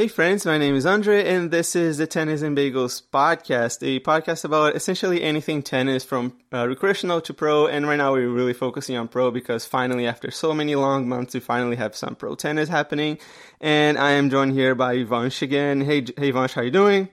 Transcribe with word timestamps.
Hey 0.00 0.08
friends, 0.08 0.46
my 0.46 0.56
name 0.56 0.76
is 0.76 0.86
Andre 0.86 1.26
and 1.26 1.50
this 1.50 1.76
is 1.76 1.98
the 1.98 2.06
Tennis 2.06 2.40
and 2.40 2.56
Bagels 2.56 3.02
podcast, 3.12 3.86
a 3.86 4.00
podcast 4.00 4.46
about 4.46 4.74
essentially 4.74 5.22
anything 5.22 5.62
tennis 5.62 6.04
from 6.04 6.38
uh, 6.54 6.66
recreational 6.66 7.20
to 7.20 7.34
pro. 7.34 7.66
And 7.66 7.86
right 7.86 7.96
now 7.96 8.14
we're 8.14 8.30
really 8.30 8.54
focusing 8.54 8.96
on 8.96 9.08
pro 9.08 9.30
because 9.30 9.66
finally, 9.66 10.06
after 10.06 10.30
so 10.30 10.54
many 10.54 10.74
long 10.74 11.06
months, 11.06 11.34
we 11.34 11.40
finally 11.40 11.76
have 11.76 11.94
some 11.94 12.14
pro 12.14 12.34
tennis 12.34 12.70
happening. 12.70 13.18
And 13.60 13.98
I 13.98 14.12
am 14.12 14.30
joined 14.30 14.54
here 14.54 14.74
by 14.74 14.96
Vansh 15.04 15.42
again. 15.42 15.82
Hey, 15.82 16.06
hey 16.16 16.32
Vansh, 16.32 16.54
how 16.54 16.62
you 16.62 16.70
doing? 16.70 17.10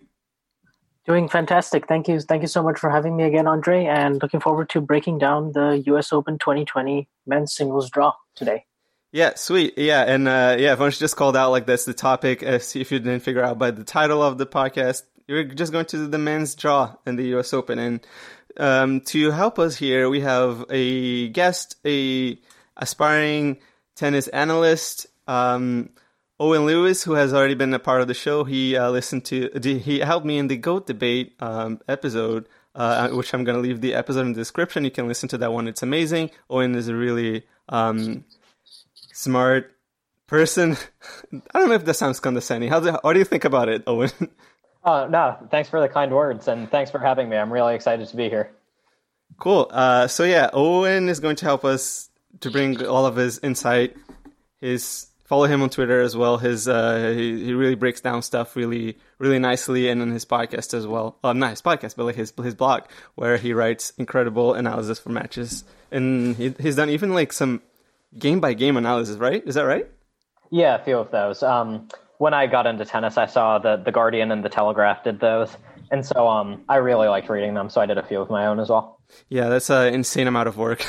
Doing 1.06 1.28
fantastic. 1.28 1.90
Thank 1.90 2.08
you. 2.08 2.22
Thank 2.22 2.42
you 2.42 2.48
so 2.48 2.64
much 2.64 2.80
for 2.80 2.90
having 2.90 3.18
me 3.18 3.26
again, 3.26 3.48
Andre, 3.48 3.84
and 3.84 4.22
looking 4.22 4.40
forward 4.40 4.70
to 4.70 4.80
breaking 4.80 5.18
down 5.18 5.52
the 5.52 5.84
US 5.88 6.14
Open 6.14 6.40
2020 6.40 7.10
men's 7.26 7.54
singles 7.54 7.90
draw 7.90 8.14
today. 8.34 8.64
Yeah, 9.12 9.36
sweet. 9.36 9.78
Yeah, 9.78 10.04
and 10.04 10.28
uh, 10.28 10.58
yeah, 10.60 10.76
Vansh 10.76 11.00
just 11.00 11.16
called 11.16 11.38
out 11.38 11.52
like 11.52 11.66
that's 11.66 11.86
the 11.86 11.94
topic. 11.94 12.44
If 12.44 12.76
you 12.76 12.84
didn't 13.00 13.22
figure 13.22 13.44
out 13.44 13.58
by 13.58 13.72
the 13.72 13.84
title 13.84 14.22
of 14.22 14.38
the 14.38 14.46
podcast, 14.46 15.04
you're 15.28 15.46
just 15.46 15.72
going 15.72 15.86
to 15.88 16.08
the 16.08 16.18
men's 16.18 16.56
draw 16.56 16.96
in 17.06 17.16
the 17.16 17.28
U.S. 17.28 17.54
Open, 17.54 17.80
and 17.80 18.06
um, 18.58 19.02
to 19.02 19.32
help 19.32 19.60
us 19.60 19.76
here, 19.78 20.10
we 20.10 20.22
have 20.22 20.66
a 20.70 21.30
guest, 21.30 21.78
a 21.86 22.38
aspiring 22.76 23.60
tennis 23.96 24.28
analyst, 24.28 25.08
um, 25.28 25.90
Owen 26.40 26.66
Lewis, 26.66 27.04
who 27.04 27.14
has 27.14 27.34
already 27.34 27.56
been 27.56 27.74
a 27.74 27.80
part 27.80 28.02
of 28.02 28.08
the 28.08 28.14
show. 28.14 28.44
He 28.44 28.76
uh, 28.76 28.92
listened 28.92 29.26
to, 29.26 29.50
he 29.64 30.00
helped 30.00 30.26
me 30.26 30.38
in 30.38 30.48
the 30.48 30.58
goat 30.58 30.86
debate 30.86 31.36
um, 31.40 31.82
episode. 31.88 32.48
Uh, 32.76 33.10
which 33.10 33.34
I'm 33.34 33.44
going 33.44 33.56
to 33.56 33.60
leave 33.68 33.82
the 33.82 33.96
episode 33.96 34.20
in 34.20 34.34
the 34.34 34.40
description. 34.40 34.84
You 34.84 34.92
can 34.92 35.08
listen 35.08 35.28
to 35.30 35.38
that 35.40 35.52
one. 35.52 35.68
It's 35.68 35.82
amazing. 35.82 36.30
Owen 36.48 36.76
is 36.76 36.88
a 36.90 36.96
really 36.96 37.44
um, 37.70 38.24
smart 39.18 39.72
person. 40.28 40.78
I 41.54 41.60
don't 41.60 41.70
know 41.70 41.76
if 41.76 41.86
that 41.86 41.96
sounds 41.96 42.20
condescending. 42.20 42.70
How 42.70 42.80
do, 42.80 42.92
what 43.02 43.14
do 43.14 43.20
you 43.20 43.26
think 43.26 43.46
about 43.46 43.70
it, 43.70 43.84
Owen? 43.88 44.12
Oh, 44.86 45.06
no. 45.06 45.36
Thanks 45.52 45.68
for 45.68 45.82
the 45.82 45.90
kind 45.90 46.14
words 46.14 46.48
and 46.48 46.72
thanks 46.72 46.92
for 46.92 47.00
having 47.00 47.28
me. 47.28 47.36
I'm 47.36 47.52
really 47.52 47.76
excited 47.76 48.08
to 48.08 48.16
be 48.16 48.30
here. 48.30 48.52
Cool. 49.38 49.68
Uh, 49.70 50.08
so, 50.08 50.24
yeah, 50.24 50.50
Owen 50.54 51.10
is 51.10 51.20
going 51.20 51.36
to 51.38 51.46
help 51.46 51.66
us 51.66 52.10
to 52.40 52.50
bring 52.50 52.86
all 52.86 53.06
of 53.06 53.18
his 53.18 53.38
insight. 53.40 53.98
His 54.62 55.08
follow 55.26 55.44
him 55.44 55.62
on 55.62 55.70
Twitter 55.70 56.00
as 56.00 56.16
well. 56.16 56.38
His 56.38 56.70
uh, 56.70 57.14
he, 57.14 57.44
he 57.46 57.54
really 57.54 57.76
breaks 57.76 58.00
down 58.00 58.22
stuff 58.22 58.56
really 58.56 58.98
really 59.20 59.40
nicely, 59.40 59.90
and 59.90 60.02
in 60.02 60.12
his 60.12 60.24
podcast 60.24 60.74
as 60.74 60.88
well. 60.88 61.18
Uh, 61.22 61.34
not 61.34 61.50
his 61.50 61.62
podcast, 61.62 61.98
but 61.98 62.06
like 62.06 62.16
his 62.16 62.32
his 62.42 62.56
blog 62.56 62.84
where 63.16 63.36
he 63.36 63.52
writes 63.52 63.92
incredible 63.98 64.54
analysis 64.54 65.00
for 65.00 65.10
matches, 65.10 65.66
and 65.92 66.38
he, 66.38 66.56
he's 66.60 66.78
done 66.78 66.90
even 66.90 67.14
like 67.14 67.34
some 67.34 67.62
game 68.18 68.40
by 68.40 68.54
game 68.54 68.78
analysis, 68.78 69.18
right? 69.18 69.44
Is 69.46 69.56
that 69.56 69.64
right? 69.64 69.88
Yeah, 70.50 70.76
a 70.76 70.84
few 70.84 70.98
of 70.98 71.12
those. 71.12 71.44
Um, 71.44 71.88
when 72.18 72.34
I 72.34 72.48
got 72.48 72.66
into 72.66 72.86
tennis, 72.86 73.18
I 73.18 73.26
saw 73.26 73.60
that 73.60 73.86
the 73.86 73.92
Guardian 73.92 74.32
and 74.32 74.44
the 74.44 74.50
Telegraph 74.50 75.04
did 75.04 75.20
those, 75.20 75.56
and 75.92 76.06
so 76.06 76.28
um, 76.28 76.64
I 76.68 76.78
really 76.78 77.08
liked 77.08 77.30
reading 77.30 77.54
them. 77.54 77.70
So 77.70 77.82
I 77.82 77.86
did 77.86 77.98
a 77.98 78.04
few 78.04 78.22
of 78.22 78.30
my 78.30 78.48
own 78.48 78.60
as 78.60 78.70
well. 78.70 79.00
Yeah, 79.30 79.50
that's 79.50 79.70
an 79.70 79.94
insane 79.94 80.28
amount 80.28 80.48
of 80.48 80.58
work. 80.58 80.86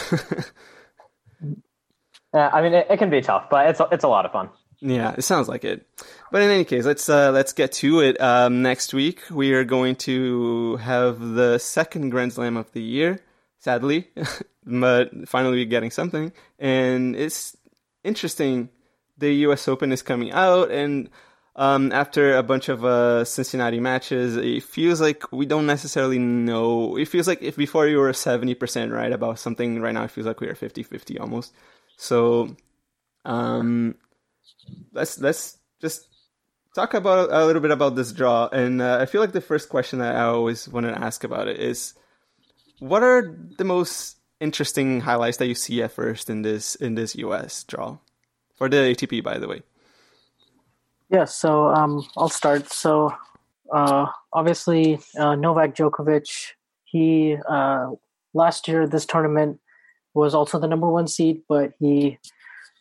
yeah, 2.33 2.49
I 2.53 2.63
mean, 2.63 2.73
it, 2.73 2.87
it, 2.91 2.99
can 2.99 3.11
be 3.11 3.21
tough, 3.21 3.51
but 3.51 3.69
it's 3.69 3.81
it's 3.93 4.05
a 4.05 4.09
lot 4.09 4.25
of 4.25 4.33
fun. 4.33 4.51
Yeah, 4.81 5.15
it 5.19 5.23
sounds 5.23 5.49
like 5.49 5.65
it. 5.65 5.87
But 6.31 6.43
in 6.43 6.51
any 6.51 6.65
case, 6.65 6.85
let's 6.85 7.09
uh, 7.09 7.31
let's 7.33 7.53
get 7.53 7.73
to 7.73 8.01
it. 8.01 8.21
Um, 8.21 8.63
next 8.63 8.95
week 8.95 9.23
we 9.31 9.53
are 9.53 9.65
going 9.65 9.97
to 9.97 10.77
have 10.77 11.21
the 11.21 11.59
second 11.59 12.11
Grand 12.11 12.33
Slam 12.33 12.57
of 12.57 12.73
the 12.73 12.83
year. 12.83 13.21
Sadly, 13.59 14.09
but 14.69 15.29
finally 15.29 15.65
getting 15.65 15.91
something. 15.91 16.33
And 16.59 17.17
it's 17.17 17.57
interesting. 18.05 18.71
The 19.19 19.33
U.S. 19.47 19.67
Open 19.67 19.91
is 19.91 20.03
coming 20.03 20.31
out, 20.31 20.71
and 20.71 21.11
um, 21.59 21.91
after 21.91 22.37
a 22.37 22.43
bunch 22.45 22.69
of 22.69 22.85
uh, 22.85 23.25
Cincinnati 23.25 23.81
matches, 23.81 24.37
it 24.37 24.63
feels 24.63 25.01
like 25.01 25.33
we 25.33 25.45
don't 25.45 25.67
necessarily 25.67 26.21
know. 26.21 26.97
It 26.97 27.09
feels 27.09 27.27
like 27.27 27.43
if 27.43 27.57
before 27.57 27.89
you 27.89 27.99
were 27.99 28.13
70% 28.13 28.93
right 28.93 29.11
about 29.13 29.41
something, 29.41 29.81
right 29.81 29.93
now 29.93 30.05
it 30.05 30.13
feels 30.13 30.29
like 30.29 30.41
we 30.41 30.47
are 30.47 30.55
50 30.55 30.85
50 30.85 31.19
almost. 31.19 31.53
So 31.97 32.57
um, 33.25 33.97
let's, 34.93 35.21
let's 35.21 35.59
just 35.81 36.07
talk 36.77 36.95
about 36.95 37.33
a 37.33 37.45
little 37.45 37.61
bit 37.61 37.73
about 37.73 37.97
this 37.97 38.13
draw. 38.13 38.47
And 38.47 38.81
uh, 38.81 38.99
I 39.01 39.07
feel 39.07 39.21
like 39.21 39.33
the 39.33 39.41
first 39.41 39.69
question 39.69 39.99
that 39.99 40.15
I 40.15 40.27
always 40.27 40.69
want 40.69 40.87
to 40.87 40.97
ask 40.97 41.25
about 41.25 41.49
it 41.49 41.59
is 41.59 41.95
what 42.79 43.03
are 43.03 43.37
the 43.57 43.65
most 43.65 44.18
interesting 44.41 45.01
highlights 45.01 45.39
that 45.39 45.47
you 45.47 45.55
see 45.55 45.83
at 45.83 45.93
first 45.93 46.31
in 46.31 46.43
this 46.43 46.75
in 46.75 46.95
this 46.95 47.17
US 47.17 47.65
draw 47.65 47.99
for 48.57 48.69
the 48.69 48.77
ATP, 48.77 49.23
by 49.23 49.39
the 49.39 49.49
way? 49.49 49.63
Yeah, 51.11 51.25
so 51.25 51.69
um, 51.69 52.07
I'll 52.17 52.29
start. 52.29 52.71
So 52.71 53.15
uh, 53.73 54.07
obviously, 54.33 54.99
uh, 55.19 55.35
Novak 55.35 55.75
Djokovic, 55.75 56.53
he 56.85 57.37
uh, 57.49 57.91
last 58.35 58.69
year 58.69 58.87
this 58.87 59.07
tournament 59.07 59.61
was 60.15 60.35
also 60.35 60.59
the 60.59 60.67
number 60.67 60.89
one 60.89 61.09
seed, 61.09 61.43
but 61.49 61.73
he 61.79 62.19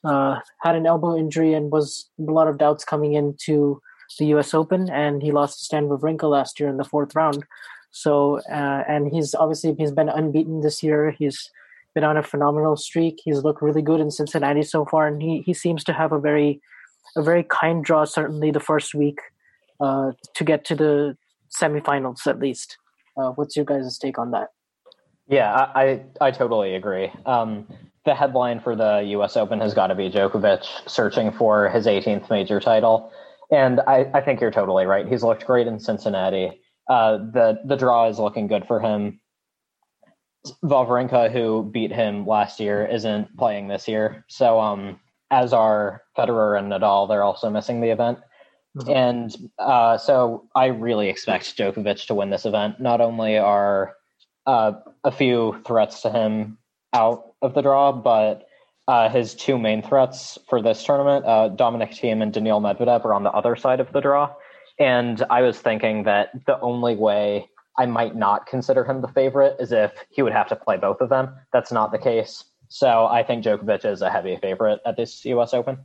uh, 0.04 0.40
had 0.62 0.76
an 0.76 0.86
elbow 0.86 1.18
injury 1.18 1.54
and 1.54 1.72
was 1.72 2.10
a 2.20 2.32
lot 2.32 2.48
of 2.48 2.58
doubts 2.58 2.84
coming 2.84 3.14
into 3.14 3.82
the 4.20 4.26
U.S. 4.28 4.54
Open, 4.54 4.90
and 4.90 5.22
he 5.22 5.32
lost 5.32 5.60
to 5.60 5.66
Stan 5.66 5.88
Wawrinka 5.88 6.30
last 6.30 6.60
year 6.60 6.70
in 6.70 6.78
the 6.78 6.86
fourth 6.86 7.16
round. 7.16 7.44
So, 7.92 8.40
uh, 8.52 8.84
and 8.88 9.12
he's 9.12 9.34
obviously 9.34 9.76
he's 9.78 9.92
been 9.92 10.10
unbeaten 10.10 10.62
this 10.62 10.84
year. 10.84 11.12
He's 11.18 11.50
been 11.96 12.04
on 12.04 12.18
a 12.18 12.24
phenomenal 12.24 12.76
streak. 12.76 13.20
He's 13.24 13.44
looked 13.44 13.62
really 13.62 13.82
good 13.82 14.00
in 14.00 14.12
Cincinnati 14.12 14.64
so 14.64 14.86
far, 14.86 15.08
and 15.08 15.22
he 15.22 15.42
he 15.46 15.54
seems 15.54 15.84
to 15.86 15.94
have 15.94 16.12
a 16.12 16.20
very 16.20 16.62
a 17.16 17.24
very 17.24 17.44
kind 17.44 17.84
draw. 17.84 18.06
Certainly, 18.06 18.52
the 18.52 18.60
first 18.60 18.94
week 18.94 19.20
uh, 19.80 20.12
to 20.36 20.44
get 20.44 20.66
to 20.66 20.76
the 20.76 21.18
semifinals 21.60 22.28
at 22.28 22.40
least. 22.40 22.78
Uh, 23.18 23.32
what's 23.32 23.56
your 23.56 23.66
guys' 23.66 23.98
take 23.98 24.20
on 24.20 24.32
that? 24.32 24.50
Yeah, 25.28 25.52
I 25.54 25.82
I, 26.22 26.28
I 26.28 26.32
totally 26.32 26.76
agree. 26.76 27.12
Um, 27.26 27.68
the 28.06 28.14
headline 28.14 28.60
for 28.60 28.76
the 28.76 29.04
U.S. 29.08 29.36
Open 29.36 29.60
has 29.60 29.74
got 29.74 29.88
to 29.88 29.96
be 29.96 30.10
Djokovic 30.10 30.64
searching 30.88 31.32
for 31.32 31.68
his 31.70 31.88
18th 31.88 32.30
major 32.30 32.60
title, 32.60 33.12
and 33.52 33.82
I, 33.82 34.10
I 34.14 34.22
think 34.22 34.40
you're 34.40 34.52
totally 34.52 34.86
right. 34.86 35.08
He's 35.08 35.24
looked 35.24 35.46
great 35.46 35.68
in 35.68 35.80
Cincinnati 35.80 36.62
uh, 36.90 37.18
the 37.18 37.60
the 37.66 37.76
draw 37.76 38.08
is 38.08 38.20
looking 38.20 38.48
good 38.48 38.66
for 38.66 38.80
him. 38.80 39.20
Wawrinka, 40.64 41.32
who 41.32 41.70
beat 41.72 41.92
him 41.92 42.26
last 42.26 42.60
year, 42.60 42.86
isn't 42.86 43.36
playing 43.38 43.68
this 43.68 43.88
year. 43.88 44.24
So, 44.30 44.60
um, 44.60 45.00
as 45.30 45.52
are 45.52 46.04
Federer 46.18 46.58
and 46.58 46.72
Nadal, 46.72 47.08
they're 47.08 47.24
also 47.24 47.50
missing 47.50 47.82
the 47.82 47.90
event. 47.90 48.20
Mm-hmm. 48.78 48.90
And 48.90 49.36
uh, 49.60 49.98
so, 49.98 50.48
I 50.56 50.68
really 50.68 51.10
expect 51.10 51.58
Djokovic 51.58 52.08
to 52.08 52.14
win 52.14 52.30
this 52.30 52.46
event. 52.46 52.80
Not 52.80 53.02
only 53.02 53.38
are 53.38 53.96
uh, 54.46 54.74
a 55.04 55.12
few 55.12 55.62
threats 55.66 56.02
to 56.02 56.12
him 56.12 56.58
out 56.94 57.34
of 57.42 57.54
the 57.54 57.62
draw, 57.62 57.92
but 57.92 58.48
uh, 58.88 59.10
his 59.10 59.36
two 59.36 59.58
main 59.58 59.82
threats 59.82 60.38
for 60.48 60.62
this 60.62 60.84
tournament, 60.84 61.26
uh, 61.26 61.50
Dominic 61.50 61.92
Thiem 61.92 62.22
and 62.22 62.32
Daniil 62.32 62.62
Medvedev, 62.62 63.04
are 63.04 63.14
on 63.14 63.24
the 63.24 63.32
other 63.32 63.56
side 63.56 63.82
of 63.82 63.92
the 63.92 64.00
draw. 64.00 64.34
And 64.80 65.24
I 65.30 65.42
was 65.42 65.60
thinking 65.60 66.04
that 66.04 66.30
the 66.46 66.60
only 66.60 66.96
way 66.96 67.50
I 67.78 67.86
might 67.86 68.16
not 68.16 68.46
consider 68.46 68.84
him 68.84 69.02
the 69.02 69.08
favorite 69.08 69.58
is 69.60 69.72
if 69.72 69.92
he 70.10 70.22
would 70.22 70.34
have 70.34 70.50
to 70.50 70.56
play 70.56 70.78
both 70.78 71.02
of 71.02 71.10
them. 71.10 71.36
That's 71.54 71.72
not 71.72 71.92
the 71.92 71.98
case. 71.98 72.44
So 72.70 73.06
I 73.06 73.24
think 73.24 73.44
Djokovic 73.44 73.86
is 73.86 74.02
a 74.02 74.10
heavy 74.10 74.38
favorite 74.38 74.80
at 74.86 74.98
this 74.98 75.24
U.S. 75.26 75.54
Open. 75.54 75.78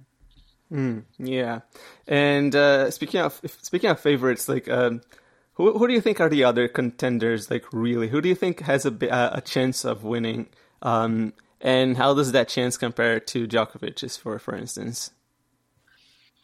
Mm, 0.72 1.04
yeah, 1.18 1.60
and 2.08 2.56
uh, 2.56 2.90
speaking 2.90 3.20
of 3.20 3.38
speaking 3.60 3.90
of 3.90 4.00
favorites, 4.00 4.48
like 4.48 4.70
um, 4.70 5.02
who 5.54 5.76
who 5.78 5.86
do 5.86 5.92
you 5.92 6.00
think 6.00 6.18
are 6.18 6.30
the 6.30 6.44
other 6.44 6.66
contenders? 6.66 7.50
Like 7.50 7.66
really, 7.72 8.08
who 8.08 8.22
do 8.22 8.28
you 8.28 8.34
think 8.34 8.60
has 8.60 8.86
a 8.86 8.94
a 9.10 9.42
chance 9.42 9.84
of 9.84 10.02
winning? 10.02 10.48
Um, 10.80 11.34
and 11.60 11.98
how 11.98 12.14
does 12.14 12.32
that 12.32 12.48
chance 12.48 12.78
compare 12.78 13.20
to 13.20 13.46
Djokovic's, 13.46 14.16
for 14.16 14.38
for 14.38 14.56
instance? 14.56 15.10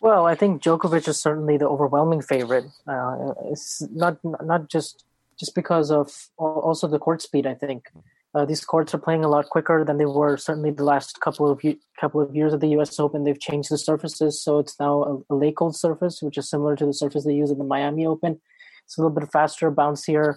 Well, 0.00 0.26
I 0.26 0.34
think 0.34 0.62
Djokovic 0.62 1.08
is 1.08 1.20
certainly 1.20 1.56
the 1.56 1.68
overwhelming 1.68 2.22
favorite. 2.22 2.66
Uh, 2.86 3.34
it's 3.46 3.82
not 3.90 4.18
not 4.22 4.68
just 4.68 5.04
just 5.38 5.54
because 5.54 5.90
of 5.90 6.10
also 6.36 6.86
the 6.86 6.98
court 6.98 7.22
speed. 7.22 7.46
I 7.46 7.54
think 7.54 7.90
uh, 8.34 8.44
these 8.44 8.64
courts 8.64 8.94
are 8.94 8.98
playing 8.98 9.24
a 9.24 9.28
lot 9.28 9.48
quicker 9.48 9.84
than 9.84 9.98
they 9.98 10.04
were 10.04 10.36
certainly 10.36 10.70
the 10.70 10.84
last 10.84 11.20
couple 11.20 11.50
of 11.50 11.60
couple 12.00 12.20
of 12.20 12.34
years 12.34 12.52
of 12.52 12.60
the 12.60 12.68
U.S. 12.70 12.98
Open. 13.00 13.24
They've 13.24 13.40
changed 13.40 13.70
the 13.70 13.78
surfaces, 13.78 14.40
so 14.40 14.58
it's 14.58 14.78
now 14.78 15.24
a, 15.28 15.34
Laykold 15.34 15.74
surface, 15.74 16.22
which 16.22 16.38
is 16.38 16.48
similar 16.48 16.76
to 16.76 16.86
the 16.86 16.92
surface 16.92 17.24
they 17.24 17.34
use 17.34 17.50
in 17.50 17.58
the 17.58 17.64
Miami 17.64 18.06
Open. 18.06 18.40
It's 18.84 18.98
a 18.98 19.00
little 19.00 19.14
bit 19.18 19.30
faster, 19.32 19.70
bouncier. 19.70 20.36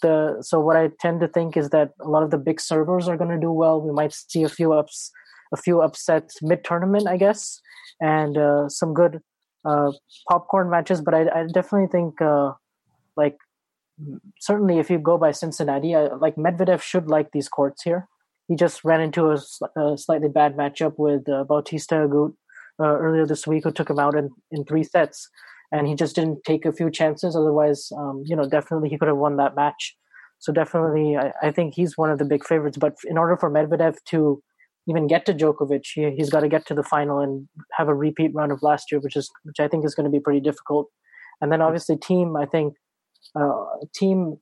The 0.00 0.38
so 0.40 0.58
what 0.60 0.76
I 0.76 0.90
tend 1.00 1.20
to 1.20 1.28
think 1.28 1.56
is 1.56 1.70
that 1.70 1.90
a 2.00 2.08
lot 2.08 2.22
of 2.22 2.30
the 2.30 2.38
big 2.38 2.60
servers 2.60 3.08
are 3.08 3.16
going 3.16 3.30
to 3.30 3.38
do 3.38 3.52
well. 3.52 3.80
We 3.80 3.92
might 3.92 4.12
see 4.12 4.42
a 4.42 4.48
few 4.48 4.72
ups, 4.72 5.10
a 5.52 5.56
few 5.56 5.82
upsets 5.82 6.40
mid 6.42 6.64
tournament, 6.64 7.06
I 7.06 7.16
guess, 7.18 7.60
and 8.02 8.36
uh, 8.36 8.68
some 8.68 8.92
good 8.92 9.20
uh, 9.64 9.92
popcorn 10.28 10.68
matches. 10.68 11.00
But 11.00 11.14
I, 11.14 11.20
I 11.20 11.46
definitely 11.46 11.88
think 11.90 12.20
uh, 12.20 12.52
like 13.16 13.36
certainly 14.40 14.78
if 14.78 14.90
you 14.90 14.98
go 14.98 15.16
by 15.16 15.30
Cincinnati, 15.30 15.94
I, 15.94 16.08
like 16.14 16.36
Medvedev 16.36 16.82
should 16.82 17.08
like 17.08 17.30
these 17.32 17.48
courts 17.48 17.82
here. 17.82 18.08
He 18.48 18.56
just 18.56 18.84
ran 18.84 19.00
into 19.00 19.30
a, 19.30 19.38
a 19.80 19.96
slightly 19.96 20.28
bad 20.28 20.56
matchup 20.56 20.94
with 20.98 21.28
uh, 21.28 21.44
Bautista 21.44 21.94
Agut 21.94 22.34
uh, 22.80 22.98
earlier 22.98 23.24
this 23.24 23.46
week, 23.46 23.64
who 23.64 23.72
took 23.72 23.88
him 23.88 24.00
out 24.00 24.16
in, 24.16 24.30
in 24.50 24.64
three 24.64 24.82
sets, 24.82 25.28
and 25.70 25.86
he 25.86 25.94
just 25.94 26.16
didn't 26.16 26.42
take 26.44 26.66
a 26.66 26.72
few 26.72 26.90
chances. 26.90 27.36
Otherwise, 27.36 27.90
um, 27.96 28.24
you 28.26 28.34
know, 28.34 28.48
definitely 28.48 28.88
he 28.88 28.98
could 28.98 29.08
have 29.08 29.16
won 29.16 29.36
that 29.36 29.54
match. 29.54 29.96
So 30.40 30.52
definitely, 30.52 31.16
I, 31.16 31.32
I, 31.40 31.50
think 31.52 31.74
he's 31.74 31.96
one 31.96 32.10
of 32.10 32.18
the 32.18 32.24
big 32.24 32.44
favorites. 32.44 32.76
But 32.76 32.96
in 33.04 33.16
order 33.16 33.36
for 33.36 33.48
Medvedev 33.48 33.98
to 34.06 34.42
even 34.88 35.06
get 35.06 35.26
to 35.26 35.34
Djokovic, 35.34 35.86
he, 35.94 36.16
has 36.18 36.30
got 36.30 36.40
to 36.40 36.48
get 36.48 36.66
to 36.66 36.74
the 36.74 36.82
final 36.82 37.20
and 37.20 37.48
have 37.72 37.88
a 37.88 37.94
repeat 37.94 38.32
run 38.34 38.50
of 38.50 38.62
last 38.62 38.90
year, 38.90 39.00
which 39.00 39.16
is 39.16 39.30
which 39.44 39.60
I 39.60 39.68
think 39.68 39.84
is 39.84 39.94
going 39.94 40.04
to 40.04 40.10
be 40.10 40.20
pretty 40.20 40.40
difficult. 40.40 40.88
And 41.40 41.50
then 41.52 41.62
obviously, 41.62 41.96
Thiem, 41.96 42.40
I 42.40 42.46
think 42.46 42.74
uh, 43.34 43.64
Thiem 43.96 44.38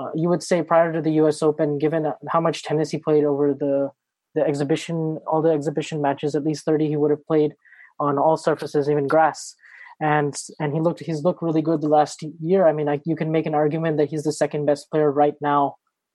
uh, 0.00 0.10
you 0.14 0.28
would 0.28 0.42
say 0.42 0.62
prior 0.62 0.92
to 0.92 1.02
the 1.02 1.12
U.S. 1.12 1.42
Open, 1.42 1.78
given 1.78 2.12
how 2.28 2.40
much 2.40 2.62
tennis 2.62 2.90
he 2.90 2.98
played 2.98 3.24
over 3.24 3.52
the 3.52 3.90
the 4.34 4.42
exhibition, 4.42 5.18
all 5.26 5.42
the 5.42 5.50
exhibition 5.50 6.00
matches, 6.00 6.34
at 6.34 6.44
least 6.44 6.64
thirty, 6.64 6.88
he 6.88 6.96
would 6.96 7.10
have 7.10 7.26
played 7.26 7.52
on 7.98 8.18
all 8.18 8.36
surfaces, 8.36 8.88
even 8.88 9.06
grass, 9.06 9.54
and 10.00 10.34
and 10.58 10.72
he 10.72 10.80
looked 10.80 11.00
he's 11.00 11.24
looked 11.24 11.42
really 11.42 11.62
good 11.62 11.80
the 11.80 11.88
last 11.88 12.24
year. 12.40 12.66
I 12.66 12.72
mean, 12.72 12.88
I, 12.88 13.00
you 13.04 13.16
can 13.16 13.32
make 13.32 13.46
an 13.46 13.54
argument 13.54 13.98
that 13.98 14.08
he's 14.08 14.22
the 14.22 14.32
second 14.32 14.64
best 14.66 14.90
player 14.90 15.10
right 15.10 15.34
now, 15.40 15.74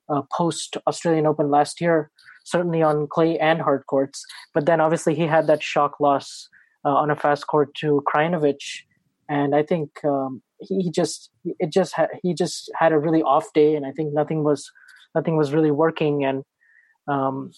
uh, 0.09 0.21
post 0.35 0.77
Australian 0.87 1.27
Open 1.27 1.51
last 1.51 1.81
year, 1.81 2.09
certainly 2.45 2.81
on 2.81 3.07
clay 3.07 3.37
and 3.39 3.61
hard 3.61 3.85
courts. 3.87 4.23
But 4.53 4.65
then 4.65 4.79
obviously 4.79 5.15
he 5.15 5.27
had 5.27 5.47
that 5.47 5.61
shock 5.61 5.99
loss 5.99 6.47
uh, 6.85 6.93
on 6.93 7.11
a 7.11 7.15
fast 7.15 7.47
court 7.47 7.73
to 7.75 8.01
Krajinovic, 8.07 8.61
and 9.27 9.55
I 9.55 9.63
think 9.63 9.89
um, 10.05 10.41
he 10.59 10.89
just 10.91 11.31
it 11.43 11.71
just 11.71 11.93
had 11.95 12.09
he 12.23 12.33
just 12.33 12.71
had 12.77 12.93
a 12.93 12.99
really 12.99 13.23
off 13.23 13.51
day, 13.53 13.75
and 13.75 13.85
I 13.85 13.91
think 13.91 14.13
nothing 14.13 14.43
was 14.43 14.71
nothing 15.13 15.35
was 15.35 15.53
really 15.53 15.71
working. 15.71 16.23
And 16.23 16.43
um, 17.07 17.51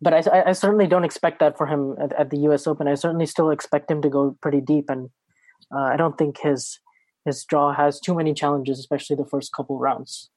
but 0.00 0.12
I, 0.12 0.42
I 0.46 0.52
certainly 0.52 0.88
don't 0.88 1.04
expect 1.04 1.38
that 1.38 1.56
for 1.56 1.66
him 1.66 1.94
at, 2.02 2.12
at, 2.18 2.30
the 2.30 2.38
U.S. 2.40 2.66
Open. 2.66 2.88
I 2.88 2.94
certainly 2.94 3.26
still 3.26 3.50
expect 3.50 3.90
him 3.90 4.02
to 4.02 4.08
go 4.08 4.36
pretty 4.42 4.60
deep, 4.60 4.90
and 4.90 5.10
uh, 5.74 5.84
I 5.84 5.96
don't 5.96 6.18
think 6.18 6.40
his 6.40 6.80
his 7.24 7.44
draw 7.44 7.72
has 7.72 8.00
too 8.00 8.14
many 8.14 8.34
challenges, 8.34 8.80
especially 8.80 9.14
the 9.14 9.24
first 9.24 9.52
couple 9.56 9.78
rounds. 9.78 10.30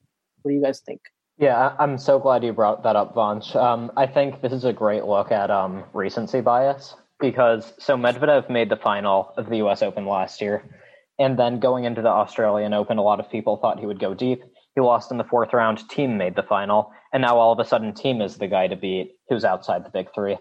What 0.44 0.52
do 0.52 0.56
you 0.56 0.64
guys 0.64 0.82
think? 0.86 1.02
Yeah, 1.38 1.76
I'm 1.78 1.98
so 1.98 2.18
glad 2.18 2.44
you 2.44 2.54
brought 2.54 2.84
that 2.84 2.96
up, 2.96 3.14
Vansh. 3.14 3.56
Um, 3.56 3.92
I 3.98 4.08
think 4.08 4.42
this 4.42 4.54
is 4.54 4.64
a 4.64 4.72
great 4.72 5.04
look 5.04 5.32
at 5.32 5.52
um, 5.52 5.84
recency 5.94 6.40
bias 6.40 6.96
because 7.20 7.74
so 7.78 7.98
Medvedev 7.98 8.50
made 8.50 8.70
the 8.70 8.78
final 8.78 9.34
of 9.38 9.50
the 9.50 9.58
U.S. 9.58 9.82
Open 9.82 10.06
last 10.06 10.42
year. 10.42 10.64
And 11.20 11.38
then 11.38 11.60
going 11.60 11.86
into 11.86 12.02
the 12.02 12.10
Australian 12.10 12.74
Open, 12.74 12.98
a 12.98 13.04
lot 13.04 13.20
of 13.20 13.30
people 13.30 13.58
thought 13.58 13.80
he 13.80 13.86
would 13.86 14.00
go 14.00 14.14
deep. 14.14 14.44
He 14.76 14.82
lost 14.82 15.12
in 15.12 15.18
the 15.18 15.24
fourth 15.24 15.54
round. 15.54 15.80
Thiem 15.90 16.18
made 16.18 16.36
the 16.36 16.44
final. 16.44 16.92
And 17.14 17.22
now 17.22 17.38
all 17.38 17.54
of 17.54 17.60
a 17.60 17.66
sudden, 17.66 17.94
Thiem 17.94 18.24
is 18.24 18.38
the 18.38 18.48
guy 18.48 18.68
to 18.68 18.76
beat 18.76 19.12
who's 19.30 19.46
outside 19.46 19.86
the 19.86 19.90
big 19.90 20.14
three. 20.14 20.38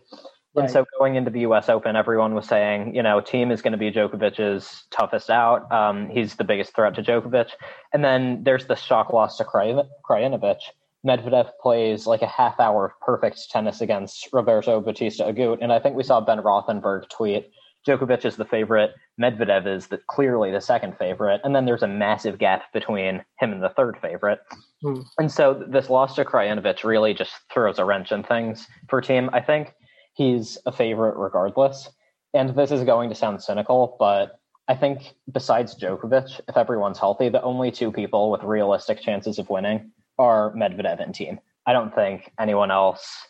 Right. 0.55 0.65
And 0.65 0.71
so 0.71 0.85
going 0.99 1.17
into 1.17 1.31
the 1.31 1.41
U.S. 1.41 1.69
Open, 1.69 1.97
everyone 1.97 2.35
was 2.35 2.47
saying, 2.47 2.95
you 2.95 3.03
know, 3.03 3.21
Thiem 3.21 3.53
is 3.53 3.63
going 3.63 3.73
to 3.73 3.79
be 3.79 3.91
Djokovic's 3.91 4.87
toughest 4.91 5.31
out. 5.31 5.71
Um, 5.73 6.09
he's 6.09 6.37
the 6.37 6.45
biggest 6.45 6.75
threat 6.75 6.95
to 6.95 7.03
Djokovic. 7.03 7.51
And 7.93 8.05
then 8.05 8.43
there's 8.45 8.67
the 8.67 8.77
shock 8.77 9.13
loss 9.13 9.37
to 9.39 9.45
Krajinovic. 9.45 10.59
Medvedev 11.07 11.51
plays 11.61 12.07
like 12.07 12.23
a 12.23 12.27
half 12.27 12.59
hour 12.59 12.87
of 12.87 13.01
perfect 13.01 13.51
tennis 13.51 13.81
against 13.81 14.29
Roberto 14.33 14.81
Bautista 14.81 15.25
Agut. 15.25 15.59
And 15.61 15.73
I 15.73 15.79
think 15.79 15.97
we 15.97 16.03
saw 16.03 16.21
Ben 16.21 16.39
Rothenberg 16.39 17.09
tweet 17.11 17.51
Djokovic 17.87 18.25
is 18.25 18.37
the 18.37 18.45
favorite. 18.45 18.93
Medvedev 19.21 19.67
is 19.67 19.89
the, 19.89 19.99
clearly 20.09 20.51
the 20.51 20.61
second 20.61 20.97
favorite, 20.99 21.41
and 21.45 21.55
then 21.55 21.67
there's 21.67 21.83
a 21.83 21.89
massive 21.89 22.39
gap 22.39 22.73
between 22.73 23.23
him 23.39 23.53
and 23.53 23.63
the 23.63 23.69
third 23.71 23.99
favorite. 24.01 24.41
Mm. 24.83 25.05
And 25.19 25.31
so 25.31 25.63
this 25.69 25.91
loss 25.91 26.15
to 26.17 26.25
Krajinovic 26.25 26.83
really 26.83 27.15
just 27.15 27.33
throws 27.53 27.79
a 27.79 27.85
wrench 27.85 28.11
in 28.11 28.23
things 28.23 28.67
for 28.89 29.03
Thiem. 29.03 29.29
I 29.33 29.41
think 29.41 29.75
he's 30.15 30.59
a 30.67 30.73
favorite 30.73 31.17
regardless. 31.17 31.89
And 32.33 32.55
this 32.57 32.71
is 32.73 32.85
going 32.85 33.11
to 33.11 33.15
sound 33.15 33.43
cynical, 33.43 33.97
but 33.99 34.41
I 34.67 34.75
think 34.75 35.15
besides 35.31 35.79
Djokovic, 35.79 36.41
if 36.49 36.57
everyone's 36.57 36.99
healthy, 36.99 37.29
the 37.29 37.43
only 37.43 37.71
two 37.71 37.93
people 37.93 38.31
with 38.31 38.43
realistic 38.43 39.01
chances 39.01 39.39
of 39.39 39.51
winning 39.51 39.93
are 40.19 40.53
Medvedev 40.55 41.03
and 41.03 41.15
Thiem. 41.15 41.39
I 41.67 41.73
don't 41.73 41.95
think 41.95 42.31
anyone 42.39 42.71
else 42.71 43.27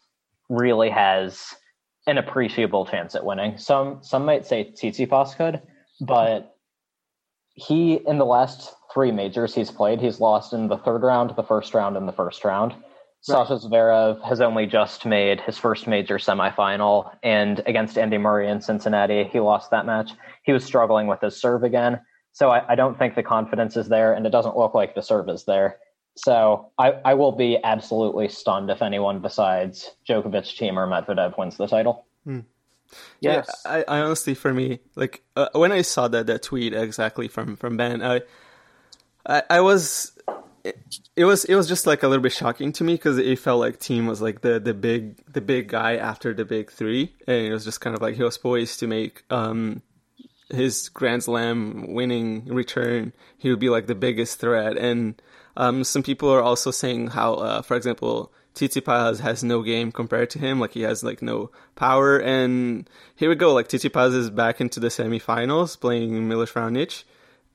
really 0.48 0.90
has 0.90 1.54
an 2.06 2.18
appreciable 2.18 2.86
chance 2.86 3.14
at 3.14 3.24
winning. 3.24 3.56
Some 3.58 3.98
some 4.02 4.24
might 4.24 4.46
say 4.46 4.72
Tsitsipas 4.72 5.36
could, 5.36 5.62
but 6.00 6.56
he 7.54 7.94
in 7.94 8.18
the 8.18 8.26
last 8.26 8.74
three 8.92 9.10
majors 9.10 9.54
he's 9.54 9.70
played, 9.70 10.00
he's 10.00 10.20
lost 10.20 10.52
in 10.52 10.68
the 10.68 10.76
third 10.78 11.02
round, 11.02 11.34
the 11.36 11.42
first 11.42 11.74
round, 11.74 11.96
and 11.96 12.06
the 12.06 12.12
first 12.12 12.44
round. 12.44 12.72
Right. 12.72 12.82
Sasha 13.48 13.54
Zverev 13.54 14.22
has 14.22 14.42
only 14.42 14.66
just 14.66 15.06
made 15.06 15.40
his 15.40 15.56
first 15.56 15.86
major 15.86 16.18
semifinal, 16.18 17.10
and 17.22 17.62
against 17.66 17.96
Andy 17.96 18.18
Murray 18.18 18.48
in 18.50 18.60
Cincinnati, 18.60 19.24
he 19.24 19.40
lost 19.40 19.70
that 19.70 19.86
match. 19.86 20.10
He 20.42 20.52
was 20.52 20.62
struggling 20.62 21.06
with 21.06 21.22
his 21.22 21.40
serve 21.40 21.62
again, 21.62 22.00
so 22.32 22.50
I, 22.50 22.72
I 22.72 22.74
don't 22.74 22.98
think 22.98 23.14
the 23.14 23.22
confidence 23.22 23.76
is 23.76 23.88
there, 23.88 24.12
and 24.12 24.26
it 24.26 24.30
doesn't 24.30 24.58
look 24.58 24.74
like 24.74 24.94
the 24.94 25.00
serve 25.00 25.30
is 25.30 25.44
there. 25.44 25.78
So 26.16 26.70
I, 26.78 26.92
I 27.04 27.14
will 27.14 27.32
be 27.32 27.58
absolutely 27.62 28.28
stunned 28.28 28.70
if 28.70 28.82
anyone 28.82 29.20
besides 29.20 29.90
Djokovic, 30.08 30.56
Thiem, 30.56 30.76
or 30.76 30.86
Medvedev 30.86 31.36
wins 31.36 31.56
the 31.56 31.66
title. 31.66 32.06
Hmm. 32.24 32.40
Yes. 33.20 33.50
Yeah, 33.64 33.70
I, 33.70 33.84
I, 33.88 34.00
honestly, 34.00 34.34
for 34.34 34.52
me, 34.52 34.78
like 34.94 35.22
uh, 35.34 35.48
when 35.52 35.72
I 35.72 35.82
saw 35.82 36.06
that 36.08 36.26
that 36.26 36.42
tweet 36.42 36.74
exactly 36.74 37.26
from 37.26 37.56
from 37.56 37.76
Ben, 37.76 38.02
I, 38.02 38.20
I, 39.26 39.42
I 39.50 39.60
was, 39.60 40.16
it, 40.62 40.78
it, 41.16 41.24
was 41.24 41.44
it 41.46 41.56
was 41.56 41.66
just 41.66 41.86
like 41.86 42.04
a 42.04 42.08
little 42.08 42.22
bit 42.22 42.32
shocking 42.32 42.72
to 42.72 42.84
me 42.84 42.94
because 42.94 43.18
it 43.18 43.38
felt 43.38 43.58
like 43.58 43.80
Thiem 43.80 44.06
was 44.06 44.22
like 44.22 44.42
the 44.42 44.60
the 44.60 44.74
big 44.74 45.16
the 45.32 45.40
big 45.40 45.68
guy 45.68 45.96
after 45.96 46.32
the 46.32 46.44
big 46.44 46.70
three, 46.70 47.14
and 47.26 47.46
it 47.46 47.52
was 47.52 47.64
just 47.64 47.80
kind 47.80 47.96
of 47.96 48.02
like 48.02 48.14
he 48.14 48.22
was 48.22 48.38
poised 48.38 48.78
to 48.80 48.86
make 48.86 49.24
um 49.30 49.82
his 50.50 50.88
Grand 50.90 51.24
Slam 51.24 51.92
winning 51.94 52.44
return. 52.46 53.12
He 53.38 53.50
would 53.50 53.58
be 53.58 53.70
like 53.70 53.86
the 53.86 53.94
biggest 53.94 54.38
threat, 54.38 54.76
and 54.76 55.20
um, 55.56 55.84
some 55.84 56.02
people 56.02 56.30
are 56.30 56.42
also 56.42 56.70
saying 56.70 57.08
how, 57.08 57.34
uh, 57.34 57.62
for 57.62 57.76
example, 57.76 58.32
Tsitsipas 58.54 59.20
has 59.20 59.42
no 59.42 59.62
game 59.62 59.90
compared 59.92 60.30
to 60.30 60.38
him. 60.38 60.60
Like 60.60 60.72
he 60.72 60.82
has 60.82 61.02
like 61.02 61.22
no 61.22 61.50
power. 61.74 62.18
And 62.18 62.88
here 63.16 63.28
we 63.28 63.34
go. 63.34 63.52
Like 63.52 63.68
Tsitsipas 63.68 64.14
is 64.14 64.30
back 64.30 64.60
into 64.60 64.80
the 64.80 64.88
semifinals 64.88 65.78
playing 65.78 66.28
Milos 66.28 66.52
Raonic. 66.52 67.04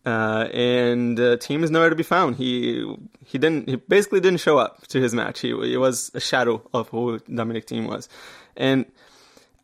Uh, 0.06 0.48
and 0.54 1.20
uh, 1.20 1.38
Thiem 1.38 1.64
is 1.64 1.72
nowhere 1.72 1.90
to 1.90 1.96
be 1.96 2.04
found. 2.04 2.38
He 2.38 2.96
he 3.26 3.38
didn't 3.38 3.68
he 3.68 3.76
basically 3.76 4.22
didn't 4.22 4.40
show 4.40 4.58
up 4.58 4.88
to 4.88 5.00
his 5.00 5.14
match. 5.14 5.42
He 5.42 5.52
it 5.52 5.78
was 5.78 6.10
a 6.14 6.22
shadow 6.22 6.62
of 6.74 6.88
who 6.90 7.20
Dominic 7.20 7.68
Thiem 7.68 7.86
was, 7.86 8.08
and 8.56 8.86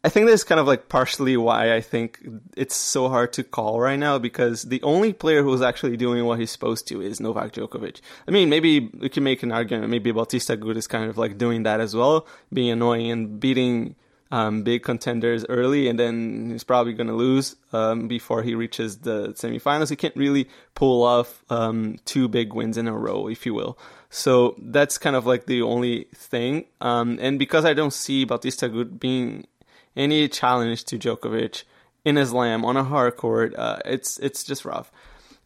I 0.06 0.10
think 0.10 0.28
that's 0.28 0.44
kind 0.44 0.60
of 0.60 0.68
like 0.68 0.88
partially 0.88 1.36
why 1.36 1.74
I 1.74 1.82
think 1.82 2.20
it's 2.56 2.76
so 2.76 3.10
hard 3.10 3.34
to 3.34 3.44
call 3.44 3.80
right 3.80 3.98
now 3.98 4.20
because 4.20 4.62
the 4.62 4.80
only 4.84 5.14
player 5.14 5.42
who's 5.42 5.64
actually 5.64 5.98
doing 5.98 6.24
what 6.26 6.40
he's 6.40 6.52
supposed 6.52 6.88
to 6.90 7.02
is 7.02 7.20
Novak 7.20 7.54
Djokovic. 7.54 8.02
I 8.28 8.32
mean, 8.32 8.48
maybe 8.48 8.92
we 9.00 9.10
can 9.10 9.24
make 9.24 9.42
an 9.42 9.52
argument. 9.52 9.90
Maybe 9.90 10.12
Bautista 10.12 10.58
Agut 10.58 10.78
is 10.78 10.86
kind 10.86 11.10
of 11.10 11.18
like 11.18 11.40
doing 11.40 11.64
that 11.64 11.80
as 11.80 11.96
well, 11.96 12.28
being 12.54 12.70
annoying 12.70 13.10
and 13.10 13.40
beating 13.40 13.96
um, 14.30 14.62
big 14.62 14.84
contenders 14.84 15.44
early, 15.50 15.88
and 15.88 15.98
then 15.98 16.52
he's 16.52 16.64
probably 16.64 16.94
going 16.94 17.08
to 17.08 17.16
lose 17.16 17.56
um, 17.74 18.08
before 18.08 18.44
he 18.44 18.54
reaches 18.54 19.00
the 19.00 19.30
semifinals. 19.30 19.90
He 19.90 19.96
can't 19.96 20.16
really 20.16 20.48
pull 20.76 21.02
off 21.02 21.44
um, 21.50 21.98
two 22.06 22.28
big 22.28 22.54
wins 22.54 22.78
in 22.78 22.88
a 22.88 22.94
row, 22.94 23.28
if 23.28 23.44
you 23.44 23.56
will. 23.56 23.76
So 24.12 24.54
that's 24.60 25.00
kind 25.00 25.16
of 25.16 25.26
like 25.26 25.48
the 25.48 25.64
only 25.64 26.06
thing. 26.14 26.66
Um, 26.80 27.18
and 27.20 27.40
because 27.40 27.66
I 27.66 27.74
don't 27.74 27.92
see 27.92 28.24
Bautista 28.24 28.70
Agut 28.70 29.00
being 29.00 29.48
any 29.96 30.28
challenge 30.28 30.84
to 30.86 30.98
Djokovic 30.98 31.64
in 32.04 32.18
a 32.18 32.26
slam 32.26 32.64
on 32.66 32.78
a 32.78 32.84
hard 32.84 33.18
court, 33.18 33.56
uh, 33.58 33.80
it's 33.86 34.18
it's 34.20 34.44
just 34.44 34.66
rough. 34.66 34.92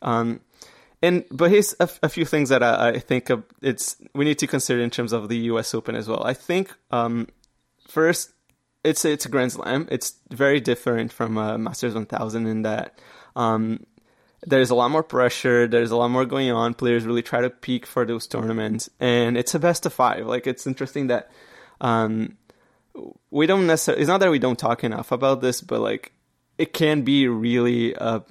Um, 0.02 0.42
and 1.02 1.24
but 1.32 1.52
here's 1.52 1.76
a, 1.80 1.90
a 2.04 2.10
few 2.10 2.26
things 2.26 2.50
that 2.50 2.62
I, 2.62 2.90
I 2.90 3.00
think 3.00 3.30
it's 3.62 3.96
we 4.14 4.26
need 4.26 4.40
to 4.40 4.48
consider 4.48 4.82
in 4.82 4.90
terms 4.90 5.14
of 5.14 5.30
the 5.30 5.38
U.S. 5.38 5.74
Open 5.74 5.96
as 5.96 6.08
well. 6.08 6.24
I 6.24 6.34
think 6.34 6.76
um, 6.92 7.28
first 7.88 8.34
it's 8.84 9.06
it's 9.06 9.26
a 9.26 9.30
Grand 9.30 9.52
Slam. 9.52 9.88
It's 9.92 10.16
very 10.30 10.60
different 10.60 11.12
from 11.12 11.38
a 11.38 11.58
Masters 11.58 11.94
1000 11.94 12.48
in 12.48 12.62
that 12.64 13.00
um, 13.36 13.86
there's 14.46 14.70
a 14.70 14.76
lot 14.76 14.90
more 14.90 15.04
pressure. 15.04 15.68
There's 15.68 15.92
a 15.92 15.98
lot 15.98 16.10
more 16.10 16.26
going 16.26 16.52
on. 16.52 16.74
Players 16.74 17.06
really 17.06 17.22
try 17.22 17.42
to 17.42 17.50
peak 17.50 17.86
for 17.86 18.06
those 18.06 18.28
tournaments, 18.28 18.90
and 19.00 19.38
it's 19.38 19.56
a 19.56 19.60
best 19.60 19.86
of 19.86 19.94
five. 19.94 20.26
Like 20.26 20.48
it's 20.48 20.66
interesting 20.66 21.08
that 21.08 21.32
um, 21.82 22.38
we 23.32 23.46
don't 23.46 23.68
necessarily. 23.68 24.02
It's 24.02 24.08
not 24.08 24.20
that 24.20 24.32
we 24.32 24.40
don't 24.40 24.60
talk 24.60 24.84
enough 24.84 25.12
about 25.12 25.42
this, 25.42 25.62
but 25.62 25.82
like 25.82 26.12
it 26.58 26.74
can 26.74 27.02
be 27.02 27.28
really 27.28 27.94
a 27.94 28.24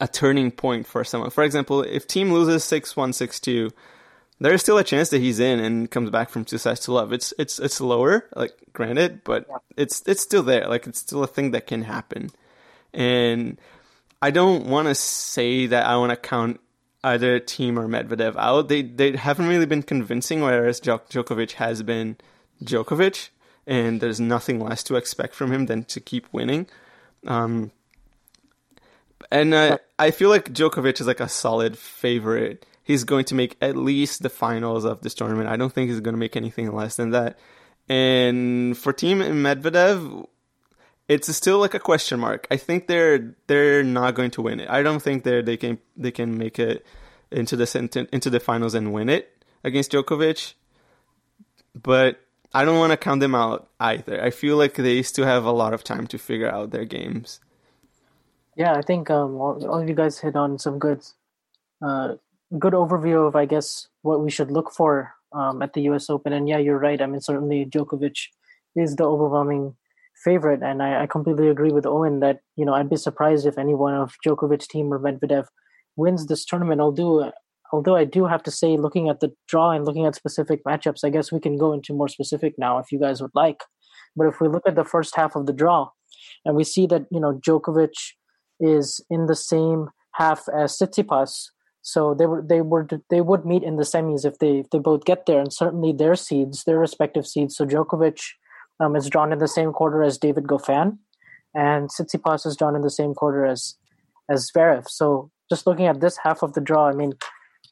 a 0.00 0.08
turning 0.08 0.50
point 0.50 0.86
for 0.86 1.04
someone. 1.04 1.30
For 1.30 1.44
example, 1.44 1.82
if 1.82 2.06
Thiem 2.06 2.30
loses 2.30 2.64
six 2.64 2.96
one 2.96 3.12
six 3.12 3.40
two, 3.40 3.70
there's 4.40 4.60
still 4.60 4.78
a 4.78 4.84
chance 4.84 5.10
that 5.10 5.20
he's 5.20 5.40
in 5.40 5.60
and 5.60 5.90
comes 5.90 6.10
back 6.10 6.28
from 6.28 6.44
two 6.44 6.58
sets 6.58 6.84
to 6.84 6.92
love. 6.92 7.12
It's 7.12 7.32
it's 7.38 7.58
it's 7.58 7.80
lower, 7.80 8.28
like 8.34 8.52
granted, 8.72 9.22
but 9.24 9.46
yeah. 9.48 9.56
it's 9.76 10.02
it's 10.06 10.22
still 10.22 10.42
there. 10.42 10.68
Like 10.68 10.86
it's 10.86 10.98
still 10.98 11.22
a 11.22 11.28
thing 11.28 11.52
that 11.52 11.66
can 11.66 11.82
happen, 11.82 12.30
and 12.92 13.58
I 14.20 14.30
don't 14.30 14.66
want 14.66 14.88
to 14.88 14.94
say 14.94 15.66
that 15.66 15.86
I 15.86 15.96
want 15.96 16.10
to 16.10 16.16
count 16.16 16.60
either 17.04 17.40
Thiem 17.40 17.78
or 17.78 17.86
Medvedev 17.86 18.36
out. 18.36 18.68
They 18.68 18.82
they 18.82 19.16
haven't 19.16 19.48
really 19.48 19.66
been 19.66 19.82
convincing, 19.82 20.42
whereas 20.42 20.80
Djokovic 20.80 21.52
has 21.52 21.82
been 21.82 22.16
Djokovic, 22.62 23.30
and 23.66 24.00
there's 24.00 24.20
nothing 24.20 24.60
less 24.60 24.82
to 24.84 24.96
expect 24.96 25.34
from 25.34 25.52
him 25.52 25.66
than 25.66 25.84
to 25.84 26.00
keep 26.00 26.26
winning. 26.32 26.66
Um, 27.26 27.72
and 29.30 29.54
uh, 29.54 29.78
I 29.98 30.10
feel 30.10 30.30
like 30.30 30.52
Djokovic 30.52 31.00
is 31.00 31.06
like 31.06 31.20
a 31.20 31.28
solid 31.28 31.76
favorite. 31.76 32.66
He's 32.82 33.04
going 33.04 33.24
to 33.26 33.34
make 33.34 33.56
at 33.60 33.76
least 33.76 34.22
the 34.22 34.28
finals 34.28 34.84
of 34.84 35.00
this 35.00 35.14
tournament. 35.14 35.48
I 35.48 35.56
don't 35.56 35.72
think 35.72 35.90
he's 35.90 36.00
going 36.00 36.14
to 36.14 36.18
make 36.18 36.36
anything 36.36 36.72
less 36.72 36.96
than 36.96 37.10
that. 37.10 37.38
And 37.88 38.76
for 38.76 38.92
Thiem 38.92 39.18
Medvedev, 39.18 40.26
it's 41.08 41.34
still 41.34 41.58
like 41.58 41.74
a 41.74 41.80
question 41.80 42.20
mark. 42.20 42.46
I 42.50 42.56
think 42.56 42.86
they're 42.86 43.34
they're 43.46 43.82
not 43.82 44.14
going 44.14 44.32
to 44.32 44.42
win 44.42 44.60
it. 44.60 44.68
I 44.68 44.82
don't 44.82 45.00
think 45.00 45.24
they 45.24 45.42
they 45.42 45.56
can 45.56 45.78
they 45.96 46.10
can 46.10 46.36
make 46.36 46.58
it 46.58 46.84
into 47.30 47.56
the 47.56 48.08
into 48.12 48.30
the 48.30 48.40
finals 48.40 48.74
and 48.74 48.92
win 48.92 49.08
it 49.08 49.44
against 49.62 49.92
Djokovic. 49.92 50.54
But 51.80 52.20
I 52.54 52.64
don't 52.64 52.78
want 52.78 52.92
to 52.92 52.96
count 52.96 53.20
them 53.20 53.34
out 53.34 53.68
either. 53.80 54.22
I 54.22 54.30
feel 54.30 54.56
like 54.56 54.74
they 54.74 55.02
still 55.02 55.26
have 55.26 55.44
a 55.44 55.52
lot 55.52 55.74
of 55.74 55.84
time 55.84 56.06
to 56.08 56.18
figure 56.18 56.50
out 56.50 56.70
their 56.70 56.84
games. 56.84 57.40
Yeah, 58.56 58.72
I 58.74 58.82
think 58.82 59.10
um, 59.10 59.34
all, 59.36 59.64
all 59.66 59.80
of 59.82 59.88
you 59.88 59.94
guys 59.94 60.18
hit 60.18 60.34
on 60.34 60.58
some 60.58 60.78
good, 60.78 61.02
uh, 61.84 62.14
good 62.58 62.72
overview 62.72 63.28
of 63.28 63.36
I 63.36 63.44
guess 63.44 63.88
what 64.02 64.22
we 64.22 64.30
should 64.30 64.50
look 64.50 64.72
for 64.72 65.12
um, 65.32 65.60
at 65.62 65.74
the 65.74 65.82
U.S. 65.82 66.08
Open. 66.08 66.32
And 66.32 66.48
yeah, 66.48 66.58
you're 66.58 66.78
right. 66.78 67.00
I 67.00 67.06
mean, 67.06 67.20
certainly 67.20 67.66
Djokovic 67.66 68.28
is 68.74 68.96
the 68.96 69.04
overwhelming 69.04 69.76
favorite, 70.24 70.62
and 70.62 70.82
I, 70.82 71.02
I 71.02 71.06
completely 71.06 71.48
agree 71.48 71.72
with 71.72 71.86
Owen 71.86 72.20
that 72.20 72.40
you 72.56 72.64
know 72.64 72.74
I'd 72.74 72.90
be 72.90 72.96
surprised 72.96 73.46
if 73.46 73.58
any 73.58 73.74
one 73.74 73.94
of 73.94 74.14
Djokovic's 74.24 74.66
Thiem 74.66 74.90
or 74.90 74.98
Medvedev 74.98 75.46
wins 75.96 76.26
this 76.26 76.44
tournament. 76.44 76.80
Although, 76.80 77.32
although 77.72 77.96
I 77.96 78.04
do 78.04 78.26
have 78.26 78.42
to 78.44 78.50
say, 78.50 78.76
looking 78.76 79.08
at 79.08 79.20
the 79.20 79.32
draw 79.48 79.70
and 79.70 79.84
looking 79.84 80.06
at 80.06 80.14
specific 80.14 80.64
matchups, 80.64 81.04
I 81.04 81.10
guess 81.10 81.32
we 81.32 81.40
can 81.40 81.58
go 81.58 81.72
into 81.72 81.94
more 81.94 82.08
specific 82.08 82.54
now 82.58 82.78
if 82.78 82.92
you 82.92 82.98
guys 82.98 83.20
would 83.20 83.34
like. 83.34 83.60
But 84.14 84.28
if 84.28 84.40
we 84.40 84.48
look 84.48 84.62
at 84.66 84.76
the 84.76 84.84
first 84.84 85.16
half 85.16 85.36
of 85.36 85.46
the 85.46 85.52
draw, 85.52 85.90
and 86.44 86.56
we 86.56 86.64
see 86.64 86.86
that 86.86 87.06
you 87.10 87.20
know 87.20 87.34
Djokovic 87.34 87.94
is 88.60 89.04
in 89.10 89.26
the 89.26 89.36
same 89.36 89.88
half 90.12 90.48
as 90.48 90.76
Tsitsipas. 90.78 91.50
So 91.82 92.14
they 92.14 92.26
were 92.26 92.42
they 92.42 92.62
were 92.62 92.88
they 93.10 93.20
would 93.20 93.44
meet 93.44 93.62
in 93.62 93.76
the 93.76 93.84
semis 93.84 94.24
if 94.24 94.38
they 94.38 94.58
if 94.58 94.70
they 94.70 94.78
both 94.78 95.04
get 95.04 95.26
there, 95.26 95.40
and 95.40 95.52
certainly 95.52 95.92
their 95.92 96.16
seeds, 96.16 96.64
their 96.64 96.78
respective 96.78 97.26
seeds. 97.26 97.56
So 97.56 97.64
Djokovic 97.64 98.20
um, 98.80 98.96
is 98.96 99.08
drawn 99.08 99.32
in 99.32 99.38
the 99.38 99.48
same 99.48 99.72
quarter 99.72 100.02
as 100.02 100.18
David 100.18 100.44
Goffin, 100.44 100.98
and 101.54 101.88
Tsitsipas 101.88 102.46
is 102.46 102.56
drawn 102.56 102.74
in 102.74 102.82
the 102.82 102.90
same 102.90 103.14
quarter 103.14 103.44
as 103.46 103.76
as 104.28 104.50
Zverev. 104.50 104.88
So 104.88 105.30
just 105.48 105.66
looking 105.66 105.86
at 105.86 106.00
this 106.00 106.18
half 106.24 106.42
of 106.42 106.54
the 106.54 106.60
draw, 106.60 106.88
I 106.88 106.92
mean, 106.92 107.12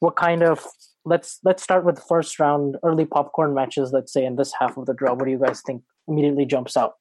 what 0.01 0.17
kind 0.17 0.43
of 0.43 0.65
let's 1.05 1.39
let's 1.45 1.63
start 1.63 1.85
with 1.85 1.97
the 1.97 2.03
first 2.09 2.39
round 2.39 2.77
early 2.83 3.05
popcorn 3.05 3.55
matches. 3.55 3.93
Let's 3.93 4.13
say 4.13 4.25
in 4.25 4.37
this 4.37 4.53
half 4.59 4.77
of 4.77 4.87
the 4.87 4.95
draw, 4.95 5.15
what 5.15 5.25
do 5.25 5.31
you 5.31 5.39
guys 5.39 5.63
think 5.63 5.83
immediately 6.09 6.47
jumps 6.47 6.77
out? 6.77 6.95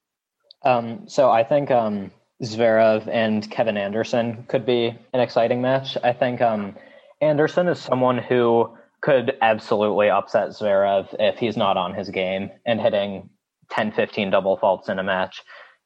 Um, 0.63 1.07
so 1.07 1.29
I 1.29 1.43
think 1.43 1.71
um, 1.71 2.11
Zverev 2.43 3.07
and 3.07 3.49
Kevin 3.51 3.77
Anderson 3.77 4.45
could 4.47 4.65
be 4.65 4.97
an 5.13 5.19
exciting 5.19 5.61
match. 5.61 5.97
I 6.03 6.13
think 6.13 6.41
um, 6.41 6.75
Anderson 7.21 7.67
is 7.67 7.79
someone 7.79 8.17
who 8.17 8.75
could 9.01 9.33
absolutely 9.41 10.09
upset 10.09 10.49
Zverev 10.49 11.13
if 11.19 11.37
he's 11.37 11.57
not 11.57 11.75
on 11.75 11.93
his 11.93 12.09
game 12.09 12.49
and 12.65 12.79
hitting 12.79 13.29
10, 13.71 13.91
15 13.91 14.29
double 14.29 14.57
faults 14.57 14.87
in 14.87 14.99
a 14.99 15.03
match. 15.03 15.41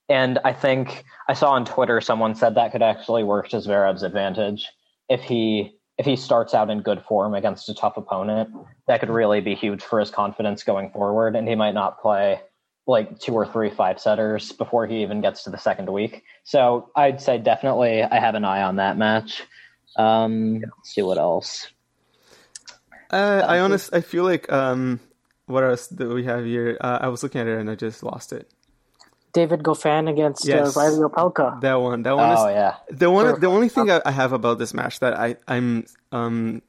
And 0.09 0.39
I 0.45 0.53
think 0.53 1.03
I 1.27 1.33
saw 1.33 1.51
on 1.51 1.65
Twitter 1.65 1.99
someone 1.99 2.35
said 2.35 2.55
that 2.55 2.71
could 2.71 2.83
actually 2.83 3.23
work 3.23 3.49
to 3.49 3.57
Zverev's 3.57 4.03
advantage 4.03 4.67
if 5.09 5.21
he 5.21 5.76
if 5.97 6.05
he 6.05 6.15
starts 6.15 6.53
out 6.53 6.69
in 6.69 6.81
good 6.81 7.01
form 7.03 7.33
against 7.33 7.69
a 7.69 7.73
tough 7.73 7.97
opponent. 7.97 8.49
That 8.87 8.99
could 8.99 9.09
really 9.09 9.41
be 9.41 9.55
huge 9.55 9.81
for 9.81 9.99
his 9.99 10.11
confidence 10.11 10.63
going 10.63 10.91
forward, 10.91 11.35
and 11.35 11.47
he 11.47 11.55
might 11.55 11.73
not 11.73 12.01
play 12.01 12.41
like 12.85 13.19
two 13.19 13.33
or 13.33 13.45
three 13.45 13.69
five 13.69 13.99
setters 13.99 14.51
before 14.53 14.87
he 14.87 15.01
even 15.01 15.21
gets 15.21 15.43
to 15.43 15.49
the 15.49 15.57
second 15.57 15.91
week. 15.91 16.23
So 16.43 16.89
I'd 16.95 17.21
say 17.21 17.37
definitely 17.37 18.01
I 18.01 18.19
have 18.19 18.35
an 18.35 18.45
eye 18.45 18.61
on 18.61 18.77
that 18.77 18.97
match. 18.97 19.43
Um, 19.97 20.59
let's 20.61 20.93
see 20.93 21.01
what 21.01 21.17
else. 21.17 21.67
Uh, 23.11 23.43
I 23.45 23.59
honest, 23.59 23.93
I 23.93 24.01
feel 24.01 24.23
like 24.23 24.51
um, 24.51 24.99
what 25.47 25.63
else 25.63 25.87
do 25.87 26.13
we 26.13 26.25
have 26.25 26.45
here? 26.45 26.77
Uh, 26.79 26.99
I 27.01 27.07
was 27.07 27.23
looking 27.23 27.41
at 27.41 27.47
it 27.47 27.57
and 27.57 27.69
I 27.69 27.75
just 27.75 28.03
lost 28.03 28.31
it. 28.31 28.49
David 29.37 29.61
Goffin 29.61 30.09
against 30.09 30.49
uh, 30.49 30.53
yes, 30.55 30.75
uh, 30.75 30.79
Reilly 30.79 30.99
Opelka. 30.99 31.61
That 31.61 31.75
one. 31.75 32.01
That 32.01 32.17
one. 32.17 32.35
Oh 32.35 32.47
is, 32.47 32.55
yeah. 32.55 32.75
The 32.89 33.11
one. 33.11 33.39
The 33.39 33.45
only 33.45 33.69
thing 33.69 33.91
I, 33.91 34.01
I 34.03 34.09
have 34.09 34.33
about 34.33 34.57
this 34.57 34.73
match 34.73 34.99
that 34.99 35.13
I 35.13 35.35
I'm 35.47 35.85
um 36.11 36.63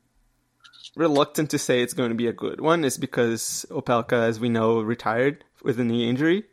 reluctant 0.94 1.48
to 1.50 1.58
say 1.58 1.80
it's 1.80 1.94
going 1.94 2.10
to 2.10 2.14
be 2.14 2.26
a 2.26 2.32
good 2.32 2.60
one 2.60 2.84
is 2.84 2.98
because 2.98 3.64
Opelka, 3.70 4.12
as 4.12 4.38
we 4.38 4.50
know, 4.50 4.80
retired 4.80 5.44
with 5.62 5.80
a 5.80 5.84
knee 5.84 6.08
injury. 6.10 6.44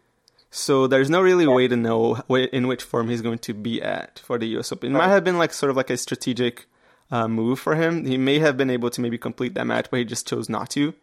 So 0.51 0.88
there's 0.88 1.10
no 1.10 1.22
really 1.22 1.48
way 1.48 1.67
to 1.67 1.75
know 1.75 2.22
in 2.29 2.67
which 2.67 2.84
form 2.84 3.10
he's 3.10 3.22
going 3.22 3.39
to 3.39 3.53
be 3.53 3.81
at 3.81 4.19
for 4.19 4.38
the 4.38 4.48
US 4.57 4.72
Open. 4.72 4.95
It 4.95 4.98
might 4.98 5.10
have 5.10 5.25
been 5.25 5.38
like 5.38 5.51
sort 5.51 5.69
of 5.69 5.75
like 5.75 5.89
a 5.89 5.98
strategic 5.98 6.67
uh, 7.12 7.27
move 7.27 7.60
for 7.60 7.75
him. 7.75 8.05
He 8.05 8.17
may 8.17 8.39
have 8.39 8.55
been 8.55 8.69
able 8.69 8.89
to 8.91 9.01
maybe 9.01 9.17
complete 9.17 9.53
that 9.55 9.67
match, 9.67 9.88
but 9.91 10.00
he 10.00 10.05
just 10.05 10.29
chose 10.29 10.48
not 10.48 10.69
to. 10.69 10.93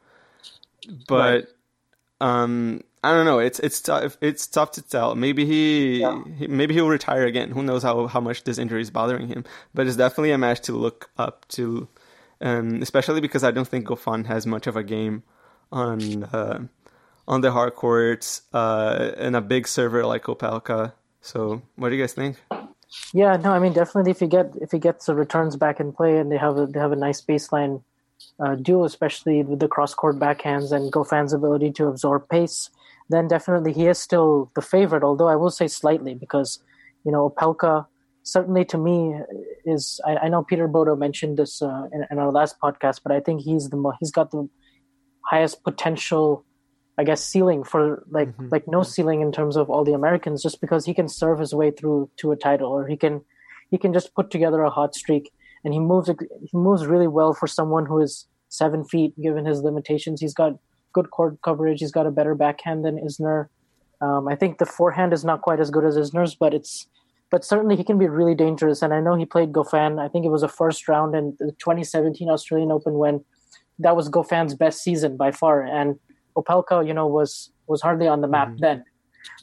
But 1.06 1.20
right. 1.20 1.44
um, 2.22 2.82
I 3.02 3.12
don't 3.12 3.24
know. 3.24 3.40
It's 3.40 3.58
it's 3.58 3.80
tough. 3.80 4.16
It's 4.20 4.46
tough 4.46 4.72
to 4.72 4.82
tell. 4.82 5.14
Maybe 5.14 5.44
he, 5.44 6.00
yeah. 6.00 6.22
he, 6.38 6.46
maybe 6.46 6.74
he'll 6.74 6.88
retire 6.88 7.26
again. 7.26 7.50
Who 7.50 7.62
knows 7.62 7.82
how 7.82 8.06
how 8.06 8.20
much 8.20 8.44
this 8.44 8.58
injury 8.58 8.80
is 8.80 8.90
bothering 8.90 9.28
him? 9.28 9.44
But 9.74 9.86
it's 9.86 9.96
definitely 9.96 10.30
a 10.30 10.38
match 10.38 10.60
to 10.62 10.72
look 10.72 11.10
up 11.18 11.46
to, 11.48 11.88
um, 12.40 12.80
especially 12.80 13.20
because 13.20 13.42
I 13.42 13.50
don't 13.50 13.66
think 13.66 13.86
Goffin 13.86 14.26
has 14.26 14.46
much 14.46 14.66
of 14.66 14.76
a 14.76 14.84
game 14.84 15.22
on. 15.70 16.24
Uh, 16.24 16.66
on 17.28 17.40
the 17.40 17.52
hard 17.52 17.74
courts 17.76 18.42
uh, 18.52 19.12
and 19.16 19.36
a 19.36 19.40
big 19.40 19.68
server 19.68 20.04
like 20.04 20.24
Opelka. 20.24 20.92
So, 21.20 21.62
what 21.76 21.90
do 21.90 21.94
you 21.94 22.02
guys 22.02 22.12
think? 22.12 22.36
Yeah, 23.14 23.36
no, 23.36 23.52
I 23.52 23.58
mean 23.58 23.72
definitely 23.72 24.10
if 24.10 24.20
you 24.20 24.26
get 24.26 24.52
if 24.60 24.72
he 24.72 24.78
gets 24.78 25.06
the 25.06 25.14
returns 25.14 25.56
back 25.56 25.80
in 25.80 25.92
play 25.92 26.18
and 26.18 26.30
they 26.30 26.36
have 26.36 26.58
a, 26.58 26.66
they 26.66 26.78
have 26.78 26.92
a 26.92 26.96
nice 26.96 27.22
baseline 27.22 27.82
uh, 28.38 28.54
duel, 28.56 28.84
especially 28.84 29.42
with 29.42 29.60
the 29.60 29.68
cross 29.68 29.94
court 29.94 30.18
backhands 30.18 30.72
and 30.72 30.92
Goffin's 30.92 31.32
ability 31.32 31.72
to 31.72 31.86
absorb 31.86 32.28
pace, 32.28 32.70
then 33.08 33.28
definitely 33.28 33.72
he 33.72 33.86
is 33.86 33.98
still 33.98 34.50
the 34.54 34.62
favorite. 34.62 35.02
Although 35.02 35.28
I 35.28 35.36
will 35.36 35.50
say 35.50 35.68
slightly 35.68 36.14
because 36.14 36.62
you 37.04 37.12
know 37.12 37.30
Opelka 37.30 37.86
certainly 38.24 38.64
to 38.66 38.78
me 38.78 39.14
is 39.64 40.00
I, 40.06 40.16
I 40.16 40.28
know 40.28 40.42
Peter 40.42 40.68
Bodo 40.68 40.94
mentioned 40.94 41.38
this 41.38 41.60
uh, 41.60 41.88
in, 41.92 42.06
in, 42.10 42.18
our 42.18 42.30
last 42.30 42.56
podcast, 42.62 43.00
but 43.02 43.12
I 43.12 43.20
think 43.20 43.40
he's 43.40 43.68
the 43.70 43.92
he's 43.98 44.12
got 44.12 44.30
the 44.30 44.48
highest 45.24 45.62
potential 45.64 46.44
I 46.98 47.04
guess 47.04 47.24
ceiling 47.24 47.64
for 47.64 48.04
like 48.10 48.28
mm-hmm. 48.28 48.48
like 48.50 48.68
no 48.68 48.82
ceiling 48.82 49.20
in 49.20 49.32
terms 49.32 49.56
of 49.56 49.70
all 49.70 49.84
the 49.84 49.94
Americans 49.94 50.42
just 50.42 50.60
because 50.60 50.84
he 50.84 50.94
can 50.94 51.08
serve 51.08 51.38
his 51.38 51.54
way 51.54 51.70
through 51.70 52.10
to 52.18 52.32
a 52.32 52.36
title 52.36 52.70
or 52.70 52.86
he 52.86 52.96
can 52.96 53.22
he 53.70 53.78
can 53.78 53.92
just 53.92 54.14
put 54.14 54.30
together 54.30 54.62
a 54.62 54.70
hot 54.70 54.94
streak 54.94 55.32
and 55.64 55.72
he 55.74 55.80
moves 55.80 56.08
he 56.08 56.56
moves 56.56 56.86
really 56.86 57.08
well 57.08 57.32
for 57.32 57.46
someone 57.46 57.86
who 57.86 58.00
is 58.00 58.26
seven 58.48 58.84
feet 58.84 59.18
given 59.20 59.46
his 59.46 59.62
limitations. 59.62 60.20
He's 60.20 60.34
got 60.34 60.52
good 60.92 61.10
court 61.10 61.40
coverage. 61.42 61.80
He's 61.80 61.92
got 61.92 62.06
a 62.06 62.10
better 62.10 62.34
backhand 62.34 62.84
than 62.84 62.98
Isner. 62.98 63.48
Um, 64.00 64.28
I 64.28 64.34
think 64.34 64.58
the 64.58 64.66
forehand 64.66 65.12
is 65.12 65.24
not 65.24 65.42
quite 65.42 65.60
as 65.60 65.70
good 65.70 65.84
as 65.84 65.96
Isner's, 65.96 66.34
but 66.34 66.54
it's 66.54 66.86
but 67.30 67.44
certainly 67.46 67.76
he 67.76 67.84
can 67.84 67.98
be 67.98 68.08
really 68.08 68.34
dangerous. 68.34 68.82
And 68.82 68.92
I 68.92 69.00
know 69.00 69.14
he 69.14 69.24
played 69.24 69.52
Goffin. 69.52 69.98
I 69.98 70.08
think 70.08 70.26
it 70.26 70.28
was 70.28 70.42
a 70.42 70.48
first 70.48 70.86
round 70.86 71.14
in 71.14 71.34
the 71.40 71.52
2017 71.52 72.28
Australian 72.28 72.70
Open 72.70 72.94
when 72.94 73.24
that 73.78 73.96
was 73.96 74.10
Goffin's 74.10 74.54
best 74.54 74.82
season 74.82 75.16
by 75.16 75.30
far. 75.30 75.62
And 75.62 75.98
Opelka, 76.36 76.86
you 76.86 76.92
know, 76.92 77.06
was 77.06 77.50
was 77.66 77.80
hardly 77.80 78.06
on 78.06 78.20
the 78.20 78.28
map 78.28 78.48
mm-hmm. 78.48 78.58
then. 78.58 78.84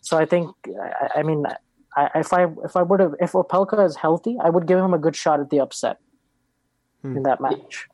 So 0.01 0.17
I 0.17 0.25
think, 0.25 0.53
I, 0.67 1.19
I 1.19 1.23
mean, 1.23 1.45
I, 1.95 2.09
if 2.15 2.31
I 2.31 2.43
if 2.63 2.75
I 2.75 2.83
were 2.83 2.97
to 2.99 3.15
if 3.19 3.31
Opelka 3.31 3.83
is 3.85 3.95
healthy, 3.95 4.37
I 4.41 4.49
would 4.49 4.67
give 4.67 4.77
him 4.77 4.93
a 4.93 4.99
good 4.99 5.15
shot 5.15 5.39
at 5.39 5.49
the 5.49 5.59
upset. 5.59 5.97
in 7.17 7.23
that 7.23 7.41
match. 7.41 7.87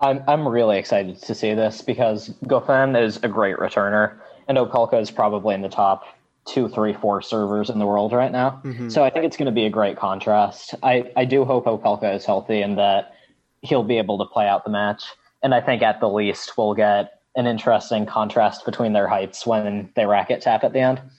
I'm 0.00 0.22
I'm 0.26 0.48
really 0.48 0.78
excited 0.78 1.20
to 1.22 1.34
see 1.34 1.54
this 1.54 1.82
because 1.82 2.30
Goffin 2.44 3.00
is 3.00 3.18
a 3.22 3.28
great 3.28 3.56
returner, 3.56 4.16
and 4.48 4.58
Opelka 4.58 5.00
is 5.00 5.10
probably 5.10 5.54
in 5.54 5.62
the 5.62 5.68
top 5.68 6.04
two, 6.46 6.68
three, 6.68 6.92
four 6.92 7.22
servers 7.22 7.70
in 7.70 7.78
the 7.78 7.86
world 7.86 8.12
right 8.12 8.32
now. 8.32 8.60
Mm-hmm. 8.64 8.88
So 8.88 9.04
I 9.04 9.10
think 9.10 9.24
it's 9.24 9.36
going 9.36 9.46
to 9.46 9.52
be 9.52 9.66
a 9.66 9.70
great 9.70 9.96
contrast. 9.96 10.74
I, 10.82 11.10
I 11.16 11.24
do 11.24 11.44
hope 11.44 11.66
Opelka 11.66 12.14
is 12.14 12.24
healthy 12.24 12.62
and 12.62 12.78
that 12.78 13.14
he'll 13.62 13.84
be 13.84 13.98
able 13.98 14.18
to 14.18 14.24
play 14.24 14.48
out 14.48 14.64
the 14.64 14.70
match. 14.70 15.04
And 15.42 15.54
I 15.54 15.60
think 15.60 15.82
at 15.82 16.00
the 16.00 16.08
least 16.08 16.56
we'll 16.56 16.74
get 16.74 17.20
an 17.36 17.46
interesting 17.46 18.06
contrast 18.06 18.64
between 18.64 18.92
their 18.92 19.06
heights 19.06 19.46
when 19.46 19.90
they 19.94 20.06
racket 20.06 20.42
tap 20.42 20.64
at 20.64 20.72
the 20.72 20.80
end. 20.80 21.00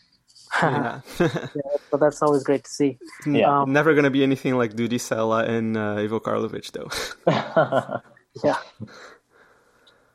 Yeah. 0.62 1.00
So 1.92 1.98
that's 1.98 2.22
always 2.22 2.44
great 2.44 2.64
to 2.64 2.70
see. 2.70 2.98
Yeah. 3.26 3.62
Um, 3.62 3.74
Never 3.74 3.94
gonna 3.94 4.10
be 4.10 4.24
anything 4.24 4.56
like 4.56 4.74
Dudi 4.74 4.96
Sela 4.96 5.46
and 5.46 5.76
uh, 5.76 5.96
Ivo 5.96 6.22
Karlovic 6.22 6.72
though. 6.72 8.02
Yeah. 8.44 8.56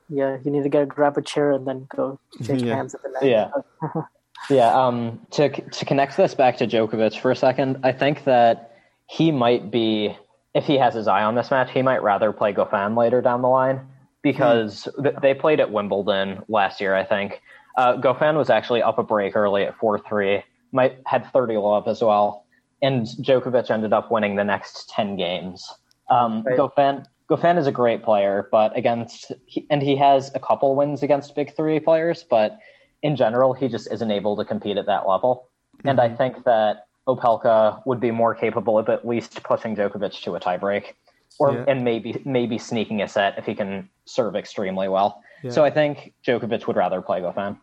Yeah, 0.08 0.38
you 0.44 0.50
need 0.50 0.62
to 0.62 0.68
get 0.68 0.88
grab 0.88 1.16
a 1.18 1.22
chair 1.22 1.50
and 1.52 1.66
then 1.66 1.86
go 1.94 2.18
shake 2.42 2.60
Yeah. 2.62 2.76
hands 2.76 2.94
at 2.94 3.02
the 3.02 3.10
net. 3.10 3.24
Yeah. 3.24 3.50
Yeah, 4.50 4.68
um, 4.74 5.18
to 5.32 5.48
to 5.48 5.84
connect 5.86 6.16
this 6.18 6.34
back 6.34 6.58
to 6.58 6.66
Djokovic 6.68 7.18
for 7.18 7.30
a 7.32 7.36
second, 7.36 7.78
I 7.82 7.90
think 7.90 8.24
that 8.24 8.76
he 9.06 9.32
might 9.32 9.70
be, 9.72 10.14
if 10.54 10.66
he 10.66 10.76
has 10.78 10.94
his 10.94 11.08
eye 11.08 11.22
on 11.24 11.34
this 11.34 11.50
match, 11.50 11.70
he 11.72 11.80
might 11.82 12.02
rather 12.02 12.32
play 12.32 12.52
Goffin 12.52 12.96
later 12.96 13.20
down 13.22 13.40
the 13.42 13.48
line 13.48 13.80
because 14.22 14.86
th- 15.02 15.16
they 15.22 15.32
played 15.34 15.58
at 15.58 15.72
Wimbledon 15.72 16.42
last 16.48 16.80
year. 16.82 16.94
I 16.94 17.02
think 17.02 17.40
uh, 17.78 17.96
Goffin 17.96 18.36
was 18.36 18.50
actually 18.50 18.82
up 18.82 18.98
a 18.98 19.02
break 19.02 19.34
early 19.34 19.64
at 19.64 19.74
four 19.78 19.98
three, 19.98 20.44
might 20.70 20.98
had 21.06 21.26
thirty 21.32 21.56
love 21.56 21.88
as 21.88 22.02
well, 22.02 22.44
and 22.82 23.06
Djokovic 23.06 23.70
ended 23.70 23.92
up 23.94 24.12
winning 24.12 24.36
the 24.36 24.44
next 24.44 24.90
ten 24.90 25.16
games. 25.16 25.66
Um, 26.10 26.42
Right. 26.44 26.56
Goffin 26.58 27.04
Goffin 27.28 27.58
is 27.58 27.66
a 27.66 27.72
great 27.72 28.02
player, 28.04 28.48
but 28.52 28.76
against 28.76 29.32
and 29.70 29.82
he 29.82 29.96
has 29.96 30.30
a 30.34 30.40
couple 30.40 30.74
wins 30.76 31.02
against 31.02 31.34
big 31.34 31.54
three 31.56 31.80
players, 31.80 32.24
but 32.28 32.58
in 33.02 33.16
general, 33.16 33.52
he 33.52 33.68
just 33.68 33.90
isn't 33.92 34.10
able 34.10 34.36
to 34.36 34.44
compete 34.44 34.76
at 34.76 34.86
that 34.86 35.08
level. 35.08 35.48
And 35.84 36.00
I 36.00 36.08
think 36.08 36.44
that 36.44 36.86
Opelka 37.06 37.82
would 37.86 38.00
be 38.00 38.10
more 38.10 38.34
capable 38.34 38.78
of 38.78 38.88
at 38.88 39.06
least 39.06 39.42
pushing 39.42 39.76
Djokovic 39.76 40.22
to 40.22 40.34
a 40.36 40.40
tiebreak, 40.40 40.94
or 41.38 41.52
Yeah. 41.52 41.64
and 41.68 41.84
maybe 41.84 42.22
maybe 42.24 42.58
sneaking 42.58 43.02
a 43.02 43.08
set 43.08 43.36
if 43.38 43.44
he 43.46 43.54
can 43.54 43.88
serve 44.04 44.34
extremely 44.36 44.88
well. 44.88 45.22
Yeah. 45.42 45.50
So 45.50 45.64
I 45.64 45.70
think 45.70 46.14
Djokovic 46.24 46.66
would 46.66 46.76
rather 46.76 47.02
play 47.02 47.20
Goffin. 47.20 47.58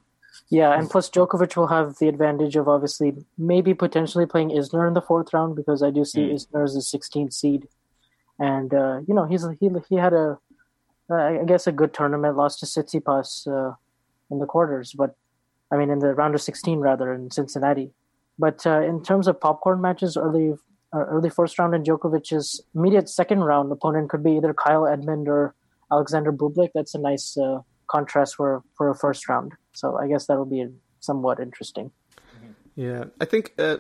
Yeah, 0.50 0.78
and 0.78 0.90
plus 0.90 1.10
Djokovic 1.10 1.56
will 1.56 1.68
have 1.68 1.98
the 2.00 2.08
advantage 2.08 2.56
of 2.56 2.68
obviously 2.68 3.14
maybe 3.38 3.74
potentially 3.74 4.26
playing 4.26 4.50
Isner 4.50 4.88
in 4.88 4.94
the 4.94 5.02
fourth 5.02 5.34
round 5.34 5.56
because 5.56 5.82
I 5.84 5.90
do 5.90 6.04
see 6.06 6.22
Mm. 6.30 6.34
Isner 6.34 6.64
as 6.64 6.76
a 6.76 6.82
16th 6.82 7.34
seed, 7.34 7.68
and 8.44 8.74
uh, 8.74 9.00
you 9.08 9.14
know 9.14 9.26
he's 9.26 9.46
he 9.60 9.70
he 9.90 9.96
had 9.96 10.14
a 10.14 10.38
uh, 11.10 11.44
guess 11.46 11.66
a 11.68 11.72
good 11.72 11.94
tournament, 11.94 12.36
lost 12.36 12.60
to 12.60 12.66
Tsitsipas 12.66 13.48
uh, 13.48 13.76
in 14.32 14.40
the 14.40 14.46
quarters, 14.46 14.94
but 14.94 15.16
I 15.72 15.78
mean 15.78 15.90
in 15.90 16.00
the 16.00 16.14
round 16.14 16.36
of 16.36 16.42
16 16.42 16.80
rather 16.80 17.14
in 17.14 17.32
Cincinnati. 17.32 17.92
But 18.38 18.66
uh, 18.66 18.82
in 18.82 19.04
terms 19.04 19.28
of 19.28 19.40
popcorn 19.40 19.80
matches, 19.80 20.18
early 20.18 20.54
uh, 20.94 21.06
early 21.16 21.30
first 21.30 21.58
round 21.58 21.74
in 21.74 21.84
Djokovic's 21.84 22.62
immediate 22.76 23.08
second 23.08 23.40
round 23.40 23.72
opponent 23.72 24.10
could 24.10 24.24
be 24.24 24.34
either 24.34 24.54
Kyle 24.54 24.86
Edmund 24.88 25.28
or 25.30 25.56
Alexander 25.92 26.34
Bublik. 26.34 26.72
That's 26.74 26.96
a 26.96 27.00
nice 27.00 27.38
uh, 27.38 27.60
contrast 27.88 28.36
for 28.36 28.64
for 28.76 28.90
a 28.90 28.96
first 28.96 29.30
round. 29.30 29.54
So 29.74 29.98
I 29.98 30.08
guess 30.08 30.26
that'll 30.26 30.54
be 30.58 30.68
somewhat 31.00 31.40
interesting. 31.40 31.92
Yeah, 32.76 33.06
I 33.22 33.26
think 33.26 33.54
uh, 33.60 33.78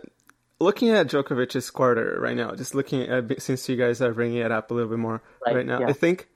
looking 0.64 0.90
at 0.90 1.08
Djokovic's 1.08 1.70
quarter 1.70 2.18
right 2.20 2.36
now, 2.36 2.56
just 2.56 2.74
looking 2.76 3.02
at 3.04 3.42
since 3.42 3.68
you 3.70 3.76
guys 3.76 4.02
are 4.02 4.14
bringing 4.14 4.38
it 4.38 4.52
up 4.52 4.72
a 4.72 4.74
little 4.74 4.90
bit 4.90 5.00
more 5.00 5.22
right, 5.46 5.56
Right, 5.58 5.66
now, 5.66 5.82
yeah. 5.82 5.88
I 5.88 5.94
think 5.94 6.28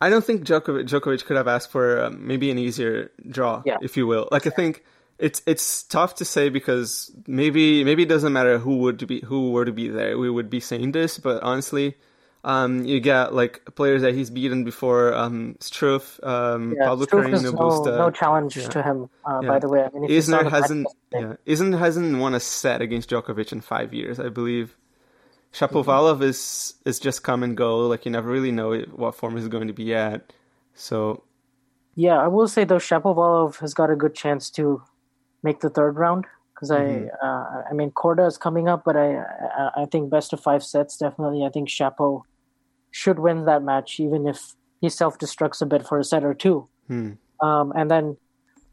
I 0.00 0.10
don't 0.10 0.24
think 0.24 0.44
Djokovic, 0.44 0.86
Djokovic 0.88 1.24
could 1.24 1.36
have 1.36 1.48
asked 1.48 1.70
for 1.70 2.02
um, 2.04 2.26
maybe 2.26 2.50
an 2.50 2.58
easier 2.58 3.10
draw, 3.28 3.62
Yeah. 3.64 3.78
if 3.82 3.96
you 3.96 4.06
will. 4.06 4.28
Like 4.30 4.46
I 4.46 4.50
think 4.50 4.84
it's 5.18 5.42
it's 5.46 5.82
tough 5.84 6.16
to 6.16 6.24
say 6.24 6.48
because 6.50 7.10
maybe 7.26 7.82
maybe 7.84 8.02
it 8.02 8.08
doesn't 8.08 8.32
matter 8.32 8.58
who 8.58 8.78
would 8.78 9.06
be 9.06 9.20
who 9.20 9.50
were 9.52 9.64
to 9.64 9.72
be 9.72 9.88
there. 9.88 10.18
We 10.18 10.28
would 10.30 10.50
be 10.50 10.60
saying 10.60 10.92
this, 10.92 11.18
but 11.18 11.42
honestly. 11.42 11.96
Um, 12.46 12.84
you 12.84 13.00
get 13.00 13.34
like 13.34 13.74
players 13.74 14.02
that 14.02 14.14
he's 14.14 14.30
beaten 14.30 14.62
before, 14.62 15.12
um, 15.12 15.56
Struff, 15.58 16.22
um, 16.24 16.76
Yeah, 16.78 16.86
Pablo 16.86 17.06
Struff 17.06 17.34
is 17.34 17.42
Carreño 17.42 17.58
no, 17.58 17.96
no 17.98 18.10
challenge 18.12 18.56
Yeah. 18.56 18.68
to 18.68 18.82
him. 18.84 19.10
Uh, 19.24 19.40
Yeah. 19.42 19.48
By 19.48 19.58
the 19.58 19.68
way, 19.68 19.82
I 19.82 19.88
mean, 19.90 20.04
if 20.04 20.10
you 20.10 20.22
saw 20.22 20.42
Isner 20.44 20.50
hasn't 20.50 20.86
yeah, 21.12 21.34
Isner 21.44 21.76
hasn't 21.76 22.18
won 22.20 22.34
a 22.34 22.40
set 22.40 22.80
against 22.82 23.10
Djokovic 23.10 23.50
in 23.50 23.60
five 23.62 23.92
years, 23.92 24.20
I 24.20 24.28
believe. 24.28 24.76
Shapovalov 25.52 26.22
is 26.22 26.74
is 26.84 27.00
just 27.00 27.24
come 27.24 27.42
and 27.42 27.56
go. 27.56 27.88
Like 27.88 28.04
you 28.06 28.12
never 28.12 28.30
really 28.30 28.52
know 28.52 28.78
what 28.94 29.16
form 29.16 29.36
he's 29.36 29.48
going 29.48 29.66
to 29.66 29.72
be 29.74 29.92
at. 29.94 30.32
So 30.74 31.24
Yeah, 31.96 32.18
I 32.22 32.28
will 32.28 32.46
say 32.46 32.62
though, 32.64 32.78
Shapovalov 32.78 33.58
has 33.58 33.74
got 33.74 33.90
a 33.90 33.96
good 33.96 34.14
chance 34.14 34.50
to 34.50 34.82
make 35.42 35.60
the 35.60 35.70
third 35.70 35.96
round 35.96 36.26
because 36.54 36.70
Mm-hmm. 36.70 37.08
I, 37.24 37.26
uh, 37.26 37.62
I 37.70 37.72
mean, 37.74 37.90
Korda 37.90 38.26
is 38.28 38.38
coming 38.38 38.68
up, 38.68 38.84
but 38.84 38.96
I, 38.96 39.16
I, 39.16 39.70
I 39.82 39.84
think 39.90 40.10
best 40.10 40.32
of 40.32 40.38
five 40.40 40.62
sets 40.62 40.96
definitely. 40.96 41.44
I 41.44 41.48
think 41.50 41.68
Shapo 41.68 42.22
should 42.96 43.18
win 43.18 43.44
that 43.44 43.62
match, 43.62 44.00
even 44.00 44.26
if 44.26 44.40
he 44.80 44.88
self 44.88 45.18
destructs 45.18 45.60
a 45.60 45.66
bit 45.66 45.86
for 45.86 45.98
a 45.98 46.04
set 46.04 46.24
or 46.24 46.34
two. 46.34 46.68
hmm. 46.88 47.12
Um, 47.46 47.72
and 47.76 47.90
then 47.90 48.16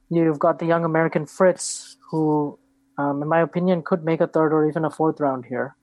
you've 0.10 0.40
got 0.40 0.60
the 0.60 0.66
young 0.66 0.86
American 0.86 1.26
Fritz, 1.26 1.98
who, 2.10 2.58
um, 2.98 3.22
in 3.22 3.28
my 3.28 3.42
opinion, 3.42 3.82
could 3.90 4.06
make 4.06 4.22
a 4.22 4.28
third 4.28 4.54
or 4.54 4.62
even 4.70 4.86
a 4.86 4.90
fourth 4.90 5.20
round 5.20 5.46
here. 5.46 5.76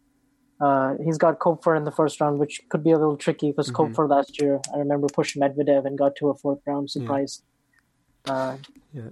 Uh, 0.67 0.95
he's 1.05 1.19
got 1.19 1.39
Koepfer 1.39 1.77
in 1.77 1.85
the 1.85 1.93
first 1.99 2.21
round, 2.21 2.39
which 2.39 2.61
could 2.71 2.83
be 2.83 2.93
a 2.93 2.99
little 3.03 3.19
tricky 3.25 3.51
because 3.51 3.71
Mhm. 3.71 3.77
Koepfer 3.79 4.09
last 4.09 4.41
year, 4.41 4.59
I 4.75 4.79
remember, 4.79 5.09
pushed 5.19 5.37
Medvedev 5.43 5.85
and 5.87 5.99
got 5.99 6.17
to 6.17 6.31
a 6.31 6.35
fourth 6.43 6.61
round 6.67 6.91
surprise. 6.97 7.43
Uh, 8.29 8.57
Yeah. 8.93 9.11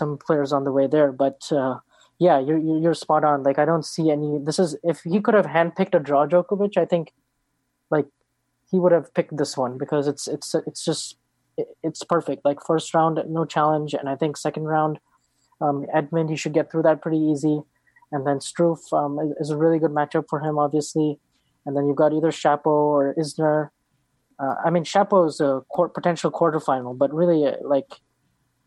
some 0.00 0.18
players 0.26 0.52
on 0.52 0.64
the 0.64 0.72
way 0.78 0.86
there, 0.86 1.10
but 1.24 1.40
uh, 1.60 1.76
yeah, 2.18 2.38
you're 2.46 2.58
you're 2.66 2.80
you're 2.84 2.98
spot 3.04 3.24
on. 3.24 3.42
Like 3.48 3.58
I 3.58 3.64
don't 3.70 3.86
see 3.94 4.10
any. 4.16 4.38
This 4.48 4.58
is 4.64 4.76
if 4.92 5.00
he 5.12 5.20
could 5.20 5.34
have 5.40 5.46
handpicked 5.46 5.94
a 6.00 6.02
draw 6.08 6.26
Djokovic, 6.26 6.76
I 6.76 6.84
think, 6.92 7.14
like 7.94 8.08
he 8.72 8.80
would 8.80 8.90
have 8.90 9.14
picked 9.14 9.36
this 9.36 9.56
one 9.56 9.78
because 9.78 10.08
it's 10.08 10.26
it's 10.26 10.54
it's 10.66 10.84
just 10.84 11.18
it's 11.82 12.02
perfect. 12.02 12.44
Like 12.44 12.58
first 12.66 12.92
round, 12.94 13.20
no 13.28 13.44
challenge, 13.44 13.94
and 13.94 14.08
I 14.08 14.16
think 14.16 14.36
second 14.36 14.64
round, 14.64 14.98
um, 15.60 15.86
Edmund 15.94 16.30
he 16.30 16.36
should 16.36 16.54
get 16.54 16.72
through 16.72 16.82
that 16.82 17.02
pretty 17.02 17.18
easy, 17.18 17.60
and 18.10 18.26
then 18.26 18.38
Struff 18.38 18.80
um, 18.92 19.34
is, 19.38 19.50
a 19.50 19.56
really 19.56 19.78
good 19.78 19.90
matchup 19.90 20.24
for 20.28 20.40
him, 20.40 20.58
obviously, 20.58 21.20
and 21.66 21.76
then 21.76 21.86
you've 21.86 21.96
got 21.96 22.14
either 22.14 22.30
Shapo 22.30 22.66
or 22.66 23.14
Isner. 23.18 23.68
Uh, 24.42 24.54
I 24.64 24.70
mean, 24.70 24.84
Shapo 24.84 25.28
is 25.28 25.38
a 25.38 25.60
quart- 25.68 25.92
potential 25.92 26.32
quarterfinal, 26.32 26.96
but 26.96 27.12
really, 27.12 27.46
uh, 27.46 27.56
like, 27.62 28.00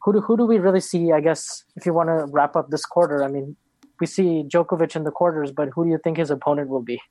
who 0.03 0.13
do 0.13 0.21
who 0.21 0.37
do 0.37 0.45
we 0.45 0.59
really 0.59 0.81
see? 0.81 1.11
I 1.11 1.19
guess 1.19 1.63
if 1.75 1.87
you 1.87 1.93
want 1.95 2.09
to 2.09 2.27
wrap 2.31 2.55
up 2.55 2.69
this 2.69 2.85
quarter, 2.85 3.23
I 3.23 3.27
mean, 3.27 3.55
we 3.99 4.05
see 4.05 4.43
Djokovic 4.47 4.95
in 4.95 5.03
the 5.03 5.11
quarters, 5.11 5.51
but 5.51 5.69
who 5.73 5.83
do 5.83 5.89
you 5.89 5.99
think 6.03 6.17
his 6.17 6.29
opponent 6.29 6.69
will 6.69 6.83
be? 6.83 7.01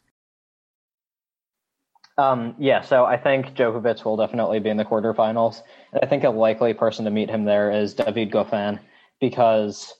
Um, 2.17 2.55
yeah, 2.59 2.83
so 2.83 3.05
I 3.05 3.17
think 3.17 3.55
Djokovic 3.55 4.05
will 4.05 4.17
definitely 4.17 4.61
be 4.61 4.71
in 4.71 4.77
the 4.77 4.85
quarterfinals. 4.85 5.63
And 5.93 6.01
I 6.03 6.07
think 6.07 6.25
a 6.25 6.31
likely 6.31 6.73
person 6.75 7.05
to 7.07 7.11
meet 7.11 7.29
him 7.29 7.45
there 7.45 7.71
is 7.73 7.95
David 7.95 8.31
Goffin 8.31 8.79
because 9.21 9.93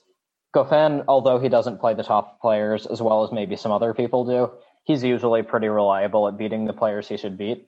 Goffin, 0.55 1.03
although 1.07 1.39
he 1.39 1.49
doesn't 1.49 1.79
play 1.79 1.93
the 1.93 2.03
top 2.03 2.39
players 2.39 2.85
as 2.85 3.01
well 3.01 3.23
as 3.23 3.31
maybe 3.31 3.57
some 3.57 3.71
other 3.71 3.93
people 3.93 4.23
do, 4.25 4.51
he's 4.85 5.03
usually 5.03 5.43
pretty 5.43 5.67
reliable 5.67 6.27
at 6.27 6.37
beating 6.37 6.65
the 6.65 6.73
players 6.73 7.07
he 7.07 7.17
should 7.17 7.37
beat. 7.37 7.67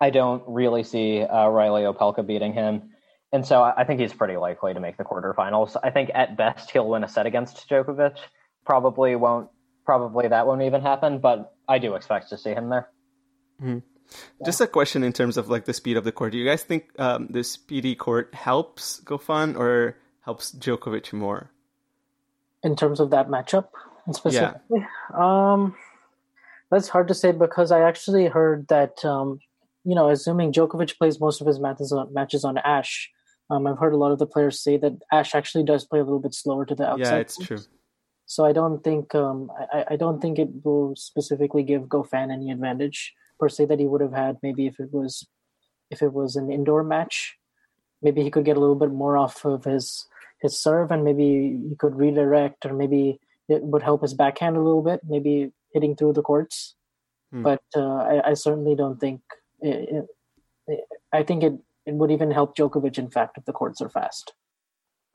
I 0.00 0.08
don't 0.08 0.42
really 0.46 0.82
see 0.82 1.20
uh, 1.20 1.48
Reilly 1.48 1.82
Opelka 1.82 2.26
beating 2.26 2.54
him. 2.54 2.90
And 3.32 3.46
so 3.46 3.62
I 3.62 3.84
think 3.84 4.00
he's 4.00 4.14
pretty 4.14 4.38
likely 4.38 4.72
to 4.74 4.80
make 4.80 4.96
the 4.96 5.04
quarterfinals. 5.04 5.76
I 5.82 5.90
think 5.90 6.10
at 6.14 6.36
best 6.36 6.70
he'll 6.70 6.88
win 6.88 7.04
a 7.04 7.08
set 7.08 7.26
against 7.26 7.68
Djokovic. 7.68 8.16
Probably 8.64 9.14
won't. 9.14 9.50
Probably 9.84 10.28
that 10.28 10.46
won't 10.46 10.62
even 10.62 10.80
happen. 10.80 11.18
But 11.18 11.52
I 11.68 11.78
do 11.78 11.94
expect 11.94 12.30
to 12.30 12.38
see 12.38 12.50
him 12.50 12.70
there. 12.70 12.88
Just 14.44 14.60
a 14.60 14.66
question 14.66 15.04
in 15.04 15.12
terms 15.12 15.36
of 15.36 15.48
like 15.48 15.66
the 15.66 15.72
speed 15.72 15.96
of 15.96 16.04
the 16.04 16.12
court. 16.12 16.32
Do 16.32 16.38
you 16.38 16.44
guys 16.44 16.62
think 16.62 16.90
um, 16.98 17.28
the 17.30 17.44
speedy 17.44 17.94
court 17.94 18.34
helps 18.34 19.00
Goffin 19.04 19.56
or 19.56 19.96
helps 20.22 20.50
Djokovic 20.52 21.12
more? 21.12 21.50
in 22.62 22.76
terms 22.76 23.00
of 23.00 23.10
that 23.10 23.28
matchup 23.28 23.68
specifically. 24.12 24.86
Um, 25.14 25.74
that's 26.70 26.88
hard 26.88 27.08
to 27.08 27.14
say 27.14 27.32
because 27.32 27.72
I 27.72 27.80
actually 27.80 28.26
heard 28.26 28.68
that 28.68 29.04
um, 29.04 29.40
you 29.84 29.94
know, 29.94 30.10
assuming 30.10 30.52
Djokovic 30.52 30.98
plays 30.98 31.20
most 31.20 31.40
of 31.40 31.46
his 31.46 31.58
matches 31.58 31.92
on 31.92 32.12
matches 32.12 32.44
on 32.44 32.58
Ashe, 32.58 33.10
um, 33.48 33.66
I've 33.66 33.78
heard 33.78 33.94
a 33.94 33.96
lot 33.96 34.12
of 34.12 34.18
the 34.18 34.26
players 34.26 34.60
say 34.62 34.76
that 34.76 34.92
Ashe 35.10 35.34
actually 35.34 35.64
does 35.64 35.84
play 35.84 36.00
a 36.00 36.04
little 36.04 36.20
bit 36.20 36.34
slower 36.34 36.64
to 36.66 36.74
the 36.74 36.88
outside. 36.88 37.12
Yeah, 37.12 37.16
it's 37.16 37.38
true. 37.38 37.58
So 38.26 38.44
I 38.44 38.52
don't 38.52 38.84
think 38.84 39.14
um, 39.14 39.50
I, 39.72 39.84
I 39.90 39.96
don't 39.96 40.20
think 40.20 40.38
it 40.38 40.48
will 40.64 40.94
specifically 40.94 41.64
give 41.64 41.82
Goffin 41.82 42.30
any 42.30 42.52
advantage 42.52 43.14
per 43.40 43.48
se 43.48 43.64
that 43.66 43.80
he 43.80 43.86
would 43.86 44.00
have 44.00 44.12
had 44.12 44.36
maybe 44.42 44.66
if 44.66 44.78
it 44.78 44.92
was 44.92 45.26
if 45.90 46.02
it 46.02 46.12
was 46.12 46.36
an 46.36 46.52
indoor 46.52 46.84
match. 46.84 47.36
Maybe 48.02 48.22
he 48.22 48.30
could 48.30 48.44
get 48.44 48.56
a 48.56 48.60
little 48.60 48.76
bit 48.76 48.92
more 48.92 49.16
off 49.16 49.44
of 49.44 49.64
his 49.64 50.06
his 50.40 50.58
serve 50.58 50.90
and 50.90 51.04
maybe 51.04 51.58
he 51.68 51.74
could 51.76 51.96
redirect 51.96 52.66
or 52.66 52.72
maybe 52.72 53.20
it 53.48 53.62
would 53.62 53.82
help 53.82 54.02
his 54.02 54.14
backhand 54.14 54.56
a 54.56 54.60
little 54.60 54.82
bit, 54.82 55.00
maybe 55.06 55.52
hitting 55.74 55.96
through 55.96 56.12
the 56.12 56.22
courts. 56.22 56.76
Hmm. 57.32 57.42
But 57.42 57.62
uh, 57.76 57.96
I, 58.12 58.30
I 58.30 58.34
certainly 58.34 58.74
don't 58.74 59.00
think 59.00 59.20
it, 59.60 60.06
it, 60.68 60.80
I 61.12 61.22
think 61.22 61.42
it, 61.42 61.54
it 61.86 61.94
would 61.94 62.10
even 62.10 62.30
help 62.30 62.56
Djokovic, 62.56 62.98
in 62.98 63.10
fact, 63.10 63.38
if 63.38 63.44
the 63.44 63.52
courts 63.52 63.80
are 63.80 63.88
fast. 63.88 64.32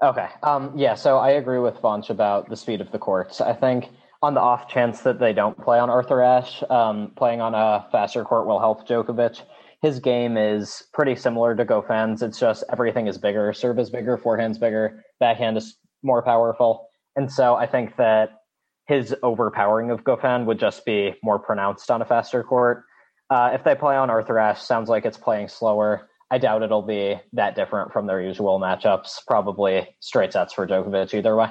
Okay. 0.04 0.28
Um, 0.44 0.74
yeah, 0.76 0.96
so 0.96 1.18
I 1.18 1.32
agree 1.32 1.60
with 1.60 1.76
Vansh 1.76 2.10
about 2.10 2.50
the 2.50 2.58
speed 2.58 2.82
of 2.82 2.92
the 2.92 3.00
courts. 3.00 3.40
I 3.40 3.54
think 3.54 3.90
on 4.22 4.34
the 4.34 4.40
off 4.40 4.68
chance 4.68 5.02
that 5.02 5.20
they 5.20 5.34
don't 5.34 5.58
play 5.58 5.80
on 5.80 5.90
Arthur 5.90 6.22
Ashe, 6.22 6.64
um, 6.70 7.12
playing 7.16 7.42
on 7.42 7.54
a 7.54 7.88
faster 7.92 8.24
court 8.24 8.48
will 8.48 8.60
help 8.60 8.88
Djokovic. 8.88 9.42
His 9.82 10.00
game 10.00 10.38
is 10.38 10.84
pretty 10.94 11.16
similar 11.16 11.56
to 11.56 11.66
Goffin's. 11.66 12.24
It's 12.24 12.40
just 12.40 12.64
everything 12.72 13.08
is 13.08 13.18
bigger. 13.18 13.54
Serve 13.54 13.78
is 13.78 13.90
bigger, 13.90 14.18
forehand's 14.18 14.58
bigger, 14.58 15.04
backhand 15.20 15.58
is 15.58 15.78
more 16.02 16.24
powerful. 16.24 16.88
And 17.16 17.32
so 17.32 17.56
I 17.56 17.68
think 17.68 17.98
that 17.98 18.42
his 18.88 19.16
overpowering 19.24 19.92
of 19.92 20.04
Goffin 20.04 20.46
would 20.46 20.60
just 20.60 20.86
be 20.86 21.16
more 21.24 21.40
pronounced 21.40 21.90
on 21.92 22.02
a 22.02 22.06
faster 22.06 22.44
court. 22.44 22.84
Uh, 23.30 23.52
if 23.54 23.64
they 23.64 23.76
play 23.76 23.96
on 23.96 24.10
Arthur 24.10 24.38
Ashe, 24.38 24.62
sounds 24.62 24.90
like 24.90 25.06
it's 25.06 25.18
playing 25.18 25.48
slower. 25.48 26.10
I 26.32 26.38
doubt 26.38 26.64
it'll 26.64 26.82
be 26.82 27.16
that 27.34 27.56
different 27.56 27.92
from 27.92 28.08
their 28.08 28.22
usual 28.22 28.60
matchups. 28.60 29.20
Probably 29.28 29.88
straight 30.00 30.34
sets 30.34 30.54
for 30.54 30.68
Djokovic 30.68 31.14
either 31.14 31.36
way. 31.36 31.48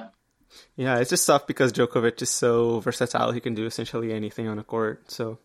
Yeah, 0.75 0.99
it's 0.99 1.09
just 1.09 1.25
tough 1.25 1.47
because 1.47 1.71
Djokovic 1.71 2.21
is 2.21 2.29
so 2.29 2.79
versatile. 2.79 3.31
He 3.31 3.39
can 3.39 3.53
do 3.55 3.65
essentially 3.65 4.13
anything 4.13 4.47
on 4.47 4.59
a 4.59 4.63
court. 4.63 5.09
So, 5.11 5.39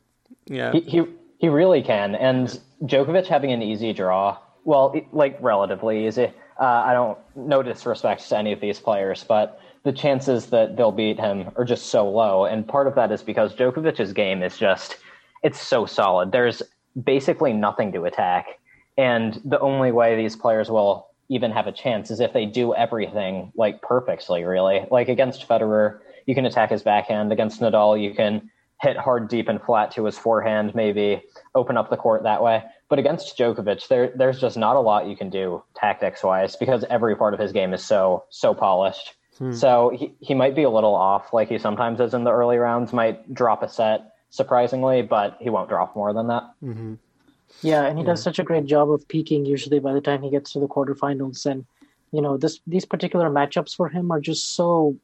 yeah, 0.46 0.72
he 0.72 0.80
he, 0.80 1.02
he 1.38 1.48
really 1.48 1.82
can. 1.82 2.14
And 2.14 2.60
Djokovic 2.82 3.26
having 3.26 3.52
an 3.52 3.62
easy 3.62 3.92
draw, 3.92 4.38
well, 4.64 4.94
like 5.12 5.38
relatively 5.40 6.06
easy. 6.06 6.32
Uh, 6.60 6.64
I 6.64 6.92
don't 6.92 7.18
no 7.36 7.62
disrespect 7.62 8.28
to 8.28 8.36
any 8.36 8.52
of 8.52 8.60
these 8.60 8.78
players, 8.78 9.24
but 9.24 9.60
the 9.82 9.92
chances 9.92 10.46
that 10.46 10.76
they'll 10.76 10.92
beat 10.92 11.18
him 11.18 11.50
are 11.56 11.64
just 11.64 11.86
so 11.86 12.08
low. 12.08 12.44
And 12.44 12.66
part 12.66 12.86
of 12.86 12.94
that 12.96 13.10
is 13.12 13.22
because 13.22 13.54
Djokovic's 13.54 14.12
game 14.12 14.42
is 14.42 14.58
just 14.58 14.98
it's 15.42 15.60
so 15.60 15.86
solid. 15.86 16.32
There's 16.32 16.62
basically 17.02 17.52
nothing 17.52 17.92
to 17.92 18.04
attack. 18.04 18.58
And 18.98 19.40
the 19.44 19.58
only 19.60 19.92
way 19.92 20.16
these 20.16 20.36
players 20.36 20.70
will 20.70 21.09
even 21.30 21.52
have 21.52 21.66
a 21.66 21.72
chance 21.72 22.10
is 22.10 22.20
if 22.20 22.32
they 22.32 22.44
do 22.44 22.74
everything 22.74 23.52
like 23.54 23.80
perfectly, 23.80 24.44
really. 24.44 24.84
Like 24.90 25.08
against 25.08 25.48
Federer, 25.48 26.00
you 26.26 26.34
can 26.34 26.44
attack 26.44 26.70
his 26.70 26.82
backhand. 26.82 27.32
Against 27.32 27.60
Nadal, 27.60 28.02
you 28.02 28.12
can 28.12 28.50
hit 28.82 28.96
hard, 28.96 29.28
deep, 29.28 29.48
and 29.48 29.62
flat 29.62 29.92
to 29.92 30.04
his 30.04 30.18
forehand, 30.18 30.74
maybe 30.74 31.22
open 31.54 31.76
up 31.76 31.88
the 31.88 31.96
court 31.96 32.24
that 32.24 32.42
way. 32.42 32.64
But 32.88 32.98
against 32.98 33.38
Djokovic, 33.38 33.86
there 33.88 34.12
there's 34.14 34.40
just 34.40 34.56
not 34.56 34.76
a 34.76 34.80
lot 34.80 35.06
you 35.06 35.16
can 35.16 35.30
do 35.30 35.62
tactics 35.74 36.24
wise 36.24 36.56
because 36.56 36.84
every 36.90 37.14
part 37.14 37.32
of 37.32 37.40
his 37.40 37.52
game 37.52 37.72
is 37.72 37.84
so 37.84 38.24
so 38.30 38.52
polished. 38.52 39.14
Hmm. 39.38 39.52
So 39.52 39.90
he, 39.96 40.14
he 40.20 40.34
might 40.34 40.56
be 40.56 40.64
a 40.64 40.70
little 40.70 40.94
off, 40.94 41.32
like 41.32 41.48
he 41.48 41.58
sometimes 41.58 42.00
is 42.00 42.12
in 42.12 42.24
the 42.24 42.32
early 42.32 42.58
rounds, 42.58 42.92
might 42.92 43.32
drop 43.32 43.62
a 43.62 43.68
set 43.68 44.12
surprisingly, 44.30 45.02
but 45.02 45.36
he 45.40 45.50
won't 45.50 45.68
drop 45.68 45.94
more 45.94 46.12
than 46.12 46.26
that. 46.28 46.42
Mm-hmm. 46.62 46.94
Yeah, 47.62 47.84
and 47.84 47.98
he 47.98 48.04
does 48.04 48.22
such 48.22 48.38
a 48.38 48.44
great 48.44 48.66
job 48.66 48.90
of 48.90 49.06
peaking 49.08 49.44
usually 49.44 49.80
by 49.80 49.92
the 49.92 50.00
time 50.00 50.22
he 50.22 50.30
gets 50.30 50.52
to 50.52 50.60
the 50.60 50.68
quarterfinals. 50.68 51.46
And 51.46 51.66
you 52.12 52.22
know, 52.22 52.36
this 52.36 52.60
these 52.66 52.84
particular 52.84 53.30
matchups 53.30 53.76
for 53.76 53.88
him 53.88 54.10
are 54.10 54.20
just 54.20 54.54
so 54.54 54.96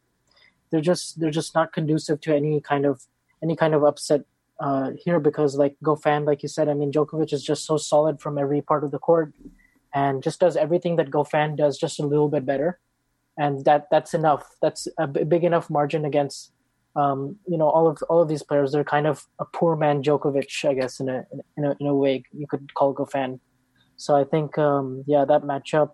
they're 0.71 0.81
just 0.81 1.21
they're 1.21 1.31
just 1.31 1.55
not 1.55 1.73
conducive 1.73 2.21
to 2.23 2.35
any 2.35 2.61
kind 2.61 2.87
of 2.87 3.03
any 3.43 3.57
kind 3.57 3.75
of 3.75 3.85
upset 3.85 4.23
uh, 4.59 4.93
here 5.05 5.21
because 5.21 5.57
like 5.57 5.77
Goffin, 5.83 6.27
like 6.27 6.43
you 6.43 6.49
said, 6.49 6.69
I 6.69 6.75
mean 6.75 6.91
Djokovic 6.93 7.33
is 7.33 7.45
just 7.45 7.65
so 7.65 7.77
solid 7.77 8.21
from 8.21 8.39
every 8.39 8.63
part 8.63 8.85
of 8.85 8.91
the 8.91 8.99
court 8.99 9.35
and 9.95 10.23
just 10.23 10.41
does 10.41 10.57
everything 10.57 10.97
that 10.97 11.11
Goffin 11.11 11.57
does 11.57 11.79
just 11.79 12.01
a 12.01 12.07
little 12.07 12.29
bit 12.29 12.47
better. 12.47 12.79
And 13.39 13.65
that 13.67 13.89
that's 13.91 14.15
enough. 14.15 14.57
That's 14.63 14.89
a 14.99 15.07
big 15.07 15.45
enough 15.45 15.69
margin 15.69 16.07
against 16.07 16.53
um, 16.97 17.37
you 17.47 17.59
know, 17.59 17.69
all 17.69 17.87
of 17.89 18.03
all 18.09 18.23
of 18.23 18.29
these 18.29 18.43
players, 18.43 18.73
they're 18.73 18.85
kind 18.85 19.07
of 19.07 19.25
a 19.39 19.45
poor 19.45 19.77
man 19.77 20.03
Djokovic, 20.03 20.65
I 20.69 20.75
guess, 20.75 20.99
in 20.99 21.09
a 21.09 21.25
in 21.57 21.65
a, 21.65 21.77
in 21.79 21.87
a 21.87 21.95
way 21.95 22.25
you 22.33 22.47
could 22.49 22.73
call 22.75 22.95
Goffin. 22.95 23.39
So 23.97 24.15
I 24.15 24.25
think, 24.25 24.59
um, 24.59 25.05
yeah, 25.07 25.25
that 25.25 25.43
matchup, 25.43 25.93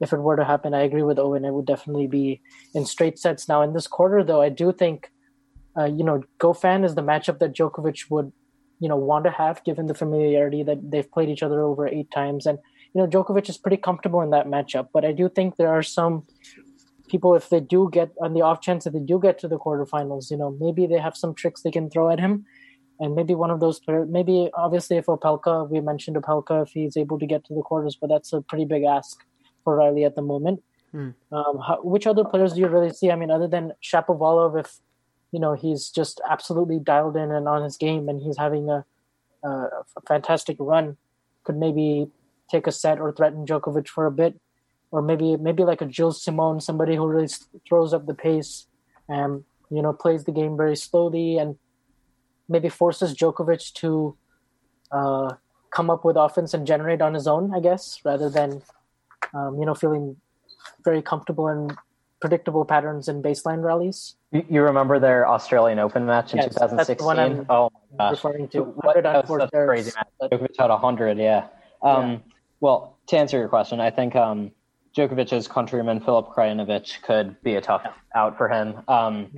if 0.00 0.12
it 0.12 0.18
were 0.18 0.36
to 0.36 0.44
happen, 0.44 0.74
I 0.74 0.82
agree 0.82 1.02
with 1.02 1.18
Owen. 1.18 1.44
It 1.44 1.52
would 1.52 1.66
definitely 1.66 2.06
be 2.06 2.40
in 2.74 2.84
straight 2.84 3.18
sets. 3.18 3.48
Now 3.48 3.62
in 3.62 3.72
this 3.72 3.86
quarter, 3.86 4.24
though, 4.24 4.42
I 4.42 4.48
do 4.48 4.72
think, 4.72 5.10
uh, 5.78 5.84
you 5.84 6.04
know, 6.04 6.22
Goffin 6.40 6.84
is 6.84 6.94
the 6.94 7.02
matchup 7.02 7.38
that 7.38 7.52
Djokovic 7.52 8.10
would, 8.10 8.32
you 8.80 8.88
know, 8.88 8.96
want 8.96 9.24
to 9.24 9.30
have 9.30 9.62
given 9.64 9.86
the 9.86 9.94
familiarity 9.94 10.62
that 10.64 10.90
they've 10.90 11.10
played 11.10 11.28
each 11.28 11.42
other 11.42 11.62
over 11.62 11.86
eight 11.86 12.10
times, 12.10 12.46
and 12.46 12.58
you 12.92 13.00
know, 13.00 13.08
Djokovic 13.08 13.48
is 13.48 13.58
pretty 13.58 13.76
comfortable 13.76 14.20
in 14.20 14.30
that 14.30 14.46
matchup. 14.46 14.88
But 14.92 15.04
I 15.04 15.12
do 15.12 15.28
think 15.28 15.56
there 15.56 15.72
are 15.72 15.82
some 15.82 16.26
people 17.08 17.34
if 17.34 17.48
they 17.48 17.60
do 17.60 17.88
get 17.92 18.10
on 18.20 18.34
the 18.34 18.42
off 18.42 18.60
chance 18.60 18.84
that 18.84 18.92
they 18.92 18.98
do 18.98 19.18
get 19.20 19.38
to 19.38 19.48
the 19.48 19.58
quarterfinals 19.58 20.30
you 20.30 20.36
know 20.36 20.56
maybe 20.60 20.86
they 20.86 20.98
have 20.98 21.16
some 21.16 21.34
tricks 21.34 21.62
they 21.62 21.70
can 21.70 21.90
throw 21.90 22.10
at 22.10 22.20
him. 22.20 22.44
And 23.00 23.16
maybe 23.16 23.34
one 23.34 23.50
of 23.50 23.58
those 23.58 23.80
players 23.80 24.08
maybe 24.08 24.50
obviously 24.54 24.96
if 24.96 25.06
opelka 25.06 25.68
we 25.68 25.80
mentioned 25.80 26.16
opelka 26.16 26.62
if 26.62 26.70
he's 26.70 26.96
able 26.96 27.18
to 27.18 27.26
get 27.26 27.44
to 27.46 27.54
the 27.54 27.62
quarters 27.62 27.96
but 28.00 28.08
that's 28.08 28.32
a 28.32 28.40
pretty 28.40 28.64
big 28.64 28.84
ask 28.84 29.24
for 29.64 29.76
Reilly 29.76 30.04
at 30.04 30.14
the 30.14 30.22
moment. 30.22 30.62
Hmm. 30.92 31.10
um, 31.32 31.58
how, 31.66 31.80
which 31.82 32.06
other 32.06 32.22
players 32.22 32.52
do 32.52 32.60
you 32.60 32.68
really 32.68 32.92
see? 32.92 33.10
I 33.10 33.16
mean 33.16 33.30
other 33.30 33.48
than 33.48 33.72
shapovalov 33.82 34.58
if 34.58 34.78
you 35.32 35.40
know 35.40 35.54
he's 35.54 35.90
just 35.90 36.20
absolutely 36.30 36.78
dialed 36.78 37.16
in 37.16 37.32
and 37.32 37.48
on 37.48 37.64
his 37.64 37.76
game 37.76 38.08
and 38.08 38.22
he's 38.22 38.38
having 38.38 38.70
a, 38.70 38.84
a, 39.42 39.48
a 39.48 40.00
fantastic 40.06 40.56
run 40.60 40.96
could 41.42 41.56
maybe 41.56 42.06
take 42.50 42.66
a 42.66 42.72
set 42.72 43.00
or 43.00 43.12
threaten 43.12 43.46
Djokovic 43.46 43.88
for 43.88 44.06
a 44.06 44.10
bit 44.10 44.40
or 44.94 45.02
maybe 45.02 45.36
maybe 45.36 45.64
like 45.64 45.80
a 45.80 45.90
Gilles 45.90 46.22
Simon, 46.22 46.60
somebody 46.60 46.94
who 46.94 47.04
really 47.04 47.26
throws 47.68 47.92
up 47.92 48.06
the 48.06 48.14
pace 48.14 48.68
and 49.08 49.42
you 49.68 49.82
know 49.82 49.92
plays 49.92 50.22
the 50.22 50.30
game 50.30 50.56
very 50.56 50.76
slowly 50.76 51.36
and 51.36 51.56
maybe 52.48 52.68
forces 52.68 53.12
Djokovic 53.12 53.72
to 53.74 54.16
uh, 54.92 55.30
come 55.72 55.90
up 55.90 56.04
with 56.04 56.14
offense 56.16 56.54
and 56.54 56.64
generate 56.64 57.02
on 57.02 57.12
his 57.12 57.26
own, 57.26 57.52
I 57.52 57.58
guess, 57.58 57.98
rather 58.04 58.30
than 58.30 58.62
um, 59.34 59.58
you 59.58 59.66
know 59.66 59.74
feeling 59.74 60.16
very 60.84 61.02
comfortable 61.02 61.48
in 61.48 61.76
predictable 62.20 62.64
patterns 62.64 63.08
in 63.08 63.20
baseline 63.20 63.64
rallies. 63.64 64.14
You 64.30 64.62
remember 64.62 65.00
their 65.00 65.26
Australian 65.28 65.80
Open 65.80 66.06
match 66.06 66.34
in 66.34 66.38
yes, 66.38 66.54
2016? 66.54 67.46
oh 67.48 67.68
my 67.90 67.96
gosh! 67.98 68.10
Referring 68.12 68.46
to 68.50 68.62
what, 68.62 69.02
that 69.02 69.28
was 69.28 69.50
crazy 69.50 69.90
match. 69.96 70.30
Djokovic 70.30 70.54
had 70.56 70.70
hundred, 70.70 71.18
yeah. 71.18 71.48
Um, 71.82 72.10
yeah. 72.12 72.18
Well, 72.60 72.96
to 73.08 73.18
answer 73.18 73.36
your 73.38 73.48
question, 73.48 73.80
I 73.80 73.90
think 73.90 74.14
um, 74.14 74.52
Djokovic's 74.96 75.48
countryman 75.48 76.00
Filip 76.00 76.28
Krajinovic 76.28 77.02
could 77.02 77.40
be 77.42 77.56
a 77.56 77.60
tough 77.60 77.86
out 78.14 78.36
for 78.38 78.48
him. 78.48 78.80
Um, 78.86 79.32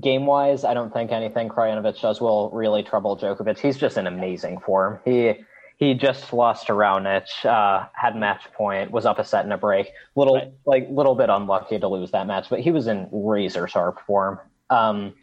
game 0.00 0.26
wise, 0.26 0.64
I 0.64 0.74
don't 0.74 0.92
think 0.92 1.10
anything 1.10 1.48
Krajinovic 1.48 2.00
does 2.00 2.20
will 2.20 2.50
really 2.50 2.82
trouble 2.82 3.16
Djokovic. 3.16 3.58
He's 3.58 3.76
just 3.76 3.96
in 3.96 4.06
amazing 4.06 4.60
form. 4.60 5.00
He 5.04 5.34
he 5.76 5.94
just 5.94 6.32
lost 6.32 6.68
to 6.68 6.72
Raonic, 6.72 7.44
uh, 7.44 7.86
had 7.94 8.14
match 8.14 8.44
point, 8.52 8.92
was 8.92 9.04
up 9.04 9.18
a 9.18 9.24
set 9.24 9.42
and 9.44 9.52
a 9.52 9.58
break. 9.58 9.90
Little 10.14 10.36
right. 10.36 10.52
like 10.66 10.88
little 10.88 11.16
bit 11.16 11.30
unlucky 11.30 11.80
to 11.80 11.88
lose 11.88 12.12
that 12.12 12.26
match, 12.28 12.46
but 12.48 12.60
he 12.60 12.70
was 12.70 12.86
in 12.86 13.08
razor 13.10 13.66
sharp 13.66 14.00
form. 14.06 14.38
Um, 14.70 15.14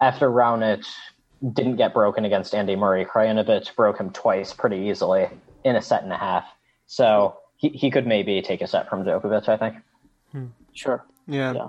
after 0.00 0.28
Raonic 0.28 0.84
didn't 1.54 1.76
get 1.76 1.94
broken 1.94 2.26
against 2.26 2.54
Andy 2.54 2.76
Murray, 2.76 3.06
Krajinovic 3.06 3.74
broke 3.74 3.98
him 3.98 4.10
twice 4.10 4.52
pretty 4.52 4.88
easily 4.88 5.28
in 5.64 5.76
a 5.76 5.82
set 5.82 6.02
and 6.02 6.12
a 6.12 6.18
half. 6.18 6.44
So 6.86 7.38
he, 7.56 7.68
he 7.68 7.90
could 7.90 8.06
maybe 8.06 8.42
take 8.42 8.60
a 8.60 8.66
set 8.66 8.88
from 8.88 9.04
Djokovic, 9.04 9.48
I 9.48 9.56
think. 9.56 9.76
Hmm. 10.32 10.46
Sure. 10.72 11.04
Yeah. 11.26 11.52
yeah. 11.54 11.68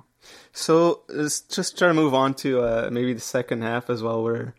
So 0.51 1.03
let's 1.07 1.41
just 1.41 1.77
try 1.77 1.87
to 1.87 1.93
move 1.93 2.13
on 2.13 2.33
to 2.35 2.61
uh, 2.61 2.89
maybe 2.91 3.13
the 3.13 3.19
second 3.19 3.61
half 3.61 3.89
as 3.89 4.01
well, 4.01 4.23
where 4.23 4.55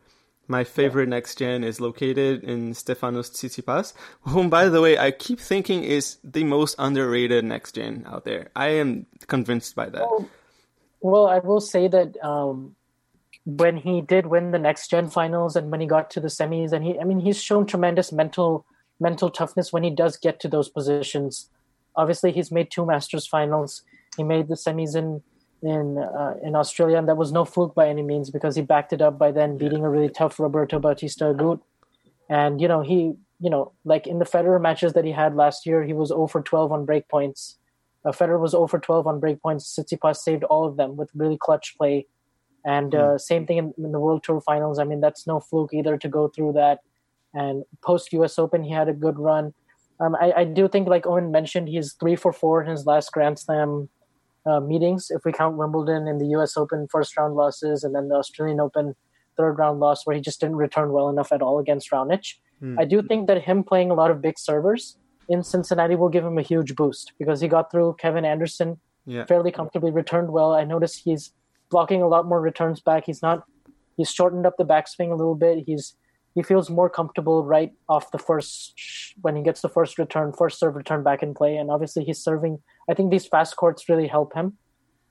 my 0.48 0.64
favorite 0.64 1.08
yeah. 1.08 1.16
next 1.16 1.38
gen 1.38 1.64
is 1.64 1.80
located 1.80 2.44
in 2.44 2.72
Stefanos 2.72 3.30
Tsitsipas, 3.30 3.92
whom, 4.20 4.48
by 4.48 4.68
the 4.68 4.80
way, 4.80 4.96
I 4.96 5.10
keep 5.10 5.40
thinking 5.40 5.82
is 5.82 6.18
the 6.22 6.44
most 6.44 6.76
underrated 6.78 7.44
next 7.44 7.74
gen 7.74 8.04
out 8.06 8.24
there. 8.24 8.50
I 8.54 8.68
am 8.68 9.06
convinced 9.26 9.74
by 9.74 9.88
that. 9.88 10.02
Well, 10.02 10.28
well 11.00 11.26
I 11.26 11.40
will 11.40 11.60
say 11.60 11.88
that 11.88 12.16
um, 12.24 12.76
when 13.44 13.76
he 13.76 14.00
did 14.00 14.26
win 14.26 14.52
the 14.52 14.58
next 14.58 14.88
gen 14.88 15.08
finals 15.08 15.56
and 15.56 15.70
when 15.70 15.80
he 15.80 15.86
got 15.86 16.10
to 16.10 16.20
the 16.20 16.28
semis, 16.28 16.72
and 16.72 16.84
he, 16.84 16.98
I 16.98 17.04
mean, 17.04 17.20
he's 17.20 17.42
shown 17.42 17.66
tremendous 17.66 18.12
mental 18.12 18.64
mental 19.00 19.30
toughness 19.30 19.72
when 19.72 19.82
he 19.82 19.90
does 19.90 20.16
get 20.16 20.40
to 20.40 20.48
those 20.48 20.68
positions. 20.68 21.50
Obviously, 21.94 22.32
he's 22.32 22.52
made 22.52 22.70
two 22.70 22.86
Masters 22.86 23.26
finals. 23.26 23.82
He 24.16 24.22
made 24.22 24.48
the 24.48 24.54
semis 24.54 24.96
in 24.96 25.22
in 25.62 25.98
uh, 25.98 26.34
in 26.42 26.54
Australia, 26.54 26.98
and 26.98 27.08
that 27.08 27.16
was 27.16 27.32
no 27.32 27.44
fluke 27.44 27.74
by 27.74 27.88
any 27.88 28.02
means 28.02 28.30
because 28.30 28.56
he 28.56 28.62
backed 28.62 28.92
it 28.92 29.02
up 29.02 29.18
by 29.18 29.30
then 29.32 29.56
beating 29.56 29.84
a 29.84 29.90
really 29.90 30.08
tough 30.08 30.38
Roberto 30.38 30.78
Bautista 30.78 31.24
Agut. 31.24 31.60
And 32.28 32.60
you 32.60 32.68
know 32.68 32.82
he 32.82 33.14
you 33.40 33.50
know 33.50 33.72
like 33.84 34.06
in 34.06 34.18
the 34.18 34.24
Federer 34.24 34.60
matches 34.60 34.92
that 34.92 35.04
he 35.04 35.12
had 35.12 35.34
last 35.34 35.66
year, 35.66 35.84
he 35.84 35.92
was 35.92 36.08
0 36.08 36.26
for 36.26 36.42
12 36.42 36.72
on 36.72 36.84
break 36.84 37.08
points. 37.08 37.58
Uh, 38.04 38.12
Federer 38.12 38.38
was 38.38 38.52
0 38.52 38.66
for 38.66 38.78
12 38.78 39.06
on 39.06 39.20
break 39.20 39.42
points. 39.42 39.76
Tsitsipas 39.76 40.16
saved 40.16 40.44
all 40.44 40.66
of 40.66 40.76
them 40.76 40.96
with 40.96 41.10
really 41.14 41.38
clutch 41.38 41.76
play. 41.76 42.06
And 42.64 42.94
uh, 42.94 42.98
mm. 42.98 43.20
same 43.20 43.46
thing 43.46 43.58
in, 43.58 43.74
in, 43.78 43.92
the 43.92 44.00
World 44.00 44.24
Tour 44.24 44.40
Finals. 44.40 44.80
I 44.80 44.84
mean, 44.84 45.00
that's 45.00 45.24
no 45.26 45.38
fluke 45.38 45.72
either 45.72 45.96
to 45.98 46.08
go 46.08 46.26
through 46.26 46.54
that. 46.54 46.80
And 47.34 47.64
post 47.82 48.12
US 48.12 48.38
Open, 48.38 48.62
he 48.62 48.72
had 48.72 48.88
a 48.88 48.92
good 48.92 49.18
run. 49.18 49.52
Um, 50.00 50.14
I, 50.20 50.32
I, 50.38 50.44
do 50.44 50.68
think, 50.68 50.88
like 50.88 51.06
Owen 51.06 51.30
mentioned, 51.30 51.68
he's 51.68 51.94
three 51.94 52.16
for 52.16 52.32
four 52.32 52.62
in 52.62 52.70
his 52.70 52.84
last 52.84 53.12
Grand 53.12 53.38
Slam 53.38 53.88
uh, 54.44 54.60
meetings. 54.60 55.06
If 55.10 55.24
we 55.24 55.32
count 55.32 55.56
Wimbledon 55.56 56.06
and 56.06 56.20
the 56.20 56.26
US 56.38 56.56
Open 56.56 56.86
first 56.90 57.16
round 57.16 57.34
losses, 57.34 57.82
and 57.82 57.94
then 57.94 58.08
the 58.08 58.16
Australian 58.16 58.60
Open 58.60 58.94
third 59.36 59.58
round 59.58 59.80
loss, 59.80 60.06
where 60.06 60.14
he 60.14 60.22
just 60.22 60.40
didn't 60.40 60.56
return 60.56 60.92
well 60.92 61.08
enough 61.08 61.32
at 61.32 61.42
all 61.42 61.58
against 61.58 61.90
Raonic. 61.90 62.34
I 62.78 62.86
do 62.86 63.02
think 63.02 63.26
that 63.26 63.42
him 63.42 63.62
playing 63.62 63.90
a 63.90 63.94
lot 63.94 64.10
of 64.10 64.22
big 64.22 64.38
servers 64.38 64.96
in 65.28 65.42
Cincinnati 65.42 65.94
will 65.94 66.08
give 66.08 66.24
him 66.24 66.38
a 66.38 66.42
huge 66.42 66.74
boost 66.74 67.12
because 67.18 67.40
he 67.40 67.48
got 67.48 67.70
through 67.70 67.96
Kevin 67.98 68.24
Anderson 68.24 68.80
Yeah. 69.04 69.24
fairly 69.26 69.52
comfortably, 69.52 69.90
returned 69.90 70.30
well. 70.32 70.54
I 70.54 70.64
noticed 70.64 71.02
he's 71.04 71.32
blocking 71.70 72.02
a 72.02 72.08
lot 72.08 72.26
more 72.26 72.40
returns 72.40 72.80
back. 72.80 73.04
He's 73.06 73.22
not. 73.22 73.44
He's 73.96 74.10
shortened 74.10 74.46
up 74.46 74.56
the 74.56 74.64
backswing 74.64 75.10
a 75.12 75.14
little 75.14 75.34
bit. 75.34 75.64
He's 75.66 75.96
he 76.36 76.42
feels 76.42 76.68
more 76.68 76.90
comfortable 76.90 77.44
right 77.44 77.72
off 77.88 78.10
the 78.10 78.18
first 78.18 78.74
when 79.22 79.34
he 79.36 79.42
gets 79.42 79.62
the 79.62 79.70
first 79.70 79.98
return, 79.98 80.34
first 80.34 80.60
serve 80.60 80.76
return 80.76 81.02
back 81.02 81.22
in 81.22 81.32
play, 81.32 81.56
and 81.56 81.70
obviously 81.70 82.04
he's 82.04 82.18
serving. 82.18 82.62
I 82.90 82.94
think 82.94 83.10
these 83.10 83.26
fast 83.26 83.56
courts 83.56 83.88
really 83.88 84.06
help 84.06 84.34
him. 84.34 84.58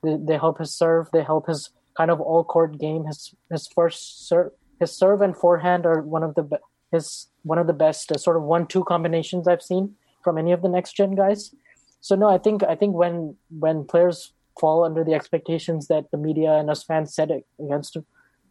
They, 0.03 0.17
they 0.21 0.38
help 0.38 0.59
his 0.59 0.71
serve. 0.71 1.09
They 1.11 1.23
help 1.23 1.47
his 1.47 1.71
kind 1.97 2.11
of 2.11 2.21
all 2.21 2.43
court 2.43 2.77
game. 2.77 3.05
His 3.05 3.33
his 3.51 3.67
first 3.67 4.27
serve, 4.29 4.51
his 4.79 4.95
serve 4.95 5.21
and 5.21 5.35
forehand 5.35 5.88
are 5.88 6.03
one 6.03 6.21
of 6.21 6.35
the 6.35 6.59
his 6.91 7.27
one 7.41 7.57
of 7.57 7.65
the 7.65 7.73
best 7.73 8.11
uh, 8.11 8.19
sort 8.19 8.38
of 8.38 8.43
one 8.43 8.67
two 8.67 8.83
combinations 8.83 9.47
I've 9.47 9.63
seen 9.63 9.95
from 10.23 10.38
any 10.38 10.51
of 10.51 10.61
the 10.61 10.69
next 10.69 10.95
gen 10.95 11.15
guys. 11.15 11.55
So 12.01 12.15
no, 12.15 12.29
I 12.29 12.38
think 12.38 12.61
I 12.63 12.75
think 12.75 12.93
when 12.93 13.35
when 13.49 13.83
players 13.85 14.31
fall 14.59 14.85
under 14.85 15.03
the 15.03 15.15
expectations 15.15 15.88
that 15.88 16.11
the 16.11 16.19
media 16.19 16.53
and 16.53 16.69
us 16.69 16.83
fans 16.83 17.15
set 17.15 17.29
against 17.59 17.97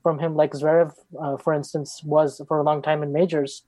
from 0.04 0.20
him, 0.20 0.36
like 0.36 0.52
Zverev, 0.52 0.92
uh, 1.20 1.36
for 1.38 1.52
instance, 1.52 2.00
was 2.04 2.40
for 2.46 2.58
a 2.60 2.62
long 2.62 2.80
time 2.82 3.02
in 3.02 3.12
majors, 3.12 3.64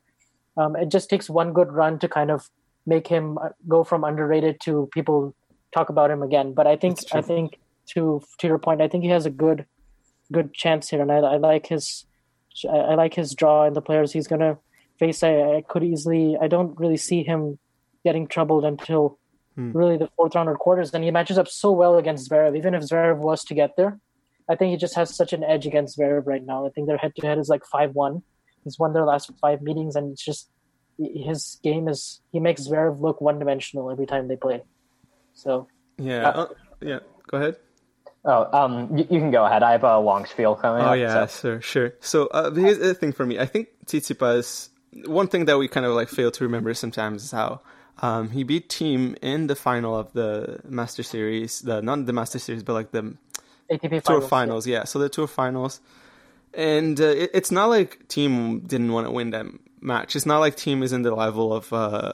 um, 0.57 0.77
it 0.77 0.89
just 0.89 1.11
takes 1.11 1.29
one 1.29 1.53
good 1.53 1.73
run 1.73 1.99
to 1.99 2.09
kind 2.09 2.31
of 2.31 2.49
make 2.87 3.09
him 3.09 3.39
uh, 3.39 3.49
go 3.67 3.83
from 3.83 4.05
underrated 4.05 4.61
to 4.67 4.89
people 4.93 5.35
talk 5.75 5.89
about 5.89 6.11
him 6.11 6.23
again. 6.23 6.55
But 6.55 6.69
I 6.69 6.77
think 6.77 6.99
I 7.13 7.23
think 7.23 7.59
to 7.95 8.23
to 8.39 8.47
your 8.47 8.59
point, 8.59 8.81
I 8.81 8.89
think 8.89 9.03
he 9.03 9.11
has 9.11 9.27
a 9.27 9.31
good 9.31 9.67
good 10.31 10.55
chance 10.55 10.91
here, 10.91 11.03
and 11.03 11.11
I, 11.11 11.17
I 11.17 11.37
like 11.39 11.67
his 11.67 12.07
I, 12.71 12.77
I 12.77 12.95
like 12.95 13.15
his 13.15 13.35
draw 13.35 13.65
and 13.65 13.75
the 13.75 13.83
players 13.83 14.13
he's 14.13 14.29
gonna 14.29 14.59
face. 14.99 15.23
I, 15.25 15.57
I 15.57 15.65
could 15.67 15.83
easily 15.83 16.37
I 16.41 16.47
don't 16.47 16.79
really 16.79 16.97
see 17.09 17.25
him 17.25 17.59
getting 18.05 18.29
troubled 18.29 18.65
until 18.65 19.19
Hmm. 19.57 19.73
really 19.73 19.97
the 19.97 20.11
fourth 20.17 20.35
round 20.35 20.49
or 20.51 20.57
quarters. 20.57 20.93
And 20.93 21.03
he 21.03 21.11
matches 21.11 21.39
up 21.39 21.49
so 21.49 21.73
well 21.73 21.97
against 21.97 22.31
Zverev. 22.31 22.57
Even 22.57 22.75
if 22.75 22.83
Zverev 22.83 23.17
was 23.17 23.43
to 23.45 23.55
get 23.55 23.77
there, 23.77 23.99
I 24.49 24.55
think 24.57 24.71
he 24.71 24.77
just 24.77 24.95
has 24.95 25.15
such 25.15 25.33
an 25.33 25.43
edge 25.43 25.67
against 25.67 25.99
Zverev 25.99 26.27
right 26.27 26.45
now. 26.45 26.67
I 26.67 26.71
think 26.71 26.87
their 26.87 26.97
head 26.99 27.15
to 27.17 27.27
head 27.27 27.39
is 27.39 27.49
like 27.49 27.65
five 27.65 27.95
one. 27.95 28.23
He's 28.65 28.79
won 28.79 28.93
their 28.93 29.05
last 29.05 29.31
five 29.41 29.63
meetings, 29.63 29.97
and 29.97 30.13
it's 30.13 30.25
just 30.25 30.49
his 30.99 31.59
game 31.63 31.89
is 31.89 32.21
he 32.33 32.41
makes 32.41 32.63
Zverev 32.69 33.01
look 33.01 33.21
one 33.21 33.39
dimensional 33.39 33.91
every 33.91 34.07
time 34.07 34.29
they 34.29 34.37
play. 34.37 34.63
So 35.35 35.69
Yeah. 35.99 36.29
Uh, 36.29 36.43
uh, 36.43 36.47
yeah. 36.81 36.99
Go 37.29 37.39
ahead. 37.39 37.57
Oh, 38.25 38.49
um, 38.53 38.97
you, 38.97 39.07
you 39.11 39.21
can 39.21 39.31
go 39.31 39.45
ahead. 39.45 39.63
I 39.63 39.73
have 39.73 39.85
a 39.85 39.99
long 40.01 40.27
spiel 40.27 40.57
coming 40.57 40.83
Oh 40.83 40.91
up. 40.93 40.99
yeah, 40.99 41.27
so- 41.27 41.41
sure, 41.41 41.61
sure. 41.61 41.95
So 42.01 42.27
uh, 42.29 42.51
here's 42.53 42.79
the 42.79 42.95
thing 42.95 43.13
for 43.13 43.25
me. 43.27 43.39
I 43.39 43.47
think 43.47 43.69
Tsitsipas. 43.87 44.71
One 45.07 45.29
thing 45.29 45.45
that 45.45 45.59
we 45.59 45.69
kind 45.69 45.85
of 45.87 45.93
like 45.95 46.09
fail 46.09 46.31
to 46.33 46.45
remember 46.45 46.73
sometimes 46.75 47.23
is 47.25 47.31
how 47.31 47.61
um, 48.03 48.31
he 48.31 48.43
beat 48.45 48.69
Thiem 48.71 49.17
in 49.23 49.47
the 49.47 49.55
final 49.55 49.97
of 49.97 50.13
the 50.15 50.61
Master 50.65 51.03
Series. 51.03 51.61
The 51.61 51.83
not 51.83 52.07
the 52.07 52.13
Master 52.13 52.39
Series, 52.39 52.63
but 52.63 52.73
like 52.73 52.91
the 52.93 53.15
ATP 53.71 54.03
Tour 54.03 54.21
finals, 54.21 54.29
finals. 54.29 54.67
Yeah, 54.67 54.85
so 54.85 54.99
the 54.99 55.09
Tour 55.09 55.27
finals, 55.27 55.81
and 56.55 57.01
uh, 57.01 57.05
it, 57.05 57.31
it's 57.35 57.51
not 57.51 57.69
like 57.69 58.07
Thiem 58.09 58.67
didn't 58.67 58.93
want 58.93 59.07
to 59.07 59.11
win 59.11 59.31
that 59.31 59.47
match. 59.81 60.17
It's 60.17 60.27
not 60.27 60.39
like 60.39 60.57
Thiem 60.57 60.83
is 60.83 60.93
in 60.93 61.03
the 61.03 61.15
level 61.15 61.53
of. 61.53 61.73
Uh, 61.73 62.13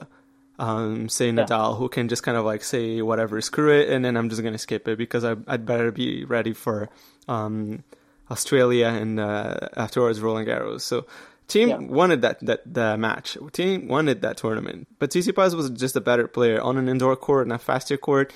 um, 0.59 1.09
say 1.09 1.31
Nadal, 1.31 1.77
who 1.79 1.89
can 1.89 2.09
just 2.09 2.23
kind 2.23 2.37
of 2.37 2.45
like 2.45 2.63
say 2.63 3.03
whatever, 3.03 3.41
screw 3.41 3.73
it, 3.73 3.89
and 3.89 4.05
then 4.05 4.17
I'm 4.17 4.29
just 4.29 4.43
gonna 4.43 4.59
skip 4.59 4.87
it 4.87 4.97
because 4.97 5.25
I, 5.25 5.35
I'd 5.49 5.67
better 5.67 5.91
be 5.91 6.25
ready 6.25 6.53
for 6.53 6.89
um, 7.27 7.83
Australia 8.31 8.87
and 8.87 9.19
uh, 9.19 9.57
afterwards 9.77 10.21
Roland 10.21 10.47
Garros. 10.47 10.83
So 10.83 11.07
Thiem 11.49 11.69
Yeah. 11.69 11.79
wanted 11.79 12.23
that 12.23 12.39
that 12.47 12.61
the 12.73 12.97
match. 12.97 13.37
Thiem 13.53 13.89
wanted 13.89 14.23
that 14.23 14.37
tournament, 14.37 14.87
but 15.01 15.11
Tsitsipas 15.11 15.55
was 15.55 15.71
just 15.71 15.97
a 15.97 16.01
better 16.01 16.29
player 16.29 16.61
on 16.61 16.77
an 16.77 16.89
indoor 16.89 17.17
court 17.17 17.47
and 17.47 17.53
a 17.53 17.59
faster 17.59 17.97
court, 17.97 18.33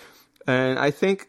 and 0.47 0.79
I 0.79 0.91
think. 0.91 1.29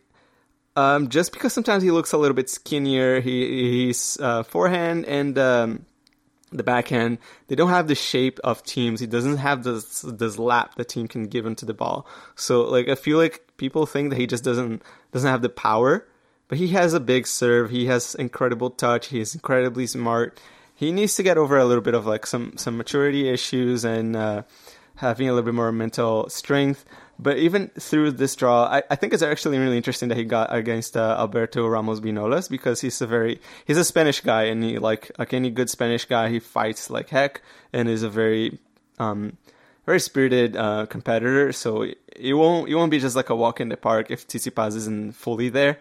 Um, 0.78 1.10
just 1.10 1.32
because 1.34 1.54
sometimes 1.54 1.82
he 1.82 1.90
looks 1.90 2.14
a 2.14 2.20
little 2.20 2.36
bit 2.36 2.52
skinnier, 2.52 3.20
he 3.20 3.86
he's 3.86 4.20
uh, 4.22 4.44
forehand 4.44 5.06
and 5.06 5.36
um, 5.40 5.86
the 6.52 6.62
backhand, 6.62 7.18
they 7.48 7.56
don't 7.56 7.70
have 7.70 7.88
the 7.88 7.96
shape 7.96 8.40
of 8.44 8.64
Thiem's. 8.64 9.00
He 9.00 9.08
doesn't 9.08 9.38
have 9.38 9.64
this 9.64 10.02
this 10.02 10.38
lap 10.38 10.76
the 10.76 10.86
Thiem 10.86 11.10
can 11.10 11.24
give 11.24 11.48
him 11.48 11.56
to 11.56 11.66
the 11.66 11.74
ball. 11.74 12.06
So 12.36 12.62
like 12.62 12.90
I 12.90 12.94
feel 12.94 13.18
like 13.18 13.42
people 13.58 13.88
think 13.88 14.12
that 14.12 14.20
he 14.20 14.28
just 14.28 14.44
doesn't 14.44 14.84
doesn't 15.12 15.30
have 15.30 15.42
the 15.42 15.50
power, 15.50 16.08
but 16.48 16.60
he 16.60 16.68
has 16.70 16.94
a 16.94 17.00
big 17.00 17.26
serve. 17.26 17.72
He 17.72 17.88
has 17.88 18.14
incredible 18.14 18.70
touch. 18.70 19.08
He's 19.08 19.34
incredibly 19.34 19.88
smart. 19.88 20.40
He 20.76 20.92
needs 20.92 21.16
to 21.16 21.24
get 21.24 21.40
over 21.40 21.58
a 21.58 21.66
little 21.66 21.82
bit 21.82 21.96
of 21.96 22.06
like 22.06 22.28
some 22.28 22.56
some 22.56 22.78
maturity 22.78 23.28
issues 23.28 23.84
and 23.84 24.16
uh, 24.16 24.44
having 24.98 25.28
a 25.28 25.32
little 25.32 25.46
bit 25.46 25.56
more 25.56 25.72
mental 25.72 26.30
strength. 26.30 26.86
But 27.20 27.38
even 27.38 27.70
through 27.80 28.12
this 28.12 28.36
draw, 28.36 28.66
I, 28.66 28.84
I 28.92 28.96
think 28.96 29.14
it's 29.14 29.24
actually 29.24 29.58
really 29.58 29.78
interesting 29.78 30.10
that 30.10 30.18
he 30.18 30.24
got 30.24 30.54
against 30.54 30.96
uh, 30.96 31.16
Alberto 31.18 31.68
Ramos 31.68 32.00
Viñolas 32.00 32.50
because 32.50 32.82
he's 32.82 33.02
a 33.02 33.08
very 33.08 33.40
he's 33.66 33.78
a 33.78 33.84
Spanish 33.84 34.22
guy 34.22 34.44
and 34.44 34.64
he 34.64 34.78
like 34.78 35.12
like 35.18 35.34
any 35.34 35.50
good 35.50 35.70
Spanish 35.70 36.06
guy 36.06 36.30
he 36.30 36.40
fights 36.40 36.90
like 36.90 37.10
heck 37.10 37.42
and 37.74 37.90
is 37.90 38.04
a 38.04 38.10
very 38.10 38.60
um 39.00 39.38
very 39.86 40.00
spirited 40.00 40.56
uh, 40.56 40.86
competitor. 40.86 41.52
So 41.52 41.88
it 42.16 42.34
won't 42.34 42.70
it 42.70 42.76
won't 42.76 42.92
be 42.92 43.00
just 43.00 43.16
like 43.16 43.30
a 43.30 43.36
walk 43.36 43.60
in 43.60 43.70
the 43.70 43.78
park 43.78 44.12
if 44.12 44.28
Tsitsipas 44.28 44.76
isn't 44.76 45.16
fully 45.16 45.50
there. 45.50 45.80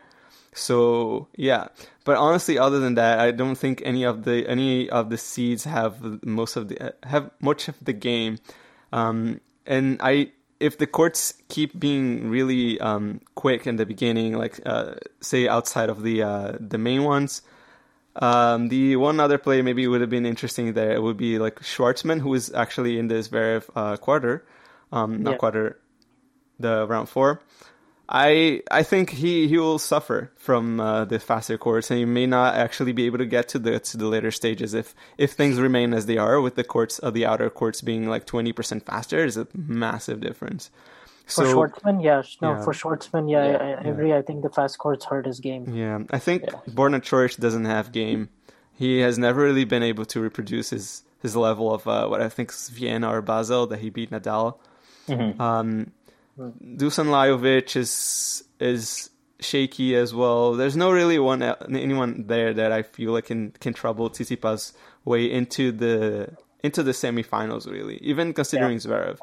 So 0.54 1.28
yeah, 1.36 1.68
but 2.04 2.16
honestly, 2.16 2.58
other 2.58 2.80
than 2.80 2.94
that, 2.94 3.18
I 3.18 3.30
don't 3.30 3.56
think 3.56 3.82
any 3.84 4.04
of 4.04 4.24
the 4.24 4.48
any 4.48 4.88
of 4.88 5.10
the 5.10 5.18
seeds 5.18 5.64
have 5.64 6.24
most 6.24 6.56
of 6.56 6.68
the 6.68 6.94
have 7.02 7.30
much 7.40 7.68
of 7.68 7.76
the 7.84 7.92
game. 7.92 8.38
Um, 8.90 9.40
and 9.66 9.98
I 10.00 10.30
if 10.60 10.78
the 10.78 10.86
courts 10.86 11.34
keep 11.48 11.78
being 11.78 12.30
really 12.30 12.80
um, 12.80 13.20
quick 13.34 13.66
in 13.66 13.76
the 13.76 13.86
beginning, 13.86 14.36
like 14.36 14.60
uh, 14.66 14.94
say 15.20 15.48
outside 15.48 15.88
of 15.90 16.02
the 16.02 16.22
uh, 16.22 16.52
the 16.60 16.78
main 16.78 17.04
ones, 17.04 17.42
um, 18.16 18.68
the 18.68 18.96
one 18.96 19.20
other 19.20 19.38
play 19.38 19.62
maybe 19.62 19.86
would 19.86 20.00
have 20.00 20.10
been 20.10 20.26
interesting 20.26 20.72
there. 20.72 20.92
It 20.92 21.02
would 21.02 21.16
be 21.16 21.38
like 21.38 21.60
Schwartzman, 21.60 22.20
who 22.20 22.32
is 22.34 22.52
actually 22.54 22.98
in 22.98 23.08
this 23.08 23.28
Zverev 23.28 23.68
uh, 23.76 23.96
quarter, 23.98 24.44
um, 24.92 25.22
not 25.22 25.32
Yeah. 25.32 25.38
quarter, 25.38 25.78
the 26.58 26.86
round 26.86 27.08
four. 27.08 27.40
I 28.08 28.62
I 28.70 28.82
think 28.82 29.10
he, 29.10 29.48
he 29.48 29.58
will 29.58 29.78
suffer 29.78 30.30
from 30.36 30.78
uh, 30.78 31.04
the 31.06 31.18
faster 31.18 31.58
courts, 31.58 31.90
and 31.90 31.98
he 31.98 32.04
may 32.04 32.26
not 32.26 32.54
actually 32.54 32.92
be 32.92 33.06
able 33.06 33.18
to 33.18 33.26
get 33.26 33.48
to 33.48 33.58
the 33.58 33.80
to 33.80 33.96
the 33.96 34.06
later 34.06 34.30
stages 34.30 34.74
if 34.74 34.94
if 35.18 35.32
things 35.32 35.58
remain 35.58 35.92
as 35.92 36.06
they 36.06 36.16
are, 36.16 36.40
with 36.40 36.54
the 36.54 36.64
courts 36.64 36.98
of 37.00 37.14
the 37.14 37.26
outer 37.26 37.50
courts 37.50 37.80
being 37.80 38.08
like 38.08 38.24
twenty 38.24 38.52
percent 38.52 38.86
faster, 38.86 39.24
is 39.24 39.36
a 39.36 39.48
massive 39.54 40.20
difference. 40.20 40.70
for 41.26 41.46
So 41.46 41.54
Schwartzman, 41.56 42.02
yeah, 42.02 42.22
no, 42.40 42.52
yeah. 42.52 42.62
for 42.62 42.72
Schwartzman, 42.72 43.28
yeah, 43.30 43.44
Yeah, 43.44 43.56
I, 43.56 43.88
I 43.88 43.90
agree. 43.90 44.12
I 44.14 44.22
think 44.22 44.42
the 44.42 44.50
fast 44.50 44.78
courts 44.78 45.04
hurt 45.04 45.26
his 45.26 45.40
game. 45.40 45.74
yeah, 45.74 45.98
I 46.10 46.20
think 46.20 46.44
Borna 46.70 47.00
Coric 47.00 47.38
doesn't 47.38 47.64
have 47.64 47.90
game. 47.90 48.28
He 48.78 49.00
has 49.00 49.18
never 49.18 49.42
really 49.42 49.64
been 49.64 49.82
able 49.82 50.04
to 50.06 50.20
reproduce 50.20 50.70
his 50.70 51.02
his 51.22 51.34
level 51.34 51.74
of 51.74 51.88
uh, 51.88 52.06
what 52.06 52.20
I 52.20 52.28
think 52.28 52.52
is 52.52 52.68
Vienna 52.68 53.10
or 53.10 53.20
Basel 53.20 53.66
that 53.66 53.80
he 53.80 53.90
beat 53.90 54.10
Nadal. 54.10 54.58
Um, 55.40 55.92
Dusan 56.38 57.06
Lajovic 57.06 57.76
is 57.76 58.44
is 58.60 59.10
shaky 59.40 59.96
as 59.96 60.14
well. 60.14 60.54
There's 60.54 60.76
no 60.76 60.90
really 60.90 61.18
one 61.18 61.42
anyone 61.42 62.26
there 62.26 62.52
that 62.52 62.72
I 62.72 62.82
feel 62.82 63.12
like 63.12 63.26
can 63.26 63.52
can 63.52 63.72
trouble 63.72 64.10
Tsitsipas' 64.10 64.72
way 65.04 65.30
into 65.30 65.72
the 65.72 66.36
into 66.62 66.82
the 66.82 66.92
semifinals. 66.92 67.70
Really, 67.70 67.96
even 67.98 68.32
considering 68.32 68.78
Zverev. 68.78 69.18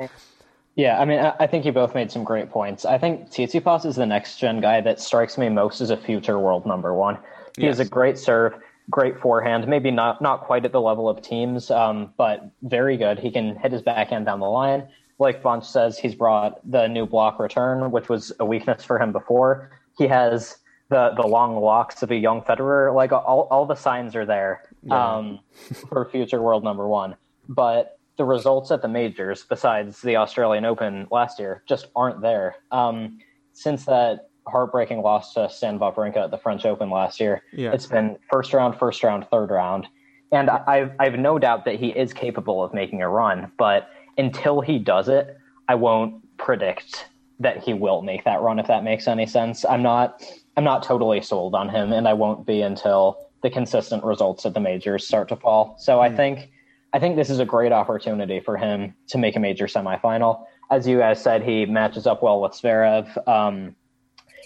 Yeah, 0.75 0.99
I 0.99 1.05
mean, 1.05 1.19
I 1.19 1.45
think 1.45 1.65
you 1.65 1.71
both 1.71 1.93
made 1.93 2.11
some 2.11 2.23
great 2.23 2.49
points. 2.49 2.83
I 2.83 2.97
think 2.97 3.29
Tsitsipas 3.29 3.85
is 3.85 3.95
the 3.95 4.07
next 4.07 4.37
gen 4.39 4.59
guy 4.59 4.81
that 4.81 4.99
strikes 4.99 5.37
me 5.37 5.49
most 5.49 5.81
as 5.81 5.91
a 5.91 5.97
future 5.97 6.39
world 6.39 6.65
number 6.65 6.95
one. 6.95 7.19
He 7.55 7.67
has 7.67 7.79
a 7.79 7.85
great 7.85 8.17
serve, 8.17 8.55
great 8.89 9.19
forehand, 9.19 9.67
maybe 9.67 9.91
not 9.91 10.19
not 10.19 10.41
quite 10.41 10.65
at 10.65 10.71
the 10.71 10.81
level 10.81 11.07
of 11.07 11.23
Thiem's, 11.23 11.69
um, 11.69 12.11
but 12.17 12.49
very 12.63 12.97
good. 12.97 13.19
He 13.19 13.29
can 13.29 13.55
hit 13.55 13.71
his 13.71 13.83
backhand 13.83 14.25
down 14.25 14.39
the 14.39 14.49
line. 14.49 14.87
Like 15.19 15.41
Vansh 15.43 15.65
says, 15.65 15.97
he's 15.97 16.15
brought 16.15 16.59
the 16.69 16.87
new 16.87 17.05
block 17.05 17.39
return, 17.39 17.91
which 17.91 18.09
was 18.09 18.31
a 18.39 18.45
weakness 18.45 18.83
for 18.83 18.99
him 18.99 19.11
before. 19.11 19.71
He 19.97 20.07
has 20.07 20.57
the 20.89 21.13
the 21.15 21.25
long 21.25 21.55
locks 21.59 22.01
of 22.03 22.11
a 22.11 22.15
young 22.15 22.41
Federer. 22.41 22.93
Like 22.93 23.11
all 23.11 23.47
all 23.51 23.65
the 23.65 23.75
signs 23.75 24.15
are 24.15 24.25
there 24.25 24.63
um, 24.91 25.39
for 25.89 26.09
future 26.09 26.41
world 26.41 26.63
number 26.63 26.87
one. 26.87 27.15
But 27.47 27.99
the 28.17 28.25
results 28.25 28.71
at 28.71 28.81
the 28.81 28.87
majors, 28.87 29.43
besides 29.43 30.01
the 30.01 30.15
Australian 30.17 30.65
Open 30.65 31.07
last 31.11 31.39
year, 31.39 31.63
just 31.67 31.87
aren't 31.95 32.21
there. 32.21 32.55
Um, 32.71 33.19
since 33.53 33.85
that 33.85 34.29
heartbreaking 34.47 35.01
loss 35.01 35.33
to 35.33 35.49
Stan 35.49 35.79
Wawrinka 35.79 36.17
at 36.17 36.31
the 36.31 36.37
French 36.37 36.65
Open 36.65 36.89
last 36.89 37.19
year, 37.19 37.41
Yeah. 37.53 37.71
it's 37.71 37.85
been 37.85 38.17
first 38.31 38.53
round, 38.53 38.77
first 38.77 39.03
round, 39.03 39.25
third 39.31 39.49
round. 39.49 39.87
And 40.31 40.49
I've, 40.49 40.91
I've 40.99 41.17
no 41.17 41.37
doubt 41.39 41.65
that 41.65 41.75
he 41.75 41.89
is 41.89 42.11
capable 42.13 42.63
of 42.63 42.73
making 42.73 43.01
a 43.03 43.09
run, 43.09 43.51
but 43.57 43.87
until 44.17 44.61
he 44.61 44.79
does 44.79 45.09
it, 45.09 45.37
I 45.67 45.75
won't 45.75 46.37
predict 46.37 47.05
that 47.39 47.63
he 47.63 47.73
will 47.73 48.01
make 48.01 48.23
that 48.25 48.41
run 48.41 48.59
if 48.59 48.67
that 48.67 48.83
makes 48.83 49.07
any 49.07 49.25
sense. 49.25 49.65
I'm 49.65 49.81
not 49.81 50.23
I'm 50.55 50.63
not 50.63 50.83
totally 50.83 51.21
sold 51.21 51.55
on 51.55 51.69
him 51.69 51.91
and 51.91 52.07
I 52.07 52.13
won't 52.13 52.45
be 52.45 52.61
until 52.61 53.17
the 53.41 53.49
consistent 53.49 54.03
results 54.03 54.45
at 54.45 54.53
the 54.53 54.59
majors 54.59 55.07
start 55.07 55.29
to 55.29 55.35
fall. 55.35 55.75
So 55.79 55.99
I 55.99 56.15
think 56.15 56.51
I 56.93 56.99
think 56.99 57.15
this 57.15 57.29
is 57.29 57.39
a 57.39 57.45
great 57.45 57.71
opportunity 57.71 58.39
for 58.39 58.55
him 58.55 58.93
to 59.07 59.17
make 59.17 59.35
a 59.35 59.39
major 59.39 59.65
semifinal. 59.65 60.45
As 60.69 60.87
you 60.87 60.99
guys 60.99 61.21
said, 61.21 61.43
he 61.43 61.65
matches 61.65 62.05
up 62.05 62.21
well 62.21 62.39
with 62.39 62.53
Zverev. 62.53 63.27
Um, 63.27 63.75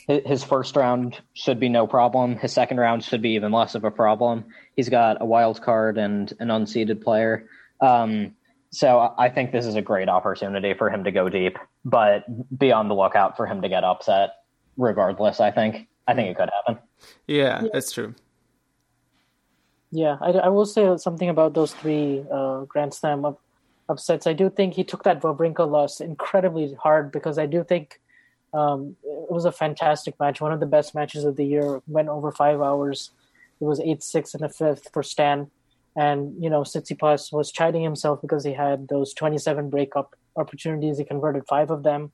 his 0.07 0.43
first 0.43 0.77
round 0.77 1.19
should 1.33 1.59
be 1.59 1.67
no 1.67 1.85
problem. 1.85 2.37
His 2.37 2.53
second 2.53 2.77
round 2.77 3.03
should 3.03 3.21
be 3.21 3.31
even 3.31 3.51
less 3.51 3.75
of 3.75 3.83
a 3.83 3.91
problem. 3.91 4.45
He's 4.75 4.87
got 4.87 5.21
a 5.21 5.25
wild 5.25 5.61
card 5.61 5.97
and 5.97 6.31
an 6.39 6.47
unseeded 6.47 7.03
player. 7.03 7.49
Um, 7.81 8.33
so 8.71 9.13
I 9.17 9.29
think 9.29 9.51
this 9.51 9.65
is 9.65 9.75
a 9.75 9.81
great 9.81 10.09
opportunity 10.09 10.73
for 10.73 10.89
him 10.89 11.03
to 11.05 11.11
go 11.11 11.29
deep, 11.29 11.57
but 11.85 12.25
be 12.57 12.71
on 12.71 12.87
the 12.87 12.95
lookout 12.95 13.37
for 13.37 13.45
him 13.45 13.61
to 13.61 13.69
get 13.69 13.83
upset. 13.83 14.31
Regardless, 14.77 15.39
I 15.39 15.51
think 15.51 15.87
I 16.07 16.13
think 16.13 16.29
it 16.29 16.37
could 16.37 16.49
happen. 16.49 16.81
Yeah, 17.25 17.63
that's 17.73 17.91
true. 17.91 18.13
Yeah, 19.91 20.17
I, 20.21 20.31
I 20.31 20.47
will 20.49 20.65
say 20.65 20.97
something 20.97 21.29
about 21.29 21.53
those 21.53 21.73
three 21.73 22.23
uh, 22.31 22.65
Grand 22.65 22.93
Slam 22.93 23.25
up, 23.25 23.41
upsets. 23.89 24.27
I 24.27 24.33
do 24.33 24.49
think 24.49 24.73
he 24.73 24.83
took 24.83 25.03
that 25.03 25.21
Wawrinka 25.21 25.69
loss 25.69 26.01
incredibly 26.01 26.73
hard 26.73 27.11
because 27.11 27.39
I 27.39 27.45
do 27.45 27.63
think 27.63 28.01
um, 28.53 28.97
it 29.03 29.31
was 29.31 29.45
a 29.45 29.51
fantastic 29.51 30.19
match, 30.19 30.41
one 30.41 30.51
of 30.51 30.59
the 30.59 30.65
best 30.65 30.93
matches 30.93 31.23
of 31.23 31.37
the 31.37 31.45
year. 31.45 31.81
Went 31.87 32.09
over 32.09 32.31
five 32.31 32.61
hours. 32.61 33.11
It 33.59 33.65
was 33.65 33.79
eight 33.79 34.03
six 34.03 34.35
in 34.35 34.41
the 34.41 34.49
fifth 34.49 34.89
for 34.93 35.01
Stan, 35.01 35.49
and 35.97 36.33
you 36.41 36.49
know 36.49 36.61
Tsitsipas 36.61 37.33
was 37.33 37.51
chiding 37.51 37.83
himself 37.83 38.21
because 38.21 38.45
he 38.45 38.53
had 38.53 38.87
those 38.87 39.13
twenty 39.13 39.37
seven 39.37 39.69
breakup 39.69 40.15
opportunities. 40.37 40.97
He 40.97 41.03
converted 41.03 41.43
five 41.49 41.71
of 41.71 41.83
them, 41.83 42.11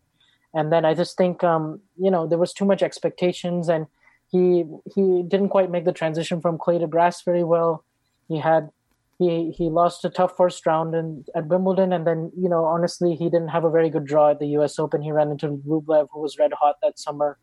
and 0.55 0.71
then 0.71 0.85
I 0.85 0.95
just 0.95 1.17
think 1.17 1.43
um, 1.43 1.81
you 1.99 2.09
know 2.09 2.25
there 2.25 2.39
was 2.39 2.53
too 2.53 2.65
much 2.65 2.81
expectations 2.81 3.69
and 3.69 3.85
he 4.33 4.65
he 4.95 5.23
didn't 5.27 5.49
quite 5.49 5.69
make 5.69 5.85
the 5.85 5.93
transition 5.93 6.41
from 6.41 6.57
clay 6.57 6.79
to 6.79 6.87
grass 6.87 7.21
very 7.21 7.43
well. 7.43 7.85
He 8.27 8.39
had 8.39 8.69
he 9.19 9.51
he 9.51 9.69
lost 9.69 10.03
a 10.05 10.09
tough 10.09 10.35
first 10.35 10.65
round 10.65 10.95
in, 10.95 11.23
at 11.35 11.47
Wimbledon, 11.47 11.93
and 11.93 12.05
then 12.05 12.31
you 12.35 12.49
know 12.49 12.65
honestly 12.65 13.15
he 13.15 13.25
didn't 13.25 13.49
have 13.49 13.63
a 13.63 13.69
very 13.69 13.91
good 13.91 14.05
draw 14.05 14.31
at 14.31 14.39
the 14.39 14.47
U.S. 14.57 14.79
Open. 14.79 15.03
He 15.03 15.11
ran 15.11 15.29
into 15.29 15.61
Rublev, 15.67 16.07
who 16.11 16.19
was 16.19 16.39
red 16.39 16.51
hot 16.59 16.77
that 16.81 16.97
summer, 16.97 17.37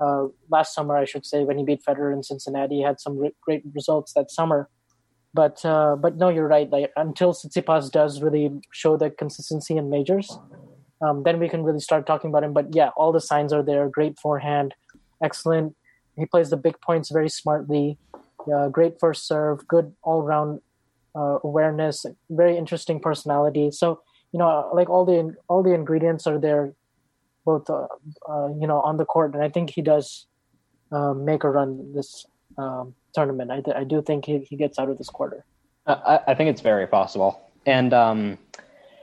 uh, 0.00 0.26
last 0.50 0.74
summer 0.74 0.98
I 0.98 1.06
should 1.06 1.24
say, 1.24 1.44
when 1.44 1.56
he 1.56 1.64
beat 1.64 1.82
Federer 1.82 2.12
in 2.12 2.22
Cincinnati. 2.22 2.76
He 2.76 2.82
had 2.82 3.00
some 3.00 3.18
re- 3.18 3.34
great 3.40 3.62
results 3.74 4.12
that 4.12 4.30
summer, 4.30 4.68
but 5.34 5.64
uh, 5.64 5.96
but 5.96 6.16
no, 6.16 6.28
you're 6.28 6.48
right. 6.48 6.70
Like 6.70 6.90
until 6.96 7.32
Tsitsipas 7.32 7.90
does 7.90 8.22
really 8.22 8.50
show 8.72 8.96
the 8.96 9.10
consistency 9.10 9.76
in 9.76 9.90
majors, 9.90 10.38
um, 11.02 11.22
then 11.22 11.38
we 11.38 11.48
can 11.48 11.62
really 11.64 11.80
start 11.80 12.06
talking 12.06 12.30
about 12.30 12.44
him. 12.44 12.52
But 12.52 12.74
yeah, 12.74 12.90
all 12.96 13.12
the 13.12 13.20
signs 13.20 13.52
are 13.52 13.62
there. 13.62 13.88
Great 13.88 14.18
forehand, 14.18 14.74
excellent 15.22 15.74
he 16.18 16.26
plays 16.26 16.50
the 16.50 16.56
big 16.56 16.80
points 16.80 17.10
very 17.10 17.28
smartly. 17.28 17.96
Uh, 18.52 18.68
great 18.68 18.98
first 18.98 19.26
serve, 19.26 19.66
good 19.68 19.94
all 20.02 20.22
round 20.22 20.60
uh, 21.14 21.38
awareness, 21.44 22.04
very 22.30 22.56
interesting 22.56 23.00
personality. 23.00 23.70
So 23.70 24.00
you 24.32 24.38
know, 24.38 24.70
like 24.74 24.90
all 24.90 25.04
the 25.04 25.34
all 25.48 25.62
the 25.62 25.72
ingredients 25.72 26.26
are 26.26 26.38
there, 26.38 26.74
both 27.44 27.70
uh, 27.70 27.86
uh 28.28 28.48
you 28.60 28.66
know 28.66 28.80
on 28.80 28.96
the 28.96 29.04
court, 29.04 29.34
and 29.34 29.42
I 29.42 29.48
think 29.48 29.70
he 29.70 29.82
does 29.82 30.26
uh, 30.92 31.14
make 31.14 31.44
a 31.44 31.50
run 31.50 31.92
this 31.94 32.26
um, 32.56 32.94
tournament. 33.14 33.50
I, 33.50 33.62
I 33.80 33.84
do 33.84 34.02
think 34.02 34.24
he, 34.24 34.38
he 34.38 34.56
gets 34.56 34.78
out 34.78 34.88
of 34.88 34.98
this 34.98 35.08
quarter. 35.08 35.44
I, 35.86 36.20
I 36.28 36.34
think 36.34 36.50
it's 36.50 36.60
very 36.60 36.86
possible, 36.86 37.40
and 37.66 37.94
um, 37.94 38.38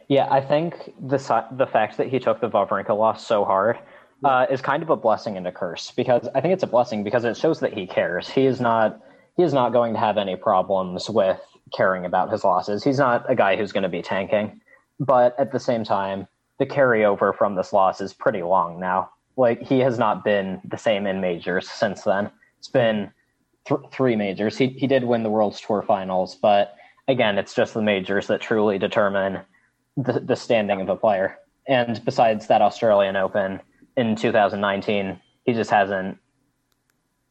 yeah, 0.08 0.28
I 0.30 0.42
think 0.42 0.94
the 1.00 1.18
the 1.52 1.68
fact 1.68 1.98
that 1.98 2.08
he 2.08 2.20
took 2.20 2.40
the 2.40 2.50
Wawrinka 2.50 2.96
loss 2.98 3.26
so 3.26 3.44
hard 3.44 3.80
uh, 4.24 4.46
is 4.50 4.62
kind 4.62 4.84
of 4.84 4.90
a 4.90 4.96
blessing 4.96 5.38
and 5.38 5.48
a 5.48 5.52
curse 5.52 5.92
because 5.92 6.28
I 6.36 6.42
think 6.42 6.54
it's 6.54 6.64
a 6.64 6.68
blessing 6.68 7.04
because 7.04 7.24
it 7.24 7.38
shows 7.38 7.60
that 7.62 7.74
he 7.74 7.88
cares. 7.88 8.30
He 8.30 8.46
is 8.46 8.62
not 8.62 9.02
he 9.36 9.44
is 9.44 9.54
not 9.54 9.74
going 9.74 9.94
to 9.94 10.00
have 10.00 10.18
any 10.18 10.36
problems 10.36 11.10
with 11.10 11.40
caring 11.76 12.06
about 12.06 12.32
his 12.32 12.44
losses. 12.44 12.84
He's 12.84 13.00
not 13.00 13.30
a 13.30 13.36
guy 13.36 13.56
who's 13.56 13.72
going 13.72 13.84
to 13.84 13.90
be 13.90 14.02
tanking, 14.02 14.62
but 15.00 15.38
at 15.40 15.52
the 15.52 15.60
same 15.60 15.84
time, 15.84 16.28
the 16.60 16.66
carryover 16.66 17.36
from 17.36 17.56
this 17.56 17.74
loss 17.74 18.00
is 18.00 18.14
pretty 18.14 18.44
long 18.44 18.80
now. 18.80 19.10
Like 19.38 19.62
he 19.62 19.80
has 19.80 20.00
not 20.00 20.24
been 20.24 20.62
the 20.64 20.78
same 20.78 21.06
in 21.08 21.20
majors 21.20 21.70
since 21.70 22.04
then. 22.04 22.32
It's 22.60 22.70
been 22.70 23.12
th- 23.68 23.82
three 23.92 24.16
majors. 24.16 24.58
He 24.58 24.68
he 24.68 24.88
did 24.88 25.04
win 25.04 25.24
the 25.24 25.30
World's 25.30 25.62
Tour 25.62 25.82
Finals, 25.82 26.36
but 26.36 26.76
again, 27.08 27.38
it's 27.38 27.54
just 27.54 27.74
the 27.74 27.82
majors 27.82 28.28
that 28.28 28.42
truly 28.42 28.78
determine 28.78 29.42
the, 29.98 30.20
the 30.20 30.36
standing 30.36 30.82
of 30.82 30.90
a 30.90 30.96
player. 30.96 31.38
And 31.68 32.04
besides 32.04 32.48
that 32.48 32.62
Australian 32.62 33.16
Open, 33.16 33.60
in 33.98 34.16
2019, 34.16 35.20
he 35.46 35.54
just 35.54 35.70
hasn't 35.70 36.18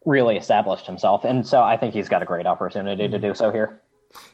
really 0.05 0.37
established 0.37 0.87
himself. 0.87 1.25
And 1.25 1.47
so 1.47 1.62
I 1.62 1.77
think 1.77 1.94
he's 1.94 2.09
got 2.09 2.23
a 2.23 2.27
great 2.27 2.47
opportunity 2.47 3.09
to 3.09 3.16
mm-hmm. 3.16 3.27
do 3.27 3.35
so 3.35 3.51
here. 3.51 3.81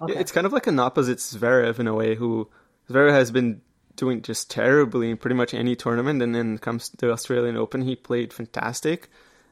Okay. 0.00 0.14
It's 0.14 0.32
kind 0.32 0.46
of 0.46 0.52
like 0.52 0.66
an 0.66 0.78
opposite 0.78 1.18
Zverev 1.18 1.78
in 1.78 1.86
a 1.86 1.94
way, 1.94 2.14
who 2.14 2.48
Zverev 2.88 3.12
has 3.12 3.30
been 3.30 3.62
doing 3.96 4.22
just 4.22 4.50
terribly 4.50 5.10
in 5.10 5.16
pretty 5.16 5.36
much 5.36 5.54
any 5.54 5.74
tournament, 5.74 6.22
and 6.22 6.34
then 6.34 6.58
comes 6.58 6.88
to 6.90 6.96
the 7.06 7.12
Australian 7.12 7.56
Open, 7.56 7.82
he 7.82 7.96
played 7.96 8.32
fantastic. 8.32 9.08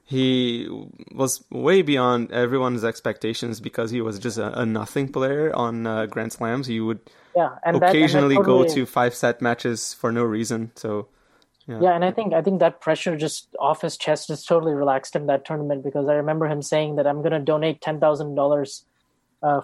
He 0.09 0.67
was 1.13 1.45
way 1.51 1.83
beyond 1.83 2.33
everyone's 2.33 2.83
expectations 2.83 3.61
because 3.61 3.91
he 3.91 4.01
was 4.01 4.19
just 4.19 4.39
a, 4.39 4.61
a 4.61 4.65
nothing 4.65 5.13
player 5.13 5.55
on 5.55 5.87
uh, 5.87 6.07
Grand 6.07 6.33
Slams. 6.33 6.67
He 6.67 6.81
would 6.81 7.01
yeah, 7.37 7.57
and 7.63 7.77
occasionally 7.77 8.37
that, 8.37 8.41
and 8.41 8.47
totally... 8.47 8.69
go 8.69 8.75
to 8.75 8.87
five 8.87 9.15
set 9.15 9.43
matches 9.43 9.93
for 9.93 10.11
no 10.11 10.23
reason. 10.23 10.73
So 10.77 11.09
yeah. 11.67 11.81
yeah, 11.83 11.95
and 11.95 12.07
I 12.07 12.11
think 12.11 12.33
I 12.33 12.41
think 12.41 12.61
that 12.61 12.81
pressure 12.81 13.19
just 13.19 13.55
off 13.59 13.83
his 13.83 13.99
chest 13.99 14.29
just 14.29 14.49
totally 14.49 14.73
relaxed 14.73 15.15
him 15.15 15.27
that 15.27 15.45
tournament 15.45 15.85
because 15.85 16.09
I 16.09 16.15
remember 16.15 16.47
him 16.47 16.63
saying 16.63 16.97
that 16.97 17.07
I'm 17.07 17.21
going 17.21 17.33
to 17.33 17.41
donate 17.41 17.83
ten 17.83 18.01
thousand 18.01 18.33
uh, 18.33 18.35
dollars 18.35 18.85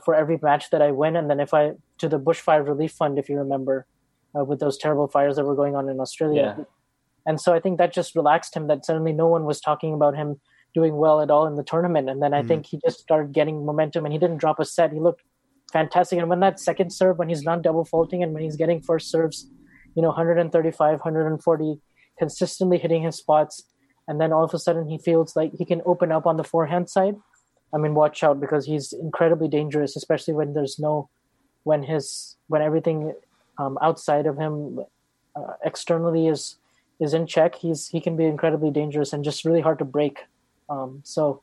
for 0.05 0.15
every 0.15 0.39
match 0.43 0.69
that 0.73 0.83
I 0.83 0.91
win, 0.91 1.17
and 1.17 1.31
then 1.31 1.41
if 1.41 1.55
I 1.55 1.73
to 1.99 2.09
the 2.11 2.21
bushfire 2.21 2.69
relief 2.69 2.93
fund, 2.93 3.19
if 3.19 3.31
you 3.31 3.39
remember, 3.39 3.87
uh, 4.39 4.45
with 4.45 4.61
those 4.61 4.77
terrible 4.77 5.09
fires 5.09 5.37
that 5.37 5.47
were 5.47 5.55
going 5.55 5.75
on 5.75 5.89
in 5.89 6.01
Australia, 6.01 6.57
yeah. 6.59 6.65
And 7.27 7.41
so 7.41 7.55
I 7.55 7.61
think 7.61 7.79
that 7.79 7.93
just 7.93 8.15
relaxed 8.15 8.57
him. 8.57 8.67
That 8.67 8.85
suddenly 8.85 9.13
no 9.13 9.27
one 9.27 9.45
was 9.45 9.61
talking 9.61 9.95
about 9.95 10.17
him 10.17 10.41
doing 10.75 10.97
well 10.97 11.21
at 11.21 11.31
all 11.31 11.47
in 11.47 11.55
the 11.55 11.63
tournament, 11.63 12.09
and 12.09 12.23
then 12.23 12.35
I 12.35 12.43
mm 12.43 12.49
think 12.49 12.67
he 12.67 12.81
just 12.85 13.01
started 13.01 13.33
getting 13.33 13.65
momentum, 13.65 14.05
and 14.05 14.13
he 14.13 14.19
didn't 14.19 14.39
drop 14.39 14.59
a 14.59 14.65
set. 14.65 14.93
He 14.93 15.01
looked 15.01 15.23
fantastic, 15.73 16.19
and 16.19 16.29
when 16.29 16.41
that 16.41 16.61
second 16.61 16.91
serve, 16.91 17.19
when 17.19 17.29
he's 17.29 17.43
not 17.43 17.63
double 17.63 17.85
faulting, 17.85 18.23
and 18.23 18.33
when 18.35 18.43
he's 18.43 18.57
getting 18.57 18.81
first 18.81 19.11
serves, 19.11 19.49
you 19.95 20.03
know, 20.03 20.09
135, 20.09 20.79
140 20.79 21.81
consistently 22.19 22.79
hitting 22.79 23.03
his 23.03 23.17
spots, 23.17 23.65
and 24.07 24.21
then 24.21 24.33
all 24.33 24.45
of 24.45 24.55
a 24.55 24.59
sudden 24.59 24.89
he 24.89 24.99
feels 24.99 25.35
like 25.35 25.53
he 25.55 25.65
can 25.65 25.83
open 25.87 26.13
up 26.13 26.27
on 26.27 26.37
the 26.37 26.45
forehand 26.45 26.89
side. 26.91 27.17
I 27.73 27.79
mean, 27.79 27.95
watch 27.95 28.23
out 28.23 28.41
because 28.41 28.67
he's 28.67 28.93
incredibly 28.93 29.49
dangerous, 29.49 29.97
especially 29.97 30.35
when 30.35 30.55
there's 30.55 30.79
no, 30.79 31.09
when 31.65 31.83
his 31.83 32.37
when 32.49 32.63
everything 32.63 33.15
um, 33.59 33.79
outside 33.83 34.27
of 34.27 34.37
him 34.39 34.81
uh, 35.35 35.55
externally 35.65 36.29
is 36.29 36.57
is 37.01 37.15
in 37.15 37.27
check. 37.27 37.55
He's 37.57 37.89
he 37.89 38.01
can 38.01 38.17
be 38.17 38.25
incredibly 38.25 38.71
dangerous 38.71 39.13
and 39.13 39.25
just 39.25 39.45
really 39.45 39.61
hard 39.61 39.79
to 39.79 39.85
break. 39.85 40.21
Um, 40.69 41.01
so 41.05 41.43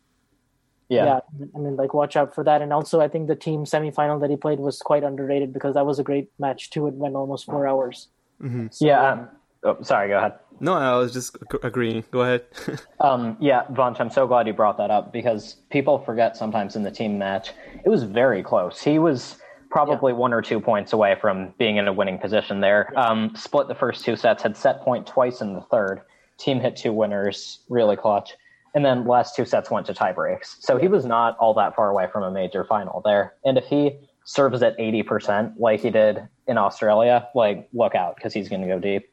yeah. 0.91 1.05
yeah. 1.05 1.47
I 1.55 1.57
mean, 1.57 1.77
like, 1.77 1.93
watch 1.93 2.17
out 2.17 2.35
for 2.35 2.43
that. 2.43 2.61
And 2.61 2.73
also, 2.73 2.99
I 2.99 3.07
think 3.07 3.29
the 3.29 3.35
Thiem 3.35 3.61
semifinal 3.61 4.19
that 4.19 4.29
he 4.29 4.35
played 4.35 4.59
was 4.59 4.79
quite 4.79 5.05
underrated 5.05 5.53
because 5.53 5.75
that 5.75 5.85
was 5.85 5.99
a 5.99 6.03
great 6.03 6.29
match 6.37 6.69
too. 6.69 6.85
It 6.87 6.95
went 6.95 7.15
almost 7.15 7.45
four 7.45 7.65
hours. 7.65 8.09
Mm-hmm. 8.41 8.67
So, 8.71 8.85
yeah. 8.85 9.11
Um, 9.11 9.29
oh, 9.63 9.77
sorry. 9.83 10.09
Go 10.09 10.17
ahead. 10.17 10.33
No, 10.59 10.73
I 10.73 10.97
was 10.97 11.13
just 11.13 11.37
agreeing. 11.63 12.03
Go 12.11 12.21
ahead. 12.23 12.43
um, 12.99 13.37
yeah, 13.39 13.63
Vansh, 13.71 14.01
I'm 14.01 14.09
so 14.09 14.27
glad 14.27 14.47
you 14.47 14.53
brought 14.53 14.77
that 14.79 14.91
up 14.91 15.13
because 15.13 15.55
people 15.69 15.97
forget 15.99 16.35
sometimes 16.35 16.75
in 16.75 16.83
the 16.83 16.91
Thiem 16.91 17.17
match. 17.17 17.53
It 17.85 17.89
was 17.89 18.03
very 18.03 18.43
close. 18.43 18.81
He 18.81 18.99
was 18.99 19.37
probably 19.71 20.11
yeah. 20.11 20.17
one 20.17 20.33
or 20.33 20.41
two 20.41 20.59
points 20.59 20.93
away 20.93 21.15
from 21.19 21.53
being 21.57 21.77
in 21.77 21.87
a 21.87 21.93
winning 21.93 22.19
position 22.19 22.59
there. 22.59 22.93
Um, 22.97 23.33
split 23.35 23.67
the 23.67 23.75
first 23.75 24.03
two 24.03 24.15
sets, 24.15 24.43
had 24.43 24.55
set 24.55 24.81
point 24.81 25.07
twice 25.07 25.41
in 25.41 25.53
the 25.53 25.61
third. 25.61 26.01
Thiem 26.39 26.61
hit 26.61 26.75
two 26.75 26.93
winners, 26.93 27.59
really 27.69 27.95
clutch. 27.95 28.33
And 28.73 28.85
then 28.85 29.05
last 29.05 29.35
two 29.35 29.45
sets 29.45 29.69
went 29.69 29.85
to 29.87 29.93
tie 29.93 30.11
breaks. 30.11 30.57
So 30.59 30.77
he 30.77 30.87
was 30.87 31.05
not 31.05 31.37
all 31.37 31.53
that 31.55 31.75
far 31.75 31.89
away 31.89 32.07
from 32.11 32.23
a 32.23 32.31
major 32.31 32.63
final 32.63 33.01
there. 33.03 33.33
And 33.43 33.57
if 33.57 33.65
he 33.65 33.97
serves 34.23 34.61
at 34.61 34.77
80% 34.77 35.53
like 35.57 35.81
he 35.81 35.89
did 35.89 36.27
in 36.47 36.57
Australia, 36.57 37.27
like 37.35 37.67
look 37.73 37.95
out 37.95 38.15
because 38.15 38.33
he's 38.33 38.49
going 38.49 38.61
to 38.61 38.67
go 38.67 38.79
deep. 38.79 39.11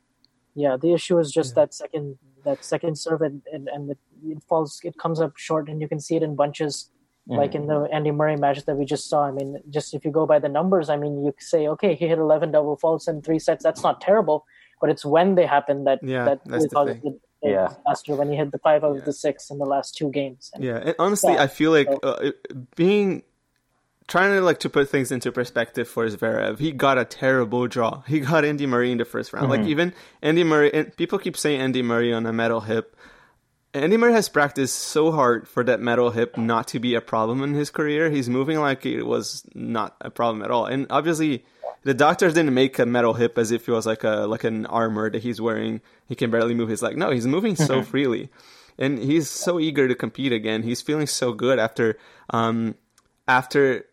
Yeah, 0.55 0.77
the 0.77 0.93
issue 0.93 1.19
is 1.19 1.31
just 1.31 1.51
yeah. 1.51 1.63
that 1.63 1.75
second 1.75 2.19
that 2.45 2.65
second 2.65 2.97
serve 2.97 3.23
and, 3.23 3.43
and, 3.53 3.69
and 3.69 3.91
it, 3.91 3.99
it, 4.25 4.43
falls 4.49 4.81
it 4.85 4.97
comes 4.97 5.21
up 5.21 5.37
short 5.37 5.69
and 5.69 5.81
you 5.81 5.89
can 5.89 6.01
see 6.01 6.17
it 6.17 6.23
in 6.23 6.37
bunches 6.37 6.91
mm-hmm. 7.29 7.39
like 7.39 7.55
in 7.55 7.67
the 7.67 7.89
Andy 7.93 8.11
Murray 8.11 8.37
match 8.37 8.65
that 8.65 8.77
we 8.77 8.85
just 8.85 9.09
saw. 9.09 9.25
I 9.25 9.31
mean, 9.31 9.61
just 9.71 9.95
if 9.95 10.05
you 10.05 10.11
go 10.11 10.27
by 10.27 10.39
the 10.39 10.49
numbers, 10.49 10.89
I 10.89 10.97
mean, 10.97 11.25
you 11.25 11.35
say, 11.39 11.69
okay, 11.69 11.95
he 11.95 12.09
hit 12.09 12.19
11 12.19 12.53
double 12.53 12.77
faults 12.77 13.09
in 13.09 13.23
three 13.23 13.39
sets. 13.39 13.63
That's 13.63 13.83
not 13.83 14.01
terrible, 14.01 14.47
but 14.81 14.91
it's 14.91 15.05
when 15.05 15.35
they 15.35 15.47
happen 15.47 15.85
that 15.85 16.01
yeah, 16.03 16.25
that 16.25 16.41
really 16.47 16.69
causes 16.69 17.01
the 17.03 17.19
yeah. 17.43 17.69
disaster 17.69 18.15
when 18.17 18.31
he 18.31 18.37
hit 18.37 18.51
the 18.51 18.59
five 18.59 18.85
out 18.85 18.95
yeah. 18.95 19.01
of 19.01 19.05
the 19.05 19.13
six 19.13 19.51
in 19.51 19.59
the 19.59 19.67
last 19.67 19.97
two 19.97 20.11
games. 20.11 20.51
And, 20.55 20.65
yeah, 20.65 20.77
and 20.79 20.95
honestly, 20.99 21.35
yeah, 21.35 21.43
I 21.43 21.47
feel 21.47 21.71
like 21.71 21.89
so, 21.89 21.99
uh, 22.03 22.31
being 22.75 23.23
trying 24.09 24.35
to 24.35 24.41
like 24.41 24.59
to 24.61 24.71
put 24.71 24.89
things 24.89 25.13
into 25.13 25.31
perspective 25.31 25.87
for 25.87 26.07
Zverev, 26.09 26.59
he 26.59 26.73
got 26.73 26.99
a 26.99 27.05
terrible 27.05 27.67
draw. 27.69 28.01
He 28.03 28.21
got 28.21 28.45
Andy 28.45 28.67
Murray 28.67 28.91
in 28.91 28.99
the 28.99 29.05
first 29.05 29.33
round. 29.33 29.45
Mm-hmm. 29.45 29.63
Like 29.63 29.71
even 29.71 29.95
Andy 30.23 30.45
Murray, 30.45 30.73
and 30.75 30.97
people 30.97 31.19
keep 31.19 31.37
saying 31.37 31.61
Andy 31.61 31.83
Murray 31.83 32.13
on 32.13 32.27
a 32.27 32.33
metal 32.33 32.61
hip. 32.61 32.97
Andy 33.79 33.97
Murray 33.97 34.13
has 34.13 34.29
practiced 34.29 34.77
so 34.77 35.11
hard 35.13 35.49
for 35.49 35.65
that 35.65 35.81
metal 35.81 36.11
hip 36.11 36.37
not 36.37 36.69
to 36.69 36.79
be 36.79 36.95
a 36.95 37.01
problem 37.01 37.43
in 37.43 37.55
his 37.55 37.71
career. 37.71 38.11
He's 38.11 38.29
moving 38.29 38.59
like 38.59 38.85
it 38.87 39.05
was 39.05 39.45
not 39.55 39.97
a 40.01 40.11
problem 40.11 40.43
at 40.43 40.51
all. 40.51 40.67
And 40.67 40.87
obviously, 40.91 41.45
the 41.83 41.95
doctors 41.95 42.35
didn't 42.35 42.55
make 42.55 42.79
a 42.79 42.87
metal 42.87 43.15
hip 43.15 43.39
as 43.39 43.51
if 43.51 43.69
it 43.69 43.73
was 43.73 43.87
like 43.87 44.05
a 44.05 44.27
like 44.27 44.45
an 44.45 44.67
armor 44.67 45.11
that 45.11 45.23
he's 45.23 45.41
wearing. 45.41 45.81
He 46.07 46.15
can 46.15 46.31
barely 46.31 46.55
move 46.55 46.69
his 46.69 46.83
leg. 46.83 46.97
No, 46.97 47.11
he's 47.11 47.27
moving 47.27 47.57
so 47.57 47.83
freely, 47.93 48.31
and 48.79 48.99
he's 48.99 49.31
so 49.31 49.59
eager 49.59 49.89
to 49.89 49.95
compete 49.95 50.33
again. 50.33 50.63
He's 50.63 50.83
feeling 50.83 51.07
so 51.07 51.33
good 51.33 51.59
after 51.59 51.99
um 52.31 52.75
after. 53.27 53.87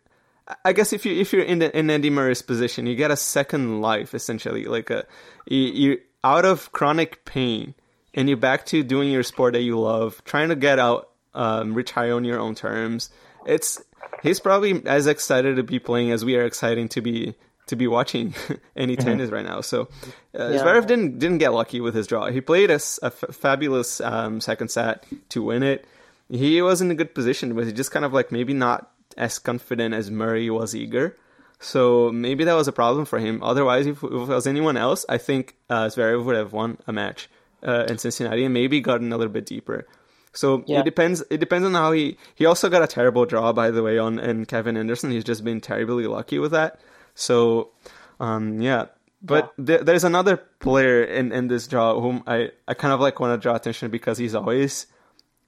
I 0.63 0.73
guess 0.73 0.93
if 0.93 1.05
you 1.05 1.13
if 1.19 1.33
you're 1.33 1.43
in 1.43 1.59
the, 1.59 1.75
in 1.77 1.89
Andy 1.89 2.09
Murray's 2.09 2.41
position, 2.41 2.85
you 2.85 2.95
get 2.95 3.11
a 3.11 3.17
second 3.17 3.81
life 3.81 4.13
essentially, 4.13 4.65
like 4.65 4.89
a 4.89 5.05
you, 5.47 5.59
you 5.59 5.97
out 6.23 6.45
of 6.45 6.71
chronic 6.71 7.25
pain, 7.25 7.75
and 8.15 8.27
you're 8.27 8.37
back 8.37 8.65
to 8.67 8.81
doing 8.83 9.11
your 9.11 9.21
sport 9.23 9.53
that 9.53 9.61
you 9.61 9.79
love, 9.79 10.23
trying 10.25 10.49
to 10.49 10.55
get 10.55 10.79
out, 10.79 11.09
um, 11.35 11.73
retire 11.75 12.13
on 12.15 12.23
your 12.23 12.39
own 12.39 12.55
terms. 12.55 13.09
It's 13.45 13.81
he's 14.23 14.39
probably 14.39 14.83
as 14.87 15.05
excited 15.05 15.57
to 15.57 15.63
be 15.63 15.77
playing 15.77 16.11
as 16.11 16.25
we 16.25 16.35
are 16.37 16.45
excited 16.45 16.89
to 16.91 17.01
be 17.01 17.35
to 17.67 17.75
be 17.75 17.87
watching 17.87 18.33
any 18.75 18.95
tennis 18.95 19.29
right 19.31 19.45
now. 19.45 19.61
So 19.61 19.89
uh, 20.37 20.49
Yeah. 20.49 20.61
Zverev 20.63 20.87
didn't 20.87 21.19
didn't 21.19 21.39
get 21.39 21.53
lucky 21.53 21.81
with 21.81 21.93
his 21.93 22.07
draw. 22.07 22.27
He 22.31 22.41
played 22.41 22.71
a, 22.71 22.75
s- 22.75 22.99
a 23.03 23.07
f- 23.07 23.23
fabulous 23.35 23.99
um, 24.01 24.39
second 24.41 24.69
set 24.69 25.05
to 25.29 25.41
win 25.43 25.61
it. 25.63 25.85
He 26.29 26.61
was 26.61 26.81
in 26.81 26.89
a 26.89 26.95
good 26.95 27.13
position, 27.13 27.53
but 27.53 27.65
he 27.65 27.71
just 27.73 27.91
kind 27.91 28.05
of 28.05 28.13
like 28.13 28.31
maybe 28.31 28.53
not 28.53 28.91
as 29.17 29.37
confident 29.39 29.93
as 29.93 30.09
Murray 30.09 30.49
was 30.49 30.75
eager. 30.75 31.15
So 31.59 32.11
maybe 32.11 32.43
that 32.45 32.53
was 32.55 32.67
a 32.67 32.71
problem 32.73 33.05
for 33.05 33.17
him. 33.19 33.41
Otherwise, 33.43 33.87
if, 33.87 33.97
if 34.03 34.11
it 34.11 34.27
was 34.27 34.45
anyone 34.47 34.75
else, 34.77 35.05
I 35.07 35.17
think 35.17 35.55
uh, 35.69 35.85
Zverev 35.85 36.23
would 36.25 36.35
have 36.35 36.51
won 36.53 36.77
a 36.87 36.93
match 36.93 37.29
uh, 37.65 37.85
in 37.89 37.97
Cincinnati 37.97 38.45
and 38.45 38.53
maybe 38.53 38.79
gotten 38.79 39.11
a 39.11 39.17
little 39.17 39.33
bit 39.33 39.45
deeper. 39.45 39.87
So 40.33 40.63
Yeah. 40.67 40.79
it 40.81 40.85
depends. 40.85 41.23
It 41.29 41.39
depends 41.39 41.65
on 41.65 41.73
how 41.73 41.91
he. 41.93 42.17
He 42.35 42.45
also 42.45 42.69
got 42.69 42.83
a 42.83 42.87
terrible 42.87 43.25
draw, 43.25 43.53
by 43.53 43.71
the 43.71 43.81
way, 43.83 43.97
on 43.97 44.19
and 44.19 44.47
Kevin 44.47 44.77
Anderson. 44.77 45.11
He's 45.11 45.23
just 45.23 45.43
been 45.43 45.61
terribly 45.61 46.07
lucky 46.07 46.39
with 46.39 46.51
that. 46.51 46.79
So, 47.15 47.71
um, 48.19 48.61
yeah. 48.61 48.85
But 49.21 49.53
there, 49.57 49.83
there's 49.83 50.03
another 50.03 50.37
player 50.59 51.03
in, 51.03 51.31
in 51.31 51.47
this 51.47 51.67
draw 51.67 51.99
whom 51.99 52.21
I, 52.27 52.51
I 52.67 52.73
kind 52.75 52.93
of 52.93 52.99
like 52.99 53.19
want 53.19 53.33
to 53.33 53.41
draw 53.41 53.55
attention 53.55 53.89
because 53.89 54.17
he's 54.19 54.35
always 54.35 54.85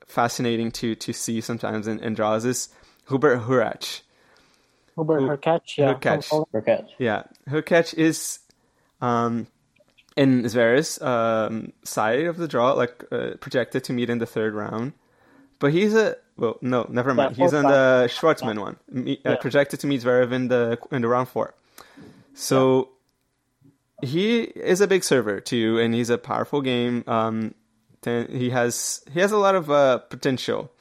fascinating 0.08 0.72
to 0.72 0.96
to 0.96 1.14
see 1.14 1.42
sometimes 1.42 1.86
in, 1.88 2.00
in 2.00 2.14
draws 2.16 2.46
is 2.46 2.70
Hubert 3.10 3.42
Hurkacz. 3.42 4.02
Hubert 4.96 5.22
Hurkacz, 5.22 5.78
yeah. 5.78 5.94
Hurkacz. 5.94 6.88
Yeah, 6.98 7.24
Hurkacz 7.50 7.94
is 7.94 8.40
um, 9.02 9.48
in 10.18 10.44
Zverev's 10.44 11.02
um, 11.02 11.72
side 11.84 12.26
of 12.26 12.38
the 12.38 12.48
draw, 12.48 12.74
like 12.74 13.06
uh, 13.12 13.36
projected 13.40 13.84
to 13.86 13.94
meet 13.94 14.10
in 14.10 14.18
the 14.18 14.26
third 14.26 14.54
round. 14.54 14.94
But 15.60 15.72
he's 15.72 15.94
a 15.94 16.18
well, 16.38 16.58
no, 16.62 16.86
never 16.90 17.14
mind. 17.14 17.36
he's 17.36 17.54
on 17.54 17.64
the 17.64 18.08
Schwartzman 18.10 18.60
one, 18.60 18.78
me, 18.90 19.20
uh, 19.26 19.38
projected 19.38 19.80
to 19.82 19.88
meet 19.88 20.02
Zverev 20.02 20.32
in 20.32 20.50
the 20.50 20.78
in 20.92 21.02
the 21.02 21.08
round 21.08 21.30
four. 21.30 21.54
So 22.34 22.90
he 24.04 24.42
is 24.42 24.82
a 24.82 24.88
big 24.88 25.04
server 25.04 25.40
too, 25.40 25.80
and 25.80 25.94
he's 25.94 26.10
a 26.10 26.18
powerful 26.18 26.62
game. 26.62 27.04
Um, 27.08 27.56
he 28.04 28.50
has 28.52 29.04
he 29.12 29.20
has 29.20 29.32
a 29.32 29.38
lot 29.38 29.56
of 29.56 29.70
uh, 29.72 30.00
potential. 30.00 30.72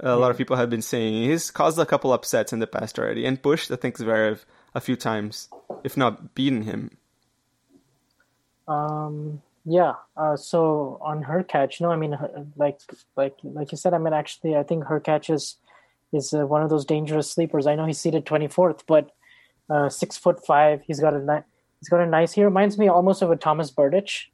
A 0.00 0.14
lot 0.14 0.30
of 0.30 0.36
people 0.36 0.56
have 0.56 0.68
been 0.68 0.82
saying 0.82 1.30
he's 1.30 1.50
caused 1.50 1.78
a 1.78 1.86
couple 1.86 2.12
upsets 2.12 2.52
in 2.52 2.58
the 2.58 2.66
past 2.66 2.98
already, 2.98 3.24
and 3.24 3.42
pushed 3.42 3.70
I 3.70 3.76
think 3.76 3.96
Zverev 3.96 4.44
a 4.74 4.80
few 4.80 4.96
times, 4.96 5.48
if 5.84 5.96
not 5.96 6.34
beaten 6.34 6.62
him. 6.62 6.98
Um, 8.68 9.42
yeah. 9.64 9.94
Uh, 10.16 10.36
so 10.36 10.98
on 11.00 11.24
Hurkacz, 11.24 11.80
no, 11.80 11.90
I 11.90 11.96
mean, 11.96 12.12
her- 12.12 12.46
like, 12.56 12.80
like, 13.16 13.36
like 13.42 13.72
you 13.72 13.78
said, 13.78 13.94
I 13.94 13.98
mean, 13.98 14.12
actually, 14.12 14.56
I 14.56 14.62
think 14.62 14.84
Hurkacz 14.84 15.32
is 15.32 15.56
is 16.12 16.32
uh, 16.32 16.46
one 16.46 16.62
of 16.62 16.70
those 16.70 16.84
dangerous 16.84 17.30
sleepers. 17.30 17.66
I 17.66 17.74
know 17.74 17.84
he's 17.84 17.98
seated 17.98 18.24
twenty 18.26 18.46
fourth, 18.46 18.86
but 18.86 19.10
uh, 19.68 19.88
six 19.88 20.16
foot 20.16 20.44
five. 20.46 20.82
He's 20.86 21.00
got 21.00 21.14
a 21.14 21.18
ni- 21.18 21.44
he's 21.80 21.88
got 21.88 22.00
a 22.00 22.06
nice. 22.06 22.32
He 22.32 22.44
reminds 22.44 22.78
me 22.78 22.88
almost 22.88 23.22
of 23.22 23.30
a 23.30 23.36
Tomas 23.36 23.70
Berdych. 23.72 24.26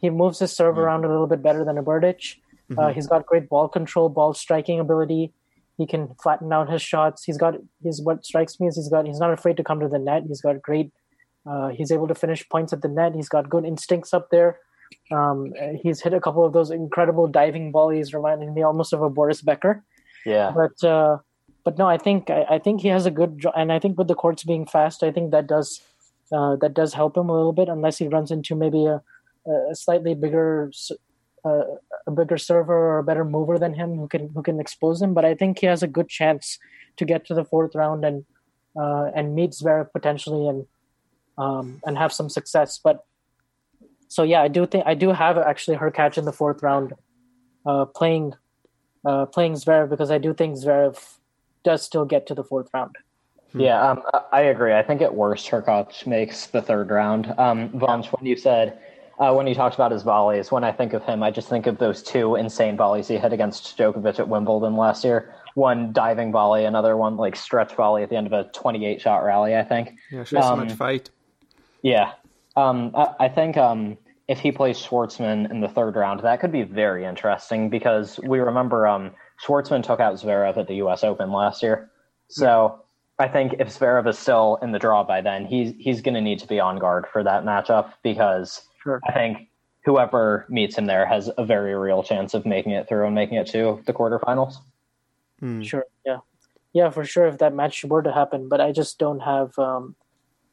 He 0.00 0.10
moves 0.10 0.40
his 0.40 0.50
serve 0.52 0.78
around 0.78 1.04
a 1.04 1.08
little 1.08 1.26
bit 1.28 1.42
better 1.42 1.64
than 1.64 1.78
a 1.78 1.82
Berdych. 1.82 2.36
Uh, 2.78 2.88
he's 2.92 3.06
got 3.06 3.26
great 3.26 3.48
ball 3.48 3.68
control, 3.68 4.08
ball 4.08 4.32
striking 4.34 4.80
ability. 4.80 5.32
He 5.76 5.86
can 5.86 6.14
flatten 6.22 6.52
out 6.52 6.70
his 6.70 6.82
shots. 6.82 7.24
He's 7.24 7.38
got 7.38 7.54
his 7.82 8.02
what 8.02 8.24
strikes 8.24 8.58
me 8.60 8.66
is 8.66 8.76
he's 8.76 8.88
got 8.88 9.06
he's 9.06 9.18
not 9.20 9.32
afraid 9.32 9.56
to 9.58 9.64
come 9.64 9.80
to 9.80 9.88
the 9.88 9.98
net. 9.98 10.24
He's 10.26 10.40
got 10.40 10.60
great 10.62 10.92
uh, 11.46 11.68
he's 11.68 11.90
able 11.90 12.08
to 12.08 12.14
finish 12.14 12.48
points 12.48 12.72
at 12.72 12.82
the 12.82 12.88
net. 12.88 13.14
He's 13.14 13.28
got 13.28 13.48
good 13.48 13.64
instincts 13.64 14.12
up 14.12 14.30
there. 14.30 14.58
Um, 15.10 15.52
he's 15.82 16.00
hit 16.00 16.14
a 16.14 16.20
couple 16.20 16.44
of 16.44 16.52
those 16.52 16.70
incredible 16.70 17.26
diving 17.28 17.72
volleys, 17.72 18.12
reminding 18.12 18.54
me 18.54 18.62
almost 18.62 18.92
of 18.92 19.02
a 19.02 19.10
Boris 19.10 19.40
Becker. 19.40 19.84
Yeah. 20.26 20.52
But 20.54 20.86
uh, 20.86 21.18
but 21.64 21.78
no, 21.78 21.86
I 21.86 21.98
think 21.98 22.30
I, 22.30 22.44
I 22.50 22.58
think 22.58 22.80
he 22.80 22.88
has 22.88 23.06
a 23.06 23.10
good 23.10 23.38
draw, 23.38 23.52
and 23.52 23.72
I 23.72 23.78
think 23.78 23.98
with 23.98 24.08
the 24.08 24.14
courts 24.14 24.44
being 24.44 24.66
fast, 24.66 25.02
I 25.02 25.12
think 25.12 25.30
that 25.30 25.46
does 25.46 25.80
uh, 26.32 26.56
that 26.56 26.74
does 26.74 26.94
help 26.94 27.16
him 27.16 27.28
a 27.28 27.34
little 27.34 27.52
bit, 27.52 27.68
unless 27.68 27.98
he 27.98 28.08
runs 28.08 28.30
into 28.30 28.54
maybe 28.54 28.86
a, 28.86 29.00
a 29.46 29.74
slightly 29.74 30.14
bigger 30.14 30.70
uh, 31.44 31.62
a 32.06 32.10
bigger 32.10 32.38
server 32.38 32.74
or 32.74 32.98
a 32.98 33.04
better 33.04 33.24
mover 33.24 33.58
than 33.58 33.74
him 33.74 33.96
who 33.96 34.08
can 34.08 34.28
who 34.34 34.42
can 34.42 34.60
expose 34.60 35.00
him. 35.00 35.14
But 35.14 35.24
I 35.24 35.34
think 35.34 35.58
he 35.58 35.66
has 35.66 35.82
a 35.82 35.88
good 35.88 36.08
chance 36.08 36.58
to 36.96 37.04
get 37.04 37.24
to 37.26 37.34
the 37.34 37.44
fourth 37.44 37.74
round 37.74 38.04
and 38.04 38.24
uh, 38.76 39.10
and 39.14 39.34
meet 39.34 39.52
Zverev 39.52 39.92
potentially 39.92 40.48
and 40.48 40.66
um, 41.40 41.80
and 41.86 41.96
have 41.98 42.12
some 42.12 42.28
success. 42.28 42.78
But 42.82 43.04
so 44.08 44.22
yeah, 44.22 44.42
I 44.42 44.48
do 44.48 44.66
think 44.66 44.84
I 44.86 44.94
do 44.94 45.10
have 45.12 45.38
actually 45.38 45.76
Hurkacz 45.78 46.18
in 46.18 46.24
the 46.24 46.32
fourth 46.32 46.62
round, 46.62 46.92
uh, 47.66 47.84
playing 47.86 48.34
uh, 49.04 49.26
playing 49.26 49.54
Zverev 49.54 49.88
because 49.88 50.10
I 50.10 50.18
do 50.18 50.34
think 50.34 50.56
Zverev 50.56 50.96
does 51.64 51.82
still 51.82 52.04
get 52.04 52.26
to 52.26 52.34
the 52.34 52.44
fourth 52.44 52.68
round. 52.74 52.96
Yeah, 53.54 53.80
um, 53.90 54.02
I- 54.14 54.22
I 54.32 54.40
agree. 54.42 54.74
I 54.74 54.82
think 54.82 55.02
at 55.02 55.14
worst, 55.14 55.48
Hurkacz 55.50 56.06
makes 56.06 56.46
the 56.46 56.62
third 56.62 56.90
round. 56.90 57.34
Um, 57.38 57.70
Vansh, 57.70 58.06
when 58.12 58.24
you 58.26 58.36
said, 58.36 58.78
uh, 59.18 59.32
when 59.34 59.46
you 59.48 59.54
talked 59.54 59.74
about 59.74 59.90
his 59.90 60.02
volleys, 60.04 60.52
when 60.52 60.62
I 60.64 60.70
think 60.72 60.92
of 60.92 61.02
him, 61.04 61.22
I 61.22 61.30
just 61.32 61.48
think 61.48 61.66
of 61.66 61.78
those 61.78 62.02
two 62.02 62.36
insane 62.36 62.76
volleys 62.76 63.08
he 63.08 63.16
hit 63.18 63.32
against 63.32 63.76
Djokovic 63.76 64.18
at 64.20 64.28
Wimbledon 64.28 64.76
last 64.76 65.02
year. 65.04 65.34
One 65.54 65.92
diving 65.92 66.30
volley, 66.30 66.64
another 66.64 66.96
one 66.96 67.16
like 67.16 67.34
stretch 67.36 67.74
volley 67.74 68.02
at 68.04 68.08
the 68.10 68.16
end 68.16 68.26
of 68.28 68.32
a 68.32 68.44
28 68.52 69.00
shot 69.00 69.24
rally, 69.24 69.56
I 69.56 69.64
think. 69.64 69.94
Yeah, 70.12 70.22
shows 70.24 70.44
so 70.44 70.52
Um, 70.52 70.60
much 70.60 70.72
fight. 70.74 71.10
Yeah. 71.82 72.12
Um, 72.56 72.92
I, 72.94 73.14
I 73.20 73.28
think 73.28 73.56
um, 73.56 73.96
if 74.28 74.40
he 74.40 74.52
plays 74.52 74.78
Schwartzman 74.78 75.50
in 75.50 75.60
the 75.60 75.68
third 75.68 75.96
round, 75.96 76.20
that 76.20 76.40
could 76.40 76.52
be 76.52 76.62
very 76.62 77.04
interesting 77.04 77.70
because 77.70 78.18
we 78.26 78.40
remember 78.40 78.86
um, 78.86 79.12
Schwartzman 79.44 79.82
took 79.82 80.00
out 80.00 80.14
Zverev 80.14 80.56
at 80.56 80.66
the 80.66 80.74
U.S. 80.76 81.04
Open 81.04 81.32
last 81.32 81.62
year. 81.62 81.90
So 82.28 82.82
I 83.18 83.28
think 83.28 83.54
if 83.58 83.68
Zverev 83.68 84.08
is 84.08 84.18
still 84.18 84.58
in 84.62 84.72
the 84.72 84.78
draw 84.78 85.04
by 85.04 85.20
then, 85.20 85.46
he's 85.46 85.74
he's 85.78 86.00
going 86.00 86.14
to 86.14 86.20
need 86.20 86.38
to 86.40 86.46
be 86.46 86.60
on 86.60 86.78
guard 86.78 87.06
for 87.12 87.22
that 87.22 87.44
matchup 87.44 87.92
because 88.02 88.62
Sure. 88.82 89.00
I 89.06 89.12
think 89.12 89.48
whoever 89.84 90.46
meets 90.48 90.76
him 90.76 90.86
there 90.86 91.06
has 91.06 91.30
a 91.36 91.44
very 91.44 91.74
real 91.74 92.02
chance 92.02 92.34
of 92.34 92.46
making 92.46 92.72
it 92.72 92.88
through 92.88 93.06
and 93.06 93.14
making 93.14 93.38
it 93.38 93.46
to 93.48 93.82
the 93.86 93.92
quarterfinals. 93.92 94.54
Hmm. 95.38 95.62
Sure, 95.62 95.84
yeah, 96.04 96.18
yeah, 96.72 96.90
for 96.90 97.04
sure. 97.04 97.26
If 97.26 97.38
that 97.38 97.54
match 97.54 97.84
were 97.84 98.02
to 98.02 98.12
happen, 98.12 98.48
but 98.48 98.60
I 98.60 98.72
just 98.72 98.98
don't 98.98 99.20
have. 99.20 99.58
Um, 99.58 99.96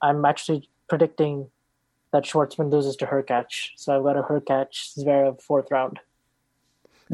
I'm 0.01 0.25
actually 0.25 0.69
predicting 0.87 1.49
that 2.11 2.23
Schwartzman 2.23 2.71
loses 2.71 2.95
to 2.97 3.05
Hurkacz, 3.05 3.71
so 3.75 3.95
I've 3.95 4.03
got 4.03 4.17
a 4.17 4.23
Hurkacz 4.23 4.97
Zverev 4.97 5.41
fourth 5.41 5.69
round. 5.71 5.99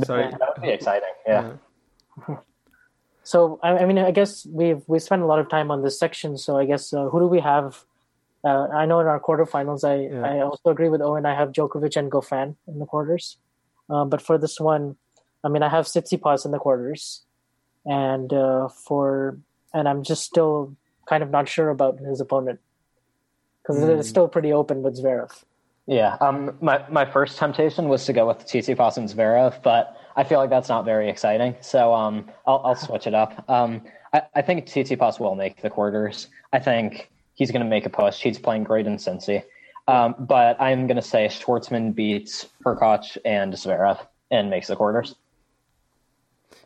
Sorry. 0.03 0.29
That 0.29 0.39
would 0.55 0.61
be 0.61 0.69
exciting. 0.69 1.13
Yeah. 1.25 1.53
So 3.23 3.59
I, 3.63 3.69
I 3.79 3.85
mean, 3.85 3.97
I 3.97 4.11
guess 4.11 4.45
we've 4.45 4.83
we 4.87 4.99
spent 4.99 5.21
a 5.21 5.25
lot 5.25 5.39
of 5.39 5.49
time 5.49 5.71
on 5.71 5.81
this 5.81 5.97
section. 5.97 6.37
So 6.37 6.57
I 6.57 6.65
guess 6.65 6.93
uh, 6.93 7.07
who 7.07 7.21
do 7.21 7.27
we 7.27 7.39
have? 7.39 7.85
Uh, 8.43 8.67
I 8.67 8.85
know 8.85 8.99
in 8.99 9.07
our 9.07 9.19
quarterfinals, 9.19 9.87
I 9.87 10.13
Yeah. 10.13 10.25
I 10.25 10.41
also 10.41 10.69
agree 10.69 10.89
with 10.89 11.01
Owen. 11.01 11.25
I 11.25 11.33
have 11.33 11.53
Djokovic 11.53 11.95
and 11.95 12.11
Goffin 12.11 12.55
in 12.67 12.79
the 12.79 12.85
quarters, 12.85 13.37
um, 13.89 14.09
but 14.09 14.21
for 14.21 14.37
this 14.37 14.59
one, 14.59 14.97
I 15.43 15.47
mean, 15.47 15.63
I 15.63 15.69
have 15.69 15.85
Tsitsipas 15.85 16.45
in 16.45 16.51
the 16.51 16.59
quarters, 16.59 17.23
and 17.85 18.33
uh, 18.33 18.67
for 18.67 19.37
and 19.73 19.87
I'm 19.87 20.03
just 20.03 20.23
still 20.23 20.75
kind 21.07 21.23
of 21.23 21.31
not 21.31 21.47
sure 21.47 21.69
about 21.69 21.99
his 21.99 22.19
opponent 22.19 22.59
because 23.63 23.81
it's 23.81 24.09
still 24.09 24.27
pretty 24.27 24.51
open 24.53 24.83
with 24.83 25.01
Zverev. 25.01 25.31
Yeah, 25.85 26.17
um, 26.21 26.57
my 26.61 26.85
my 26.89 27.05
first 27.05 27.37
temptation 27.37 27.89
was 27.89 28.05
to 28.05 28.13
go 28.13 28.27
with 28.27 28.39
Tsitsipas 28.39 28.97
and 28.97 29.09
Zverev, 29.09 29.61
but 29.63 29.97
I 30.15 30.23
feel 30.23 30.39
like 30.39 30.49
that's 30.49 30.69
not 30.69 30.85
very 30.85 31.09
exciting. 31.09 31.55
So 31.61 31.93
um, 31.93 32.29
I'll 32.45 32.61
I'll 32.63 32.75
switch 32.75 33.07
it 33.07 33.13
up. 33.13 33.43
Um, 33.49 33.81
I, 34.13 34.21
I 34.35 34.41
think 34.41 34.65
Tsitsipas 34.65 35.19
will 35.19 35.35
make 35.35 35.61
the 35.61 35.69
quarters. 35.69 36.27
I 36.53 36.59
think 36.59 37.09
he's 37.35 37.51
going 37.51 37.63
to 37.63 37.69
make 37.69 37.85
a 37.85 37.89
push. 37.89 38.21
He's 38.21 38.39
playing 38.39 38.63
great 38.63 38.87
in 38.87 38.97
Cincy. 38.97 39.43
Um, 39.87 40.15
but 40.17 40.61
I'm 40.61 40.87
going 40.87 40.95
to 40.95 41.01
say 41.01 41.25
Schwartzman 41.27 41.93
beats 41.93 42.47
Hurkacz 42.65 43.17
and 43.25 43.53
Zverev 43.53 44.05
and 44.31 44.49
makes 44.49 44.67
the 44.67 44.77
quarters. 44.77 45.15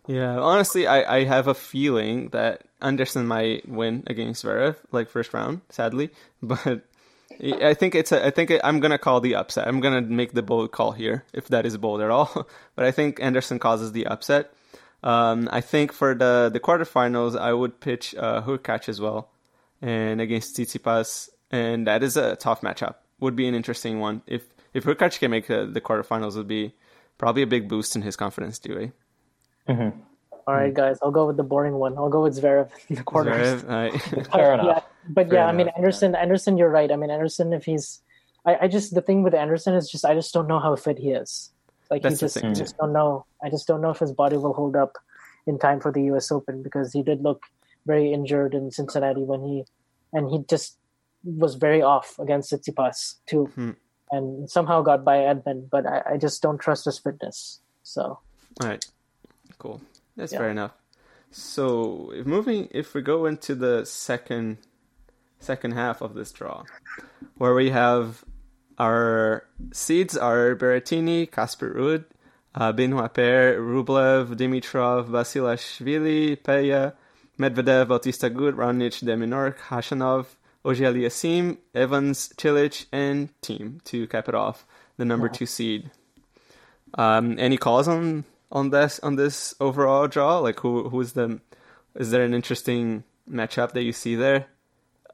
Yeah, 0.05 0.37
honestly, 0.39 0.87
I, 0.87 1.17
I 1.17 1.23
have 1.25 1.47
a 1.47 1.53
feeling 1.53 2.29
that 2.29 2.61
Anderson 2.81 3.27
might 3.27 3.67
win 3.67 4.03
against 4.07 4.45
Zverev, 4.45 4.77
like 4.91 5.09
first 5.09 5.33
round, 5.33 5.61
sadly. 5.69 6.11
But 6.41 6.83
I 7.41 7.73
think 7.73 7.95
it's 7.95 8.11
a, 8.11 8.25
I 8.25 8.31
think 8.31 8.51
I'm 8.63 8.79
gonna 8.79 8.97
call 8.97 9.21
the 9.21 9.35
upset. 9.35 9.67
I'm 9.67 9.79
gonna 9.79 10.01
make 10.01 10.33
the 10.33 10.41
bold 10.41 10.71
call 10.71 10.91
here, 10.91 11.23
if 11.33 11.47
that 11.49 11.65
is 11.65 11.77
bold 11.77 12.01
at 12.01 12.09
all. 12.09 12.47
But 12.75 12.85
I 12.85 12.91
think 12.91 13.19
Anderson 13.21 13.59
causes 13.59 13.91
the 13.91 14.07
upset. 14.07 14.53
Um, 15.03 15.47
I 15.51 15.61
think 15.61 15.93
for 15.93 16.15
the 16.15 16.49
the 16.51 16.59
quarterfinals, 16.59 17.39
I 17.39 17.53
would 17.53 17.79
pitch 17.79 18.15
uh, 18.15 18.41
Hurkacz 18.41 18.89
as 18.89 18.99
well, 18.99 19.29
and 19.81 20.21
against 20.21 20.57
Tsitsipas, 20.57 21.29
and 21.51 21.88
that 21.88 22.03
is 22.03 22.17
a 22.17 22.35
tough 22.35 22.61
matchup. 22.61 22.95
Would 23.19 23.35
be 23.35 23.47
an 23.47 23.55
interesting 23.55 23.99
one 23.99 24.21
if 24.27 24.43
if 24.73 24.83
Hurkacz 24.85 25.19
can 25.19 25.31
make 25.31 25.49
uh, 25.49 25.65
the 25.65 25.81
quarterfinals. 25.81 26.35
Would 26.35 26.47
be 26.47 26.73
probably 27.17 27.41
a 27.41 27.47
big 27.47 27.67
boost 27.67 27.95
in 27.95 28.01
his 28.01 28.15
confidence 28.15 28.59
too. 28.59 28.91
Eh? 29.67 29.71
Mm-hmm. 29.73 29.99
All 30.47 30.55
right, 30.55 30.73
guys, 30.73 30.97
I'll 31.03 31.11
go 31.11 31.27
with 31.27 31.35
the 31.35 31.43
boring 31.43 31.73
one. 31.73 31.97
I'll 31.97 32.09
go 32.09 32.23
with 32.23 32.41
Zverev 32.41 32.69
in 32.88 32.95
the 32.95 33.03
quarters. 33.03 33.63
Zverev, 33.63 33.69
right. 33.69 34.27
Fair 34.31 34.53
enough. 34.53 34.65
Yeah, 34.65 34.81
but 35.09 35.27
Fair 35.29 35.39
yeah, 35.39 35.45
I 35.47 35.51
mean 35.51 35.69
Anderson. 35.75 36.15
Anderson, 36.15 36.57
you're 36.57 36.69
right. 36.69 36.91
I 36.91 36.95
mean 36.95 37.09
Anderson, 37.11 37.53
if 37.53 37.65
he's, 37.65 38.01
I, 38.45 38.57
I 38.63 38.67
just 38.67 38.93
the 38.93 39.01
thing 39.01 39.23
with 39.23 39.33
Anderson 39.33 39.73
is 39.75 39.89
just 39.89 40.05
I 40.05 40.13
just 40.13 40.33
don't 40.33 40.47
know 40.47 40.59
how 40.59 40.75
fit 40.75 40.99
he 40.99 41.11
is. 41.11 41.51
Like 41.89 42.01
That's 42.01 42.19
he 42.19 42.25
just, 42.25 42.35
thing, 42.39 42.51
I 42.51 42.53
just 42.53 42.77
don't 42.77 42.91
know. 42.93 43.25
I 43.43 43.49
just 43.49 43.67
don't 43.67 43.81
know 43.81 43.91
if 43.91 43.99
his 43.99 44.11
body 44.11 44.37
will 44.37 44.53
hold 44.53 44.75
up 44.75 44.97
in 45.45 45.57
time 45.57 45.79
for 45.79 45.91
the 45.91 46.03
U.S. 46.11 46.31
Open 46.31 46.61
because 46.61 46.91
he 46.91 47.01
did 47.01 47.21
look 47.23 47.43
very 47.85 48.11
injured 48.11 48.53
in 48.53 48.69
Cincinnati 48.71 49.21
when 49.23 49.41
he, 49.41 49.63
and 50.11 50.29
he 50.29 50.39
just 50.49 50.77
was 51.23 51.55
very 51.55 51.81
off 51.81 52.19
against 52.19 52.51
Tsitsipas 52.51 53.15
too, 53.25 53.45
Hmm. 53.55 53.71
and 54.11 54.49
somehow 54.49 54.81
got 54.81 55.05
by 55.05 55.19
Edmund. 55.19 55.69
But 55.69 55.85
I, 55.85 56.01
I 56.13 56.17
just 56.17 56.41
don't 56.41 56.57
trust 56.57 56.83
his 56.85 56.99
fitness. 56.99 57.61
So 57.83 58.19
All 58.61 58.67
right, 58.67 58.85
cool. 59.57 59.79
That's 60.17 60.33
Yeah. 60.33 60.39
fair 60.39 60.49
enough. 60.49 60.71
So, 61.31 62.11
if 62.13 62.25
moving, 62.25 62.67
if 62.71 62.93
we 62.93 63.01
go 63.01 63.25
into 63.25 63.53
the 63.55 63.85
second 63.85 64.57
second 65.39 65.71
half 65.71 66.01
of 66.01 66.13
this 66.13 66.31
draw, 66.31 66.63
where 67.38 67.53
we 67.53 67.69
have 67.69 68.23
our 68.77 69.45
seeds 69.71 70.15
are 70.17 70.55
Berrettini, 70.55 71.31
Casper 71.31 71.73
Ruud, 71.73 72.05
uh, 72.55 72.71
Benoit 72.71 73.13
Paire, 73.13 73.59
Rublev, 73.59 74.35
Dimitrov, 74.35 75.09
Basilashvili, 75.09 76.41
Pella, 76.43 76.93
Medvedev, 77.39 77.88
Bautista 77.88 78.29
Agut, 78.29 78.53
Raonic, 78.53 79.03
Deminork, 79.03 79.57
Khachanov, 79.57 80.25
Ogier 80.65 80.91
Aliassime, 80.91 81.57
Evans, 81.73 82.29
Cilic, 82.38 82.88
and 82.91 83.29
Thiem 83.41 83.83
to 83.85 84.07
cap 84.07 84.27
it 84.27 84.35
off. 84.35 84.65
The 84.97 85.05
number 85.05 85.29
two 85.29 85.45
seed. 85.45 85.91
Um, 86.95 87.38
any 87.38 87.57
calls 87.57 87.88
on 87.88 88.25
on 88.51 88.71
this 88.71 88.99
on 88.99 89.15
this 89.15 89.53
overall 89.59 90.07
draw? 90.07 90.39
Like 90.39 90.59
who 90.61 90.89
who's 90.89 91.13
the 91.13 91.39
is 91.95 92.11
there 92.11 92.23
an 92.23 92.33
interesting 92.33 93.03
matchup 93.29 93.73
that 93.73 93.83
you 93.83 93.93
see 93.93 94.15
there? 94.15 94.47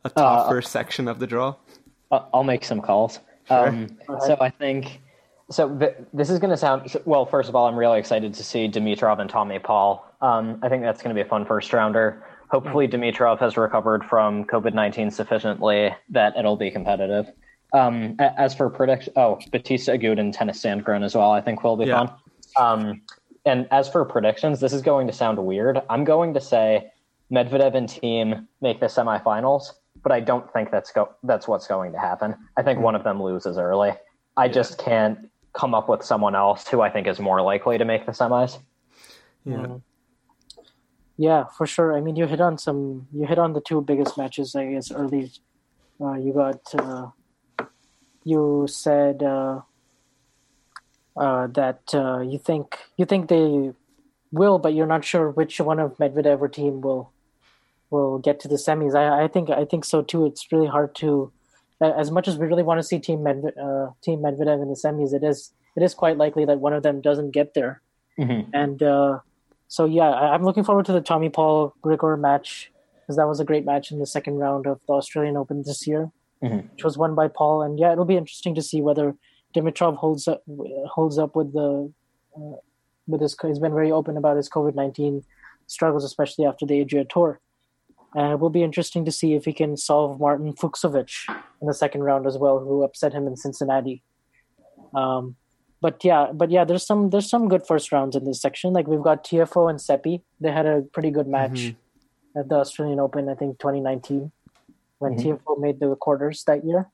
A 0.06 0.12
Uh, 0.16 0.44
tougher 0.44 0.62
section 0.62 1.08
of 1.08 1.20
the 1.20 1.28
draw. 1.28 1.56
I'll 2.12 2.30
I'll 2.34 2.44
make 2.44 2.64
some 2.66 2.82
calls. 2.82 3.20
Um, 3.50 3.98
so 4.26 4.38
I 4.40 4.50
think 4.50 5.02
so. 5.50 5.70
Th- 5.78 5.96
this 6.14 6.30
is 6.30 6.40
going 6.40 6.52
to 6.52 6.58
sound 6.58 6.96
well. 7.06 7.26
First 7.26 7.50
of 7.50 7.56
all, 7.56 7.68
I'm 7.68 7.76
really 7.76 8.00
excited 8.00 8.34
to 8.34 8.44
see 8.44 8.68
Dimitrov 8.70 9.20
and 9.20 9.30
Tommy 9.30 9.60
Paul. 9.60 10.06
Um, 10.22 10.60
I 10.62 10.70
think 10.70 10.84
that's 10.84 11.02
going 11.02 11.16
to 11.16 11.22
be 11.22 11.26
a 11.26 11.30
fun 11.30 11.46
first 11.46 11.72
rounder. 11.74 12.24
Hopefully, 12.50 12.88
Dimitrov 12.88 13.40
has 13.40 13.58
recovered 13.58 14.06
from 14.06 14.46
COVID 14.46 14.74
19 14.74 15.10
sufficiently 15.12 15.94
that 16.10 16.36
it'll 16.38 16.56
be 16.58 16.70
competitive. 16.70 17.32
Um, 17.74 18.16
as 18.20 18.54
for 18.54 18.70
prediction, 18.70 19.14
oh, 19.16 19.40
Bautista 19.52 19.92
Agut 19.94 20.20
and 20.20 20.34
Tennys 20.34 20.62
Sandgren 20.62 21.04
as 21.04 21.16
well. 21.16 21.32
I 21.32 21.42
think 21.42 21.64
will 21.64 21.76
be 21.78 21.86
Yeah. 21.86 22.06
fun. 22.06 22.12
Um, 22.60 23.02
and 23.46 23.68
as 23.72 23.90
for 23.90 24.06
predictions, 24.06 24.60
this 24.60 24.72
is 24.74 24.82
going 24.84 25.08
to 25.08 25.14
sound 25.14 25.40
weird. 25.44 25.82
I'm 25.90 26.04
going 26.04 26.36
to 26.36 26.40
say 26.42 26.92
Medvedev 27.32 27.74
and 27.74 27.90
Thiem 27.90 28.48
make 28.62 28.80
the 28.80 28.86
semifinals, 28.86 29.72
but 30.04 30.12
I 30.12 30.20
don't 30.20 30.52
think 30.54 30.70
that's 30.70 30.92
go- 30.92 31.16
that's 31.24 31.48
what's 31.48 31.68
going 31.68 31.94
to 31.94 32.00
happen. 32.00 32.36
I 32.58 32.62
think 32.62 32.80
one 32.80 32.96
of 32.96 33.04
them 33.04 33.24
loses 33.24 33.58
early. 33.58 33.94
I 34.38 34.50
just 34.50 34.78
can't 34.78 35.30
come 35.54 35.74
up 35.74 35.88
with 35.88 36.04
someone 36.04 36.36
else 36.36 36.68
who 36.68 36.82
I 36.82 36.90
think 36.90 37.08
is 37.08 37.20
more 37.20 37.42
likely 37.42 37.78
to 37.78 37.86
make 37.86 38.06
the 38.06 38.12
semis. 38.12 38.60
Yeah. 39.46 39.78
Yeah, 41.16 41.46
for 41.46 41.68
sure. 41.68 41.96
I 41.96 42.02
mean, 42.02 42.16
you 42.16 42.26
hit 42.26 42.42
on 42.42 42.58
some. 42.58 43.08
You 43.14 43.28
hit 43.28 43.38
on 43.38 43.54
the 43.54 43.62
two 43.62 43.82
biggest 43.82 44.18
matches, 44.18 44.56
I 44.56 44.66
guess, 44.66 44.92
early. 44.92 45.32
Uh, 46.02 46.14
you 46.14 46.34
got. 46.34 46.62
Uh, 46.74 47.12
you 48.24 48.66
said 48.68 49.22
uh, 49.22 49.62
uh, 51.16 51.48
that 51.48 51.94
uh, 51.94 52.20
you 52.20 52.40
think 52.40 52.80
you 52.98 53.06
think 53.06 53.30
they 53.30 53.74
will, 54.32 54.58
but 54.58 54.74
you're 54.74 54.88
not 54.88 55.06
sure 55.06 55.30
which 55.30 55.60
one 55.60 55.80
of 55.80 55.98
Medvedev 55.98 56.42
or 56.42 56.50
Thiem 56.50 56.82
will 56.82 57.13
will 57.94 58.18
get 58.28 58.40
to 58.42 58.48
the 58.54 58.56
semis. 58.68 58.94
I, 59.02 59.24
I 59.24 59.28
think 59.34 59.50
I 59.62 59.66
think 59.72 59.86
so 59.86 60.02
too. 60.02 60.26
It's 60.26 60.52
really 60.52 60.68
hard 60.78 60.96
to, 61.04 61.32
as 61.82 62.10
much 62.18 62.28
as 62.28 62.36
we 62.40 62.46
really 62.52 62.64
want 62.70 62.80
to 62.80 62.88
see 62.92 62.98
Thiem 63.06 63.20
Medve- 63.28 63.58
uh, 63.68 63.86
Thiem 64.06 64.20
Medvedev 64.26 64.62
in 64.64 64.70
the 64.74 64.80
semis. 64.86 65.14
It 65.14 65.24
is 65.32 65.54
it 65.78 65.84
is 65.88 65.94
quite 66.04 66.18
likely 66.18 66.44
that 66.50 66.60
one 66.60 66.74
of 66.78 66.84
them 66.84 67.02
doesn't 67.10 67.32
get 67.40 67.54
there. 67.54 67.82
Mhm. 68.20 68.42
And 68.54 68.84
uh, 68.84 69.20
so, 69.68 69.86
yeah, 69.86 70.10
I, 70.22 70.34
I'm 70.34 70.44
looking 70.44 70.64
forward 70.64 70.86
to 70.90 70.94
the 70.94 71.02
Tommy 71.02 71.30
Paul 71.30 71.74
Grigor 71.84 72.20
match 72.20 72.72
because 73.02 73.16
that 73.18 73.28
was 73.28 73.40
a 73.40 73.46
great 73.50 73.66
match 73.66 73.92
in 73.92 73.98
the 74.00 74.06
second 74.16 74.36
round 74.46 74.68
of 74.68 74.80
the 74.88 74.94
Australian 74.94 75.36
Open 75.38 75.64
this 75.64 75.82
year, 75.88 76.04
Mhm. 76.44 76.70
which 76.72 76.84
was 76.84 76.96
won 77.04 77.16
by 77.22 77.28
Paul. 77.40 77.62
And 77.66 77.80
yeah, 77.80 77.92
it'll 77.94 78.12
be 78.14 78.18
interesting 78.24 78.54
to 78.60 78.62
see 78.70 78.82
whether 78.88 79.16
Dimitrov 79.56 79.96
holds 80.04 80.28
up 80.28 80.42
holds 80.96 81.18
up 81.24 81.36
with 81.36 81.54
the 81.54 81.70
uh, 82.38 82.58
with 83.08 83.22
his. 83.22 83.36
He's 83.42 83.60
been 83.66 83.74
very 83.82 83.92
open 84.00 84.16
about 84.18 84.38
his 84.38 84.50
COVID 84.50 84.76
nineteen 84.84 85.24
struggles, 85.68 86.04
especially 86.04 86.46
after 86.46 86.66
the 86.66 86.80
Adria 86.82 87.06
Tour. 87.06 87.40
And 88.16 88.32
it 88.32 88.40
will 88.40 88.50
be 88.50 88.64
interesting 88.64 89.06
to 89.06 89.12
see 89.12 89.34
if 89.34 89.46
he 89.46 89.54
can 89.54 89.76
solve 89.76 90.20
Martin 90.20 90.54
Fucsovics 90.54 91.28
in 91.62 91.68
the 91.68 91.74
second 91.74 92.04
round 92.04 92.28
as 92.28 92.38
well, 92.38 92.60
who 92.60 92.84
upset 92.84 93.14
him 93.14 93.26
in 93.26 93.36
Cincinnati. 93.36 94.04
Um, 94.94 95.36
but 95.82 96.04
yeah, 96.04 96.28
but 96.34 96.50
yeah, 96.50 96.64
there's 96.64 96.86
some 96.86 97.10
there's 97.10 97.30
some 97.30 97.50
good 97.50 97.68
first 97.68 97.92
rounds 97.92 98.16
in 98.16 98.24
this 98.24 98.42
section. 98.42 98.72
Like 98.72 98.88
we've 98.88 99.02
got 99.02 99.26
Tiafoe 99.26 99.70
and 99.70 99.82
Seppi. 99.82 100.22
They 100.40 100.52
had 100.52 100.66
a 100.66 100.82
pretty 100.94 101.12
good 101.12 101.28
match 101.28 101.52
mm-hmm. 101.52 102.40
at 102.40 102.48
the 102.48 102.56
Australian 102.56 103.02
Open, 103.02 103.28
I 103.28 103.36
think 103.36 103.60
2019, 103.60 104.32
when 105.00 105.18
mm-hmm. 105.18 105.32
Tiafoe 105.32 105.60
made 105.60 105.82
the 105.82 105.94
quarters 105.98 106.46
that 106.46 106.64
year. 106.64 106.90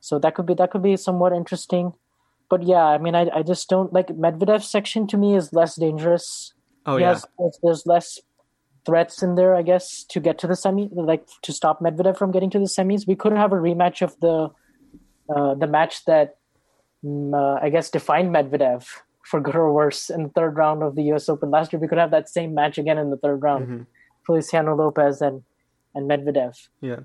So 0.00 0.18
that 0.18 0.34
could 0.34 0.44
be 0.44 0.54
that 0.54 0.70
could 0.70 0.82
be 0.82 0.96
somewhat 0.96 1.32
interesting. 1.32 1.94
But 2.50 2.64
yeah, 2.64 2.84
I 2.84 2.98
mean, 2.98 3.14
I 3.14 3.30
I 3.32 3.42
just 3.42 3.70
don't 3.70 3.92
like 3.94 4.08
Medvedev's 4.08 4.68
section. 4.68 5.06
To 5.06 5.16
me, 5.16 5.34
is 5.34 5.54
less 5.54 5.76
dangerous. 5.76 6.52
Oh 6.84 6.96
He 6.96 7.04
yeah. 7.04 7.14
has- 7.14 7.26
there's 7.62 7.86
less 7.86 8.18
threats 8.84 9.22
in 9.22 9.34
there, 9.36 9.54
I 9.54 9.62
guess, 9.62 10.04
to 10.10 10.20
get 10.20 10.38
to 10.38 10.46
the 10.46 10.56
semi, 10.56 10.88
like 10.92 11.26
to 11.42 11.52
stop 11.52 11.80
Medvedev 11.80 12.16
from 12.16 12.30
getting 12.32 12.50
to 12.50 12.58
the 12.58 12.66
semis. 12.66 13.06
We 13.06 13.16
couldn't 13.16 13.38
have 13.38 13.52
a 13.52 13.56
rematch 13.56 14.02
of 14.02 14.18
the 14.20 14.50
uh, 15.34 15.54
the 15.54 15.66
match 15.66 16.04
that 16.06 16.36
mm, 17.04 17.32
uh, 17.34 17.58
I 17.64 17.70
guess 17.70 17.90
defined 17.90 18.34
Medvedev 18.34 18.86
for 19.24 19.40
good 19.40 19.54
or 19.54 19.72
worse 19.72 20.10
in 20.10 20.24
the 20.24 20.28
third 20.30 20.56
round 20.56 20.82
of 20.82 20.94
the 20.96 21.04
U.S. 21.04 21.28
Open 21.28 21.50
last 21.50 21.72
year. 21.72 21.80
We 21.80 21.88
could 21.88 21.98
have 21.98 22.10
that 22.10 22.28
same 22.28 22.54
match 22.54 22.76
again 22.76 22.98
in 22.98 23.10
the 23.10 23.16
third 23.16 23.40
round, 23.42 23.66
Mhm. 23.68 23.86
Feliciano 24.26 24.74
Lopez 24.74 25.20
and 25.22 25.42
and 25.94 26.10
Medvedev. 26.10 26.68
Yeah. 26.80 27.00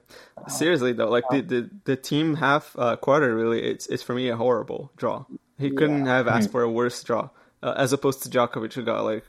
Seriously 0.48 0.94
though, 0.94 1.10
like 1.10 1.26
the, 1.30 1.42
the, 1.42 1.70
the 1.84 1.98
Thiem 1.98 2.38
half 2.38 2.74
uh, 2.80 2.96
quarter 2.96 3.36
really 3.36 3.62
it's 3.62 3.86
it's 3.88 4.02
for 4.04 4.14
me 4.16 4.30
a 4.30 4.36
horrible 4.38 4.92
draw. 4.98 5.26
He 5.60 5.72
couldn't 5.72 6.06
have 6.06 6.28
asked 6.28 6.52
for 6.52 6.62
a 6.64 6.72
worse 6.72 7.02
draw. 7.04 7.30
Uh, 7.62 7.74
as 7.76 7.92
opposed 7.92 8.22
to 8.24 8.30
Djokovic 8.30 8.74
who 8.74 8.84
got 8.84 9.04
like 9.04 9.24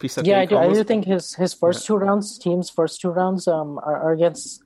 piece 0.00 0.16
of 0.16 0.26
Yeah, 0.26 0.40
I 0.40 0.46
cake 0.46 0.50
do. 0.50 0.56
I 0.58 0.72
do 0.72 0.82
think 0.82 1.04
his 1.04 1.34
his 1.34 1.54
first 1.54 1.86
two 1.86 1.96
rounds, 1.96 2.38
Thiem's 2.42 2.70
first 2.70 3.00
two 3.00 3.10
rounds, 3.10 3.46
um, 3.46 3.78
are, 3.78 3.96
are 3.96 4.12
against 4.12 4.62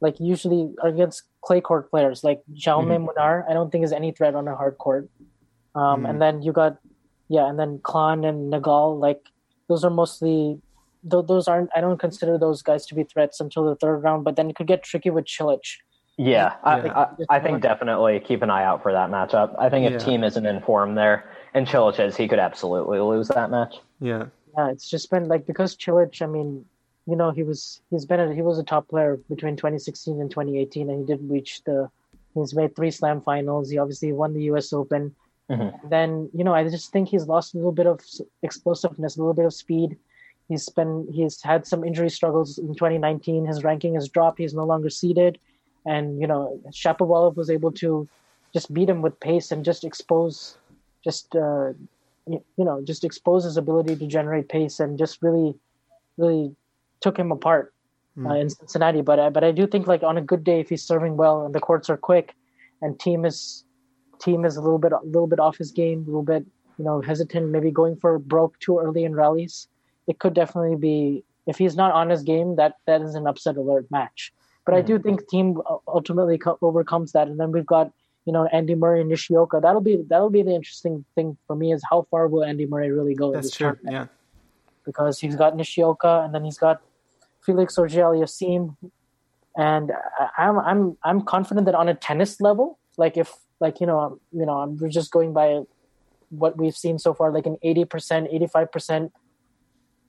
like 0.00 0.18
usually 0.20 0.72
are 0.82 0.88
against 0.88 1.24
clay 1.42 1.60
court 1.60 1.90
players 1.90 2.24
like 2.24 2.42
Jaume 2.54 3.06
Munar. 3.06 3.44
I 3.48 3.52
don't 3.52 3.70
think 3.70 3.84
is 3.84 3.92
any 3.92 4.12
threat 4.12 4.34
on 4.34 4.48
a 4.48 4.56
hard 4.56 4.78
court. 4.78 5.08
Um, 5.74 6.06
and 6.06 6.22
then 6.22 6.42
you 6.42 6.52
got 6.52 6.78
yeah, 7.28 7.48
and 7.48 7.58
then 7.58 7.80
Khan 7.82 8.24
and 8.24 8.52
Nagal. 8.52 8.98
Like 8.98 9.20
those 9.68 9.84
are 9.84 9.90
mostly 9.90 10.60
th- 11.10 11.26
those 11.26 11.48
aren't. 11.48 11.70
I 11.76 11.80
don't 11.80 11.98
consider 11.98 12.38
those 12.38 12.62
guys 12.62 12.86
to 12.86 12.94
be 12.94 13.04
threats 13.04 13.40
until 13.40 13.64
the 13.64 13.76
third 13.76 13.98
round. 13.98 14.24
But 14.24 14.36
then 14.36 14.48
it 14.48 14.56
could 14.56 14.66
get 14.66 14.82
tricky 14.82 15.10
with 15.10 15.26
Cilic. 15.26 15.60
Yeah, 16.18 16.54
I, 16.64 16.78
Yeah. 16.78 17.06
I, 17.28 17.36
I 17.36 17.40
think 17.40 17.60
definitely 17.60 18.20
keep 18.20 18.40
an 18.40 18.48
eye 18.48 18.64
out 18.64 18.82
for 18.82 18.90
that 18.90 19.10
matchup. 19.10 19.54
I 19.58 19.68
think 19.68 19.84
if 19.86 20.00
Yeah. 20.00 20.08
Thiem 20.08 20.24
isn't 20.24 20.46
in 20.46 20.62
form 20.62 20.94
there, 20.94 21.30
and 21.52 21.66
Cilic 21.66 22.00
is, 22.00 22.16
he 22.16 22.26
could 22.26 22.38
absolutely 22.38 23.00
lose 23.00 23.28
that 23.28 23.50
match. 23.50 23.74
Yeah. 24.00 24.26
Yeah, 24.56 24.70
it's 24.70 24.88
just 24.88 25.10
been 25.10 25.28
like 25.28 25.46
because 25.46 25.76
Cilic. 25.76 26.22
I 26.22 26.26
mean, 26.26 26.64
you 27.06 27.16
know, 27.16 27.30
he 27.30 27.42
was 27.42 27.80
he's 27.90 28.06
been 28.06 28.20
a, 28.20 28.34
he 28.34 28.42
was 28.42 28.58
a 28.58 28.64
top 28.64 28.88
player 28.88 29.18
between 29.28 29.56
2016 29.56 30.20
and 30.20 30.30
2018, 30.30 30.90
and 30.90 31.00
he 31.00 31.06
did 31.06 31.30
reach 31.30 31.62
the. 31.64 31.90
He's 32.34 32.54
made 32.54 32.76
three 32.76 32.90
Slam 32.90 33.22
finals. 33.22 33.70
He 33.70 33.78
obviously 33.78 34.12
won 34.12 34.34
the 34.34 34.42
U.S. 34.44 34.72
Open. 34.72 35.14
Mhm. 35.50 35.88
Then 35.88 36.28
you 36.34 36.44
know, 36.44 36.54
I 36.54 36.64
just 36.68 36.90
think 36.90 37.08
he's 37.08 37.26
lost 37.26 37.54
a 37.54 37.56
little 37.56 37.72
bit 37.72 37.86
of 37.86 38.00
explosiveness, 38.42 39.16
a 39.16 39.20
little 39.20 39.34
bit 39.34 39.46
of 39.46 39.54
speed. 39.54 39.96
He's 40.48 40.68
been 40.68 41.06
he's 41.12 41.42
had 41.42 41.66
some 41.66 41.84
injury 41.84 42.10
struggles 42.10 42.58
in 42.58 42.74
2019. 42.74 43.46
His 43.46 43.64
ranking 43.64 43.94
has 43.94 44.08
dropped. 44.08 44.38
He's 44.38 44.54
no 44.54 44.64
longer 44.64 44.90
seeded, 44.90 45.38
and 45.84 46.20
you 46.20 46.26
know, 46.26 46.60
Shapovalov 46.70 47.36
was 47.36 47.50
able 47.50 47.72
to 47.72 48.08
just 48.52 48.72
beat 48.72 48.88
him 48.88 49.02
with 49.02 49.18
pace 49.20 49.52
and 49.52 49.64
just 49.64 49.84
expose, 49.84 50.56
just 51.04 51.34
uh, 51.36 51.72
you 52.26 52.42
know, 52.58 52.82
just 52.82 53.04
expose 53.04 53.44
his 53.44 53.56
ability 53.56 53.96
to 53.96 54.06
generate 54.06 54.48
pace 54.48 54.80
and 54.80 54.98
just 54.98 55.22
really, 55.22 55.54
really 56.16 56.54
took 57.00 57.18
him 57.18 57.30
apart 57.30 57.72
uh, 58.24 58.34
in 58.34 58.50
Cincinnati. 58.50 59.02
But 59.02 59.20
I, 59.20 59.30
but 59.30 59.44
I 59.44 59.52
do 59.52 59.66
think 59.66 59.86
like 59.86 60.02
on 60.02 60.16
a 60.16 60.22
good 60.22 60.42
day, 60.42 60.60
if 60.60 60.68
he's 60.68 60.82
serving 60.82 61.16
well 61.16 61.44
and 61.44 61.54
the 61.54 61.60
courts 61.60 61.88
are 61.90 61.96
quick, 61.96 62.34
and 62.82 62.98
Thiem 62.98 63.26
is 63.26 63.64
Thiem 64.18 64.46
is 64.46 64.56
a 64.56 64.60
little 64.60 64.78
bit 64.78 64.92
a 64.92 65.00
little 65.04 65.26
bit 65.26 65.38
off 65.38 65.56
his 65.56 65.70
game, 65.70 66.02
a 66.02 66.06
little 66.06 66.22
bit 66.22 66.44
you 66.78 66.84
know 66.84 67.00
hesitant, 67.00 67.48
maybe 67.48 67.70
going 67.70 67.96
for 67.96 68.18
broke 68.18 68.58
too 68.58 68.78
early 68.78 69.04
in 69.04 69.14
rallies, 69.14 69.68
it 70.06 70.18
could 70.18 70.34
definitely 70.34 70.76
be 70.76 71.24
if 71.46 71.58
he's 71.58 71.76
not 71.76 71.92
on 71.92 72.10
his 72.10 72.22
game, 72.22 72.56
that 72.56 72.74
that 72.86 73.02
is 73.02 73.14
an 73.14 73.26
upset 73.26 73.56
alert 73.56 73.86
match. 73.90 74.32
But 74.64 74.74
I 74.74 74.80
do 74.80 74.98
think 74.98 75.22
Thiem 75.30 75.62
ultimately 75.86 76.38
co- 76.38 76.58
overcomes 76.60 77.12
that, 77.12 77.28
and 77.28 77.38
then 77.38 77.52
we've 77.52 77.66
got 77.66 77.92
you 78.26 78.32
know 78.32 78.46
Andy 78.52 78.74
Murray 78.74 79.00
and 79.00 79.08
Nishioka. 79.08 79.60
That'll 79.62 79.80
be 79.80 79.96
that'll 80.08 80.30
be 80.30 80.42
the 80.42 80.54
interesting 80.54 81.04
thing 81.14 81.38
for 81.46 81.56
me 81.56 81.72
is 81.72 81.82
how 81.90 82.06
far 82.10 82.28
will 82.28 82.44
Andy 82.44 82.66
Murray 82.66 82.90
really 82.90 83.14
go 83.14 83.32
That's 83.32 83.46
this 83.48 83.56
true. 83.56 83.68
tournament? 83.68 83.92
Yeah. 83.92 84.06
because 84.84 85.18
he's 85.18 85.34
got 85.36 85.56
Nishioka 85.56 86.22
and 86.24 86.34
then 86.34 86.44
he's 86.44 86.58
got 86.58 86.80
Felix 87.44 87.78
Auger-Aliassime, 87.78 88.76
and 89.56 89.92
I'm 90.36 90.58
I'm 90.58 90.96
I'm 91.02 91.20
confident 91.22 91.64
that 91.66 91.74
on 91.74 91.88
a 91.88 91.94
tennis 91.94 92.40
level, 92.40 92.78
like 92.96 93.16
if 93.16 93.32
like 93.60 93.80
you 93.80 93.86
know 93.86 94.18
you 94.32 94.44
know 94.44 94.58
I'm 94.58 94.76
we're 94.76 94.88
just 94.90 95.10
going 95.10 95.32
by 95.32 95.62
what 96.30 96.58
we've 96.58 96.76
seen 96.76 96.98
so 96.98 97.14
far, 97.14 97.30
like 97.32 97.46
an 97.46 97.56
eighty 97.62 97.84
percent, 97.84 98.28
eighty 98.32 98.48
five 98.48 98.72
percent 98.72 99.12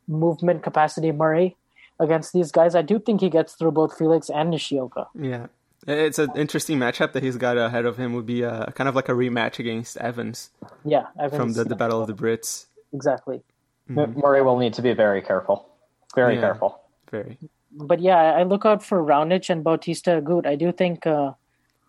movement 0.07 0.63
capacity 0.63 1.11
Murray 1.11 1.57
against 1.99 2.33
these 2.33 2.51
guys, 2.51 2.73
I 2.75 2.81
do 2.81 2.99
think 2.99 3.21
he 3.21 3.29
gets 3.29 3.53
through 3.53 3.71
both 3.71 3.97
Felix 3.97 4.29
and 4.29 4.49
Nishioka. 4.49 5.07
Yeah. 5.19 5.47
It's 5.87 6.19
an 6.19 6.29
interesting 6.35 6.77
matchup 6.79 7.13
that 7.13 7.23
he's 7.23 7.37
got 7.37 7.57
ahead 7.57 7.85
of 7.85 7.95
him. 7.97 8.13
Would 8.13 8.25
be 8.25 8.43
uh, 8.43 8.65
kind 8.71 8.87
of 8.89 8.95
like 8.95 9.07
a 9.09 9.13
rematch 9.13 9.57
against 9.59 9.95
Evans 9.97 10.49
Yeah, 10.83 11.05
Evans, 11.19 11.35
from 11.39 11.53
the, 11.53 11.63
the 11.63 11.75
Battle 11.75 12.01
of 12.01 12.07
the 12.07 12.13
Brits. 12.13 12.65
exactly. 12.93 13.41
M- 13.89 14.13
Murray 14.17 14.41
will 14.41 14.57
need 14.57 14.73
to 14.73 14.81
be 14.81 14.93
very 14.93 15.21
careful. 15.21 15.65
Very 16.13 16.35
Yeah. 16.35 16.41
careful. 16.41 16.81
Very. 17.09 17.37
but 17.71 18.01
yeah, 18.01 18.17
I 18.17 18.43
look 18.43 18.65
out 18.65 18.83
for 18.83 19.01
Raonic 19.01 19.49
and 19.49 19.63
Bautista 19.63 20.21
Agut. 20.21 20.45
I 20.45 20.55
do 20.55 20.71
think 20.73 21.07
uh, 21.07 21.31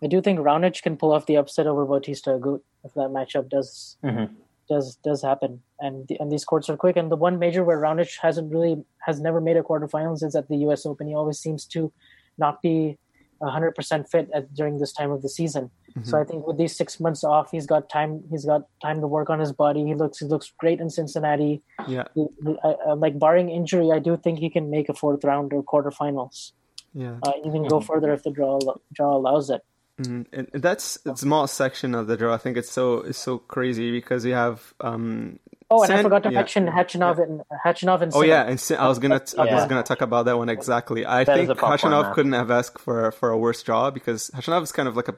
I 0.01 0.07
do 0.07 0.21
think 0.21 0.39
Raonic 0.39 0.81
can 0.81 0.95
pull 0.95 1.11
off 1.11 1.25
the 1.25 1.35
upset 1.35 1.67
over 1.67 1.85
Bautista 1.85 2.29
Agut 2.31 2.61
if 2.85 2.93
that 2.93 3.09
matchup 3.09 3.49
does 3.49 3.97
Mhm. 4.01 4.29
does 4.69 4.95
does 5.03 5.21
happen. 5.21 5.61
And 5.81 6.07
the, 6.07 6.17
and 6.21 6.31
these 6.31 6.45
courts 6.45 6.69
are 6.69 6.77
quick. 6.77 6.95
And 6.95 7.11
the 7.11 7.17
one 7.17 7.37
major 7.37 7.65
where 7.65 7.77
Raonic 7.81 8.17
hasn't 8.21 8.49
really 8.53 8.81
has 8.99 9.19
never 9.19 9.41
made 9.41 9.57
a 9.57 9.61
quarterfinals 9.63 10.23
is 10.23 10.35
at 10.35 10.47
the 10.47 10.57
U.S. 10.67 10.85
Open. 10.85 11.07
He 11.07 11.15
always 11.15 11.37
seems 11.39 11.65
to 11.75 11.91
not 12.37 12.61
be 12.61 12.97
hundred 13.41 13.73
percent 13.75 14.09
fit 14.09 14.29
at, 14.33 14.53
during 14.53 14.79
this 14.79 14.91
time 14.93 15.11
of 15.11 15.21
the 15.21 15.29
season. 15.29 15.71
So 16.03 16.17
I 16.19 16.23
think 16.23 16.47
with 16.47 16.57
these 16.57 16.77
six 16.77 16.99
months 16.99 17.23
off, 17.23 17.51
he's 17.51 17.65
got 17.65 17.89
time. 17.89 18.23
He's 18.29 18.45
got 18.45 18.61
time 18.81 19.01
to 19.01 19.07
work 19.07 19.29
on 19.29 19.39
his 19.39 19.51
body. 19.51 19.85
He 19.85 19.95
looks 19.95 20.19
he 20.19 20.25
looks 20.25 20.51
great 20.57 20.79
in 20.79 20.89
Cincinnati. 20.89 21.61
Yeah. 21.87 22.05
He- 22.15 22.27
I, 22.63 22.69
I, 22.89 22.93
like 22.93 23.19
barring 23.19 23.49
injury, 23.49 23.91
I 23.91 23.99
do 23.99 24.15
think 24.15 24.39
he 24.39 24.49
can 24.49 24.69
make 24.69 24.87
a 24.89 24.93
fourth 24.93 25.23
round 25.23 25.51
or 25.51 25.63
quarterfinals 25.63 26.51
Yeah. 26.93 27.17
uh, 27.23 27.33
even 27.45 27.67
go 27.67 27.81
further 27.81 28.13
if 28.13 28.23
the 28.23 28.31
draw 28.31 28.59
draw 28.93 29.17
allows 29.17 29.49
it. 29.49 29.61
Mm, 30.01 30.25
and 30.31 30.47
and 30.53 30.63
that's 30.63 30.97
a 31.05 31.17
small 31.17 31.45
section 31.47 31.93
of 31.93 32.07
the 32.07 32.15
draw. 32.15 32.33
I 32.33 32.37
think 32.37 32.55
it's 32.55 32.71
so 32.71 32.99
it's 33.01 33.17
so 33.19 33.37
crazy 33.39 33.91
because 33.91 34.23
you 34.23 34.33
have 34.33 34.73
um 34.79 35.39
Oh, 35.71 35.83
and 35.83 35.91
I 35.93 36.01
forgot 36.01 36.23
to 36.23 36.31
yeah. 36.31 36.39
mention 36.39 36.65
Khachanov 36.67 37.21
and 37.21 37.41
Khachanov 37.63 38.01
and 38.01 38.11
oh 38.13 38.21
Sinner. 38.21 38.25
yeah 38.33 38.43
and 38.47 38.59
Sin- 38.59 38.79
I 38.79 38.87
was 38.87 38.97
gonna 38.99 39.19
t- 39.19 39.37
I 39.37 39.45
was 39.45 39.65
gonna 39.67 39.83
talk 39.83 40.01
about 40.01 40.25
that 40.25 40.37
one 40.37 40.49
exactly. 40.49 41.05
I 41.05 41.23
That 41.23 41.37
is 41.37 41.47
think 41.47 41.57
a 41.57 41.61
popcorn 41.61 41.93
Khachanov 41.93 42.13
couldn't 42.13 42.33
have 42.33 42.49
asked 42.49 42.79
for 42.79 43.11
for 43.11 43.29
a 43.29 43.37
worse 43.37 43.61
draw 43.61 43.91
because 43.91 44.31
Khachanov 44.33 44.63
is 44.63 44.71
kind 44.71 44.87
of 44.87 44.95
like 44.95 45.09
a 45.09 45.15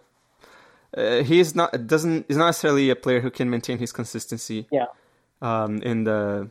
uh, 0.97 1.23
he 1.23 1.39
is 1.39 1.55
not 1.55 1.87
doesn't 1.87 2.25
is 2.27 2.35
not 2.35 2.47
necessarily 2.47 2.89
a 2.89 2.95
player 2.95 3.21
who 3.21 3.31
can 3.31 3.49
maintain 3.49 3.77
his 3.77 3.91
consistency 3.93 4.67
yeah, 4.71 4.87
um, 5.41 5.81
in 5.83 6.03
the 6.03 6.49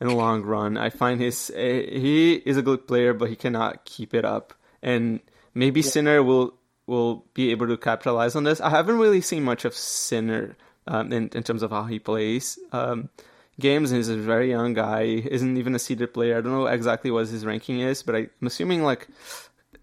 in 0.00 0.06
the 0.06 0.14
long 0.14 0.42
run. 0.42 0.76
I 0.76 0.90
find 0.90 1.20
his 1.20 1.50
uh, 1.50 1.58
he 1.58 2.34
is 2.34 2.56
a 2.56 2.62
good 2.62 2.86
player, 2.86 3.12
but 3.14 3.28
he 3.30 3.36
cannot 3.36 3.84
keep 3.84 4.14
it 4.14 4.24
up. 4.24 4.54
And 4.82 5.20
maybe 5.54 5.82
Sinner 5.82 6.22
will 6.22 6.54
will 6.86 7.24
be 7.34 7.50
able 7.50 7.66
to 7.66 7.76
capitalize 7.76 8.36
on 8.36 8.44
this. 8.44 8.60
I 8.60 8.70
haven't 8.70 8.98
really 8.98 9.20
seen 9.20 9.42
much 9.42 9.64
of 9.64 9.74
Sinner 9.74 10.56
um, 10.86 11.12
in 11.12 11.30
in 11.34 11.42
terms 11.42 11.62
of 11.64 11.70
how 11.72 11.84
he 11.84 11.98
plays 11.98 12.58
um, 12.72 13.08
games. 13.60 13.90
And 13.90 13.98
he's 13.98 14.08
a 14.08 14.16
very 14.16 14.50
young 14.50 14.74
guy. 14.74 15.04
He 15.06 15.28
isn't 15.30 15.56
even 15.56 15.74
a 15.74 15.78
seeded 15.78 16.12
player. 16.14 16.36
I 16.38 16.40
don't 16.40 16.52
know 16.52 16.66
exactly 16.66 17.10
what 17.10 17.28
his 17.28 17.44
ranking 17.46 17.80
is, 17.80 18.02
but 18.02 18.14
I, 18.16 18.18
I'm 18.40 18.46
assuming 18.46 18.82
like 18.82 19.08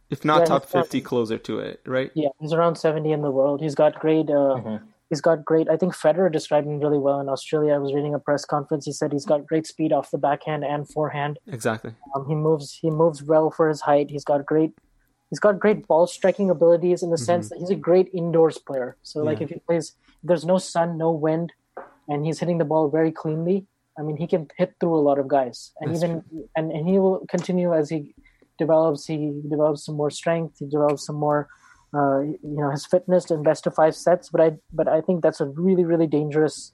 if 0.10 0.24
not 0.24 0.40
Yeah, 0.42 0.46
top 0.46 0.66
he's 0.66 0.74
not- 0.74 0.84
fifty, 0.86 1.02
closer 1.02 1.38
to 1.38 1.60
it, 1.60 1.82
right? 1.86 2.12
yeah, 2.16 2.30
he's 2.40 2.54
around 2.54 2.76
seventy 2.78 3.12
in 3.12 3.22
the 3.22 3.32
world. 3.32 3.62
He's 3.62 3.76
got 3.76 4.00
great. 4.00 4.30
Uh, 4.30 4.56
Mm-hmm. 4.60 4.86
He's 5.10 5.22
got 5.22 5.46
great. 5.46 5.70
I 5.70 5.78
think 5.78 5.96
Federer 5.96 6.30
described 6.30 6.68
him 6.68 6.82
really 6.82 6.98
well 6.98 7.22
in 7.22 7.30
Australia. 7.30 7.74
I 7.74 7.78
was 7.78 7.94
reading 7.94 8.14
a 8.14 8.20
press 8.20 8.44
conference. 8.44 8.84
He 8.86 8.92
said 8.92 9.14
he's 9.14 9.26
got 9.26 9.48
great 9.48 9.66
speed 9.66 9.94
off 9.94 10.12
the 10.12 10.18
backhand 10.18 10.66
and 10.66 10.86
forehand. 10.90 11.40
Exactly. 11.48 11.94
Um, 12.14 12.28
he 12.28 12.36
moves. 12.36 12.74
He 12.74 12.90
moves 12.90 13.24
well 13.24 13.50
for 13.50 13.70
his 13.70 13.80
height. 13.80 14.10
He's 14.10 14.26
got 14.26 14.46
great. 14.46 14.72
He's 15.30 15.40
got 15.40 15.60
great 15.62 15.88
ball 15.88 16.08
striking 16.08 16.50
abilities 16.50 17.04
in 17.04 17.10
the 17.10 17.18
sense 17.18 17.48
that 17.48 17.58
he's 17.60 17.70
a 17.70 17.76
great 17.76 18.10
indoors 18.14 18.58
player. 18.58 18.98
So 19.04 19.24
like 19.24 19.36
Mm-hmm. 19.38 19.44
If 19.46 19.50
he 19.52 19.60
plays, 19.60 19.96
there's 20.24 20.44
no 20.44 20.58
sun, 20.58 20.98
no 20.98 21.12
wind, 21.12 21.54
and 22.08 22.26
he's 22.26 22.40
hitting 22.40 22.58
the 22.58 22.66
ball 22.66 22.90
very 22.90 23.12
cleanly. 23.12 23.66
I 24.00 24.04
mean, 24.04 24.18
he 24.18 24.28
can 24.28 24.48
hit 24.58 24.76
through 24.80 24.96
a 24.96 25.02
lot 25.02 25.18
of 25.20 25.28
guys, 25.28 25.72
and 25.80 25.92
That's 25.92 26.04
even 26.04 26.24
and, 26.56 26.72
and 26.72 26.88
he 26.88 27.00
will 27.00 27.26
continue 27.28 27.74
as 27.74 27.90
he 27.90 28.14
develops. 28.58 29.06
He 29.08 29.42
develops 29.50 29.86
some 29.86 29.96
more 29.96 30.12
strength. 30.12 30.58
He 30.60 30.66
develops 30.68 31.06
some 31.06 31.16
more, 31.16 31.48
uh, 31.94 32.20
you 32.22 32.38
know, 32.44 32.70
his 32.72 32.86
fitness 32.86 33.32
in 33.32 33.44
best 33.44 33.66
of 33.68 33.74
five 33.76 33.96
sets. 33.96 34.30
But 34.30 34.42
I 34.42 34.58
but 34.72 34.88
I 34.88 35.02
think 35.02 35.24
that's 35.24 35.42
a 35.42 35.46
really 35.46 35.84
really 35.84 36.08
dangerous 36.08 36.74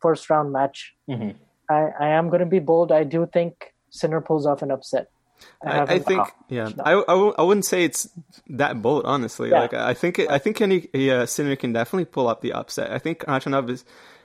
first 0.00 0.28
round 0.30 0.52
match. 0.52 0.94
Mhm. 1.08 1.34
I, 1.70 1.88
I 1.98 2.08
am 2.08 2.28
going 2.28 2.40
to 2.40 2.46
be 2.46 2.58
bold. 2.58 2.92
I 2.92 3.04
do 3.04 3.26
think 3.32 3.72
Sinner 3.90 4.20
pulls 4.20 4.44
off 4.46 4.60
an 4.60 4.70
upset. 4.70 5.08
I, 5.64 5.74
have 5.74 5.90
I 5.90 5.94
him- 5.94 6.02
think, 6.02 6.28
yeah, 6.48 6.70
I, 6.84 6.92
I, 6.92 7.14
I 7.38 7.42
wouldn't 7.42 7.64
say 7.64 7.84
it's 7.84 8.08
that 8.48 8.80
bold, 8.82 9.04
honestly. 9.06 9.50
Yeah. 9.50 9.60
Like, 9.60 9.74
I 9.74 9.94
think, 9.94 10.18
it, 10.18 10.30
I 10.30 10.38
think 10.38 10.60
any 10.60 10.88
uh, 11.10 11.26
Sinner 11.26 11.56
can 11.56 11.72
definitely 11.72 12.04
pull 12.04 12.28
up 12.28 12.40
the 12.42 12.52
upset. 12.52 12.90
I 12.90 12.98
think 12.98 13.20
Khachanov 13.20 13.70
is 13.70 13.84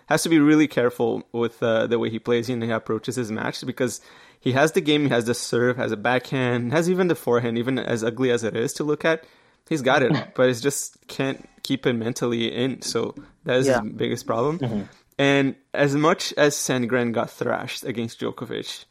has 0.09 0.23
to 0.23 0.29
be 0.29 0.39
really 0.39 0.67
careful 0.67 1.23
with 1.31 1.61
uh, 1.63 1.87
the 1.87 1.97
way 1.99 2.09
he 2.09 2.19
plays 2.19 2.49
and 2.49 2.61
he 2.63 2.71
approaches 2.71 3.15
his 3.15 3.31
match 3.31 3.65
because 3.65 4.01
he 4.41 4.51
has 4.53 4.71
the 4.73 4.81
game, 4.81 5.03
he 5.03 5.09
has 5.09 5.25
the 5.25 5.33
serve, 5.33 5.77
has 5.77 5.91
a 5.91 5.97
backhand, 5.97 6.71
has 6.73 6.89
even 6.89 7.07
the 7.07 7.15
forehand, 7.15 7.57
even 7.57 7.77
as 7.79 8.03
ugly 8.03 8.31
as 8.31 8.43
it 8.43 8.55
is 8.57 8.73
to 8.73 8.83
look 8.83 9.05
at. 9.05 9.23
He's 9.69 9.81
got 9.83 10.01
it, 10.01 10.11
but 10.35 10.49
it 10.49 10.55
just 10.55 10.97
can't 11.07 11.47
keep 11.63 11.85
it 11.85 11.93
mentally 11.93 12.51
in. 12.51 12.81
So 12.81 13.13
that 13.45 13.57
is 13.57 13.67
Yeah. 13.67 13.81
his 13.81 13.91
biggest 13.93 14.25
problem. 14.25 14.87
And 15.19 15.55
as 15.73 15.95
much 15.95 16.33
as 16.37 16.55
Sandgren 16.55 17.11
got 17.13 17.29
thrashed 17.29 17.83
against 17.85 18.19
Djokovic, 18.19 18.85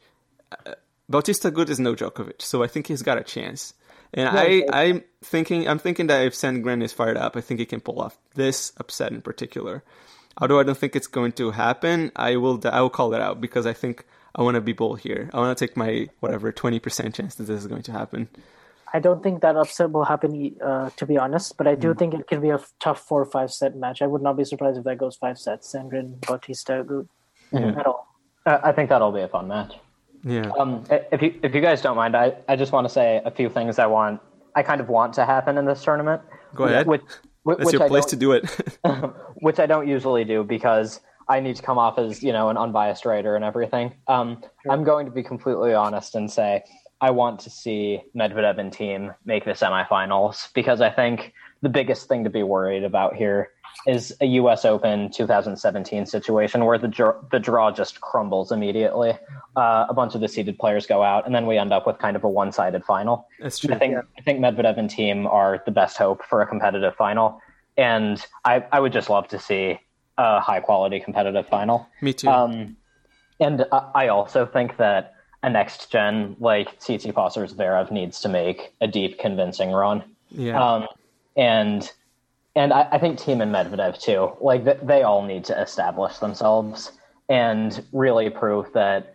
Bautista 1.09 1.51
Agut 1.51 1.69
is 1.69 1.79
no 1.79 1.95
Djokovic, 1.95 2.41
so 2.41 2.63
I 2.63 2.67
think 2.67 2.87
he's 2.87 3.01
got 3.01 3.17
a 3.17 3.23
chance. 3.23 3.73
And 4.13 4.29
I, 4.29 4.63
I'm 4.71 5.03
thinking, 5.23 5.67
I'm 5.67 5.79
thinking 5.79 6.07
that 6.07 6.25
if 6.25 6.33
Sandgren 6.33 6.83
is 6.83 6.93
fired 6.93 7.17
up, 7.17 7.35
I 7.35 7.41
think 7.41 7.59
he 7.59 7.65
can 7.65 7.81
pull 7.81 7.99
off 7.99 8.17
this 8.35 8.71
upset 8.77 9.11
in 9.11 9.21
particular. 9.21 9.83
Although 10.37 10.59
I 10.59 10.63
don't 10.63 10.77
think 10.77 10.95
it's 10.95 11.07
going 11.07 11.33
to 11.33 11.51
happen, 11.51 12.11
I 12.15 12.37
will, 12.37 12.61
I 12.65 12.81
will 12.81 12.89
call 12.89 13.13
it 13.13 13.21
out 13.21 13.41
because 13.41 13.65
I 13.65 13.73
think 13.73 14.05
I 14.35 14.41
want 14.41 14.55
to 14.55 14.61
be 14.61 14.73
bold 14.73 14.99
here. 14.99 15.29
I 15.33 15.37
want 15.37 15.57
to 15.57 15.67
take 15.67 15.75
my 15.75 16.07
whatever 16.19 16.51
twenty 16.51 16.79
percent 16.79 17.15
chance 17.15 17.35
that 17.35 17.43
this 17.43 17.59
is 17.59 17.67
going 17.67 17.83
to 17.83 17.91
happen. 17.91 18.29
I 18.93 18.99
don't 18.99 19.21
think 19.21 19.41
that 19.41 19.55
upset 19.55 19.91
will 19.91 20.05
happen, 20.05 20.55
uh, 20.63 20.89
to 20.95 21.05
be 21.05 21.17
honest. 21.17 21.57
But 21.57 21.67
I 21.67 21.75
do 21.75 21.93
think 21.93 22.13
it 22.13 22.27
can 22.27 22.41
be 22.41 22.49
a 22.49 22.59
tough 22.79 22.99
four 23.01 23.21
or 23.21 23.25
five 23.25 23.51
set 23.51 23.75
match. 23.75 24.01
I 24.01 24.07
would 24.07 24.21
not 24.21 24.37
be 24.37 24.43
surprised 24.45 24.77
if 24.77 24.83
that 24.85 24.97
goes 24.97 25.15
five 25.15 25.37
sets. 25.37 25.73
Sandgren, 25.73 26.19
Bautista, 26.25 26.83
good 26.83 27.07
at 27.53 27.85
all. 27.85 28.07
Uh, 28.45 28.59
I 28.63 28.71
think 28.71 28.89
that'll 28.89 29.11
be 29.11 29.21
a 29.21 29.27
fun 29.27 29.47
match. 29.47 29.73
Yeah, 30.23 30.51
Um, 30.57 30.83
if 30.89 31.21
you 31.21 31.39
if 31.43 31.53
you 31.55 31.61
guys 31.61 31.81
don't 31.81 31.95
mind, 31.95 32.15
I, 32.15 32.33
I 32.47 32.55
just 32.55 32.71
want 32.71 32.85
to 32.85 32.89
say 32.89 33.21
a 33.23 33.31
few 33.31 33.49
things 33.49 33.79
I 33.79 33.85
want 33.85 34.21
I 34.55 34.63
kind 34.63 34.81
of 34.81 34.89
want 34.89 35.13
to 35.13 35.25
happen 35.25 35.57
in 35.57 35.65
this 35.65 35.83
tournament. 35.83 36.21
Go 36.55 36.65
ahead. 36.65 36.87
Which, 36.87 37.01
which, 37.01 37.11
that's 37.57 37.65
which 37.65 37.73
your 37.73 37.83
I 37.83 37.87
place 37.87 38.05
to 38.05 38.15
do 38.15 38.31
it. 38.31 38.49
which 39.41 39.59
I 39.59 39.65
don't 39.65 39.87
usually 39.87 40.23
do 40.23 40.43
because 40.43 41.01
I 41.27 41.39
need 41.39 41.55
to 41.55 41.61
come 41.61 41.77
off 41.77 41.97
as 41.97 42.23
you 42.23 42.33
know 42.33 42.49
an 42.49 42.57
unbiased 42.57 43.05
writer 43.05 43.35
and 43.35 43.45
everything. 43.45 43.93
Um, 44.07 44.43
I'm 44.69 44.83
going 44.83 45.05
to 45.05 45.11
be 45.11 45.23
completely 45.23 45.73
honest 45.73 46.15
and 46.15 46.29
say 46.29 46.63
I 47.01 47.11
want 47.11 47.39
to 47.41 47.49
see 47.49 48.01
Medvedev 48.15 48.59
and 48.59 48.71
Thiem 48.71 49.15
make 49.25 49.45
the 49.45 49.51
semifinals 49.51 50.51
because 50.53 50.81
I 50.81 50.89
think 50.89 51.33
the 51.61 51.69
biggest 51.69 52.07
thing 52.07 52.23
to 52.23 52.29
be 52.29 52.43
worried 52.43 52.83
about 52.83 53.15
here 53.15 53.51
is 53.87 54.13
a 54.21 54.25
U.S. 54.25 54.65
Open 54.65 55.09
2017 55.09 56.05
situation 56.05 56.65
where 56.65 56.77
the 56.77 56.87
draw, 56.87 57.13
the 57.31 57.39
draw 57.39 57.71
just 57.71 58.01
crumbles 58.01 58.51
immediately. 58.51 59.11
Uh, 59.55 59.85
a 59.89 59.93
bunch 59.93 60.15
of 60.15 60.21
the 60.21 60.27
seeded 60.27 60.59
players 60.59 60.85
go 60.85 61.01
out, 61.01 61.25
and 61.25 61.33
then 61.33 61.45
we 61.47 61.57
end 61.57 61.71
up 61.71 61.87
with 61.87 61.97
kind 61.97 62.15
of 62.15 62.23
a 62.23 62.29
one-sided 62.29 62.83
final. 62.83 63.27
that's 63.39 63.59
true. 63.59 63.73
I 63.73 63.79
think 63.79 63.95
I 64.17 64.21
think 64.21 64.39
Medvedev 64.39 64.77
and 64.77 64.89
Thiem 64.89 65.25
are 65.31 65.61
the 65.65 65.71
best 65.71 65.97
hope 65.97 66.23
for 66.25 66.41
a 66.41 66.47
competitive 66.47 66.95
final, 66.95 67.41
and 67.77 68.23
I, 68.45 68.65
I 68.71 68.79
would 68.79 68.91
just 68.93 69.09
love 69.09 69.27
to 69.29 69.39
see 69.39 69.79
a 70.17 70.39
high 70.41 70.59
quality 70.59 70.99
competitive 70.99 71.47
final. 71.47 71.87
Me 72.01 72.13
too. 72.13 72.27
Um, 72.27 72.75
and 73.39 73.65
I 73.71 73.91
I 73.95 74.07
also 74.09 74.45
think 74.45 74.77
that 74.77 75.13
a 75.41 75.49
next 75.49 75.89
gen 75.89 76.35
like 76.41 76.79
Tsitsipas 76.81 77.37
or 77.37 77.45
Zverev 77.47 77.91
needs 77.91 78.19
to 78.21 78.29
make 78.29 78.73
a 78.81 78.87
deep, 78.87 79.19
convincing 79.19 79.71
run. 79.71 80.03
yeah, 80.31 80.61
Um, 80.61 80.87
and 81.37 81.89
and 82.55 82.73
I, 82.73 82.87
I 82.91 82.97
think 82.99 83.19
Thiem 83.19 83.41
and 83.41 83.53
Medvedev 83.53 83.99
too. 84.01 84.31
Like 84.41 84.65
th- 84.65 84.79
they 84.83 85.03
all 85.03 85.21
need 85.21 85.45
to 85.45 85.61
establish 85.61 86.17
themselves 86.17 86.91
and 87.29 87.83
really 87.93 88.29
prove 88.29 88.71
that 88.73 89.13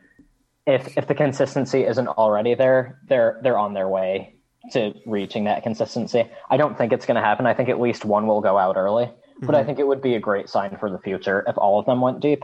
if 0.67 0.97
if 0.97 1.07
the 1.07 1.15
consistency 1.15 1.85
isn't 1.85 2.09
already 2.09 2.55
there, 2.55 3.01
they're 3.09 3.39
they're 3.43 3.59
on 3.59 3.75
their 3.75 3.89
way 3.89 4.37
to 4.73 4.95
reaching 5.05 5.45
that 5.45 5.63
consistency. 5.63 6.27
I 6.49 6.57
don't 6.57 6.79
think 6.79 6.93
it's 6.93 7.05
going 7.05 7.17
to 7.17 7.21
happen. 7.21 7.45
I 7.47 7.53
think 7.53 7.69
at 7.69 7.79
least 7.81 8.05
one 8.07 8.27
will 8.27 8.41
go 8.41 8.57
out 8.57 8.77
early, 8.79 9.11
but 9.43 9.55
I 9.55 9.63
think 9.63 9.79
it 9.79 9.87
would 9.87 10.01
be 10.01 10.15
a 10.15 10.21
great 10.21 10.49
sign 10.49 10.79
for 10.79 10.89
the 10.91 10.99
future 10.99 11.45
if 11.47 11.59
all 11.59 11.79
of 11.79 11.85
them 11.85 12.01
went 12.01 12.21
deep. 12.21 12.43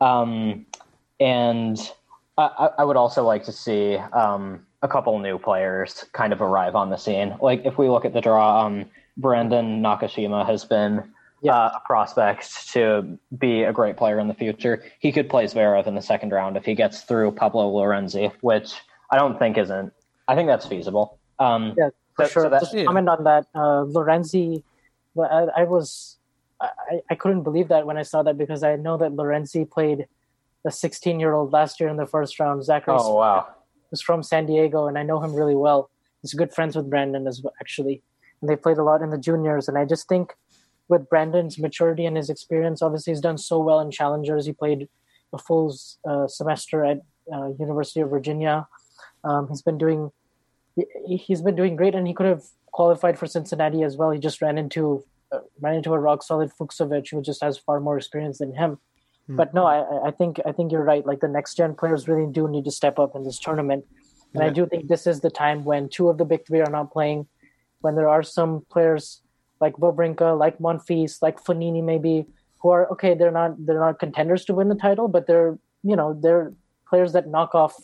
Um, 0.00 0.66
and 1.18 1.78
I, 2.38 2.42
I- 2.58 2.70
I 2.78 2.84
would 2.84 2.96
also 2.96 3.24
like 3.24 3.44
to 3.44 3.52
see 3.52 3.96
um, 3.96 4.64
a 4.82 4.88
couple 4.88 5.18
new 5.18 5.38
players 5.38 6.04
kind 6.12 6.32
of 6.32 6.40
arrive 6.40 6.74
on 6.76 6.90
the 6.90 6.96
scene. 6.96 7.36
Like 7.42 7.62
if 7.64 7.78
we 7.78 7.88
look 7.88 8.04
at 8.04 8.12
the 8.14 8.20
draw, 8.20 8.64
um, 8.66 8.86
Brandon 9.16 9.82
Nakashima 9.82 10.46
has 10.46 10.64
been 10.64 11.12
Yeah. 11.42 11.54
uh, 11.56 11.72
a 11.76 11.80
prospect 11.86 12.68
to 12.72 13.18
be 13.38 13.62
a 13.64 13.72
great 13.72 13.96
player 13.96 14.18
in 14.18 14.28
the 14.28 14.34
future. 14.34 14.84
He 14.98 15.12
could 15.12 15.28
play 15.28 15.44
Zverev 15.44 15.86
in 15.86 15.94
the 15.94 16.02
second 16.02 16.32
round 16.32 16.56
if 16.56 16.64
he 16.64 16.74
gets 16.74 17.02
through 17.02 17.32
Paolo 17.32 17.70
Lorenzi, 17.72 18.32
which 18.40 18.74
I 19.10 19.16
don't 19.18 19.38
think 19.38 19.56
isn't. 19.58 19.92
I 20.28 20.34
think 20.34 20.48
that's 20.48 20.66
feasible. 20.66 21.18
Um, 21.38 21.74
Yeah, 21.76 21.90
for 22.16 22.24
so- 22.26 22.30
sure. 22.30 22.42
so 22.44 22.48
that- 22.50 22.60
Just 22.60 22.74
Yeah. 22.74 22.84
comment 22.84 23.08
on 23.08 23.24
that. 23.24 23.46
Uh, 23.54 23.84
Lorenzi, 23.84 24.62
I, 25.18 25.48
I 25.56 25.64
was, 25.64 26.18
I, 26.60 26.68
I 27.10 27.14
couldn't 27.14 27.42
believe 27.42 27.68
that 27.68 27.86
when 27.86 27.96
I 27.96 28.02
saw 28.02 28.22
that 28.22 28.36
because 28.38 28.62
I 28.62 28.76
know 28.76 28.96
that 28.98 29.12
Lorenzi 29.12 29.64
played 29.68 30.06
a 30.64 30.70
16 30.70 31.18
year 31.18 31.32
old 31.32 31.52
last 31.52 31.80
year 31.80 31.88
in 31.88 31.96
the 31.96 32.06
first 32.06 32.38
round. 32.38 32.62
Zachary 32.64 32.94
oh 32.98 33.14
wow. 33.16 33.46
was 33.90 34.02
from 34.02 34.22
San 34.22 34.44
Diego, 34.46 34.86
and 34.86 34.98
I 34.98 35.02
know 35.02 35.18
him 35.20 35.34
really 35.34 35.54
well. 35.56 35.88
He's 36.20 36.34
good 36.34 36.52
friends 36.52 36.76
with 36.76 36.90
Brandon 36.90 37.26
as 37.26 37.40
well, 37.42 37.54
actually, 37.62 38.02
they 38.42 38.56
played 38.56 38.78
a 38.78 38.82
lot 38.84 39.02
in 39.02 39.10
the 39.10 39.18
juniors. 39.18 39.68
And 39.68 39.76
I 39.76 39.84
just 39.84 40.08
think 40.08 40.34
with 40.88 41.08
Brandon's 41.08 41.58
maturity 41.58 42.06
and 42.06 42.16
his 42.16 42.30
experience, 42.30 42.82
obviously 42.82 43.12
he's 43.12 43.20
done 43.20 43.38
so 43.38 43.58
well 43.58 43.80
in 43.80 43.90
challengers. 43.90 44.46
He 44.46 44.52
played 44.52 44.88
a 45.32 45.38
full 45.38 45.74
uh, 46.08 46.26
semester 46.26 46.84
at 46.84 47.00
uh, 47.32 47.48
University 47.58 48.00
of 48.00 48.10
Virginia. 48.10 48.66
Um, 49.22 49.48
he's 49.48 49.62
been 49.62 49.78
doing 49.78 50.10
he, 51.06 51.16
he's 51.16 51.42
been 51.42 51.56
doing 51.56 51.76
great, 51.76 51.94
and 51.94 52.06
he 52.06 52.14
could 52.14 52.26
have 52.26 52.42
qualified 52.72 53.18
for 53.18 53.26
Cincinnati 53.26 53.82
as 53.82 53.96
well. 53.96 54.10
He 54.10 54.18
just 54.18 54.40
ran 54.40 54.56
into 54.56 55.04
uh, 55.32 55.40
ran 55.60 55.74
into 55.74 55.92
a 55.92 55.98
rock 55.98 56.22
solid 56.22 56.50
Fucsovics, 56.58 57.10
who 57.10 57.22
just 57.22 57.42
has 57.42 57.58
far 57.58 57.80
more 57.80 57.96
experience 57.96 58.38
than 58.38 58.54
him. 58.54 58.78
But 59.28 59.54
no, 59.54 59.64
I, 59.64 60.08
I 60.08 60.10
think 60.10 60.40
I 60.44 60.50
think 60.50 60.72
you're 60.72 60.82
right. 60.82 61.06
Like 61.06 61.20
the 61.20 61.28
next 61.28 61.54
gen 61.54 61.74
players 61.74 62.08
really 62.08 62.30
do 62.30 62.48
need 62.48 62.64
to 62.64 62.72
step 62.72 62.98
up 62.98 63.14
in 63.14 63.22
this 63.22 63.38
tournament, 63.38 63.84
and 64.34 64.42
I 64.42 64.50
do 64.50 64.66
think 64.66 64.88
this 64.88 65.06
is 65.06 65.20
the 65.20 65.30
time 65.30 65.64
when 65.64 65.88
two 65.88 66.08
of 66.08 66.18
the 66.18 66.24
big 66.24 66.46
three 66.46 66.60
are 66.60 66.70
not 66.70 66.92
playing, 66.92 67.28
when 67.80 67.96
there 67.96 68.08
are 68.08 68.22
some 68.22 68.64
players 68.70 69.22
like 69.60 69.74
Wawrinka, 69.76 70.38
like 70.38 70.58
Monfils, 70.58 71.20
like 71.22 71.42
Fognini, 71.42 71.82
maybe 71.82 72.26
who 72.60 72.70
are 72.70 72.90
okay. 72.92 73.14
They're 73.14 73.30
not 73.30 73.54
they're 73.66 73.80
not 73.80 73.98
contenders 73.98 74.44
to 74.46 74.54
win 74.54 74.68
the 74.68 74.74
title, 74.74 75.08
but 75.08 75.26
they're 75.26 75.58
you 75.82 75.96
know 75.96 76.18
they're 76.22 76.52
players 76.88 77.12
that 77.12 77.28
knock 77.28 77.54
off 77.54 77.74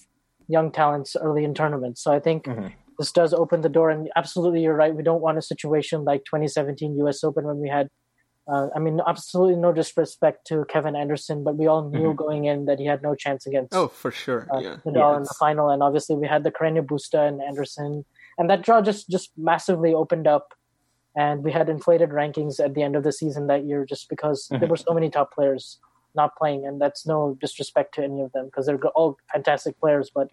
young 0.48 0.70
talents 0.70 1.16
early 1.20 1.44
in 1.44 1.54
tournaments. 1.54 2.02
So 2.02 2.12
I 2.12 2.20
think 2.20 2.44
Mhm. 2.44 2.72
this 2.98 3.12
does 3.12 3.32
open 3.34 3.60
the 3.62 3.68
door. 3.68 3.90
And 3.90 4.08
absolutely, 4.16 4.62
you're 4.62 4.74
right. 4.76 4.94
We 4.94 5.02
don't 5.02 5.20
want 5.20 5.38
a 5.38 5.42
situation 5.42 6.04
like 6.04 6.24
2017 6.24 6.96
U.S. 6.98 7.22
Open 7.24 7.44
when 7.44 7.58
we 7.58 7.68
had. 7.68 7.88
Uh, 8.48 8.68
I 8.76 8.78
mean, 8.78 9.00
absolutely 9.04 9.56
no 9.56 9.72
disrespect 9.72 10.46
to 10.46 10.64
Kevin 10.68 10.94
Anderson, 10.94 11.42
but 11.42 11.56
we 11.56 11.66
all 11.66 11.90
knew 11.90 12.14
going 12.14 12.44
in 12.44 12.66
that 12.66 12.78
he 12.78 12.86
had 12.86 13.02
no 13.02 13.16
chance 13.16 13.44
against 13.44 13.74
Oh, 13.74 13.88
for 13.88 14.12
sure. 14.12 14.46
uh, 14.54 14.60
yeah. 14.60 14.76
Nadal 14.86 15.16
in 15.16 15.24
the 15.24 15.34
final, 15.36 15.68
and 15.68 15.82
obviously 15.82 16.14
we 16.14 16.28
had 16.28 16.44
the 16.44 16.52
Carreño 16.52 16.86
Busta 16.86 17.26
and 17.26 17.42
Anderson, 17.42 18.04
and 18.38 18.50
that 18.50 18.62
draw 18.62 18.80
just 18.80 19.08
just 19.08 19.30
massively 19.36 19.94
opened 19.94 20.26
up, 20.26 20.54
and 21.16 21.42
we 21.42 21.52
had 21.52 21.68
inflated 21.68 22.10
rankings 22.10 22.62
at 22.62 22.74
the 22.74 22.82
end 22.82 22.96
of 22.96 23.02
the 23.02 23.12
season 23.12 23.46
that 23.46 23.64
year 23.64 23.84
just 23.84 24.08
because 24.08 24.48
there 24.48 24.60
mm-hmm. 24.60 24.70
were 24.70 24.76
so 24.76 24.92
many 24.92 25.10
top 25.10 25.32
players 25.32 25.78
not 26.14 26.34
playing, 26.36 26.66
and 26.66 26.80
that's 26.80 27.06
no 27.06 27.36
disrespect 27.40 27.94
to 27.94 28.02
any 28.02 28.20
of 28.22 28.32
them 28.32 28.46
because 28.46 28.66
they're 28.66 28.78
all 28.94 29.18
fantastic 29.32 29.78
players, 29.78 30.10
but 30.12 30.30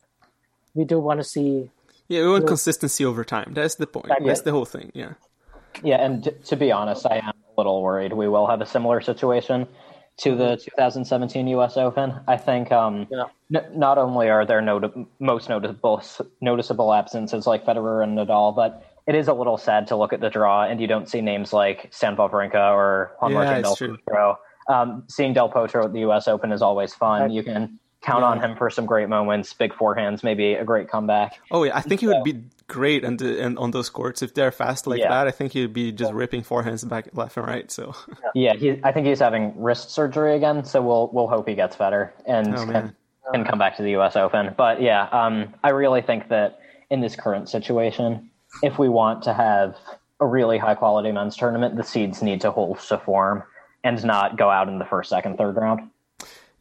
we 0.74 0.86
do 0.86 0.99
want 0.99 1.20
to 1.20 1.24
see 1.24 1.70
Yeah, 2.08 2.22
we 2.22 2.32
want 2.32 2.43
Yeah. 2.43 2.47
consistency 2.47 3.06
over 3.06 3.24
time. 3.24 3.54
That's 3.54 3.76
the 3.76 3.88
point. 3.88 4.12
That's 4.26 4.41
the 4.41 4.51
whole 4.51 4.66
thing. 4.66 4.91
Yeah. 4.93 5.14
Yeah, 5.82 6.04
and 6.04 6.24
t- 6.24 6.32
to 6.32 6.56
be 6.56 6.72
honest, 6.72 7.06
I 7.06 7.18
am 7.18 7.30
a 7.30 7.54
little 7.58 7.82
worried 7.82 8.14
we 8.14 8.28
will 8.28 8.47
have 8.47 8.62
a 8.62 8.66
similar 8.66 9.01
situation 9.01 9.68
to 10.18 10.36
the 10.36 10.57
2017 10.57 11.47
U.S. 11.47 11.78
Open. 11.78 12.14
I 12.28 12.38
think 12.38 12.72
um, 12.72 13.07
Yeah. 13.09 13.26
n- 13.53 13.66
not 13.80 13.97
only 13.97 14.30
are 14.30 14.45
there 14.45 14.61
noti- 14.61 15.07
most 15.20 15.49
noticeable 15.49 16.01
noticeable 16.41 16.93
absences 16.93 17.47
like 17.47 17.66
Federer 17.66 18.03
and 18.03 18.18
Nadal, 18.18 18.55
but 18.55 18.84
it 19.07 19.16
is 19.16 19.28
a 19.28 19.34
little 19.34 19.57
sad 19.57 19.88
to 19.88 19.95
look 19.95 20.14
at 20.14 20.22
the 20.22 20.30
draw 20.30 20.64
and 20.64 20.80
you 20.80 20.88
don't 20.88 21.09
see 21.09 21.20
names 21.22 21.51
like 21.51 21.89
Stan 21.91 22.16
Wawrinka 22.16 22.74
or 22.74 23.16
Juan 23.20 23.32
Yeah, 23.32 23.38
Martin 23.38 23.61
Del. 23.64 23.76
Potro. 23.76 24.36
Um, 24.70 25.03
seeing 25.09 25.34
Del 25.34 25.49
Potro 25.49 25.84
at 25.86 25.93
the 25.93 25.99
U.S. 26.01 26.28
Open 26.28 26.51
is 26.51 26.61
always 26.61 26.93
fun. 26.93 27.32
You 27.32 27.43
can 27.43 27.80
count 28.04 28.22
Yeah. 28.22 28.28
on 28.28 28.39
him 28.41 28.56
for 28.56 28.70
some 28.70 28.86
great 28.86 29.10
moments, 29.10 29.54
big 29.54 29.74
forehands, 29.74 30.24
maybe 30.24 30.54
a 30.54 30.64
great 30.64 30.89
comeback. 30.89 31.39
Oh 31.51 31.64
yeah, 31.64 31.76
I 31.76 31.82
think 31.82 32.01
he 32.01 32.08
would 32.08 32.24
be 32.24 32.43
great 32.68 33.04
and 33.04 33.22
and 33.22 33.58
on 33.58 33.72
those 33.72 33.89
courts 33.89 34.22
if 34.22 34.34
they're 34.34 34.51
fast 34.51 34.86
like 34.88 34.99
Yeah. 34.99 35.10
that. 35.10 35.28
I 35.28 35.32
think 35.32 35.54
he'd 35.54 35.74
be 35.74 35.91
just 35.91 36.14
ripping 36.14 36.43
forehands 36.43 36.88
back 36.88 37.08
left 37.14 37.38
and 37.38 37.47
right. 37.47 37.72
So 37.72 37.93
Yeah, 38.36 38.54
he, 38.54 38.80
I 38.84 38.91
think 38.91 39.08
he's 39.08 39.20
having 39.20 39.54
wrist 39.62 39.91
surgery 39.91 40.36
again, 40.36 40.64
so 40.66 40.82
we'll 40.82 41.10
we'll 41.14 41.28
hope 41.28 41.47
he 41.47 41.56
gets 41.56 41.76
better 41.76 42.14
and 42.26 42.56
Oh, 42.56 42.66
can, 42.66 42.95
can 43.34 43.45
come 43.45 43.58
back 43.60 43.78
to 43.78 43.84
the 43.84 43.91
U.S. 43.91 44.16
Open. 44.16 44.54
But 44.58 44.82
yeah, 44.82 45.04
um, 45.12 45.54
I 45.64 45.70
really 45.70 46.01
think 46.01 46.30
that 46.30 46.60
in 46.89 47.01
this 47.01 47.16
current 47.16 47.49
situation, 47.49 48.30
if 48.62 48.78
we 48.78 48.89
want 48.89 49.24
to 49.24 49.34
have 49.34 49.76
a 50.20 50.28
really 50.28 50.58
high 50.58 50.76
quality 50.76 51.12
men's 51.12 51.36
tournament, 51.36 51.76
the 51.76 51.84
seeds 51.84 52.22
need 52.22 52.41
to 52.41 52.51
hold 52.51 52.80
to 52.80 52.97
form 52.99 53.43
and 53.84 54.04
not 54.06 54.38
go 54.38 54.49
out 54.49 54.68
in 54.70 54.78
the 54.80 54.86
first, 54.86 55.10
second, 55.10 55.38
third 55.38 55.56
round. 55.58 55.89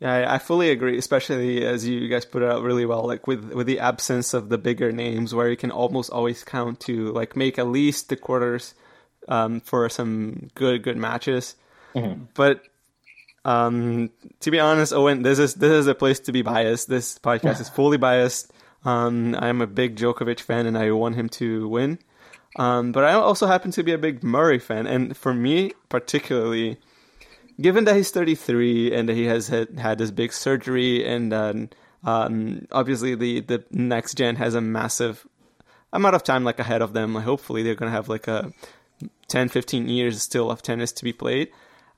Yeah, 0.02 0.12
I, 0.12 0.34
I 0.34 0.38
fully 0.38 0.70
agree. 0.70 0.98
Especially 0.98 1.64
as 1.64 1.86
you 1.86 2.08
guys 2.08 2.24
put 2.24 2.42
it 2.42 2.50
out 2.50 2.64
really 2.64 2.84
well, 2.84 3.06
like 3.06 3.28
with 3.28 3.52
with 3.52 3.68
the 3.68 3.78
absence 3.78 4.34
of 4.34 4.48
the 4.48 4.58
bigger 4.58 4.90
names, 4.90 5.32
where 5.32 5.48
you 5.48 5.56
can 5.56 5.70
almost 5.70 6.10
always 6.10 6.42
count 6.42 6.80
to 6.80 7.12
like 7.12 7.36
make 7.36 7.56
at 7.56 7.68
least 7.68 8.08
the 8.08 8.16
quarters 8.16 8.74
um, 9.28 9.60
for 9.60 9.88
some 9.88 10.50
good 10.56 10.82
good 10.82 10.96
matches. 10.96 11.54
But 12.34 12.64
um, 13.44 14.10
to 14.40 14.50
be 14.50 14.58
honest, 14.58 14.92
Owen, 14.92 15.22
this 15.22 15.38
is 15.38 15.54
this 15.54 15.70
is 15.70 15.86
a 15.86 15.94
place 15.94 16.18
to 16.20 16.32
be 16.32 16.42
biased. 16.42 16.88
This 16.88 17.16
podcast 17.20 17.60
is 17.60 17.68
fully 17.68 17.96
biased. 17.96 18.50
Um, 18.84 19.36
I'm 19.38 19.60
a 19.60 19.68
big 19.68 19.94
Djokovic 19.94 20.40
fan, 20.40 20.66
and 20.66 20.76
I 20.76 20.90
want 20.90 21.14
him 21.14 21.28
to 21.28 21.68
win. 21.68 22.00
Um, 22.56 22.90
but 22.90 23.04
I 23.04 23.12
also 23.12 23.46
happen 23.46 23.70
to 23.70 23.84
be 23.84 23.92
a 23.92 23.98
big 23.98 24.24
Murray 24.24 24.58
fan, 24.58 24.88
and 24.88 25.16
for 25.16 25.32
me 25.32 25.74
particularly, 25.88 26.78
given 27.60 27.84
that 27.84 27.96
he's 27.96 28.10
33 28.10 28.92
and 28.94 29.08
that 29.08 29.14
he 29.14 29.24
has 29.24 29.48
had, 29.48 29.78
had 29.78 29.98
this 29.98 30.10
big 30.10 30.32
surgery, 30.32 31.04
and 31.06 31.32
um, 31.32 31.70
um, 32.04 32.66
obviously 32.72 33.14
the 33.14 33.40
the 33.40 33.64
next 33.70 34.14
gen 34.14 34.36
has 34.36 34.54
a 34.54 34.60
massive 34.60 35.26
amount 35.92 36.14
of 36.14 36.22
time 36.22 36.44
like 36.44 36.58
ahead 36.58 36.82
of 36.82 36.92
them. 36.92 37.14
Like, 37.14 37.24
hopefully, 37.24 37.62
they're 37.62 37.74
gonna 37.74 37.90
have 37.90 38.08
like 38.08 38.28
a 38.28 38.52
10, 39.28 39.48
15 39.48 39.88
years 39.88 40.22
still 40.22 40.50
of 40.50 40.62
tennis 40.62 40.92
to 40.92 41.04
be 41.04 41.12
played. 41.12 41.48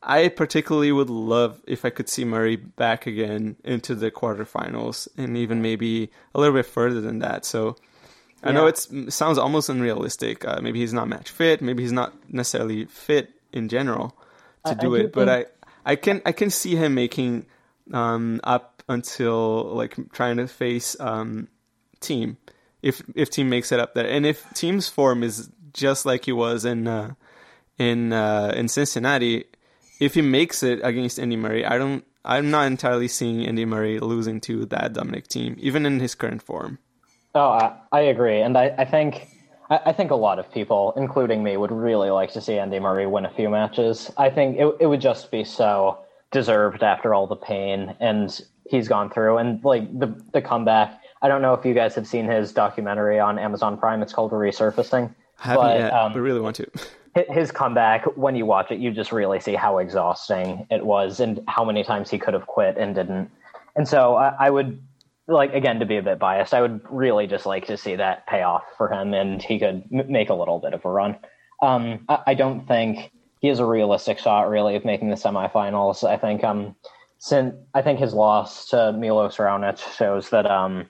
I 0.02 0.28
particularly 0.28 0.92
would 0.92 1.08
love 1.08 1.62
if 1.66 1.84
I 1.86 1.90
could 1.90 2.10
see 2.10 2.26
Murray 2.26 2.56
back 2.56 3.06
again 3.06 3.56
into 3.64 3.94
the 3.94 4.10
quarterfinals 4.10 5.08
and 5.16 5.34
even 5.36 5.62
maybe 5.62 6.10
a 6.34 6.40
little 6.40 6.54
bit 6.54 6.66
further 6.66 7.00
than 7.00 7.20
that. 7.20 7.46
So 7.46 7.76
I 8.42 8.52
know 8.52 8.64
Yeah. 8.66 8.72
it 9.06 9.12
sounds 9.12 9.38
almost 9.38 9.70
unrealistic. 9.70 10.44
Uh, 10.44 10.60
maybe 10.60 10.80
he's 10.80 10.92
not 10.92 11.08
match 11.08 11.30
fit. 11.30 11.62
Maybe 11.62 11.82
he's 11.82 11.92
not 11.92 12.12
necessarily 12.30 12.84
fit 12.84 13.30
in 13.50 13.70
general 13.70 14.14
to 14.64 14.70
I- 14.72 14.74
do 14.74 14.96
I 14.96 14.98
it. 15.00 15.02
do 15.04 15.08
but 15.14 15.28
think- 15.28 15.48
I, 15.86 15.92
I 15.92 15.96
can 15.96 16.22
I 16.26 16.32
can 16.32 16.50
see 16.50 16.76
him 16.76 16.94
making 16.94 17.46
um, 17.92 18.40
up 18.44 18.82
until 18.88 19.64
like 19.74 19.94
trying 20.12 20.36
to 20.38 20.46
face 20.48 20.96
um, 21.00 21.48
Thiem 22.00 22.36
if 22.82 23.02
if 23.14 23.30
Thiem 23.30 23.46
makes 23.46 23.72
it 23.72 23.80
up 23.80 23.94
there, 23.94 24.08
and 24.08 24.26
if 24.26 24.44
Thiem's 24.54 24.88
form 24.88 25.22
is 25.22 25.50
just 25.72 26.04
like 26.06 26.24
he 26.26 26.32
was 26.32 26.64
in 26.64 26.86
uh, 26.86 27.14
in 27.78 28.12
uh, 28.12 28.52
in 28.54 28.68
Cincinnati, 28.68 29.44
if 30.00 30.14
he 30.14 30.22
makes 30.22 30.62
it 30.62 30.80
against 30.82 31.18
Andy 31.18 31.36
Murray, 31.36 31.64
I 31.64 31.78
don't. 31.78 32.04
I'm 32.26 32.50
not 32.50 32.66
entirely 32.66 33.08
seeing 33.08 33.44
Andy 33.46 33.66
Murray 33.66 33.98
losing 34.00 34.40
to 34.42 34.64
that 34.66 34.94
Dominic 34.94 35.28
Thiem, 35.28 35.58
even 35.58 35.84
in 35.84 36.00
his 36.00 36.14
current 36.14 36.42
form. 36.42 36.78
Oh, 37.34 37.50
I, 37.50 37.72
I 37.92 38.00
agree, 38.00 38.40
and 38.40 38.56
I, 38.56 38.74
I 38.78 38.84
think 38.86 39.28
I, 39.74 39.90
I 39.90 39.92
think 39.92 40.10
a 40.10 40.16
lot 40.16 40.38
of 40.38 40.50
people, 40.52 40.92
including 40.96 41.42
me, 41.42 41.56
would 41.56 41.72
really 41.72 42.10
like 42.10 42.32
to 42.32 42.40
see 42.40 42.58
Andy 42.58 42.78
Murray 42.78 43.06
win 43.06 43.24
a 43.24 43.30
few 43.30 43.48
matches. 43.48 44.10
I 44.16 44.30
think 44.30 44.58
it 44.58 44.76
it 44.80 44.86
would 44.86 45.00
just 45.00 45.30
be 45.30 45.44
so 45.44 45.98
deserved 46.30 46.82
after 46.82 47.14
all 47.14 47.26
the 47.26 47.36
pain 47.36 47.94
and 48.00 48.40
he's 48.68 48.88
gone 48.88 49.10
through, 49.10 49.38
and 49.38 49.62
like 49.64 49.98
the 49.98 50.08
the 50.32 50.42
comeback. 50.42 51.00
I 51.22 51.28
don't 51.28 51.40
know 51.40 51.54
if 51.54 51.64
you 51.64 51.72
guys 51.72 51.94
have 51.94 52.06
seen 52.06 52.26
his 52.26 52.52
documentary 52.52 53.18
on 53.18 53.38
Amazon 53.38 53.78
Prime. 53.78 54.02
It's 54.02 54.12
called 54.12 54.32
Resurfacing. 54.32 55.14
Haven't 55.38 55.62
But, 55.62 55.78
yet, 55.78 55.92
um, 55.92 56.12
but 56.12 56.20
really 56.20 56.40
want 56.40 56.56
to. 56.56 56.70
his 57.30 57.50
comeback 57.50 58.04
when 58.16 58.34
you 58.34 58.44
watch 58.44 58.70
it 58.70 58.78
you 58.80 58.90
just 58.90 59.12
really 59.12 59.38
see 59.40 59.54
how 59.54 59.78
exhausting 59.78 60.66
it 60.70 60.84
was 60.84 61.20
and 61.20 61.40
how 61.48 61.64
many 61.64 61.84
times 61.84 62.10
he 62.10 62.18
could 62.18 62.34
have 62.34 62.46
quit 62.46 62.76
and 62.76 62.94
didn't 62.94 63.30
and 63.76 63.86
so 63.86 64.16
I, 64.16 64.34
I 64.46 64.50
would 64.50 64.80
like 65.26 65.52
again 65.54 65.80
to 65.80 65.86
be 65.86 65.96
a 65.96 66.02
bit 66.02 66.18
biased 66.18 66.52
i 66.52 66.60
would 66.60 66.80
really 66.90 67.26
just 67.26 67.46
like 67.46 67.66
to 67.66 67.76
see 67.76 67.96
that 67.96 68.26
pay 68.26 68.42
off 68.42 68.64
for 68.76 68.92
him 68.92 69.14
and 69.14 69.42
he 69.42 69.58
could 69.58 69.82
m- 69.92 70.10
make 70.10 70.28
a 70.28 70.34
little 70.34 70.58
bit 70.58 70.74
of 70.74 70.84
a 70.84 70.90
run 70.90 71.16
um, 71.62 72.04
I, 72.08 72.18
I 72.28 72.34
don't 72.34 72.66
think 72.66 73.10
he 73.40 73.48
has 73.48 73.58
a 73.58 73.64
realistic 73.64 74.18
shot 74.18 74.48
really 74.50 74.76
of 74.76 74.84
making 74.84 75.08
the 75.10 75.16
semifinals 75.16 76.06
i 76.08 76.16
think 76.16 76.44
um 76.44 76.74
since 77.18 77.54
i 77.74 77.80
think 77.80 77.98
his 77.98 78.12
loss 78.12 78.68
to 78.68 78.92
milos 78.92 79.36
raonic 79.38 79.78
shows 79.96 80.28
that 80.30 80.44
um 80.46 80.86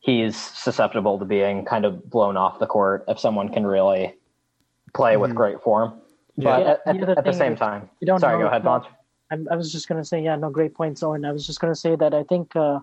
he's 0.00 0.36
susceptible 0.36 1.18
to 1.18 1.24
being 1.24 1.64
kind 1.64 1.84
of 1.84 2.08
blown 2.08 2.36
off 2.36 2.58
the 2.58 2.66
court 2.66 3.04
if 3.08 3.18
someone 3.18 3.48
can 3.48 3.66
really 3.66 4.14
play 4.94 5.16
with 5.16 5.34
great 5.34 5.60
form. 5.60 6.00
But 6.36 6.44
Yeah. 6.44 6.58
at, 6.58 6.80
Yeah, 6.86 6.92
at, 6.92 7.00
the 7.06 7.18
at 7.18 7.24
the 7.24 7.32
same 7.32 7.56
time, 7.56 7.90
you 8.00 8.06
don't 8.06 8.20
sorry, 8.20 8.34
know 8.38 8.44
go 8.44 8.46
ahead, 8.46 8.62
Vansh. 8.62 8.86
I, 9.30 9.52
I 9.52 9.56
was 9.56 9.70
just 9.72 9.88
going 9.88 10.00
to 10.00 10.04
say, 10.04 10.22
yeah, 10.22 10.36
no, 10.36 10.50
great 10.50 10.72
points, 10.72 11.02
Owen. 11.02 11.24
I 11.24 11.32
was 11.32 11.46
just 11.46 11.60
going 11.60 11.72
to 11.72 11.78
say 11.78 11.96
that 11.96 12.14
I 12.14 12.22
think 12.22 12.54
uh, 12.56 12.78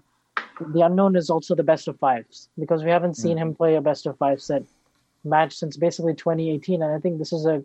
the 0.60 0.82
unknown 0.82 1.16
is 1.16 1.30
also 1.30 1.56
the 1.56 1.64
best 1.64 1.88
of 1.88 1.98
fives 2.00 2.50
because 2.58 2.84
we 2.84 2.90
haven't 2.90 3.16
seen 3.16 3.38
mm. 3.38 3.42
him 3.42 3.56
play 3.56 3.76
a 3.76 3.82
best 3.82 4.06
of 4.06 4.18
five 4.18 4.42
set 4.42 4.64
match 5.24 5.56
since 5.56 5.76
basically 5.76 6.14
2018, 6.14 6.82
and 6.82 6.94
I 6.94 7.00
think 7.00 7.20
this 7.20 7.34
is 7.34 7.46
a 7.46 7.64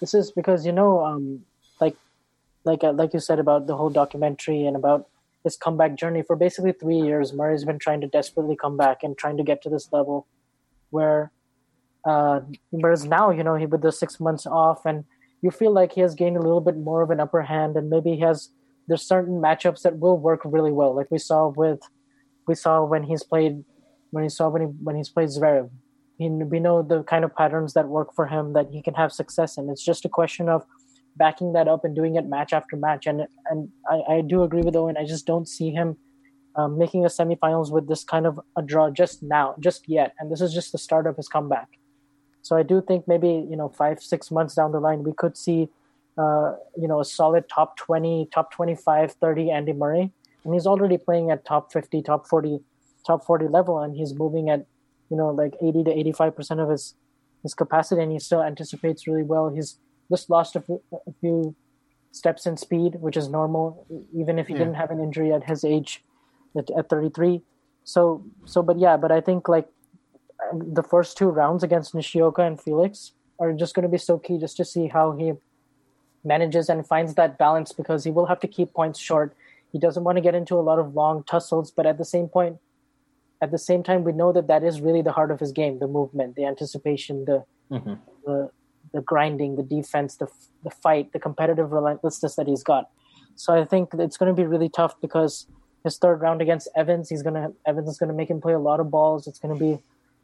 this 0.00 0.14
is 0.14 0.30
because 0.30 0.66
you 0.66 0.72
know 0.72 1.04
um, 1.04 1.44
like 1.80 1.96
like 2.64 2.82
uh, 2.82 2.92
like 2.92 3.14
you 3.14 3.20
said 3.20 3.38
about 3.38 3.66
the 3.66 3.76
whole 3.76 3.90
documentary 3.90 4.66
and 4.66 4.76
about 4.76 5.08
his 5.44 5.56
comeback 5.56 5.94
journey 5.94 6.22
for 6.22 6.34
basically 6.34 6.72
three 6.72 6.98
years. 6.98 7.32
Murray's 7.32 7.64
been 7.64 7.78
trying 7.78 8.00
to 8.00 8.08
desperately 8.08 8.56
come 8.56 8.76
back 8.76 9.02
and 9.02 9.16
trying 9.16 9.36
to 9.36 9.44
get 9.44 9.62
to 9.62 9.70
this 9.70 9.92
level 9.92 10.26
where 10.90 11.30
uh, 12.04 12.40
whereas 12.70 13.04
now 13.04 13.30
you 13.30 13.44
know 13.44 13.56
he 13.56 13.66
with 13.66 13.82
the 13.82 13.92
six 13.92 14.18
months 14.20 14.46
off 14.46 14.86
and 14.86 15.04
you 15.42 15.50
feel 15.50 15.72
like 15.72 15.92
he 15.92 16.00
has 16.00 16.14
gained 16.14 16.36
a 16.36 16.40
little 16.40 16.60
bit 16.60 16.76
more 16.76 17.02
of 17.02 17.10
an 17.10 17.20
upper 17.20 17.42
hand 17.42 17.76
and 17.76 17.90
maybe 17.90 18.14
he 18.14 18.20
has 18.20 18.50
there's 18.88 19.02
certain 19.02 19.40
matchups 19.40 19.82
that 19.82 19.98
will 19.98 20.16
work 20.16 20.40
really 20.44 20.70
well 20.70 20.94
like 20.94 21.10
we 21.10 21.18
saw 21.18 21.48
with 21.48 21.80
we 22.46 22.54
saw 22.54 22.84
when 22.84 23.02
he's 23.04 23.22
played 23.22 23.64
when 24.10 24.22
he 24.22 24.30
saw 24.30 24.48
when 24.48 24.62
he 24.62 24.68
when 24.82 24.96
he's 24.96 25.08
played 25.08 25.28
Zverev. 25.28 25.70
He, 26.18 26.30
we 26.30 26.60
know 26.60 26.82
the 26.82 27.02
kind 27.02 27.24
of 27.24 27.36
patterns 27.36 27.74
that 27.74 27.88
work 27.88 28.14
for 28.14 28.26
him 28.26 28.54
that 28.54 28.68
he 28.72 28.80
can 28.80 28.94
have 28.94 29.12
success 29.12 29.58
in. 29.58 29.68
It's 29.68 29.84
just 29.84 30.06
a 30.06 30.08
question 30.08 30.48
of 30.48 30.64
backing 31.16 31.52
that 31.52 31.68
up 31.68 31.84
and 31.84 31.94
doing 31.94 32.16
it 32.16 32.26
match 32.26 32.52
after 32.52 32.76
match. 32.76 33.06
And 33.06 33.26
and 33.50 33.68
I, 33.88 34.14
I 34.14 34.20
do 34.22 34.42
agree 34.42 34.62
with 34.62 34.76
Owen. 34.76 34.96
I 34.96 35.04
just 35.04 35.26
don't 35.26 35.46
see 35.46 35.70
him 35.70 35.96
um, 36.56 36.78
making 36.78 37.04
a 37.04 37.08
semifinals 37.08 37.70
with 37.70 37.88
this 37.88 38.02
kind 38.02 38.26
of 38.26 38.40
a 38.56 38.62
draw 38.62 38.90
just 38.90 39.22
now, 39.22 39.54
just 39.60 39.88
yet. 39.88 40.14
And 40.18 40.32
this 40.32 40.40
is 40.40 40.54
just 40.54 40.72
the 40.72 40.78
start 40.78 41.06
of 41.06 41.16
his 41.16 41.28
comeback. 41.28 41.68
So 42.42 42.56
I 42.56 42.62
do 42.62 42.80
think 42.80 43.08
maybe 43.08 43.28
you 43.50 43.56
know 43.56 43.68
five 43.68 44.00
six 44.00 44.30
months 44.30 44.54
down 44.54 44.72
the 44.72 44.80
line 44.80 45.02
we 45.02 45.12
could 45.12 45.36
see 45.36 45.68
uh, 46.16 46.54
you 46.76 46.88
know 46.88 47.00
a 47.00 47.04
solid 47.04 47.48
top 47.48 47.76
20 47.76 48.28
top 48.32 48.52
25 48.52 49.12
30 49.12 49.50
andy 49.50 49.72
murray 49.72 50.12
and 50.46 50.54
he's 50.54 50.66
already 50.66 50.96
playing 50.96 51.30
at 51.30 51.44
top 51.44 51.72
50 51.72 52.02
top 52.02 52.26
40 52.26 52.60
top 53.06 53.24
40 53.24 53.48
level 53.48 53.80
and 53.80 53.96
he's 53.96 54.14
moving 54.14 54.48
at 54.48 54.64
you 55.10 55.16
know 55.16 55.28
like 55.30 55.54
80 55.60 55.84
to 55.84 55.98
85 55.98 56.36
percent 56.36 56.60
of 56.60 56.70
his 56.70 56.94
his 57.42 57.52
capacity 57.52 58.02
and 58.02 58.12
he 58.12 58.18
still 58.18 58.42
anticipates 58.42 59.06
really 59.06 59.22
well 59.22 59.50
he's 59.50 59.78
just 60.10 60.30
lost 60.30 60.54
a 60.54 60.62
few, 61.20 61.54
steps 62.12 62.46
in 62.46 62.56
speed 62.56 62.94
which 63.00 63.16
is 63.16 63.28
normal 63.28 63.86
even 64.14 64.38
if 64.38 64.46
he 64.46 64.54
yeah. 64.54 64.60
didn't 64.60 64.74
have 64.74 64.90
an 64.90 65.00
injury 65.00 65.32
at 65.32 65.44
his 65.44 65.64
age 65.64 66.02
at, 66.56 66.70
at 66.70 66.88
33 66.88 67.42
so 67.84 68.24
so 68.46 68.62
but 68.62 68.78
yeah 68.78 68.96
but 68.96 69.12
i 69.12 69.20
think 69.20 69.48
like 69.48 69.68
the 70.54 70.82
first 70.82 71.18
two 71.18 71.28
rounds 71.28 71.62
against 71.62 71.94
nishioka 71.94 72.40
and 72.40 72.58
felix 72.58 73.12
are 73.38 73.52
just 73.52 73.74
going 73.74 73.82
to 73.82 73.88
be 73.88 73.98
so 73.98 74.18
key 74.18 74.38
just 74.38 74.56
to 74.56 74.64
see 74.64 74.86
how 74.86 75.12
he 75.12 75.34
manages 76.24 76.70
and 76.70 76.86
finds 76.86 77.14
that 77.16 77.36
balance 77.36 77.70
because 77.72 78.02
he 78.04 78.10
will 78.10 78.26
have 78.26 78.40
to 78.40 78.48
keep 78.48 78.72
points 78.72 78.98
short 78.98 79.36
he 79.72 79.78
doesn't 79.78 80.04
want 80.04 80.16
to 80.16 80.22
get 80.22 80.34
into 80.34 80.54
a 80.54 80.62
lot 80.62 80.78
of 80.78 80.94
long 80.94 81.22
tussles, 81.24 81.70
but 81.70 81.86
at 81.86 81.98
the 81.98 82.04
same 82.04 82.28
point, 82.28 82.58
at 83.42 83.50
the 83.50 83.58
same 83.58 83.82
time, 83.82 84.04
we 84.04 84.12
know 84.12 84.32
that 84.32 84.46
that 84.48 84.62
is 84.62 84.80
really 84.80 85.02
the 85.02 85.12
heart 85.12 85.30
of 85.30 85.40
his 85.40 85.52
game: 85.52 85.78
the 85.78 85.86
movement, 85.86 86.36
the 86.36 86.44
anticipation, 86.44 87.24
the 87.24 87.44
mm-hmm. 87.70 87.94
the 88.24 88.50
the 88.92 89.00
grinding, 89.02 89.56
the 89.56 89.62
defense, 89.62 90.16
the 90.16 90.28
the 90.64 90.70
fight, 90.70 91.12
the 91.12 91.18
competitive 91.18 91.72
relentlessness 91.72 92.36
that 92.36 92.46
he's 92.46 92.62
got. 92.62 92.90
So 93.34 93.54
I 93.54 93.64
think 93.64 93.90
it's 93.98 94.16
going 94.16 94.34
to 94.34 94.42
be 94.42 94.46
really 94.46 94.70
tough 94.70 94.98
because 95.00 95.46
his 95.84 95.98
third 95.98 96.22
round 96.22 96.40
against 96.40 96.68
Evans, 96.74 97.10
he's 97.10 97.22
gonna 97.22 97.52
Evans 97.66 97.88
is 97.88 97.98
going 97.98 98.08
to 98.08 98.14
make 98.14 98.30
him 98.30 98.40
play 98.40 98.54
a 98.54 98.58
lot 98.58 98.80
of 98.80 98.90
balls. 98.90 99.26
It's 99.26 99.38
going 99.38 99.56
to 99.56 99.60
be 99.62 99.82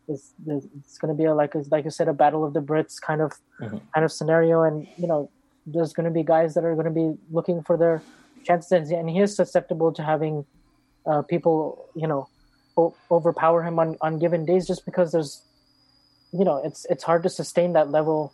it's, 0.08 0.34
it's 0.46 0.98
going 0.98 1.14
to 1.14 1.18
be 1.18 1.24
a, 1.24 1.34
like 1.34 1.52
like 1.70 1.84
you 1.84 1.90
said, 1.90 2.08
a 2.08 2.12
battle 2.12 2.44
of 2.44 2.54
the 2.54 2.60
Brits 2.60 3.00
kind 3.00 3.20
of 3.20 3.32
mm-hmm. 3.60 3.78
kind 3.94 4.04
of 4.04 4.12
scenario, 4.12 4.62
and 4.62 4.86
you 4.96 5.06
know, 5.06 5.30
there's 5.66 5.92
going 5.92 6.04
to 6.04 6.10
be 6.10 6.22
guys 6.22 6.54
that 6.54 6.64
are 6.64 6.74
going 6.74 6.86
to 6.86 6.90
be 6.90 7.16
looking 7.30 7.62
for 7.62 7.76
their 7.76 8.02
chances 8.44 8.90
and 8.90 9.08
he 9.08 9.20
is 9.20 9.34
susceptible 9.34 9.92
to 9.92 10.02
having 10.02 10.44
uh, 11.06 11.22
people 11.22 11.88
you 11.94 12.06
know 12.06 12.28
o- 12.76 12.94
overpower 13.10 13.62
him 13.62 13.78
on, 13.78 13.96
on 14.00 14.18
given 14.18 14.44
days 14.44 14.66
just 14.66 14.84
because 14.84 15.12
there's 15.12 15.42
you 16.32 16.44
know 16.44 16.60
it's 16.64 16.86
it's 16.86 17.04
hard 17.04 17.22
to 17.22 17.28
sustain 17.28 17.72
that 17.72 17.90
level 17.90 18.32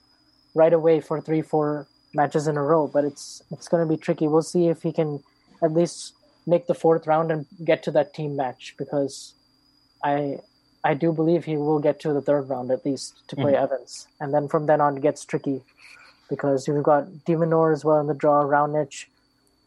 right 0.54 0.72
away 0.72 1.00
for 1.00 1.20
three 1.20 1.42
four 1.42 1.86
matches 2.14 2.46
in 2.46 2.56
a 2.56 2.62
row 2.62 2.86
but 2.86 3.04
it's 3.04 3.42
it's 3.50 3.68
going 3.68 3.86
to 3.86 3.88
be 3.88 3.96
tricky 3.96 4.26
we'll 4.26 4.42
see 4.42 4.68
if 4.68 4.82
he 4.82 4.92
can 4.92 5.22
at 5.62 5.72
least 5.72 6.14
make 6.46 6.66
the 6.66 6.74
fourth 6.74 7.06
round 7.06 7.30
and 7.30 7.46
get 7.64 7.82
to 7.82 7.90
that 7.90 8.14
Thiem 8.14 8.34
match 8.34 8.74
because 8.78 9.34
i 10.02 10.38
i 10.84 10.94
do 10.94 11.12
believe 11.12 11.44
he 11.44 11.56
will 11.56 11.80
get 11.80 12.00
to 12.00 12.12
the 12.12 12.22
third 12.22 12.48
round 12.48 12.70
at 12.70 12.84
least 12.84 13.28
to 13.28 13.36
play 13.36 13.52
mm-hmm. 13.52 13.64
evans 13.64 14.06
and 14.20 14.32
then 14.32 14.48
from 14.48 14.66
then 14.66 14.80
on 14.80 14.96
it 14.96 15.02
gets 15.02 15.24
tricky 15.24 15.62
because 16.28 16.68
you've 16.68 16.82
got 16.82 17.24
de 17.24 17.34
Minaur 17.34 17.72
as 17.72 17.84
well 17.84 18.00
in 18.00 18.06
the 18.06 18.14
draw 18.14 18.42
Raonic 18.44 19.06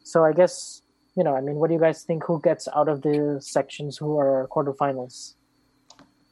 so 0.04 0.24
I 0.24 0.34
guess 0.34 0.82
you 1.16 1.24
know, 1.24 1.36
I 1.36 1.42
mean, 1.42 1.56
what 1.56 1.68
do 1.68 1.74
you 1.74 1.80
guys 1.80 2.04
think? 2.04 2.24
Who 2.26 2.40
gets 2.42 2.68
out 2.76 2.88
of 2.88 3.02
the 3.02 3.40
sections 3.42 3.98
who 3.98 4.18
are 4.18 4.48
quarterfinals? 4.50 5.36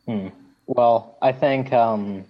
Hmm. 0.05 0.27
Well, 0.67 1.17
I 1.21 1.31
think. 1.31 1.73
Um, 1.73 2.25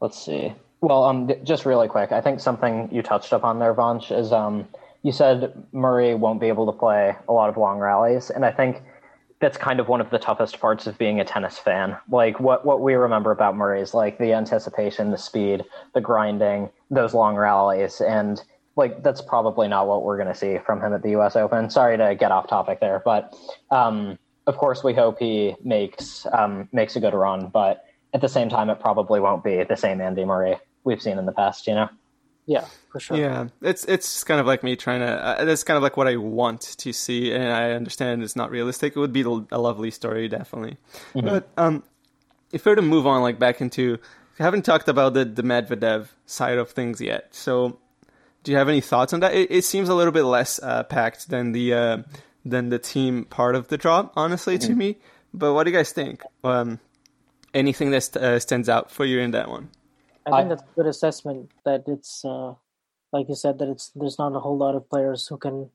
let's 0.00 0.18
see. 0.18 0.52
Well, 0.80 1.04
um, 1.04 1.30
just 1.44 1.66
really 1.66 1.88
quick, 1.88 2.10
I 2.10 2.22
think 2.22 2.40
something 2.40 2.88
you 2.90 3.02
touched 3.02 3.32
upon 3.32 3.58
there, 3.58 3.74
Vansh, 3.74 4.16
is 4.16 4.32
um, 4.32 4.66
you 5.02 5.12
said 5.12 5.52
Murray 5.72 6.14
won't 6.14 6.40
be 6.40 6.48
able 6.48 6.64
to 6.72 6.72
play 6.72 7.14
a 7.28 7.32
lot 7.32 7.50
of 7.50 7.58
long 7.58 7.78
rallies, 7.78 8.30
and 8.30 8.46
I 8.46 8.50
think 8.50 8.82
that's 9.40 9.56
kind 9.58 9.78
of 9.78 9.88
one 9.88 10.00
of 10.00 10.10
the 10.10 10.18
toughest 10.18 10.58
parts 10.58 10.86
of 10.86 10.96
being 10.98 11.20
a 11.20 11.24
tennis 11.24 11.58
fan. 11.58 11.96
Like 12.10 12.40
what 12.40 12.64
what 12.64 12.80
we 12.80 12.94
remember 12.94 13.30
about 13.30 13.56
Murray 13.56 13.82
is 13.82 13.92
like 13.94 14.18
the 14.18 14.32
anticipation, 14.32 15.10
the 15.10 15.18
speed, 15.18 15.64
the 15.94 16.00
grinding, 16.00 16.70
those 16.90 17.12
long 17.12 17.36
rallies, 17.36 18.00
and 18.00 18.42
like 18.76 19.02
that's 19.02 19.20
probably 19.20 19.68
not 19.68 19.86
what 19.86 20.04
we're 20.04 20.16
going 20.16 20.28
to 20.28 20.34
see 20.34 20.58
from 20.64 20.80
him 20.80 20.92
at 20.92 21.02
the 21.02 21.10
U.S. 21.10 21.36
Open. 21.36 21.70
Sorry 21.70 21.96
to 21.96 22.14
get 22.14 22.30
off 22.30 22.48
topic 22.48 22.80
there, 22.80 23.02
but 23.04 23.36
um, 23.70 24.18
of 24.46 24.56
course 24.56 24.82
we 24.84 24.94
hope 24.94 25.18
he 25.18 25.54
makes 25.62 26.26
um, 26.32 26.68
makes 26.72 26.96
a 26.96 27.00
good 27.00 27.14
run. 27.14 27.48
But 27.48 27.84
at 28.14 28.20
the 28.20 28.28
same 28.28 28.48
time, 28.48 28.70
it 28.70 28.80
probably 28.80 29.20
won't 29.20 29.44
be 29.44 29.62
the 29.64 29.76
same 29.76 30.00
Andy 30.00 30.24
Murray 30.24 30.56
we've 30.84 31.02
seen 31.02 31.18
in 31.18 31.26
the 31.26 31.32
past. 31.32 31.66
You 31.66 31.74
know. 31.74 31.88
Yeah, 32.46 32.64
for 32.90 32.98
sure. 32.98 33.16
Yeah, 33.16 33.48
it's 33.62 33.84
it's 33.84 34.24
kind 34.24 34.40
of 34.40 34.46
like 34.46 34.62
me 34.62 34.76
trying 34.76 35.00
to. 35.00 35.06
Uh, 35.06 35.44
that's 35.44 35.62
kind 35.62 35.76
of 35.76 35.82
like 35.82 35.96
what 35.96 36.08
I 36.08 36.16
want 36.16 36.62
to 36.62 36.92
see, 36.92 37.32
and 37.32 37.44
I 37.44 37.72
understand 37.72 38.22
it's 38.22 38.34
not 38.34 38.50
realistic. 38.50 38.96
It 38.96 38.98
would 38.98 39.12
be 39.12 39.22
a 39.22 39.58
lovely 39.58 39.90
story, 39.90 40.26
definitely. 40.28 40.78
Mm-hmm. 41.14 41.28
But 41.28 41.48
um, 41.56 41.84
if 42.52 42.64
we 42.64 42.70
were 42.70 42.76
to 42.76 42.82
move 42.82 43.06
on, 43.06 43.22
like 43.22 43.38
back 43.38 43.60
into, 43.60 43.98
I 44.38 44.42
haven't 44.42 44.62
talked 44.62 44.88
about 44.88 45.14
the 45.14 45.24
the 45.24 45.42
Medvedev 45.42 46.08
side 46.26 46.58
of 46.58 46.70
things 46.70 47.00
yet. 47.00 47.34
So 47.34 47.78
do 48.42 48.52
you 48.52 48.58
have 48.58 48.68
any 48.68 48.80
thoughts 48.80 49.12
on 49.12 49.20
that? 49.20 49.34
It, 49.34 49.50
it 49.50 49.64
seems 49.64 49.88
a 49.88 49.94
little 49.94 50.12
bit 50.12 50.24
less 50.24 50.60
uh, 50.62 50.84
packed 50.84 51.28
than 51.28 51.52
the 51.52 51.74
uh, 51.74 51.98
than 52.44 52.70
the 52.70 52.78
Thiem 52.78 53.28
part 53.28 53.54
of 53.54 53.68
the 53.68 53.76
drop, 53.76 54.12
honestly, 54.16 54.58
mm-hmm. 54.58 54.72
to 54.72 54.76
me. 54.76 54.98
But 55.32 55.54
what 55.54 55.64
do 55.64 55.70
you 55.70 55.76
guys 55.76 55.92
think? 55.92 56.22
Um, 56.42 56.80
anything 57.54 57.90
that 57.90 58.02
st- 58.02 58.24
uh, 58.24 58.38
stands 58.38 58.68
out 58.68 58.90
for 58.90 59.04
you 59.04 59.20
in 59.20 59.32
that 59.32 59.48
one? 59.48 59.70
I 60.26 60.38
think 60.38 60.50
that's 60.50 60.62
a 60.62 60.74
good 60.76 60.86
assessment. 60.86 61.50
That 61.64 61.84
it's 61.86 62.24
uh, 62.24 62.54
like 63.12 63.28
you 63.28 63.34
said 63.34 63.58
that 63.58 63.68
it's 63.68 63.90
there's 63.94 64.18
not 64.18 64.34
a 64.34 64.40
whole 64.40 64.56
lot 64.56 64.74
of 64.74 64.88
players 64.88 65.26
who 65.26 65.36
can 65.36 65.70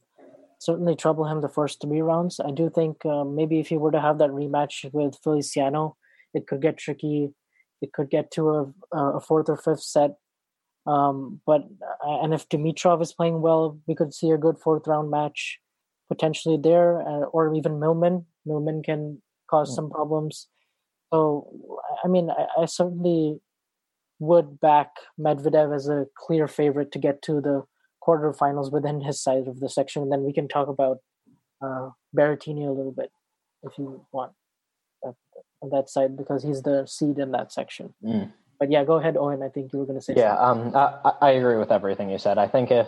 certainly 0.59 0.95
trouble 0.95 1.25
him 1.25 1.41
the 1.41 1.49
first 1.49 1.81
three 1.81 2.01
rounds. 2.01 2.39
I 2.39 2.51
do 2.51 2.69
think 2.69 3.05
uh, 3.05 3.23
maybe 3.23 3.59
if 3.59 3.67
he 3.67 3.77
were 3.77 3.91
to 3.91 4.01
have 4.01 4.17
that 4.19 4.31
rematch 4.31 4.91
with 4.93 5.17
Feliciano, 5.21 5.97
it 6.33 6.47
could 6.47 6.61
get 6.61 6.77
tricky. 6.77 7.33
It 7.81 7.93
could 7.93 8.09
get 8.09 8.31
to 8.31 8.73
a, 8.93 8.97
a 8.97 9.19
fourth 9.19 9.49
or 9.49 9.57
fifth 9.57 9.83
set 9.83 10.15
um, 10.85 11.41
but 11.45 11.63
uh, 12.05 12.19
and 12.21 12.33
if 12.33 12.47
Dimitrov 12.49 13.01
is 13.01 13.13
playing 13.13 13.41
well, 13.41 13.79
we 13.87 13.95
could 13.95 14.13
see 14.13 14.31
a 14.31 14.37
good 14.37 14.57
fourth 14.59 14.87
round 14.87 15.09
match 15.09 15.59
potentially 16.07 16.57
there, 16.57 17.01
uh, 17.01 17.25
or 17.25 17.53
even 17.55 17.79
Millman. 17.79 18.25
Millman 18.45 18.83
can 18.83 19.21
cause 19.49 19.71
mm. 19.71 19.75
some 19.75 19.89
problems. 19.89 20.47
So, 21.11 21.47
I 22.03 22.07
mean, 22.07 22.29
I, 22.29 22.61
I, 22.61 22.65
certainly 22.65 23.39
would 24.19 24.59
back 24.59 24.89
Medvedev 25.19 25.75
as 25.75 25.87
a 25.87 26.05
clear 26.15 26.47
favorite 26.47 26.91
to 26.91 26.99
get 26.99 27.21
to 27.23 27.41
the 27.41 27.63
quarterfinals 28.05 28.71
within 28.71 29.01
his 29.01 29.21
side 29.21 29.47
of 29.47 29.59
the 29.59 29.69
section. 29.69 30.03
And 30.03 30.11
then 30.11 30.23
we 30.23 30.33
can 30.33 30.47
talk 30.47 30.67
about 30.67 30.97
uh, 31.61 31.89
Berrettini 32.15 32.67
a 32.67 32.71
little 32.71 32.91
bit 32.91 33.11
if 33.63 33.77
you 33.77 34.05
want 34.11 34.33
on 35.61 35.69
that 35.71 35.89
side 35.89 36.15
because 36.15 36.43
he's 36.43 36.61
the 36.61 36.85
seed 36.85 37.17
in 37.17 37.31
that 37.31 37.51
section. 37.51 37.93
Mm. 38.03 38.31
But 38.59 38.71
yeah, 38.71 38.83
go 38.83 38.95
ahead, 38.95 39.17
Owen. 39.17 39.43
I 39.43 39.49
think 39.49 39.73
you 39.73 39.79
were 39.79 39.85
going 39.85 39.99
to 39.99 40.03
say. 40.03 40.13
Yeah, 40.15 40.37
um, 40.37 40.75
I, 40.75 41.13
I 41.21 41.31
agree 41.31 41.57
with 41.57 41.71
everything 41.71 42.09
you 42.09 42.17
said. 42.17 42.37
I 42.37 42.47
think 42.47 42.71
if 42.71 42.87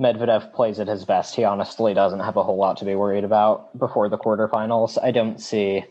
Medvedev 0.00 0.52
plays 0.52 0.78
at 0.78 0.88
his 0.88 1.04
best, 1.04 1.34
he 1.34 1.44
honestly 1.44 1.94
doesn't 1.94 2.20
have 2.20 2.36
a 2.36 2.42
whole 2.42 2.56
lot 2.56 2.76
to 2.78 2.84
be 2.84 2.94
worried 2.94 3.24
about 3.24 3.76
before 3.78 4.08
the 4.08 4.18
quarterfinals. 4.18 4.96
I 5.02 5.10
don't 5.10 5.40
see 5.40 5.84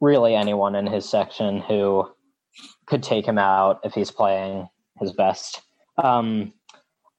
really 0.00 0.34
anyone 0.34 0.74
in 0.74 0.86
his 0.86 1.08
section 1.08 1.60
who 1.60 2.08
could 2.86 3.02
take 3.02 3.26
him 3.26 3.38
out 3.38 3.80
if 3.82 3.94
he's 3.94 4.10
playing 4.10 4.68
his 5.00 5.12
best. 5.12 5.60
Um, 6.02 6.52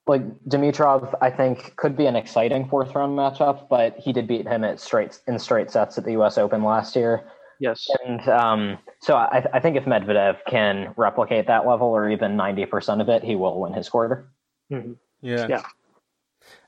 like 0.06 0.22
Dimitrov, 0.48 1.14
I 1.20 1.30
think 1.30 1.76
could 1.76 1.96
be 1.96 2.06
an 2.06 2.16
exciting 2.16 2.68
fourth 2.68 2.94
round 2.94 3.16
matchup, 3.16 3.68
but 3.68 3.96
he 3.98 4.12
did 4.12 4.26
beat 4.26 4.46
him 4.46 4.64
at 4.64 4.80
straight 4.80 5.20
in 5.28 5.38
straight 5.38 5.70
sets 5.70 5.98
at 5.98 6.04
the 6.04 6.12
U.S. 6.12 6.38
Open 6.38 6.64
last 6.64 6.96
year. 6.96 7.24
Yes. 7.60 7.88
And 8.04 8.26
um, 8.28 8.78
so 9.00 9.14
I, 9.14 9.44
I, 9.52 9.60
think 9.60 9.76
if 9.76 9.84
Medvedev 9.84 10.38
can 10.46 10.94
replicate 10.96 11.46
that 11.48 11.66
level 11.66 11.88
or 11.88 12.08
even 12.08 12.32
90% 12.32 13.02
of 13.02 13.08
it, 13.10 13.22
he 13.22 13.36
will 13.36 13.60
win 13.60 13.74
his 13.74 13.88
quarter. 13.88 14.32
Mm-hmm. 14.72 14.92
Yeah. 15.20 15.46
Yeah. 15.46 15.62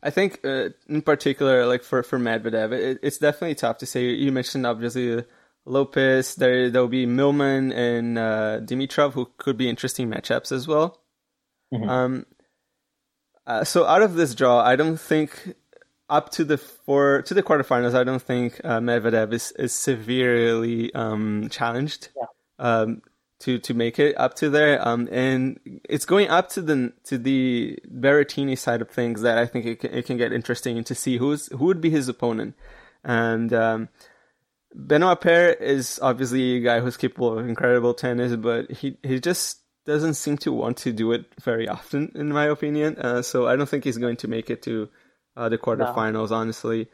I 0.03 0.11
think, 0.11 0.41
uh, 0.45 0.69
in 0.89 1.01
particular, 1.01 1.67
like 1.67 1.83
for 1.83 2.03
for 2.03 2.19
Medvedev, 2.19 2.73
it, 2.73 2.99
it's 3.03 3.19
definitely 3.19 3.55
tough 3.55 3.79
to 3.79 3.87
say. 3.87 4.11
You 4.11 4.31
mentioned 4.31 4.67
obviously 4.67 5.25
Lopez. 5.65 6.35
There 6.35 6.71
there'll 6.71 6.89
be 6.89 7.07
Millman 7.07 7.73
and 7.73 8.19
uh, 8.19 8.61
Dimitrov, 8.61 9.15
who 9.15 9.31
could 9.39 9.57
be 9.57 9.69
interesting 9.69 10.09
matchups 10.09 10.53
as 10.53 10.69
well. 10.69 11.01
Mm-hmm. 11.73 11.89
Um, 11.89 12.27
uh, 13.47 13.65
so 13.65 13.87
out 13.87 14.03
of 14.03 14.15
this 14.15 14.35
draw, 14.35 14.61
I 14.61 14.77
don't 14.77 15.01
think 15.01 15.55
up 16.13 16.31
to 16.31 16.45
the 16.45 16.59
four 16.59 17.23
to 17.23 17.35
the 17.35 17.43
quarterfinals, 17.43 17.95
I 17.95 18.05
don't 18.05 18.23
think 18.23 18.61
uh, 18.65 18.81
Medvedev 18.81 19.33
is 19.33 19.53
is 19.53 19.73
severely 19.73 20.95
um, 20.95 21.49
challenged. 21.51 22.11
Yeah. 22.17 22.27
Um, 22.59 23.03
to 23.43 23.59
to 23.59 23.75
make 23.75 23.99
it 23.99 24.17
up 24.19 24.35
to 24.35 24.49
there. 24.49 24.87
Um, 24.87 25.09
and 25.11 25.59
it's 25.89 26.05
going 26.05 26.29
up 26.29 26.49
to 26.51 26.63
the 26.63 26.93
to 27.05 27.19
the 27.19 27.79
Berrettini 27.91 28.57
side 28.57 28.81
of 28.81 28.91
things 28.91 29.23
that 29.23 29.37
I 29.37 29.47
think 29.47 29.67
it 29.67 29.81
can, 29.81 29.93
it 29.93 30.07
can 30.07 30.17
get 30.17 30.33
interesting 30.33 30.83
to 30.85 30.95
see 30.95 31.17
who's 31.17 31.49
who 31.49 31.65
would 31.67 31.81
be 31.81 31.91
his 31.91 32.09
opponent. 32.09 32.55
And 33.05 33.53
um, 33.53 33.89
Benoit 34.75 35.21
Paire 35.21 35.55
is 35.55 35.99
obviously 36.01 36.59
a 36.59 36.61
guy 36.61 36.81
who's 36.81 36.97
capable 36.97 37.37
of 37.39 37.49
incredible 37.49 37.95
tennis, 37.95 38.37
but 38.37 38.71
he 38.71 38.97
he 39.03 39.19
just 39.19 39.59
doesn't 39.85 40.15
seem 40.15 40.39
to 40.39 40.53
want 40.53 40.77
to 40.79 40.93
do 40.93 41.11
it 41.11 41.27
very 41.43 41.69
often, 41.69 42.13
in 42.15 42.29
my 42.29 42.47
opinion. 42.47 42.97
Uh, 42.97 43.23
so 43.23 43.49
I 43.49 43.57
don't 43.57 43.69
think 43.69 43.83
he's 43.83 43.99
going 43.99 44.19
to 44.19 44.29
make 44.29 44.51
it 44.51 44.63
to 44.63 44.89
uh, 45.37 45.49
the 45.49 45.59
quarterfinals, 45.59 46.31
no. 46.31 46.37
honestly. 46.37 46.89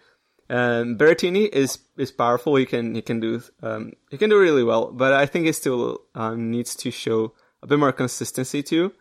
Um, 0.51 0.97
Berrettini 0.97 1.49
is 1.49 1.79
is 1.97 2.11
powerful. 2.11 2.57
He 2.57 2.65
can 2.65 2.95
he 2.95 3.03
can 3.03 3.21
do 3.21 3.43
um, 3.63 3.93
he 4.11 4.17
can 4.17 4.31
do 4.31 4.41
really 4.41 4.65
well, 4.65 4.91
but 4.93 5.13
I 5.13 5.27
think 5.27 5.45
he 5.45 5.53
still 5.53 6.01
um, 6.15 6.51
needs 6.51 6.75
to 6.77 6.91
show 6.91 7.35
a 7.63 7.67
bit 7.67 7.79
more 7.79 7.93
consistency 7.93 8.63
too. 8.63 8.93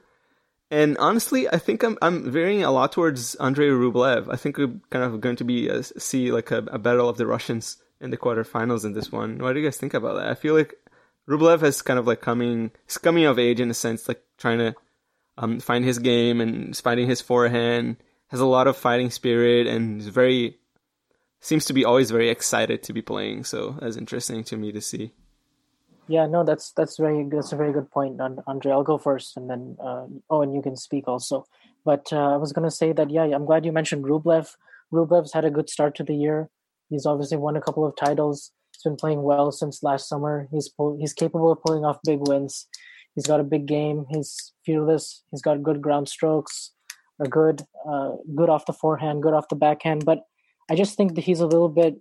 And 0.70 0.98
honestly, 0.98 1.48
I 1.48 1.58
think 1.58 1.84
I'm 1.84 1.98
I'm 2.02 2.30
varying 2.30 2.64
a 2.64 2.72
lot 2.72 2.92
towards 2.92 3.36
Andrei 3.36 3.70
Rublev. 3.70 4.28
I 4.30 4.36
think 4.36 4.58
we're 4.58 4.80
kind 4.90 5.06
of 5.06 5.22
going 5.22 5.38
to 5.38 5.46
be 5.46 5.70
uh, 5.70 5.82
see 5.82 6.32
like 6.32 6.52
a, 6.52 6.58
a, 6.68 6.78
battle 6.78 7.08
of 7.08 7.16
the 7.16 7.26
Russians 7.26 7.78
in 8.02 8.10
the 8.10 8.18
quarterfinals 8.18 8.84
in 8.84 8.92
this 8.92 9.10
one. 9.10 9.38
What 9.38 9.54
do 9.54 9.60
you 9.62 9.66
guys 9.66 9.78
think 9.78 9.94
about 9.94 10.16
that? 10.16 10.28
I 10.28 10.36
feel 10.36 10.54
like 10.54 10.76
Rublev 11.30 11.62
has 11.62 11.82
kind 11.82 11.98
of 11.98 12.06
like 12.06 12.20
coming 12.20 12.72
he's 12.86 12.98
coming 12.98 13.24
of 13.24 13.40
age 13.40 13.62
in 13.62 13.72
a 13.72 13.74
sense, 13.74 14.10
like 14.10 14.22
trying 14.38 14.58
to 14.58 14.76
um, 15.38 15.62
find 15.62 15.86
his 15.86 16.00
game 16.00 16.42
and 16.42 16.76
finding 16.76 17.08
his 17.08 17.22
forehand. 17.22 17.96
Has 18.30 18.40
a 18.40 18.46
lot 18.46 18.68
of 18.68 18.76
fighting 18.76 19.10
spirit 19.10 19.68
and 19.68 20.02
is 20.02 20.08
very 20.08 20.58
seems 21.40 21.66
to 21.66 21.74
be 21.74 21.86
always 21.86 22.12
very 22.12 22.30
excited 22.30 22.84
to 22.84 22.94
be 22.94 23.02
playing. 23.02 23.44
So 23.44 23.78
that's 23.80 23.98
interesting 23.98 24.44
to 24.46 24.58
me 24.58 24.72
to 24.72 24.82
see. 24.82 25.14
Yeah, 26.08 26.26
no, 26.26 26.44
that's 26.44 26.72
that's 26.72 26.98
very 26.98 27.28
that's 27.30 27.52
a 27.52 27.58
very 27.58 27.74
good 27.74 27.92
point, 27.92 28.20
Andre. 28.48 28.72
I'll 28.72 28.84
go 28.84 28.98
first, 28.98 29.36
and 29.36 29.50
then 29.50 29.78
uh, 29.80 30.06
oh, 30.30 30.42
and 30.42 30.54
you 30.54 30.62
can 30.62 30.78
speak 30.78 31.08
also. 31.08 31.46
But 31.84 32.08
uh, 32.12 32.34
I 32.34 32.38
was 32.38 32.54
to 32.54 32.72
say 32.72 32.94
that 32.94 33.10
yeah, 33.10 33.24
I'm 33.24 33.46
glad 33.46 33.66
you 33.66 33.72
mentioned 33.72 34.06
Rublev. 34.06 34.56
Rublev's 34.92 35.34
had 35.34 35.44
a 35.44 35.52
good 35.52 35.70
start 35.70 35.96
to 35.96 36.04
the 36.04 36.16
year. 36.16 36.50
He's 36.90 37.06
obviously 37.06 37.38
won 37.38 37.58
a 37.58 37.62
couple 37.62 37.86
of 37.86 37.96
titles. 37.98 38.52
He's 38.72 38.84
been 38.84 38.96
playing 38.96 39.24
well 39.24 39.52
since 39.52 39.84
last 39.84 40.08
summer. 40.08 40.48
He's 40.52 40.70
pull, 40.70 40.98
he's 40.98 41.14
capable 41.14 41.52
of 41.52 41.62
pulling 41.62 41.84
off 41.84 42.00
big 42.06 42.26
wins. 42.26 42.68
He's 43.14 43.26
got 43.26 43.42
a 43.42 43.44
big 43.44 43.66
game. 43.66 44.06
He's 44.10 44.54
fearless. 44.66 45.24
He's 45.32 45.42
got 45.42 45.64
good 45.64 45.82
ground 45.82 46.08
strokes, 46.08 46.72
a 47.20 47.28
good 47.28 47.64
uh, 47.90 48.12
good 48.36 48.50
off 48.50 48.66
the 48.66 48.74
forehand, 48.74 49.24
good 49.24 49.34
off 49.34 49.50
the 49.50 49.56
backhand. 49.56 50.06
But 50.06 50.24
I 50.70 50.76
just 50.76 50.96
think 50.96 51.16
that 51.16 51.24
he's 51.24 51.40
a 51.40 51.48
little 51.48 51.70
bit. 51.70 51.96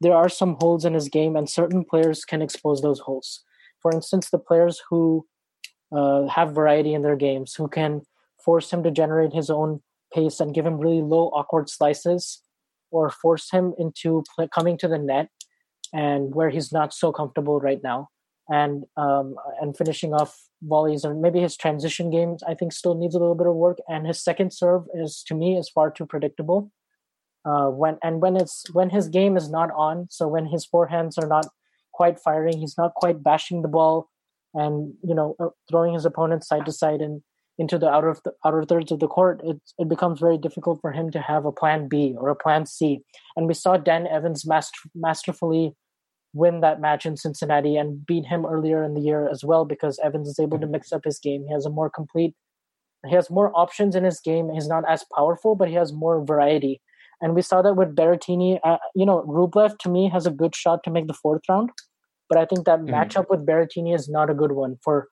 There 0.00 0.14
are 0.14 0.28
some 0.28 0.56
holes 0.58 0.84
in 0.84 0.94
his 0.94 1.08
game, 1.08 1.36
and 1.36 1.48
certain 1.48 1.84
players 1.84 2.24
can 2.24 2.42
expose 2.42 2.80
those 2.80 3.00
holes. 3.00 3.42
For 3.80 3.92
instance, 3.92 4.30
the 4.30 4.38
players 4.38 4.80
who 4.88 5.26
uh, 5.92 6.26
have 6.26 6.54
variety 6.54 6.94
in 6.94 7.02
their 7.02 7.16
games, 7.16 7.54
who 7.54 7.68
can 7.68 8.02
force 8.44 8.72
him 8.72 8.82
to 8.82 8.90
generate 8.90 9.32
his 9.32 9.50
own 9.50 9.82
pace 10.14 10.40
and 10.40 10.54
give 10.54 10.66
him 10.66 10.78
really 10.78 11.02
low, 11.02 11.28
awkward 11.28 11.68
slices, 11.68 12.42
or 12.90 13.10
force 13.10 13.50
him 13.50 13.74
into 13.78 14.24
play, 14.34 14.48
coming 14.52 14.78
to 14.78 14.88
the 14.88 14.98
net 14.98 15.28
and 15.92 16.34
where 16.34 16.50
he's 16.50 16.72
not 16.72 16.94
so 16.94 17.12
comfortable 17.12 17.60
right 17.60 17.80
now, 17.82 18.08
and 18.48 18.84
um, 18.96 19.34
and 19.60 19.76
finishing 19.76 20.14
off 20.14 20.36
volleys 20.62 21.04
or 21.04 21.14
maybe 21.14 21.40
his 21.40 21.56
transition 21.56 22.10
games 22.10 22.42
I 22.46 22.54
think 22.54 22.72
still 22.72 22.94
needs 22.94 23.14
a 23.14 23.18
little 23.18 23.34
bit 23.34 23.46
of 23.46 23.54
work. 23.54 23.78
And 23.88 24.06
his 24.06 24.22
second 24.22 24.52
serve 24.52 24.84
is 24.94 25.22
to 25.28 25.34
me 25.34 25.56
is 25.56 25.68
far 25.68 25.90
too 25.90 26.06
predictable 26.06 26.70
uh, 27.44 27.68
when 27.68 27.98
and 28.02 28.20
when 28.20 28.36
it's 28.36 28.64
when 28.72 28.90
his 28.90 29.08
game 29.08 29.36
is 29.36 29.50
not 29.50 29.70
on 29.76 30.06
so 30.10 30.28
when 30.28 30.46
his 30.46 30.66
forehands 30.66 31.18
are 31.22 31.28
not 31.28 31.46
quite 31.92 32.18
firing 32.18 32.58
he's 32.58 32.76
not 32.76 32.94
quite 32.94 33.22
bashing 33.22 33.62
the 33.62 33.68
ball 33.68 34.08
and 34.54 34.92
you 35.02 35.14
know 35.14 35.34
uh, 35.40 35.48
throwing 35.70 35.94
his 35.94 36.04
opponent 36.04 36.44
side 36.44 36.66
to 36.66 36.72
side 36.72 37.00
and 37.00 37.22
into 37.58 37.78
the 37.78 37.88
outer 37.88 38.16
the 38.24 38.32
outer 38.44 38.64
thirds 38.64 38.92
of 38.92 39.00
the 39.00 39.06
court 39.06 39.40
it, 39.44 39.60
it 39.78 39.88
becomes 39.88 40.20
very 40.20 40.38
difficult 40.38 40.80
for 40.80 40.92
him 40.92 41.10
to 41.10 41.20
have 41.20 41.44
a 41.44 41.52
plan 41.52 41.88
b 41.88 42.14
or 42.18 42.28
a 42.28 42.36
plan 42.36 42.66
c 42.66 43.00
and 43.36 43.46
we 43.46 43.54
saw 43.54 43.76
dan 43.76 44.06
evans 44.06 44.46
master, 44.46 44.78
masterfully 44.94 45.74
win 46.32 46.60
that 46.60 46.80
match 46.80 47.06
in 47.06 47.16
cincinnati 47.16 47.76
and 47.76 48.06
beat 48.06 48.26
him 48.26 48.46
earlier 48.46 48.84
in 48.84 48.94
the 48.94 49.00
year 49.00 49.28
as 49.28 49.44
well 49.44 49.64
because 49.64 49.98
evans 50.04 50.28
is 50.28 50.38
able 50.38 50.58
to 50.58 50.66
mix 50.66 50.92
up 50.92 51.04
his 51.04 51.18
game 51.18 51.44
he 51.46 51.52
has 51.52 51.66
a 51.66 51.70
more 51.70 51.90
complete 51.90 52.34
he 53.06 53.14
has 53.14 53.30
more 53.30 53.50
options 53.54 53.96
in 53.96 54.04
his 54.04 54.20
game 54.20 54.50
he's 54.52 54.68
not 54.68 54.84
as 54.88 55.04
powerful 55.16 55.54
but 55.54 55.68
he 55.68 55.74
has 55.74 55.92
more 55.92 56.24
variety 56.24 56.80
and 57.20 57.34
we 57.34 57.42
saw 57.42 57.62
that 57.62 57.74
with 57.74 57.94
Berrettini. 57.94 58.58
Uh, 58.64 58.78
you 58.94 59.04
know, 59.04 59.22
Rublev 59.22 59.78
to 59.80 59.88
me 59.88 60.08
has 60.08 60.26
a 60.26 60.30
good 60.30 60.56
shot 60.56 60.82
to 60.84 60.90
make 60.90 61.06
the 61.06 61.14
fourth 61.14 61.42
round, 61.48 61.70
but 62.28 62.38
I 62.38 62.46
think 62.46 62.64
that 62.66 62.80
mm-hmm. 62.80 62.94
matchup 62.94 63.26
with 63.28 63.46
Berrettini 63.46 63.94
is 63.94 64.08
not 64.08 64.30
a 64.30 64.34
good 64.34 64.52
one 64.52 64.76
for 64.82 65.08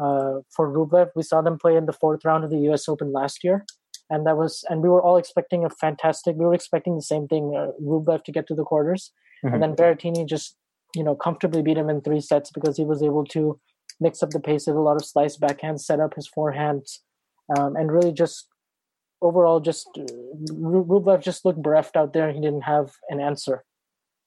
uh, 0.00 0.40
for 0.54 0.72
Rublev. 0.72 1.08
We 1.14 1.22
saw 1.22 1.42
them 1.42 1.58
play 1.58 1.76
in 1.76 1.86
the 1.86 1.92
fourth 1.92 2.24
round 2.24 2.44
of 2.44 2.50
the 2.50 2.60
U.S. 2.60 2.88
Open 2.88 3.12
last 3.12 3.44
year, 3.44 3.66
and 4.08 4.26
that 4.26 4.36
was 4.36 4.64
and 4.70 4.82
we 4.82 4.88
were 4.88 5.02
all 5.02 5.18
expecting 5.18 5.64
a 5.64 5.70
fantastic. 5.70 6.36
We 6.36 6.46
were 6.46 6.54
expecting 6.54 6.96
the 6.96 7.02
same 7.02 7.28
thing, 7.28 7.54
uh, 7.56 7.72
Rublev 7.82 8.24
to 8.24 8.32
get 8.32 8.46
to 8.48 8.54
the 8.54 8.64
quarters, 8.64 9.12
mm-hmm. 9.44 9.54
and 9.54 9.62
then 9.62 9.76
Berrettini 9.76 10.26
just 10.26 10.56
you 10.94 11.04
know 11.04 11.14
comfortably 11.14 11.62
beat 11.62 11.78
him 11.78 11.90
in 11.90 12.00
three 12.00 12.20
sets 12.20 12.50
because 12.50 12.76
he 12.76 12.84
was 12.84 13.02
able 13.02 13.24
to 13.26 13.58
mix 14.00 14.22
up 14.22 14.30
the 14.30 14.40
pace 14.40 14.66
with 14.66 14.76
a 14.76 14.80
lot 14.80 14.96
of 14.96 15.04
slice 15.04 15.36
backhands, 15.36 15.80
set 15.80 16.00
up 16.00 16.14
his 16.14 16.28
forehands, 16.28 16.98
um, 17.56 17.76
and 17.76 17.92
really 17.92 18.12
just 18.12 18.46
overall, 19.22 19.60
just 19.60 19.88
uh, 19.98 20.04
Rublev 20.52 21.22
just 21.22 21.44
looked 21.44 21.62
bereft 21.62 21.96
out 21.96 22.12
there. 22.12 22.32
He 22.32 22.40
didn't 22.40 22.62
have 22.62 22.90
an 23.08 23.20
answer. 23.20 23.64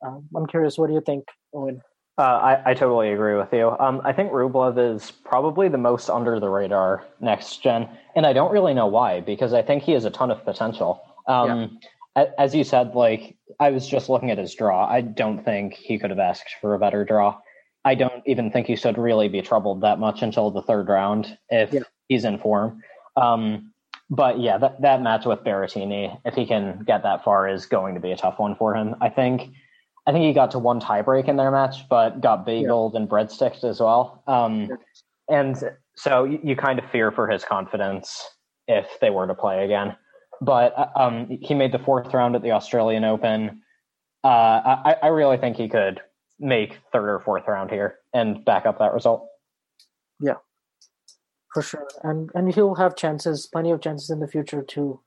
Um, 0.05 0.27
I'm 0.35 0.45
curious, 0.47 0.77
what 0.77 0.87
do 0.87 0.93
you 0.93 1.01
think, 1.01 1.25
Owen? 1.53 1.81
Uh, 2.17 2.21
I, 2.21 2.71
I 2.71 2.73
totally 2.75 3.11
agree 3.11 3.35
with 3.35 3.51
you. 3.51 3.75
Um, 3.79 4.01
I 4.03 4.13
think 4.13 4.31
Rublev 4.31 4.77
is 4.95 5.09
probably 5.09 5.67
the 5.67 5.79
most 5.79 6.09
under 6.09 6.39
the 6.39 6.49
radar 6.49 7.05
next 7.19 7.63
gen, 7.63 7.89
and 8.15 8.25
I 8.25 8.33
don't 8.33 8.51
really 8.51 8.73
know 8.73 8.87
why 8.87 9.21
because 9.21 9.53
I 9.53 9.63
think 9.63 9.83
he 9.83 9.93
has 9.93 10.05
a 10.05 10.11
ton 10.11 10.29
of 10.29 10.43
potential. 10.45 11.01
Um, 11.27 11.47
yeah. 11.47 11.67
As 12.15 12.53
you 12.53 12.63
said, 12.63 12.93
like 12.93 13.35
I 13.59 13.71
was 13.71 13.87
just 13.87 14.09
looking 14.09 14.29
at 14.29 14.37
his 14.37 14.53
draw. 14.53 14.87
I 14.87 15.01
don't 15.01 15.43
think 15.43 15.73
he 15.73 15.97
could 15.97 16.11
have 16.11 16.19
asked 16.19 16.55
for 16.61 16.75
a 16.75 16.79
better 16.79 17.03
draw. 17.03 17.37
I 17.85 17.95
don't 17.95 18.23
even 18.25 18.51
think 18.51 18.67
he 18.67 18.75
should 18.75 18.97
really 18.97 19.27
be 19.27 19.41
troubled 19.41 19.81
that 19.81 19.99
much 19.99 20.21
until 20.21 20.51
the 20.51 20.61
third 20.61 20.87
round 20.87 21.37
if 21.49 21.73
yeah. 21.73 21.81
he's 22.07 22.23
in 22.23 22.37
form. 22.37 22.81
Um, 23.17 23.73
but 24.09 24.39
yeah, 24.39 24.57
that, 24.57 24.81
that 24.81 25.01
match 25.01 25.25
with 25.25 25.39
Berrettini, 25.39 26.19
if 26.23 26.35
he 26.35 26.45
can 26.45 26.83
get 26.85 27.03
that 27.03 27.23
far, 27.23 27.47
is 27.47 27.65
going 27.65 27.95
to 27.95 28.01
be 28.01 28.11
a 28.11 28.15
tough 28.15 28.39
one 28.39 28.55
for 28.55 28.75
him. 28.75 28.95
I 29.01 29.09
think 29.09 29.51
I 30.05 30.11
think 30.11 30.25
he 30.25 30.33
got 30.33 30.51
to 30.51 30.59
one 30.59 30.79
tiebreak 30.79 31.27
in 31.27 31.37
their 31.37 31.51
match, 31.51 31.87
but 31.89 32.21
got 32.21 32.45
bageled 32.45 32.93
yeah. 32.93 32.99
and 32.99 33.09
breadsticked 33.09 33.63
as 33.63 33.79
well. 33.79 34.21
Um, 34.27 34.69
and 35.29 35.57
so 35.95 36.25
you, 36.25 36.39
you, 36.43 36.55
kind 36.57 36.77
of 36.77 36.89
fear 36.91 37.09
for 37.11 37.27
his 37.27 37.45
confidence 37.45 38.21
if 38.67 38.85
they 38.99 39.09
were 39.09 39.27
to 39.27 39.33
play 39.33 39.63
again. 39.63 39.95
But 40.41 40.77
uh, 40.77 40.87
um, 40.95 41.27
he 41.41 41.53
made 41.53 41.71
the 41.71 41.79
fourth 41.79 42.13
round 42.13 42.35
at 42.35 42.41
the 42.41 42.51
Australian 42.51 43.03
Open. 43.03 43.61
Uh, 44.23 44.27
I, 44.27 44.95
I 45.03 45.07
really 45.07 45.37
think 45.37 45.57
he 45.57 45.69
could 45.69 46.01
make 46.39 46.79
third 46.91 47.09
or 47.09 47.19
fourth 47.19 47.47
round 47.47 47.71
here 47.71 47.99
and 48.13 48.43
back 48.43 48.65
up 48.65 48.79
that 48.79 48.93
result. 48.93 49.27
Yeah, 50.19 50.35
for 51.53 51.61
sure 51.61 51.87
and 52.01 52.29
and 52.33 52.53
he'll 52.53 52.75
have 52.75 52.95
chances 52.95 53.47
plenty 53.51 53.71
of 53.71 53.81
chances 53.81 54.09
in 54.09 54.19
the 54.19 54.27
future 54.27 54.63
to 54.63 54.99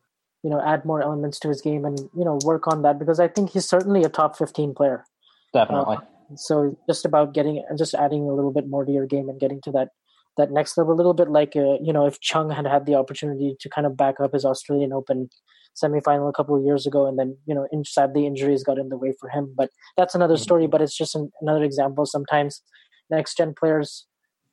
you 0.42 0.50
know 0.50 0.60
add 0.64 0.84
more 0.84 1.02
elements 1.02 1.38
to 1.40 1.48
his 1.48 1.60
game 1.60 1.84
and 1.84 1.98
you 1.98 2.24
know 2.24 2.38
work 2.44 2.66
on 2.68 2.82
that 2.82 2.98
because 2.98 3.18
i 3.18 3.26
think 3.26 3.50
he's 3.50 3.68
certainly 3.68 4.04
a 4.04 4.08
top 4.08 4.36
15 4.36 4.74
player 4.74 5.04
definitely 5.52 5.96
uh, 5.96 6.36
so 6.36 6.76
just 6.88 7.04
about 7.04 7.34
getting 7.34 7.64
and 7.68 7.78
just 7.78 7.94
adding 7.94 8.28
a 8.28 8.34
little 8.34 8.52
bit 8.52 8.68
more 8.68 8.84
to 8.84 8.92
your 8.92 9.06
game 9.06 9.28
and 9.28 9.40
getting 9.40 9.60
to 9.60 9.72
that 9.72 9.88
that 10.36 10.50
next 10.50 10.76
level 10.76 10.92
a 10.92 10.96
little 10.96 11.14
bit 11.14 11.30
like 11.30 11.56
uh, 11.56 11.76
you 11.82 11.92
know 11.92 12.06
if 12.06 12.20
chung 12.20 12.50
had 12.50 12.66
had 12.66 12.86
the 12.86 12.94
opportunity 12.94 13.56
to 13.60 13.68
kind 13.68 13.86
of 13.86 13.96
back 13.96 14.20
up 14.20 14.32
his 14.32 14.44
australian 14.44 14.92
open 14.92 15.28
semifinal 15.76 16.28
a 16.28 16.32
couple 16.32 16.56
of 16.56 16.64
years 16.64 16.86
ago 16.86 17.06
and 17.06 17.18
then 17.18 17.36
you 17.46 17.54
know 17.54 17.66
in, 17.70 17.84
sadly 17.84 18.26
injuries 18.26 18.64
got 18.64 18.78
in 18.78 18.88
the 18.88 18.96
way 18.96 19.12
for 19.20 19.28
him. 19.28 19.52
But 19.56 19.70
that's 19.96 20.14
another 20.14 20.34
mm-hmm. 20.34 20.42
story 20.42 20.66
but 20.66 20.80
it's 20.80 20.96
just 20.96 21.14
an, 21.14 21.30
another 21.40 21.62
example. 21.62 22.06
Sometimes 22.06 22.62
next 23.10 23.36
gen 23.36 23.54
players 23.58 24.06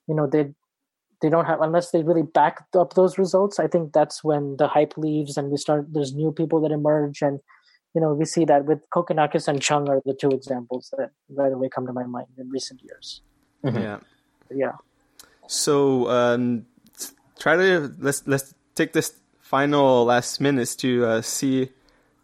you 0.08 0.16
know 0.16 0.28
they 0.28 0.50
they 1.22 1.30
don't 1.30 1.46
have 1.46 1.62
unless 1.62 1.92
they 1.92 2.04
really 2.04 2.22
back 2.22 2.66
up 2.78 2.94
those 2.94 3.18
results 3.18 3.58
i 3.58 3.66
think 3.66 3.94
that's 3.94 4.24
when 4.24 4.58
the 4.58 4.68
hype 4.68 4.94
leaves 4.98 5.38
and 5.38 5.50
we 5.50 5.58
start 5.58 5.88
there's 5.92 6.14
new 6.14 6.32
people 6.32 6.62
that 6.62 6.72
emerge. 6.72 7.22
And 7.22 7.40
you 7.96 8.02
know 8.02 8.14
we 8.14 8.26
see 8.26 8.46
that 8.46 8.66
with 8.66 8.80
Kokkinakis 8.90 9.48
and 9.48 9.62
chung 9.62 9.90
are 9.90 10.02
the 10.06 10.18
two 10.20 10.30
examples 10.30 10.94
that 10.98 11.12
right 11.30 11.54
away 11.54 11.70
come 11.70 11.88
to 11.88 11.94
my 11.94 12.06
mind 12.06 12.28
in 12.38 12.50
recent 12.50 12.82
years. 12.84 13.22
Mm-hmm. 13.64 13.78
yeah. 13.78 14.00
Yeah 14.52 14.74
so 15.48 16.10
um 16.10 16.66
try 17.40 17.56
to 17.56 17.94
let's 18.00 18.26
let's 18.28 18.54
take 18.76 18.94
this 18.94 19.14
final 19.40 20.06
last 20.06 20.42
minutes 20.42 20.76
to 20.78 21.06
uh, 21.06 21.22
see 21.22 21.70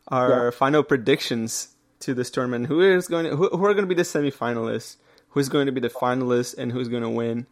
our 0.07 0.45
Yeah. 0.45 0.49
final 0.51 0.81
predictions 0.83 1.75
to 1.99 2.13
this 2.13 2.31
tournament. 2.31 2.65
Who 2.67 2.81
is 2.81 3.07
going 3.07 3.25
to, 3.25 3.35
who, 3.35 3.49
who 3.49 3.65
are 3.65 3.73
going 3.73 3.83
to 3.87 3.93
be 3.93 3.93
the 3.93 4.01
semifinalists? 4.03 4.95
Who's 5.29 5.47
going 5.49 5.67
to 5.67 5.71
be 5.71 5.79
the 5.79 5.89
finalists 5.89 6.57
and 6.57 6.71
who's 6.71 6.87
going 6.87 7.03
to 7.03 7.09
win? 7.09 7.45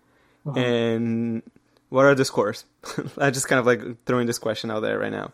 Uh-huh. 0.47 0.57
And 0.59 1.43
what 1.89 2.05
are 2.05 2.15
the 2.15 2.25
scores? 2.25 2.65
I 3.19 3.29
just 3.29 3.47
kind 3.47 3.59
of 3.59 3.67
like 3.67 3.81
throwing 4.05 4.25
this 4.25 4.39
question 4.39 4.71
out 4.71 4.79
there 4.79 4.97
right 4.97 5.11
now. 5.11 5.31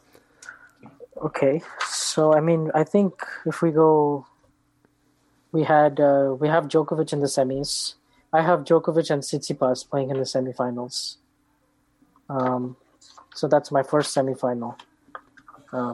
Okay, 1.21 1.61
so 1.87 2.33
I 2.33 2.41
mean, 2.41 2.69
I 2.75 2.83
think 2.83 3.13
if 3.45 3.61
we 3.61 3.71
go, 3.71 4.25
we 5.53 5.63
had 5.63 6.01
uh, 6.01 6.35
we 6.37 6.49
have 6.49 6.67
Djokovic 6.67 7.13
in 7.13 7.21
the 7.21 7.27
semis. 7.27 7.93
I 8.33 8.41
have 8.41 8.61
Djokovic 8.61 9.09
and 9.11 9.21
Tsitsipas 9.21 9.87
playing 9.89 10.09
in 10.09 10.17
the 10.17 10.23
semifinals. 10.23 11.17
Um, 12.29 12.77
so 13.35 13.47
that's 13.47 13.71
my 13.71 13.83
first 13.83 14.15
semifinal 14.15 14.79
uh, 15.71 15.93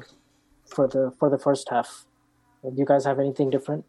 for 0.66 0.88
the 0.88 1.12
for 1.20 1.30
the 1.30 1.38
first 1.38 1.68
half. 1.70 2.06
Do 2.64 2.72
you 2.76 2.86
guys 2.86 3.06
have 3.06 3.20
anything 3.20 3.50
different? 3.50 3.86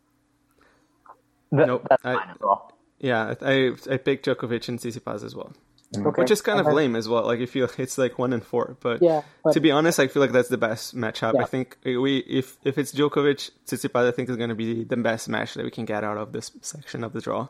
Th- 1.55 1.67
Nope, 1.67 1.87
That's 1.91 2.05
I- 2.05 2.15
as 2.31 2.37
well. 2.41 2.73
Yeah, 2.99 3.35
I 3.41 3.73
I 3.91 3.97
picked 3.97 4.27
Djokovic 4.27 4.69
and 4.69 4.79
Tsitsipas 4.79 5.25
as 5.25 5.35
well, 5.35 5.53
Okay, 5.97 6.21
which 6.21 6.31
is 6.31 6.43
kind 6.43 6.61
of 6.61 6.67
then- 6.67 6.75
lame 6.75 6.97
as 6.97 7.09
well. 7.09 7.25
Like 7.25 7.41
if 7.41 7.57
you, 7.57 7.67
it's 7.79 7.97
like 7.99 8.19
one 8.19 8.33
and 8.33 8.45
four, 8.45 8.77
but 8.81 9.01
Yeah, 9.03 9.23
but 9.43 9.53
to 9.55 9.61
be 9.61 9.71
honest, 9.71 9.99
I 9.99 10.07
feel 10.09 10.21
like 10.23 10.33
that's 10.33 10.49
the 10.49 10.59
best 10.59 10.95
matchup. 10.95 11.35
Yeah. 11.35 11.43
I 11.43 11.47
think 11.47 11.79
we 11.85 12.19
if 12.19 12.59
if 12.65 12.79
it's 12.79 12.93
Djokovic, 12.93 13.51
Tsitsipas, 13.67 14.07
I 14.09 14.11
think 14.11 14.29
is 14.29 14.37
going 14.37 14.51
to 14.51 14.55
be 14.55 14.85
the 14.85 14.97
best 14.97 15.29
match 15.29 15.55
that 15.55 15.65
we 15.65 15.71
can 15.71 15.85
get 15.87 16.05
out 16.05 16.19
of 16.19 16.33
this 16.33 16.53
section 16.63 17.05
of 17.05 17.13
the 17.13 17.21
draw. 17.21 17.49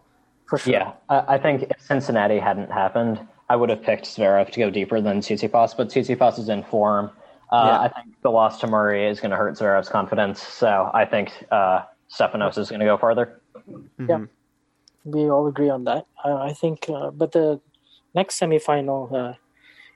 For 0.51 0.59
sure. 0.59 0.73
Yeah, 0.73 0.93
I, 1.09 1.35
I 1.35 1.39
think 1.39 1.63
if 1.63 1.81
Cincinnati 1.81 2.39
hadn't 2.41 2.71
happened, 2.73 3.21
I 3.49 3.55
would 3.55 3.71
have 3.71 3.83
picked 3.83 4.05
Zverev 4.05 4.51
to 4.51 4.59
go 4.61 4.69
deeper 4.69 5.01
than 5.01 5.21
Tsitsipas, 5.21 5.77
but 5.77 5.89
Tsitsipas 5.89 6.39
is 6.41 6.49
in 6.49 6.65
form. 6.65 7.11
Uh, 7.53 7.67
Yeah. 7.67 7.81
I 7.81 7.89
think 7.89 8.21
the 8.23 8.31
loss 8.31 8.61
to 8.61 8.67
Murray 8.67 9.07
is 9.07 9.21
going 9.21 9.31
to 9.31 9.37
hurt 9.37 9.55
Zverev's 9.55 9.89
confidence, 9.89 10.43
so 10.43 10.91
I 10.93 11.05
think 11.05 11.33
uh, 11.53 11.83
Stefanos 12.11 12.59
is 12.59 12.69
going 12.69 12.81
to 12.81 12.87
go 12.87 12.97
farther. 12.97 13.41
Yeah, 14.09 14.27
we 15.05 15.31
all 15.31 15.47
agree 15.47 15.71
on 15.71 15.85
that. 15.85 16.07
Uh, 16.25 16.37
I 16.37 16.53
think, 16.53 16.87
uh, 16.89 17.11
but 17.11 17.31
the 17.33 17.61
next 18.15 18.41
semifinal 18.41 19.13
uh, 19.13 19.35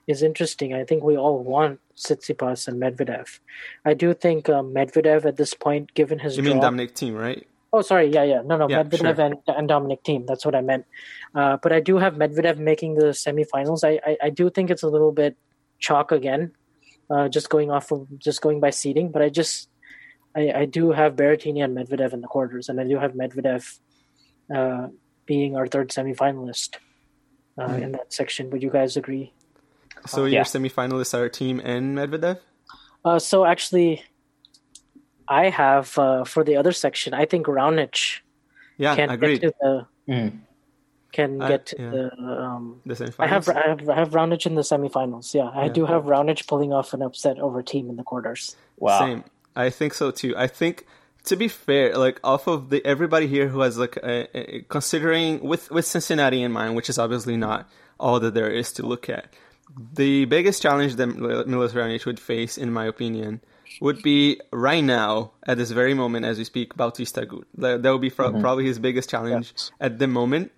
is 0.07 0.23
interesting. 0.23 0.73
I 0.73 0.83
think 0.85 1.03
we 1.03 1.17
all 1.17 1.43
want 1.43 1.79
Tsitsipas 1.97 2.67
and 2.67 2.81
Medvedev. 2.81 3.39
I 3.83 3.93
do 3.93 4.13
think 4.13 4.47
uh, 4.49 4.61
Medvedev 4.63 5.25
at 5.25 5.35
this 5.37 5.53
point, 5.53 5.93
given 5.93 6.19
his 6.19 6.37
You 6.37 6.43
draw, 6.43 6.53
mean 6.53 6.61
Dominic 6.61 6.95
Thiem, 6.95 7.17
right? 7.19 7.45
Oh, 7.75 7.81
sorry. 7.81 8.07
Yeah, 8.11 8.23
yeah. 8.23 8.41
No, 8.45 8.57
no. 8.57 8.69
Yeah, 8.69 8.83
Medvedev 8.83 9.15
sure. 9.15 9.25
and, 9.25 9.35
and 9.47 9.67
Dominic 9.67 10.03
Thiem. 10.03 10.25
That's 10.25 10.45
what 10.45 10.55
I 10.55 10.61
meant. 10.61 10.85
Uh, 11.33 11.57
but 11.61 11.73
I 11.73 11.79
do 11.81 11.97
have 11.97 12.13
Medvedev 12.15 12.57
making 12.57 12.95
the 12.95 13.07
semifinals. 13.07 13.83
I, 13.83 13.99
I, 14.09 14.17
I 14.27 14.29
do 14.29 14.49
think 14.49 14.69
it's 14.69 14.83
a 14.83 14.87
little 14.87 15.11
bit 15.11 15.35
chalk 15.79 16.11
again, 16.11 16.53
uh, 17.09 17.27
just 17.27 17.49
going 17.49 17.69
off 17.71 17.91
of 17.91 18.07
just 18.17 18.41
going 18.41 18.59
by 18.61 18.69
seeding. 18.69 19.11
But 19.11 19.21
I 19.21 19.29
just 19.29 19.69
I, 20.35 20.51
I 20.61 20.65
do 20.65 20.91
have 20.91 21.15
Berrettini 21.15 21.63
and 21.63 21.75
Medvedev 21.77 22.13
in 22.13 22.21
the 22.21 22.27
quarters, 22.27 22.69
and 22.69 22.79
I 22.79 22.85
do 22.85 22.97
have 22.97 23.11
Medvedev 23.13 23.79
uh, 24.55 24.87
being 25.25 25.55
our 25.57 25.67
third 25.67 25.89
semifinalist 25.89 26.75
uh, 27.59 27.67
Hmm. 27.67 27.83
in 27.83 27.91
that 27.93 28.13
section. 28.13 28.49
Would 28.51 28.63
you 28.63 28.69
guys 28.69 28.95
agree? 28.97 29.33
So 30.07 30.25
yeah. 30.25 30.35
your 30.39 30.43
semifinalists 30.45 31.13
are 31.17 31.29
Thiem 31.29 31.61
and 31.63 31.97
Medvedev. 31.97 32.39
Uh, 33.03 33.19
so 33.19 33.45
actually, 33.45 34.03
I 35.27 35.49
have 35.49 35.97
uh, 35.97 36.23
for 36.23 36.43
the 36.43 36.57
other 36.57 36.71
section. 36.71 37.13
I 37.13 37.25
think 37.25 37.47
Raonic 37.47 38.19
Yeah, 38.77 38.95
can 38.95 39.09
agreed. 39.09 39.41
get 39.41 39.47
to 39.49 39.53
the 39.61 39.87
Mm. 40.07 40.39
can 41.11 41.41
I- 41.41 41.47
get 41.47 41.65
to 41.67 41.75
yeah. 41.81 41.89
the 41.89 42.11
um, 42.43 42.81
The 42.85 42.93
semifinals. 42.93 43.15
I 43.19 43.27
have 43.27 43.49
I 43.49 43.67
have 43.69 43.89
I 43.89 43.95
have 43.95 44.09
Raonic 44.11 44.45
in 44.45 44.55
the 44.55 44.61
semifinals. 44.61 45.33
Yeah, 45.33 45.49
I 45.49 45.65
Yeah. 45.65 45.73
do 45.73 45.85
have 45.85 46.03
Raonic 46.03 46.45
pulling 46.47 46.71
off 46.73 46.93
an 46.93 47.01
upset 47.01 47.39
over 47.39 47.63
Thiem 47.63 47.89
in 47.89 47.95
the 47.95 48.03
quarters. 48.03 48.55
Wow. 48.77 48.99
Same. 48.99 49.23
I 49.55 49.69
think 49.69 49.93
so 49.93 50.11
too. 50.11 50.35
I 50.37 50.47
think 50.47 50.85
to 51.23 51.35
be 51.35 51.47
fair, 51.47 51.97
like 51.97 52.19
off 52.23 52.47
of 52.47 52.69
the 52.69 52.85
everybody 52.85 53.25
here 53.25 53.47
who 53.47 53.61
has 53.61 53.77
like 53.79 53.97
a, 53.97 54.27
a, 54.37 54.61
considering 54.69 55.41
with 55.41 55.71
with 55.71 55.85
Cincinnati 55.85 56.43
in 56.43 56.51
mind, 56.51 56.75
which 56.75 56.89
is 56.89 56.99
obviously 56.99 57.35
not 57.37 57.67
all 57.99 58.19
that 58.19 58.33
there 58.35 58.49
is 58.51 58.71
to 58.73 58.85
look 58.85 59.09
at. 59.09 59.33
The 59.93 60.25
biggest 60.25 60.61
challenge 60.61 60.95
that 60.97 61.07
Milos 61.07 61.73
Raonic 61.73 62.05
would 62.05 62.19
face, 62.19 62.57
in 62.57 62.71
my 62.71 62.85
opinion, 62.85 63.41
would 63.81 64.01
be 64.01 64.39
right 64.51 64.83
now 64.83 65.31
at 65.45 65.57
this 65.57 65.71
very 65.71 65.93
moment 65.93 66.25
as 66.25 66.37
we 66.37 66.43
speak, 66.43 66.75
Bautista 66.75 67.25
Agut. 67.25 67.43
That, 67.57 67.83
that 67.83 67.91
would 67.91 68.01
be 68.01 68.09
pro- 68.09 68.39
probably 68.39 68.65
his 68.65 68.79
biggest 68.79 69.09
challenge 69.09 69.53
at 69.79 69.99
the 69.99 70.07
moment. 70.07 70.51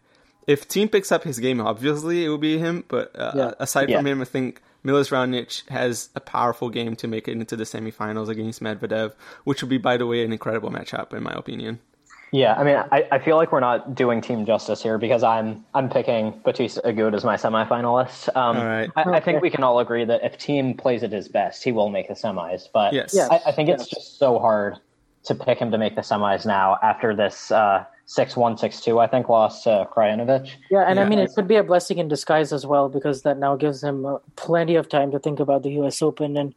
If 0.47 0.67
Thiem 0.67 0.91
picks 0.91 1.11
up 1.11 1.23
his 1.23 1.39
game, 1.39 1.59
obviously 1.59 2.23
it 2.23 2.29
will 2.29 2.37
be 2.37 2.57
him. 2.57 2.83
But 2.87 3.17
uh, 3.19 3.31
Yeah. 3.35 3.51
aside 3.59 3.89
Yeah. 3.89 3.97
from 3.97 4.07
him, 4.07 4.21
I 4.21 4.25
think 4.25 4.61
Milos 4.83 5.09
Raonic 5.09 5.67
has 5.69 6.09
a 6.15 6.19
powerful 6.21 6.69
game 6.69 6.95
to 6.97 7.07
make 7.07 7.27
it 7.27 7.33
into 7.33 7.55
the 7.57 7.65
semifinals 7.65 8.29
against 8.29 8.61
Medvedev, 8.61 9.13
which 9.43 9.61
would 9.61 9.69
be, 9.69 9.77
by 9.77 9.97
the 9.97 10.05
way, 10.05 10.23
an 10.23 10.31
incredible 10.31 10.69
matchup 10.71 11.13
in 11.13 11.23
my 11.23 11.33
opinion. 11.33 11.79
Yeah, 12.31 12.55
I 12.55 12.63
mean, 12.63 12.75
I, 12.91 13.07
I 13.11 13.19
feel 13.19 13.37
like 13.37 13.51
we're 13.51 13.61
not 13.61 13.95
doing 13.95 14.21
Thiem 14.21 14.45
justice 14.45 14.83
here 14.83 14.97
because 14.97 15.23
I'm 15.23 15.63
I'm 15.73 15.89
picking 15.89 16.31
Bautista 16.43 16.81
Agut 16.81 17.13
as 17.15 17.23
my 17.23 17.37
semifinalist. 17.37 18.35
Um, 18.35 18.57
All 18.57 18.65
right. 18.65 18.89
I, 18.97 19.03
I 19.13 19.19
think 19.21 19.41
we 19.41 19.49
can 19.49 19.63
all 19.63 19.79
agree 19.79 20.03
that 20.03 20.23
if 20.23 20.37
Thiem 20.37 20.77
plays 20.77 21.03
at 21.03 21.11
his 21.11 21.29
best, 21.29 21.63
he 21.63 21.71
will 21.71 21.89
make 21.89 22.09
the 22.09 22.15
semis. 22.15 22.63
But 22.73 22.93
Yes. 22.93 23.13
Yeah. 23.13 23.27
I, 23.31 23.41
I 23.47 23.51
think 23.53 23.69
it's 23.69 23.83
Yes. 23.83 23.89
just 23.89 24.19
so 24.19 24.39
hard 24.39 24.77
to 25.23 25.35
pick 25.35 25.59
him 25.59 25.71
to 25.71 25.77
make 25.77 25.95
the 25.95 26.01
semis 26.01 26.45
now 26.45 26.77
after 26.83 27.15
this 27.15 27.49
uh, 27.51 27.85
six 28.05 28.35
one 28.35 28.57
six 28.57 28.81
two. 28.81 28.99
I 28.99 29.07
think 29.07 29.29
loss 29.29 29.63
to 29.63 29.87
Krajinovic. 29.93 30.49
Yeah, 30.69 30.83
and 30.87 30.99
I 30.99 31.05
mean 31.05 31.19
it 31.19 31.31
could 31.33 31.47
be 31.47 31.55
a 31.55 31.63
blessing 31.63 31.97
in 31.97 32.07
disguise 32.09 32.51
as 32.51 32.65
well 32.65 32.89
because 32.89 33.21
that 33.23 33.37
now 33.37 33.55
gives 33.55 33.83
him 33.83 34.05
uh, 34.05 34.17
plenty 34.35 34.75
of 34.75 34.89
time 34.89 35.11
to 35.11 35.19
think 35.19 35.39
about 35.39 35.63
the 35.63 35.71
U.S. 35.81 36.01
Open 36.01 36.35
and 36.35 36.53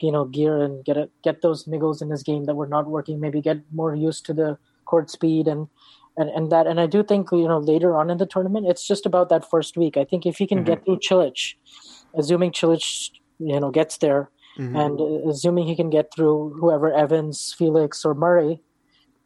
you 0.00 0.10
know 0.10 0.24
gear 0.24 0.62
and 0.62 0.84
get 0.84 0.96
it, 0.96 1.10
get 1.22 1.42
those 1.42 1.64
niggles 1.64 2.02
in 2.02 2.10
his 2.10 2.24
game 2.24 2.44
that 2.46 2.54
were 2.56 2.66
not 2.66 2.86
working. 2.88 3.20
Maybe 3.20 3.40
get 3.40 3.58
more 3.72 3.94
used 3.94 4.26
to 4.26 4.32
the 4.32 4.58
court 4.84 5.10
speed 5.10 5.46
and. 5.48 5.68
And, 6.14 6.28
and 6.28 6.52
that 6.52 6.66
and 6.66 6.78
I 6.78 6.84
do 6.84 7.02
think 7.02 7.32
you 7.32 7.48
know 7.48 7.56
later 7.56 7.96
on 7.96 8.10
in 8.10 8.18
the 8.18 8.26
tournament 8.26 8.66
it's 8.68 8.86
just 8.86 9.06
about 9.06 9.30
that 9.30 9.48
first 9.48 9.78
week. 9.78 9.96
I 9.96 10.04
think 10.04 10.26
if 10.26 10.36
he 10.36 10.46
can 10.46 10.62
get 10.62 10.84
through 10.84 10.98
Cilic, 10.98 11.54
assuming 12.14 12.50
Cilic 12.52 12.84
you 13.38 13.58
know 13.58 13.70
gets 13.70 13.96
there, 13.96 14.28
Mhm. 14.58 14.76
and 14.76 15.00
uh, 15.00 15.30
assuming 15.30 15.64
he 15.66 15.74
can 15.74 15.88
get 15.88 16.12
through 16.14 16.52
whoever 16.60 16.92
Evans, 16.92 17.54
Felix, 17.56 18.04
or 18.04 18.12
Murray, 18.12 18.60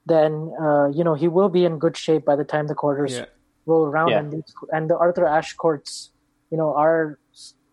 then 0.07 0.52
uh, 0.62 0.86
you 0.94 1.02
know 1.02 1.14
he 1.14 1.26
will 1.26 1.48
be 1.48 1.64
in 1.64 1.80
good 1.80 1.96
shape 1.96 2.24
by 2.24 2.36
the 2.36 2.44
time 2.44 2.68
the 2.68 2.74
quarters 2.76 3.14
Yeah. 3.18 3.26
roll 3.66 3.84
around. 3.86 4.11
Yeah. 4.11 4.20
And 4.20 4.32
these, 4.32 4.54
and 4.70 4.88
the 4.88 4.96
Arthur 4.96 5.26
Ashe 5.26 5.54
courts, 5.54 6.12
you 6.52 6.57
know, 6.57 6.70
are 6.74 7.18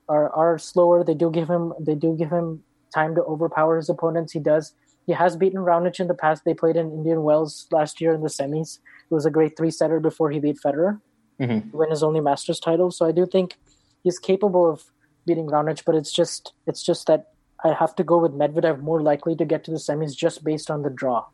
are 0.09 0.29
are 0.31 0.57
slower. 0.57 1.03
They 1.03 1.13
do 1.13 1.29
give 1.29 1.47
him 1.49 1.73
they 1.79 1.93
do 1.93 2.15
give 2.17 2.31
him 2.31 2.63
time 2.93 3.13
to 3.13 3.21
overpower 3.23 3.77
his 3.77 3.89
opponents. 3.89 4.33
He 4.33 4.39
does. 4.39 4.73
He 5.05 5.13
has 5.13 5.35
beaten 5.35 5.59
Raonic 5.59 5.99
in 5.99 6.07
the 6.07 6.13
past. 6.13 6.43
They 6.45 6.53
played 6.53 6.75
in 6.75 6.91
Indian 6.91 7.23
Wells 7.23 7.67
last 7.71 7.99
year 7.99 8.13
in 8.13 8.21
the 8.21 8.29
semis. 8.29 8.79
It 9.09 9.13
was 9.13 9.25
a 9.25 9.31
great 9.31 9.57
three 9.57 9.71
setter 9.71 9.99
before 9.99 10.31
he 10.31 10.39
beat 10.39 10.59
Federer 10.63 11.01
Mhm. 11.39 11.71
to 11.71 11.77
win 11.77 11.89
his 11.89 12.03
only 12.03 12.21
Masters 12.21 12.59
title. 12.59 12.89
So 12.91 13.05
I 13.05 13.11
do 13.11 13.25
think 13.25 13.57
he's 14.03 14.19
capable 14.19 14.69
of 14.69 14.85
beating 15.25 15.47
Raonic, 15.47 15.83
but 15.85 15.95
it's 15.95 16.11
just 16.11 16.53
it's 16.65 16.83
just 16.83 17.07
that 17.07 17.33
I 17.63 17.73
have 17.73 17.95
to 17.95 18.03
go 18.03 18.17
with 18.17 18.33
Medvedev 18.33 18.81
more 18.81 19.01
likely 19.01 19.35
to 19.35 19.45
get 19.45 19.63
to 19.65 19.71
the 19.71 19.77
semis 19.77 20.15
just 20.15 20.43
based 20.43 20.69
on 20.69 20.81
the 20.83 20.89
draw, 20.89 21.25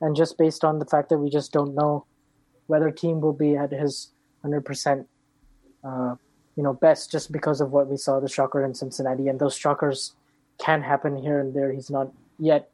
and 0.00 0.16
just 0.16 0.36
based 0.38 0.64
on 0.64 0.78
the 0.78 0.86
fact 0.86 1.08
that 1.08 1.18
we 1.18 1.30
just 1.30 1.52
don't 1.52 1.74
know 1.74 2.04
whether 2.66 2.90
Thiem 2.90 3.20
will 3.20 3.32
be 3.32 3.56
at 3.56 3.72
his 3.72 4.12
hundred 4.42 4.64
percent, 4.64 5.08
uh, 5.84 6.14
you 6.56 6.62
know, 6.62 6.72
best 6.72 7.10
just 7.10 7.30
because 7.32 7.60
of 7.60 7.72
what 7.72 7.88
we 7.88 7.96
saw 7.96 8.20
the 8.20 8.28
shocker 8.28 8.64
in 8.64 8.74
Cincinnati, 8.74 9.28
and 9.28 9.38
those 9.38 9.56
shockers 9.56 10.14
can 10.58 10.82
happen 10.82 11.16
here 11.16 11.38
and 11.40 11.54
there. 11.54 11.72
He's 11.72 11.90
not 11.90 12.12
yet 12.38 12.70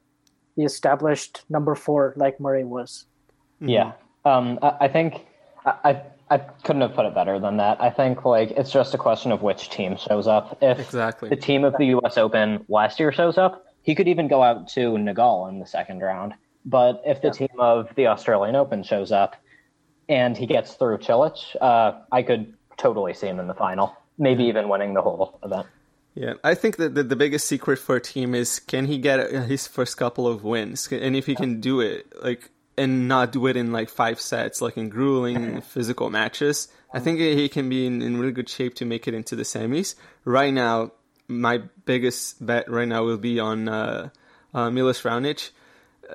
the 0.57 0.65
established 0.65 1.43
number 1.49 1.75
four 1.75 2.15
like 2.17 2.41
Murray 2.41 2.65
was. 2.65 3.07
Yeah, 3.61 3.93
um, 4.25 4.59
I, 4.63 4.77
I 4.83 4.89
think 4.89 5.27
I, 5.65 5.75
I 5.85 6.03
I 6.31 6.39
couldn't 6.39 6.83
have 6.83 6.95
put 6.95 7.07
it 7.07 7.15
better 7.15 7.39
than 7.39 7.59
that. 7.59 7.81
I 7.81 7.91
think 7.91 8.25
like 8.25 8.51
it's 8.53 8.73
just 8.73 8.95
a 8.95 8.99
question 8.99 9.31
of 9.33 9.43
which 9.43 9.71
Thiem 9.71 9.99
shows 9.99 10.27
up. 10.27 10.59
If 10.63 10.79
Exactly. 10.79 11.29
the 11.29 11.37
Thiem 11.37 11.65
of 11.67 11.77
the 11.77 11.87
U.S. 11.87 12.17
Open 12.17 12.65
last 12.69 12.99
year 12.99 13.13
shows 13.13 13.37
up, 13.37 13.67
he 13.83 13.95
could 13.95 14.09
even 14.09 14.29
go 14.29 14.43
out 14.43 14.69
to 14.69 14.93
Nagal 14.93 15.49
in 15.49 15.59
the 15.59 15.67
second 15.67 16.01
round. 16.01 16.35
But 16.65 17.03
if 17.05 17.21
the 17.21 17.29
Thiem 17.29 17.59
of 17.59 17.95
the 17.95 18.07
Australian 18.07 18.57
Open 18.57 18.83
shows 18.83 19.13
up 19.13 19.37
and 20.09 20.37
he 20.37 20.47
gets 20.47 20.75
through 20.75 20.99
Cilic, 20.99 21.39
uh, 21.61 22.01
I 22.11 22.23
could 22.23 22.55
totally 22.79 23.13
see 23.13 23.27
him 23.27 23.39
in 23.39 23.47
the 23.47 23.55
final, 23.55 23.95
maybe 24.19 24.45
even 24.45 24.69
winning 24.69 24.95
the 24.95 25.03
whole 25.03 25.39
event. 25.43 25.67
Yeah, 26.15 26.35
I 26.45 26.55
think 26.55 26.77
that 26.77 26.95
the, 26.95 27.03
the 27.03 27.17
biggest 27.17 27.47
secret 27.47 27.79
for 27.79 27.97
a 27.97 28.01
Thiem 28.01 28.37
is 28.37 28.61
can 28.61 28.87
he 28.87 28.99
get 28.99 29.31
his 29.31 29.67
first 29.67 29.97
couple 29.97 30.29
of 30.29 30.45
wins, 30.45 30.89
and 30.93 31.17
if 31.17 31.27
he 31.27 31.35
can 31.35 31.61
do 31.61 31.81
it, 31.81 32.07
like, 32.23 32.51
and 32.79 33.09
not 33.09 33.33
do 33.33 33.47
it 33.49 33.57
in 33.57 33.73
like 33.73 33.89
five 33.89 34.21
sets, 34.21 34.63
like 34.63 34.77
in 34.77 34.89
grueling 34.89 35.61
physical 35.61 36.11
matches, 36.11 36.69
I 36.93 37.01
think 37.01 37.19
he 37.19 37.49
can 37.49 37.69
be 37.69 37.87
in, 37.87 38.01
in 38.01 38.17
really 38.17 38.33
good 38.33 38.49
shape 38.49 38.77
to 38.77 38.85
make 38.85 39.09
it 39.09 39.15
into 39.15 39.35
the 39.35 39.43
semis. 39.43 39.97
Right 40.25 40.55
now, 40.55 40.93
my 41.27 41.63
biggest 41.85 42.45
bet 42.45 42.71
right 42.71 42.87
now 42.87 43.05
will 43.05 43.19
be 43.19 43.41
on 43.41 43.69
uh, 43.69 44.11
uh, 44.53 44.71
Milos 44.71 45.03
Raonic, 45.03 45.51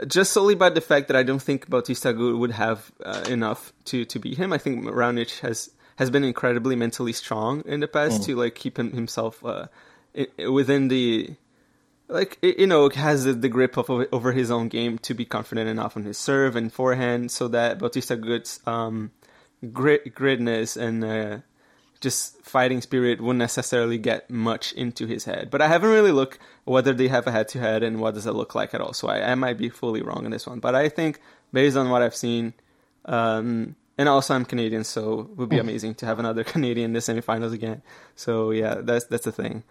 just 0.08 0.32
solely 0.32 0.56
by 0.56 0.70
the 0.70 0.82
fact 0.82 1.10
that 1.10 1.18
I 1.18 1.24
don't 1.24 1.42
think 1.42 1.70
Bautista 1.70 2.14
Agut 2.14 2.38
would 2.38 2.52
have 2.52 2.90
uh, 3.04 3.26
enough 3.28 3.74
to 3.86 4.06
to 4.06 4.20
beat 4.20 4.38
him. 4.38 4.54
I 4.54 4.58
think 4.58 4.86
Raonic 4.86 5.42
has 5.42 5.72
has 5.98 6.10
been 6.10 6.24
incredibly 6.24 6.78
mentally 6.78 7.12
strong 7.12 7.64
in 7.66 7.82
the 7.82 7.88
past 7.88 8.24
to 8.24 8.36
like 8.38 8.56
keep 8.56 8.80
him, 8.80 8.94
himself 8.94 9.44
uh, 9.44 9.68
within 10.38 10.88
the 10.88 11.36
like 12.08 12.38
you 12.42 12.68
know 12.68 12.90
has 12.90 13.24
the 13.26 13.50
grip 13.50 13.78
of 13.78 13.90
over 13.90 14.32
his 14.32 14.50
own 14.50 14.68
game 14.68 14.98
to 15.00 15.14
be 15.14 15.26
confident 15.26 15.70
enough 15.70 15.96
on 15.96 16.04
his 16.04 16.18
serve 16.18 16.56
and 16.56 16.74
forehand, 16.74 17.32
so 17.32 17.48
that 17.48 17.80
Bautista 17.80 18.16
Agut's 18.16 18.60
um, 18.68 19.12
grit, 19.72 20.16
gritness 20.16 20.76
and 20.76 21.04
uh, 21.04 21.38
just 22.02 22.42
fighting 22.44 22.82
spirit 22.82 23.20
wouldn't 23.20 23.40
necessarily 23.40 23.98
get 23.98 24.30
much 24.30 24.74
into 24.74 25.06
his 25.06 25.26
head. 25.26 25.50
But 25.52 25.62
I 25.62 25.68
haven't 25.68 25.90
really 25.90 26.12
looked 26.12 26.40
whether 26.66 26.94
they 26.94 27.08
have 27.10 27.28
a 27.28 27.32
head 27.32 27.48
to 27.50 27.60
head 27.60 27.84
and 27.84 28.00
what 28.00 28.14
does 28.14 28.26
it 28.26 28.34
look 28.34 28.56
like 28.56 28.74
at 28.74 28.82
all. 28.82 28.94
So 28.94 29.08
I, 29.08 29.32
I, 29.32 29.36
might 29.36 29.58
be 29.58 29.70
fully 29.70 30.02
wrong 30.02 30.26
on 30.26 30.32
this 30.32 30.48
one. 30.48 30.60
But 30.60 30.76
I 30.76 30.90
think 30.90 31.20
based 31.52 31.76
on 31.76 31.90
what 31.90 32.02
I've 32.02 32.16
seen, 32.16 32.54
um, 33.06 33.76
and 33.98 34.08
also 34.08 34.34
I'm 34.34 34.46
Canadian, 34.46 34.86
so 34.86 35.22
it 35.22 35.38
would 35.38 35.50
be 35.50 35.60
amazing 35.60 35.96
to 35.96 36.06
have 36.06 36.20
another 36.20 36.44
Canadian 36.46 36.86
in 36.86 36.94
the 36.94 37.00
semifinals 37.00 37.54
again. 37.54 37.82
So 38.16 38.52
yeah, 38.52 38.76
that's 38.76 39.06
that's 39.06 39.26
the 39.26 39.32
thing. 39.32 39.64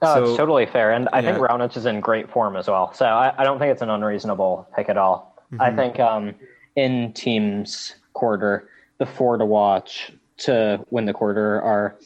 No, 0.00 0.14
so, 0.14 0.24
it's 0.24 0.36
totally 0.36 0.66
fair, 0.66 0.92
and 0.92 1.08
I 1.12 1.20
yeah. 1.20 1.32
think 1.32 1.38
Raonic 1.38 1.76
is 1.76 1.86
in 1.86 2.00
great 2.00 2.30
form 2.30 2.56
as 2.56 2.68
well. 2.68 2.92
So 2.92 3.04
I, 3.04 3.34
I, 3.36 3.44
don't 3.44 3.58
think 3.58 3.72
it's 3.72 3.82
an 3.82 3.90
unreasonable 3.90 4.68
pick 4.76 4.88
at 4.88 4.96
all. 4.96 5.34
Mm-hmm. 5.52 5.60
I 5.60 5.74
think 5.74 5.98
um, 5.98 6.34
in 6.76 7.12
Thiem's 7.14 7.96
quarter, 8.12 8.68
the 8.98 9.06
four 9.06 9.36
to 9.38 9.44
watch 9.44 10.12
to 10.38 10.84
win 10.90 11.04
the 11.04 11.12
quarter 11.12 11.60
are 11.62 11.96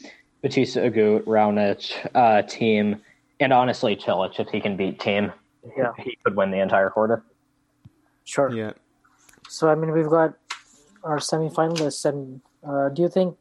Bautista 0.42 0.80
Agut, 0.80 1.24
Raonic, 1.24 1.92
uh, 2.14 2.42
Thiem, 2.42 3.00
and 3.40 3.52
honestly 3.52 3.96
Cilic 3.96 4.40
if 4.40 4.48
he 4.48 4.60
can 4.60 4.76
beat 4.76 4.98
Thiem. 4.98 5.32
Yeah. 5.76 5.92
He 5.98 6.18
could 6.24 6.36
win 6.36 6.50
the 6.50 6.60
entire 6.60 6.90
quarter. 6.90 7.22
Sure. 8.24 8.50
Yeah. 8.50 8.72
So 9.48 9.68
I 9.68 9.74
mean 9.74 9.92
we've 9.92 10.08
got 10.08 10.34
our 11.04 11.18
semifinalists 11.18 12.04
and 12.04 12.40
uh, 12.66 12.88
do 12.88 13.02
you 13.02 13.08
think 13.08 13.36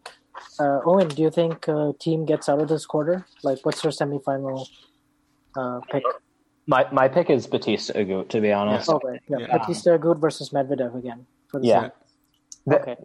uh, 0.59 0.79
Owen, 0.85 1.07
do 1.07 1.21
you 1.21 1.31
think 1.31 1.67
uh, 1.67 1.93
Thiem 1.99 2.27
gets 2.27 2.49
out 2.49 2.61
of 2.61 2.67
this 2.67 2.85
quarter? 2.85 3.25
Like 3.43 3.65
what's 3.65 3.83
your 3.83 3.91
semifinal 3.91 4.67
uh, 5.55 5.79
pick? 5.91 6.03
My 6.67 6.87
my 6.91 7.07
pick 7.07 7.29
is 7.29 7.47
Bautista 7.47 7.93
Agut, 7.93 8.29
to 8.29 8.41
be 8.41 8.51
honest. 8.51 8.87
Yeah. 8.87 8.95
Okay. 8.95 9.19
Yeah. 9.27 9.37
yeah. 9.39 9.57
Bautista 9.57 9.89
Agut 9.97 10.19
versus 10.19 10.49
Medvedev 10.49 10.95
again. 10.95 11.25
yeah. 11.61 11.89
okay 12.71 12.95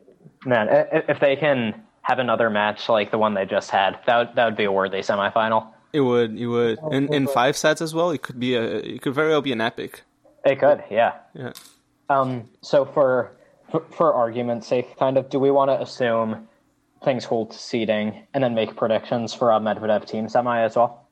man, 0.44 0.69
if 0.93 1.20
they 1.20 1.36
can 1.36 1.82
have 2.03 2.19
another 2.19 2.51
match 2.51 2.89
like 2.89 3.11
the 3.11 3.19
one 3.19 3.35
they 3.35 3.44
just 3.44 3.70
had, 3.70 3.98
that 4.07 4.16
would, 4.16 4.36
that 4.36 4.44
would 4.44 4.57
be 4.57 4.65
a 4.65 4.73
worthy 4.73 4.98
semifinal. 4.98 5.69
It 5.93 6.01
would, 6.01 6.39
it 6.39 6.47
would, 6.47 6.78
in 6.90 7.12
in 7.12 7.27
five 7.27 7.57
sets 7.57 7.81
as 7.81 7.94
well. 7.94 8.11
It 8.11 8.23
could 8.23 8.39
be 8.39 8.55
a, 8.55 8.62
it 8.62 9.03
could 9.03 9.15
very 9.15 9.31
well 9.31 9.40
be 9.40 9.53
an 9.53 9.61
epic. 9.61 10.03
It 10.44 10.59
could, 10.59 10.85
yeah, 10.90 11.15
yeah. 11.35 11.53
Um, 12.09 12.48
so 12.61 12.85
for, 12.85 13.32
for 13.70 13.81
for 13.90 14.12
argument's 14.12 14.66
sake, 14.66 14.97
kind 14.98 15.16
of, 15.16 15.31
do 15.31 15.39
we 15.39 15.51
want 15.51 15.70
to 15.70 15.81
assume 15.81 16.48
things 17.07 17.24
hold 17.24 17.53
to 17.53 17.59
seeding 17.59 18.27
and 18.35 18.45
then 18.45 18.55
make 18.55 18.77
predictions 18.77 19.33
for 19.33 19.51
a 19.51 19.59
Medvedev 19.59 20.05
Thiem 20.11 20.31
semi 20.31 20.61
as 20.61 20.77
well? 20.77 21.09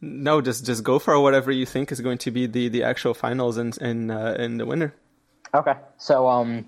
No, 0.00 0.40
just 0.40 0.64
just 0.64 0.82
go 0.82 0.98
for 0.98 1.20
whatever 1.20 1.52
you 1.52 1.66
think 1.66 1.92
is 1.92 2.00
going 2.00 2.18
to 2.18 2.30
be 2.30 2.46
the, 2.46 2.68
the 2.68 2.82
actual 2.82 3.12
finals 3.12 3.58
and 3.58 3.76
and 3.82 4.10
uh, 4.10 4.34
and 4.38 4.58
the 4.58 4.64
winner. 4.64 4.94
Okay, 5.54 5.74
so 5.98 6.28
um, 6.28 6.64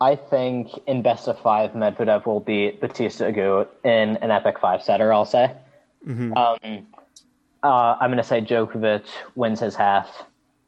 I 0.00 0.14
think 0.14 0.68
in 0.86 1.02
best 1.02 1.26
of 1.26 1.38
five, 1.40 1.72
Medvedev 1.72 2.26
will 2.26 2.40
beat 2.40 2.80
Bautista 2.80 3.24
Agut 3.24 3.68
in 3.82 4.16
an 4.18 4.30
epic 4.30 4.60
five 4.60 4.82
setter. 4.82 5.12
I'll 5.12 5.24
say. 5.24 5.50
Mm-hmm. 6.06 6.36
Um, 6.36 6.86
uh, 7.62 7.96
I'm 7.98 8.10
going 8.10 8.18
to 8.18 8.22
say 8.22 8.42
Djokovic 8.42 9.06
wins 9.34 9.60
his 9.60 9.74
half, 9.74 10.08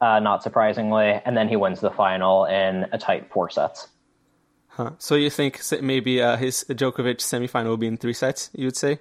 uh, 0.01 0.19
not 0.19 0.43
surprisingly, 0.43 1.21
and 1.27 1.37
then 1.37 1.47
he 1.47 1.57
wins 1.57 1.81
the 1.81 1.91
final 1.91 2.47
in 2.47 2.87
a 2.93 2.99
tight 2.99 3.31
four 3.31 3.51
sets. 3.51 3.89
Huh. 4.77 4.91
So 4.99 5.15
you 5.15 5.31
think 5.31 5.63
maybe 5.81 6.21
uh, 6.21 6.37
his 6.37 6.67
Djokovic 6.69 7.17
semifinal 7.17 7.69
will 7.69 7.79
be 7.79 7.87
in 7.87 7.97
three 7.97 8.13
sets? 8.13 8.51
You 8.55 8.67
would 8.67 8.77
say? 8.77 8.99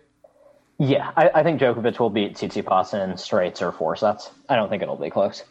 Yeah, 0.79 1.11
I, 1.17 1.29
I 1.35 1.43
think 1.43 1.59
Djokovic 1.59 1.99
will 1.99 2.09
beat 2.09 2.35
Tsitsipas 2.35 2.93
in 2.93 3.17
straights 3.17 3.61
or 3.61 3.73
four 3.73 3.97
sets. 3.97 4.31
I 4.47 4.55
don't 4.55 4.69
think 4.69 4.83
it'll 4.83 4.95
be 4.95 5.09
close. 5.09 5.43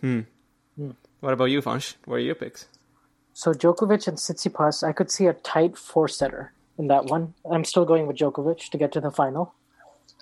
Hmm. 0.00 0.20
hmm. 0.76 0.92
What 1.20 1.34
about 1.34 1.46
you, 1.46 1.60
Vansh? 1.60 1.94
What 2.06 2.16
are 2.16 2.20
your 2.20 2.34
picks? 2.34 2.66
So 3.34 3.52
Djokovic 3.52 4.08
and 4.08 4.16
Tsitsipas, 4.16 4.82
I 4.82 4.92
could 4.92 5.10
see 5.10 5.26
a 5.26 5.34
tight 5.34 5.76
four 5.76 6.08
setter 6.08 6.52
in 6.78 6.88
that 6.88 7.04
one. 7.04 7.34
I'm 7.50 7.64
still 7.64 7.84
going 7.84 8.06
with 8.06 8.16
Djokovic 8.16 8.70
to 8.70 8.78
get 8.78 8.92
to 8.92 9.00
the 9.00 9.10
final, 9.10 9.54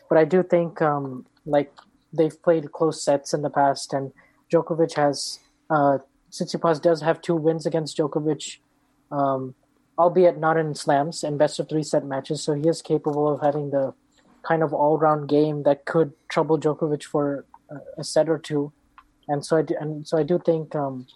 but 0.09 0.19
I 0.19 0.25
do 0.25 0.43
think 0.43 0.83
um, 0.83 1.25
like 1.47 1.73
they've 2.13 2.43
played 2.43 2.73
close 2.73 3.05
sets 3.05 3.33
in 3.33 3.43
the 3.43 3.51
past, 3.51 3.93
and 3.93 4.13
Djokovic 4.53 4.95
has 4.95 5.39
uh, 5.71 5.99
Tsitsipas 6.33 6.83
does 6.83 7.01
have 7.03 7.23
two 7.23 7.37
wins 7.37 7.65
against 7.67 7.97
Djokovic, 7.97 8.59
um, 9.11 9.55
albeit 9.99 10.39
not 10.39 10.57
in 10.57 10.75
slams 10.75 11.23
and 11.23 11.39
best 11.39 11.59
of 11.61 11.69
three 11.69 11.83
set 11.83 12.05
matches. 12.05 12.43
So 12.43 12.55
he 12.55 12.69
is 12.69 12.83
capable 12.83 13.29
of 13.33 13.41
having 13.41 13.71
the 13.71 13.95
kind 14.43 14.63
of 14.63 14.73
all 14.73 14.99
round 14.99 15.29
game 15.29 15.63
that 15.65 15.85
could 15.85 16.13
trouble 16.29 16.59
Djokovic 16.59 17.05
for 17.05 17.45
a 17.99 18.05
set 18.05 18.29
or 18.29 18.39
two. 18.39 18.73
And 19.29 19.45
so 19.45 19.59
I 19.59 19.63
do, 19.63 19.75
and 19.79 20.07
so 20.07 20.19
I 20.19 20.23
do 20.23 20.41
think 20.45 20.75
um, 20.75 21.07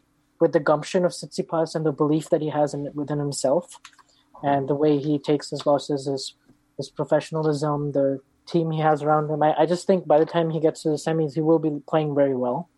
with 0.41 0.53
the 0.53 0.61
gumption 0.61 1.05
of 1.05 1.13
Tsitsipas 1.13 1.75
and 1.75 1.85
the 1.85 1.93
belief 1.93 2.31
that 2.31 2.43
he 2.43 2.51
has 2.51 2.75
in, 2.75 2.91
within 2.95 3.19
himself, 3.19 3.81
and 4.43 4.69
the 4.69 4.75
way 4.75 4.99
he 4.99 5.19
takes 5.19 5.51
his 5.51 5.67
losses, 5.67 6.07
his 6.07 6.35
his 6.77 6.91
professionalism, 6.91 7.93
the 7.93 8.21
team 8.47 8.71
he 8.71 8.81
has 8.81 9.03
around 9.03 9.31
him. 9.31 9.43
I, 9.43 9.55
I 9.61 9.67
just 9.67 9.87
think 9.87 10.07
by 10.07 10.19
the 10.19 10.27
time 10.27 10.51
he 10.51 10.61
gets 10.61 10.83
to 10.83 10.91
the 10.91 10.97
semis, 10.97 11.35
he 11.35 11.41
will 11.41 11.59
be 11.59 11.71
playing 11.89 12.15
very 12.15 12.37
well. 12.37 12.69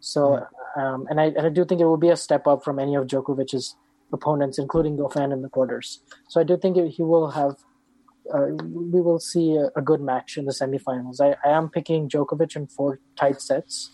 So, 0.00 0.46
um, 0.76 1.06
and 1.10 1.20
I 1.20 1.26
and 1.26 1.46
I 1.46 1.48
do 1.48 1.64
think 1.64 1.80
it 1.80 1.86
will 1.86 1.96
be 1.96 2.10
a 2.10 2.16
step 2.16 2.46
up 2.46 2.64
from 2.64 2.78
any 2.78 2.94
of 2.94 3.06
Djokovic's 3.06 3.76
opponents, 4.12 4.58
including 4.58 4.96
Goffin 4.96 5.32
in 5.32 5.42
the 5.42 5.48
quarters. 5.48 6.00
So 6.28 6.40
I 6.40 6.44
do 6.44 6.56
think 6.56 6.76
he 6.92 7.02
will 7.02 7.30
have. 7.30 7.56
Uh, 8.32 8.52
we 8.92 9.00
will 9.00 9.18
see 9.18 9.56
a, 9.56 9.70
a, 9.74 9.82
good 9.82 10.00
match 10.00 10.36
in 10.36 10.44
the 10.44 10.52
semifinals. 10.52 11.20
I, 11.20 11.34
I 11.44 11.52
am 11.52 11.68
picking 11.68 12.08
Djokovic 12.08 12.54
in 12.54 12.68
four 12.68 13.00
tight 13.16 13.40
sets 13.40 13.90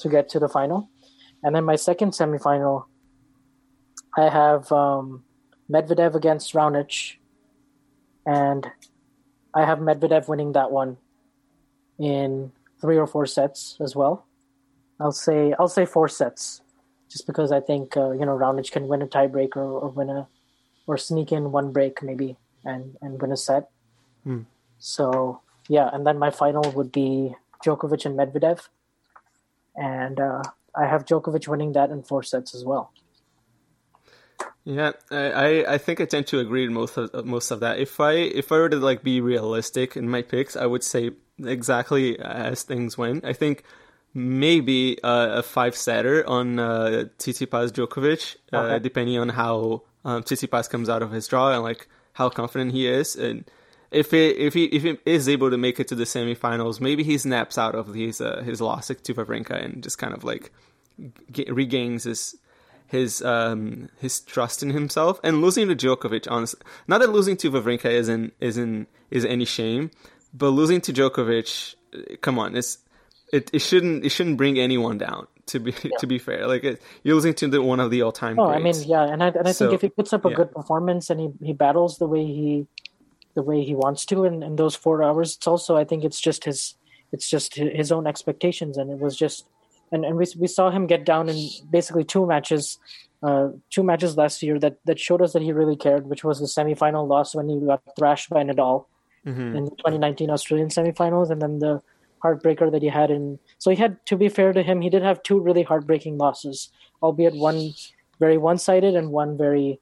to 0.00 0.10
get 0.10 0.28
to 0.28 0.38
the 0.38 0.50
final. 0.50 0.90
And 1.42 1.56
then 1.56 1.64
my 1.64 1.76
second 1.76 2.12
semifinal, 2.12 2.84
I 4.18 4.28
have 4.28 4.70
um, 4.70 5.24
Medvedev 5.70 6.14
against 6.14 6.52
Raonic, 6.52 7.16
and 8.26 8.66
I 9.54 9.64
have 9.64 9.78
Medvedev 9.78 10.28
winning 10.28 10.52
that 10.52 10.70
one 10.70 10.98
in 11.98 12.52
three 12.80 12.98
or 12.98 13.06
four 13.06 13.26
sets 13.26 13.76
as 13.80 13.96
well. 13.96 14.26
I'll 15.00 15.12
say 15.12 15.54
I'll 15.58 15.68
say 15.68 15.86
four 15.86 16.08
sets, 16.08 16.60
just 17.14 17.28
because 17.28 17.52
I 17.52 17.60
think 17.60 17.96
uh, 17.96 18.10
you 18.10 18.26
know 18.26 18.36
Raonic 18.36 18.72
can 18.72 18.88
win 18.88 19.00
a 19.00 19.06
tiebreaker 19.06 19.64
or 19.82 19.88
win 19.88 20.10
a 20.10 20.26
or 20.88 20.98
sneak 20.98 21.30
in 21.30 21.52
one 21.52 21.72
break 21.72 22.02
maybe 22.02 22.36
and 22.64 22.96
and 23.00 23.22
win 23.22 23.30
a 23.30 23.36
set. 23.36 23.70
Hmm. 24.24 24.42
So 24.80 25.40
yeah, 25.68 25.88
and 25.92 26.04
then 26.04 26.18
my 26.18 26.30
final 26.30 26.68
would 26.72 26.90
be 26.90 27.36
Djokovic 27.64 28.04
and 28.04 28.18
Medvedev, 28.18 28.66
and 29.76 30.18
uh, 30.18 30.42
I 30.74 30.86
have 30.86 31.04
Djokovic 31.04 31.46
winning 31.46 31.72
that 31.74 31.90
in 31.90 32.02
four 32.02 32.24
sets 32.24 32.52
as 32.52 32.64
well. 32.64 32.90
Yeah, 34.64 34.92
I, 35.10 35.64
I 35.68 35.78
think 35.78 36.00
I 36.00 36.06
tend 36.06 36.26
to 36.28 36.40
agree 36.40 36.66
with 36.66 36.74
most 36.74 36.96
of 36.96 37.24
most 37.24 37.52
of 37.52 37.60
that. 37.60 37.78
If 37.78 38.00
I 38.00 38.14
if 38.42 38.50
I 38.50 38.56
were 38.56 38.68
to 38.70 38.78
like 38.78 39.04
be 39.04 39.20
realistic 39.20 39.96
in 39.96 40.10
my 40.10 40.22
picks, 40.22 40.56
I 40.56 40.66
would 40.66 40.82
say 40.82 41.12
exactly 41.38 42.18
as 42.18 42.64
things 42.64 42.98
went. 42.98 43.24
I 43.24 43.34
think 43.34 43.62
maybe 44.14 45.02
uh, 45.02 45.38
a 45.38 45.42
five 45.42 45.76
setter 45.76 46.26
on 46.26 46.58
uh, 46.58 47.04
Tsitsipas 47.18 47.72
Djokovic, 47.72 48.36
uh, 48.52 48.58
okay. 48.58 48.78
depending 48.82 49.18
on 49.18 49.28
how 49.28 49.82
um, 50.04 50.22
Tsitsipas 50.22 50.70
comes 50.70 50.88
out 50.88 51.02
of 51.02 51.10
his 51.10 51.26
draw 51.26 51.52
and 51.52 51.62
like 51.62 51.88
how 52.14 52.28
confident 52.28 52.72
he 52.72 52.86
is. 52.86 53.16
And 53.16 53.44
if 53.90 54.12
it, 54.12 54.36
if 54.36 54.54
he 54.54 54.64
if 54.66 54.82
he 54.84 54.98
is 55.04 55.28
able 55.28 55.50
to 55.50 55.58
make 55.58 55.80
it 55.80 55.88
to 55.88 55.94
the 55.94 56.04
semifinals, 56.04 56.80
maybe 56.80 57.02
he 57.02 57.18
snaps 57.18 57.58
out 57.58 57.74
of 57.74 57.92
his 57.94 58.20
uh, 58.20 58.42
his 58.44 58.60
loss 58.60 58.86
to 58.88 59.14
Wawrinka 59.14 59.64
and 59.64 59.82
just 59.82 59.98
kind 59.98 60.14
of 60.14 60.24
like 60.24 60.52
regains 61.48 62.04
his 62.04 62.36
his 62.86 63.22
um 63.22 63.88
his 64.00 64.20
trust 64.20 64.62
in 64.62 64.70
himself 64.70 65.18
and 65.24 65.40
losing 65.40 65.66
to 65.68 65.74
Djokovic 65.74 66.30
honestly 66.30 66.60
not 66.86 67.00
that 67.00 67.10
losing 67.10 67.36
to 67.38 67.50
Wawrinka 67.50 67.86
isn't 67.86 68.32
isn't 68.40 68.88
is 69.10 69.24
any 69.24 69.44
shame 69.44 69.90
but 70.32 70.50
losing 70.50 70.80
to 70.82 70.92
Djokovic 70.92 71.74
come 72.20 72.38
on 72.38 72.56
it's 72.56 72.78
it, 73.34 73.50
it 73.52 73.58
shouldn't 73.60 74.04
it 74.04 74.10
shouldn't 74.10 74.36
bring 74.36 74.58
anyone 74.58 74.98
down 74.98 75.26
to 75.46 75.58
be 75.58 75.74
yeah. 75.82 75.90
to 75.98 76.06
be 76.06 76.18
fair 76.18 76.46
like 76.46 76.64
it, 76.64 76.82
you're 77.02 77.16
listening 77.16 77.34
to 77.34 77.48
the, 77.48 77.62
one 77.62 77.80
of 77.80 77.90
the 77.90 78.02
all-time 78.02 78.38
oh 78.38 78.46
greats. 78.46 78.78
I 78.78 78.82
mean 78.82 78.88
yeah 78.88 79.12
and 79.12 79.22
I, 79.22 79.28
and 79.28 79.48
I 79.48 79.52
so, 79.52 79.66
think 79.66 79.74
if 79.74 79.80
he 79.82 79.88
puts 79.88 80.12
up 80.12 80.24
a 80.24 80.30
yeah. 80.30 80.36
good 80.36 80.52
performance 80.52 81.10
and 81.10 81.20
he, 81.20 81.28
he 81.42 81.52
battles 81.52 81.98
the 81.98 82.06
way 82.06 82.24
he 82.24 82.66
the 83.34 83.42
way 83.42 83.64
he 83.64 83.74
wants 83.74 84.06
to 84.06 84.24
in, 84.24 84.42
in 84.42 84.56
those 84.56 84.74
four 84.74 85.02
hours 85.02 85.36
it's 85.36 85.46
also 85.46 85.76
I 85.76 85.84
think 85.84 86.04
it's 86.04 86.20
just 86.20 86.44
his 86.44 86.76
it's 87.12 87.28
just 87.28 87.56
his 87.56 87.92
own 87.92 88.06
expectations 88.06 88.76
and 88.78 88.90
it 88.90 88.98
was 88.98 89.16
just 89.16 89.46
and, 89.92 90.04
and 90.04 90.16
we, 90.16 90.26
we 90.38 90.46
saw 90.46 90.70
him 90.70 90.86
get 90.86 91.04
down 91.04 91.28
in 91.28 91.48
basically 91.70 92.04
two 92.04 92.26
matches 92.26 92.78
uh, 93.24 93.48
two 93.70 93.82
matches 93.82 94.16
last 94.18 94.42
year 94.42 94.58
that, 94.58 94.76
that 94.84 95.00
showed 95.00 95.22
us 95.22 95.32
that 95.32 95.40
he 95.40 95.50
really 95.50 95.76
cared, 95.76 96.06
which 96.06 96.22
was 96.22 96.40
the 96.40 96.46
semifinal 96.46 97.08
loss 97.08 97.34
when 97.34 97.48
he 97.48 97.58
got 97.58 97.80
thrashed 97.96 98.28
by 98.28 98.42
Nadal 98.44 98.84
mm-hmm. 99.26 99.56
in 99.56 99.64
the 99.64 99.70
2019 99.70 100.28
Australian 100.28 100.68
semifinals, 100.68 101.30
and 101.30 101.40
then 101.40 101.58
the 101.58 101.80
heartbreaker 102.24 102.72
that 102.72 102.80
he 102.80 102.88
had 102.88 103.10
in. 103.10 103.38
So 103.58 103.70
he 103.70 103.76
had, 103.76 104.04
to 104.06 104.16
be 104.16 104.28
fair 104.30 104.52
to 104.54 104.62
him, 104.62 104.80
he 104.80 104.88
did 104.88 105.02
have 105.02 105.22
two 105.22 105.38
really 105.38 105.62
heartbreaking 105.62 106.16
losses, 106.16 106.70
albeit 107.02 107.34
one 107.34 107.74
very 108.18 108.38
one-sided 108.38 108.94
and 108.96 109.10
one 109.10 109.36
very. 109.36 109.80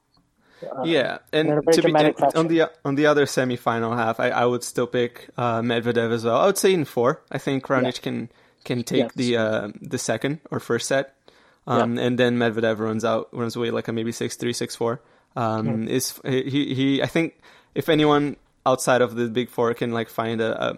Uh, 0.61 0.83
yeah, 0.83 1.17
and 1.31 1.61
to 1.71 1.81
be, 1.81 1.93
on 1.93 2.47
the 2.47 2.71
on 2.85 2.95
the 2.95 3.05
other 3.05 3.25
semifinal 3.25 3.95
half, 3.97 4.19
I, 4.19 4.29
I 4.29 4.45
would 4.45 4.63
still 4.63 4.87
pick 4.87 5.29
uh, 5.37 5.61
Medvedev 5.61 6.11
as 6.11 6.23
well. 6.23 6.37
I 6.37 6.45
would 6.45 6.57
say 6.57 6.73
in 6.73 6.85
four. 6.85 7.21
I 7.31 7.37
think 7.37 7.67
Raonic 7.67 7.95
yeah. 7.95 8.01
can 8.03 8.29
can 8.63 8.83
take 8.83 8.99
Yes. 8.99 9.11
the 9.15 9.37
uh, 9.37 9.67
the 9.81 9.97
second 9.97 10.39
or 10.51 10.59
first 10.59 10.87
set, 10.87 11.15
um, 11.67 11.97
and 11.97 12.17
then 12.17 12.37
Medvedev 12.37 12.79
runs 12.79 13.03
out 13.03 13.27
runs 13.33 13.57
away 13.57 13.71
like 13.71 13.89
a 13.89 13.91
maybe 13.91 14.11
six 14.11 14.37
three 14.37 14.53
six 14.53 14.75
four. 14.75 15.01
Um, 15.35 15.87
is 15.87 16.19
he 16.23 16.73
he? 16.73 17.01
I 17.03 17.07
think 17.07 17.39
if 17.75 17.89
anyone 17.89 18.37
outside 18.65 19.01
of 19.01 19.15
the 19.15 19.27
big 19.27 19.49
four 19.49 19.73
can 19.73 19.91
like 19.91 20.09
find 20.09 20.39
a. 20.39 20.51
a 20.63 20.77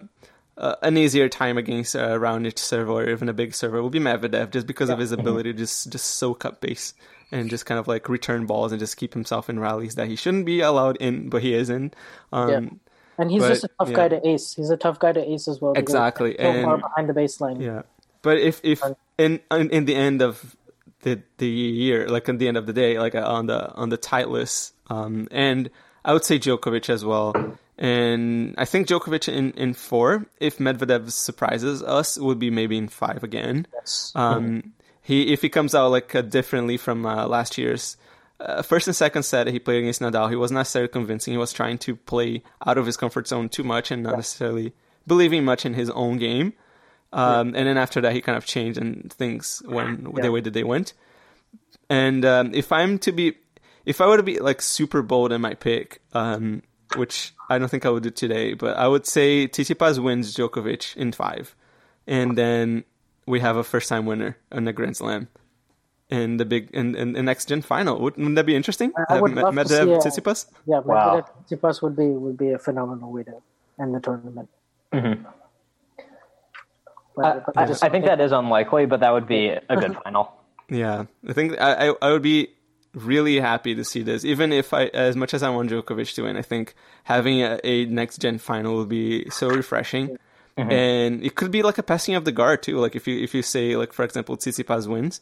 uh, 0.58 0.76
an 0.82 0.96
easier 0.96 1.28
time 1.28 1.58
against 1.58 1.94
a 1.94 2.18
roundish 2.18 2.58
server 2.58 2.92
or 2.92 3.08
even 3.08 3.28
a 3.28 3.34
big 3.34 3.54
server 3.54 3.82
will 3.82 3.90
be 3.90 4.00
Medvedev 4.00 4.50
just 4.50 4.66
because 4.66 4.88
of 4.88 4.98
his 4.98 5.12
ability 5.12 5.52
to 5.52 5.58
just 5.58 5.90
just 5.90 6.06
soak 6.06 6.44
up 6.44 6.60
base 6.60 6.94
and 7.32 7.50
just 7.50 7.66
kind 7.66 7.78
of 7.78 7.88
like 7.88 8.08
return 8.08 8.46
balls 8.46 8.72
and 8.72 8.78
just 8.78 8.96
keep 8.96 9.12
himself 9.12 9.50
in 9.50 9.58
rallies 9.58 9.96
that 9.96 10.06
he 10.06 10.16
shouldn't 10.16 10.46
be 10.46 10.60
allowed 10.60 10.96
in, 10.96 11.28
but 11.28 11.42
he 11.42 11.54
is 11.54 11.68
in. 11.70 11.92
Um, 12.32 12.50
Yeah. 12.50 12.70
And 13.18 13.30
he's 13.30 13.40
But, 13.40 13.48
just 13.48 13.64
a 13.64 13.70
tough 13.78 13.88
yeah. 13.88 13.96
guy 13.96 14.08
to 14.08 14.28
ace. 14.28 14.54
He's 14.54 14.68
a 14.68 14.76
tough 14.76 14.98
guy 14.98 15.12
to 15.12 15.32
ace 15.32 15.48
as 15.48 15.58
well. 15.58 15.72
Exactly, 15.72 16.36
he's 16.38 16.40
So 16.40 16.62
far 16.62 16.76
behind 16.76 17.08
the 17.08 17.14
baseline. 17.14 17.62
Yeah, 17.62 17.82
but 18.20 18.36
if 18.38 18.60
if 18.62 18.82
in 19.16 19.40
in, 19.50 19.70
in 19.70 19.84
the 19.86 19.94
end 19.94 20.20
of 20.20 20.54
the 21.00 21.22
the 21.38 21.48
year, 21.48 22.08
like 22.08 22.28
at 22.28 22.38
the 22.38 22.46
end 22.46 22.58
of 22.58 22.66
the 22.66 22.74
day, 22.74 22.98
like 22.98 23.14
uh, 23.14 23.26
on 23.26 23.46
the 23.46 23.72
on 23.74 23.88
the 23.88 23.96
tight 23.96 24.28
list, 24.28 24.74
um, 24.90 25.28
and 25.30 25.70
I 26.04 26.12
would 26.12 26.24
say 26.24 26.38
Djokovic 26.38 26.90
as 26.90 27.06
well. 27.06 27.32
And 27.78 28.54
I 28.56 28.64
think 28.64 28.88
Djokovic 28.88 29.30
in, 29.30 29.52
in 29.52 29.74
four, 29.74 30.26
if 30.40 30.58
Medvedev 30.58 31.10
surprises 31.10 31.82
us, 31.82 32.18
would 32.18 32.38
be 32.38 32.50
maybe 32.50 32.78
in 32.78 32.88
five 32.88 33.22
again. 33.22 33.66
Yes. 33.74 34.12
Um, 34.14 34.72
he 35.02 35.32
if 35.32 35.42
he 35.42 35.48
comes 35.48 35.74
out 35.74 35.90
like 35.90 36.14
uh, 36.14 36.22
differently 36.22 36.78
from 36.78 37.04
uh, 37.04 37.26
last 37.26 37.58
year's 37.58 37.96
uh, 38.40 38.62
first 38.62 38.86
and 38.86 38.96
second 38.96 39.24
set 39.24 39.46
he 39.46 39.58
played 39.58 39.80
against 39.80 40.00
Nadal, 40.00 40.30
he 40.30 40.36
was 40.36 40.50
not 40.50 40.60
necessarily 40.60 40.88
convincing. 40.88 41.32
He 41.32 41.38
was 41.38 41.52
trying 41.52 41.78
to 41.78 41.96
play 41.96 42.42
out 42.66 42.78
of 42.78 42.86
his 42.86 42.96
comfort 42.96 43.28
zone 43.28 43.48
too 43.48 43.62
much 43.64 43.90
and 43.90 44.02
not 44.02 44.16
necessarily 44.16 44.72
believing 45.06 45.44
much 45.44 45.66
in 45.66 45.74
his 45.74 45.90
own 45.90 46.18
game. 46.18 46.54
Um, 47.12 47.54
And 47.54 47.66
then 47.66 47.76
after 47.78 48.00
that, 48.00 48.12
he 48.12 48.20
kind 48.20 48.36
of 48.36 48.44
changed 48.46 48.78
and 48.78 49.12
things 49.12 49.62
went 49.64 50.14
the 50.20 50.32
way 50.32 50.40
that 50.40 50.52
they 50.52 50.64
went. 50.64 50.92
And 51.88 52.24
um, 52.24 52.54
if 52.54 52.72
I'm 52.72 52.98
to 53.00 53.12
be, 53.12 53.34
if 53.84 54.00
I 54.00 54.06
were 54.06 54.16
to 54.16 54.22
be 54.22 54.38
like 54.40 54.60
super 54.60 55.02
bold 55.02 55.30
in 55.32 55.40
my 55.40 55.54
pick, 55.54 56.00
um, 56.12 56.62
which 56.94 57.34
I 57.50 57.58
don't 57.58 57.68
think 57.68 57.84
I 57.84 57.90
would 57.90 58.02
do 58.04 58.10
today, 58.10 58.54
but 58.54 58.76
I 58.76 58.86
would 58.86 59.06
say 59.06 59.48
Tsitsipas 59.48 59.98
wins 60.02 60.34
Djokovic 60.34 60.96
in 60.96 61.12
five, 61.12 61.54
and 62.06 62.36
then 62.38 62.84
we 63.26 63.40
have 63.40 63.56
a 63.56 63.64
first 63.64 63.88
time 63.88 64.06
winner 64.06 64.36
in 64.52 64.64
the 64.64 64.72
Grand 64.72 64.96
Slam. 64.96 65.28
In 66.08 66.36
the 66.36 66.44
big 66.44 66.70
in, 66.72 66.94
in 66.94 67.14
the 67.14 67.22
next 67.22 67.48
gen 67.48 67.62
final, 67.62 67.98
wouldn't, 67.98 68.18
wouldn't 68.18 68.36
that 68.36 68.46
be 68.46 68.54
interesting? 68.54 68.92
I 69.08 69.20
would 69.20 69.32
Med- 69.34 69.42
love 69.42 69.54
to 69.56 69.68
see 69.68 69.74
a- 69.74 69.98
Tsitsipas? 69.98 70.46
Yeah, 70.64 70.78
Wow. 70.78 71.20
Medvedev 71.20 71.58
Tsitsipas 71.60 71.82
would 71.82 71.96
be 71.96 72.06
would 72.06 72.36
be 72.38 72.52
a 72.52 72.58
phenomenal 72.60 73.10
way 73.10 73.24
to 73.24 73.42
end 73.80 73.92
the 73.92 73.98
tournament. 73.98 74.48
Mhm. 74.92 75.24
But, 77.16 77.24
I, 77.24 77.38
but 77.40 77.56
I, 77.58 77.66
just- 77.66 77.82
I 77.82 77.88
think 77.88 78.04
that 78.04 78.20
is 78.20 78.30
unlikely, 78.30 78.86
but 78.86 79.00
that 79.00 79.12
would 79.12 79.26
be 79.26 79.48
a 79.48 79.76
good 79.76 79.96
final. 80.04 80.32
Yeah, 80.68 81.06
I 81.28 81.32
think 81.32 81.58
I, 81.60 81.88
I 81.88 81.94
I 82.02 82.12
would 82.12 82.22
be 82.22 82.50
really 82.96 83.38
happy 83.38 83.74
to 83.76 83.84
see 83.84 84.02
this. 84.02 84.24
Even 84.24 84.52
if 84.52 84.72
I, 84.72 84.86
as 84.86 85.14
much 85.14 85.34
as 85.34 85.42
I 85.42 85.50
want 85.50 85.70
Djokovic 85.70 86.14
to 86.16 86.22
win, 86.22 86.36
I 86.36 86.42
think 86.42 86.74
having 87.04 87.42
a, 87.42 87.60
a 87.62 87.84
next 87.86 88.18
gen 88.18 88.38
final 88.38 88.76
would 88.78 88.88
be 88.88 89.28
so 89.30 89.48
refreshing, 89.48 90.16
and 90.56 91.22
it 91.22 91.34
could 91.34 91.50
be 91.52 91.62
like 91.62 91.76
a 91.78 91.82
passing 91.82 92.14
of 92.14 92.24
the 92.24 92.32
guard 92.32 92.62
too. 92.62 92.78
Like 92.78 92.96
if 92.96 93.06
you 93.06 93.22
if 93.22 93.34
you 93.34 93.42
say 93.42 93.76
like 93.76 93.92
for 93.92 94.04
example 94.04 94.36
Tsitsipas 94.38 94.86
wins, 94.88 95.20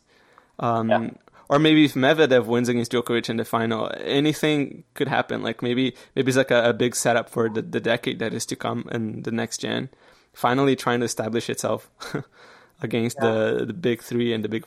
um, 0.60 0.88
Yeah. 0.88 1.10
or 1.48 1.58
maybe 1.58 1.84
if 1.84 1.94
Medvedev 1.94 2.46
wins 2.46 2.68
against 2.68 2.92
Djokovic 2.92 3.28
in 3.28 3.36
the 3.38 3.44
final, 3.44 3.90
anything 4.00 4.84
could 4.94 5.08
happen. 5.08 5.42
Like 5.42 5.60
maybe 5.60 5.94
maybe 6.14 6.28
it's 6.28 6.36
like 6.38 6.52
a, 6.52 6.70
a 6.70 6.72
big 6.72 6.94
setup 6.94 7.28
for 7.28 7.48
the, 7.48 7.62
the 7.62 7.80
decade 7.80 8.20
that 8.20 8.32
is 8.32 8.46
to 8.46 8.56
come 8.56 8.86
and 8.92 9.24
the 9.24 9.32
next 9.32 9.58
gen, 9.58 9.88
finally 10.32 10.76
trying 10.76 11.00
to 11.00 11.06
establish 11.06 11.50
itself 11.50 11.90
against 12.80 13.16
the 13.18 13.64
the 13.66 13.72
big 13.74 14.02
three 14.02 14.32
and 14.32 14.44
the 14.44 14.48
big 14.48 14.66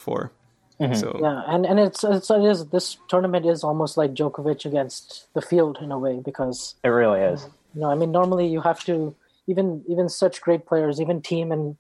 4 0.78 0.94
So 0.96 1.18
yeah, 1.22 1.42
and 1.48 1.66
and 1.66 1.80
it's, 1.80 2.04
it's 2.04 2.30
it 2.30 2.44
is 2.44 2.68
this 2.68 2.98
tournament 3.08 3.46
is 3.46 3.64
almost 3.64 3.98
like 3.98 4.14
Djokovic 4.14 4.66
against 4.66 5.28
the 5.34 5.42
field 5.42 5.78
in 5.82 5.92
a 5.92 6.00
way 6.00 6.22
because 6.24 6.76
It 6.84 6.90
really 6.90 7.22
is. 7.22 7.48
you 7.74 7.82
know 7.82 7.90
I 7.90 7.96
mean 7.96 8.12
normally 8.12 8.48
you 8.48 8.62
have 8.62 8.84
to 8.86 9.16
even 9.48 9.84
even 9.88 10.10
such 10.10 10.42
great 10.42 10.66
players 10.66 11.00
even 11.02 11.22
Thiem 11.22 11.52
and 11.52 11.78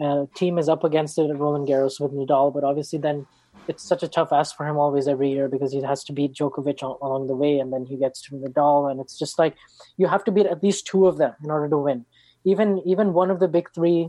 uh, 0.00 0.26
Thiem 0.36 0.58
is 0.58 0.68
up 0.68 0.84
against 0.84 1.18
it 1.18 1.28
at 1.30 1.38
Roland 1.38 1.66
Garros 1.68 2.00
with 2.00 2.12
Nadal, 2.12 2.54
but 2.54 2.64
obviously 2.64 2.98
then 2.98 3.26
it's 3.66 3.82
such 3.86 4.02
a 4.02 4.08
tough 4.08 4.32
ask 4.32 4.56
for 4.56 4.66
him 4.66 4.78
always 4.78 5.06
every 5.08 5.30
year 5.30 5.46
because 5.48 5.72
he 5.72 5.82
has 5.82 6.02
to 6.04 6.12
beat 6.12 6.32
Djokovic 6.34 6.82
al- 6.82 6.98
along 7.02 7.26
the 7.26 7.34
way, 7.36 7.58
and 7.58 7.72
then 7.72 7.84
he 7.84 7.96
gets 7.96 8.22
to 8.22 8.34
Nadal, 8.34 8.90
and 8.90 8.98
it's 9.00 9.18
just 9.18 9.38
like 9.38 9.54
you 9.98 10.06
have 10.06 10.24
to 10.24 10.32
beat 10.32 10.46
at 10.46 10.62
least 10.62 10.86
two 10.86 11.06
of 11.06 11.18
them 11.18 11.34
in 11.44 11.50
order 11.50 11.68
to 11.68 11.76
win. 11.76 12.06
Even 12.44 12.80
even 12.86 13.12
one 13.12 13.30
of 13.30 13.40
the 13.40 13.48
big 13.48 13.68
three, 13.74 14.08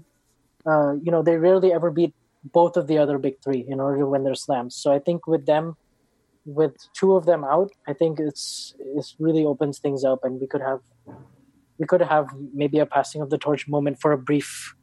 uh, 0.66 0.94
you 1.04 1.12
know, 1.12 1.22
they 1.24 1.36
rarely 1.38 1.74
ever 1.74 1.92
beat 1.92 2.14
both 2.44 2.78
of 2.78 2.88
the 2.88 2.98
other 2.98 3.18
big 3.18 3.36
three 3.44 3.66
in 3.68 3.80
order 3.80 4.00
to 4.00 4.06
win 4.06 4.24
their 4.24 4.36
slams. 4.36 4.76
So 4.76 4.94
I 4.94 5.00
think 5.00 5.28
with 5.28 5.46
them, 5.46 5.76
with 6.46 6.76
two 6.94 7.16
of 7.16 7.26
them 7.26 7.44
out, 7.44 7.72
I 7.88 7.94
think 7.94 8.20
it's 8.20 8.74
it 8.80 9.06
really 9.20 9.46
opens 9.46 9.80
things 9.80 10.04
up, 10.04 10.24
and 10.24 10.40
we 10.40 10.48
could 10.48 10.62
have 10.62 10.80
we 11.78 11.86
could 11.86 12.02
have 12.02 12.28
maybe 12.54 12.80
a 12.80 12.86
passing 12.86 13.22
of 13.22 13.30
the 13.30 13.38
torch 13.38 13.68
moment 13.68 14.00
for 14.02 14.12
a 14.12 14.18
brief 14.18 14.76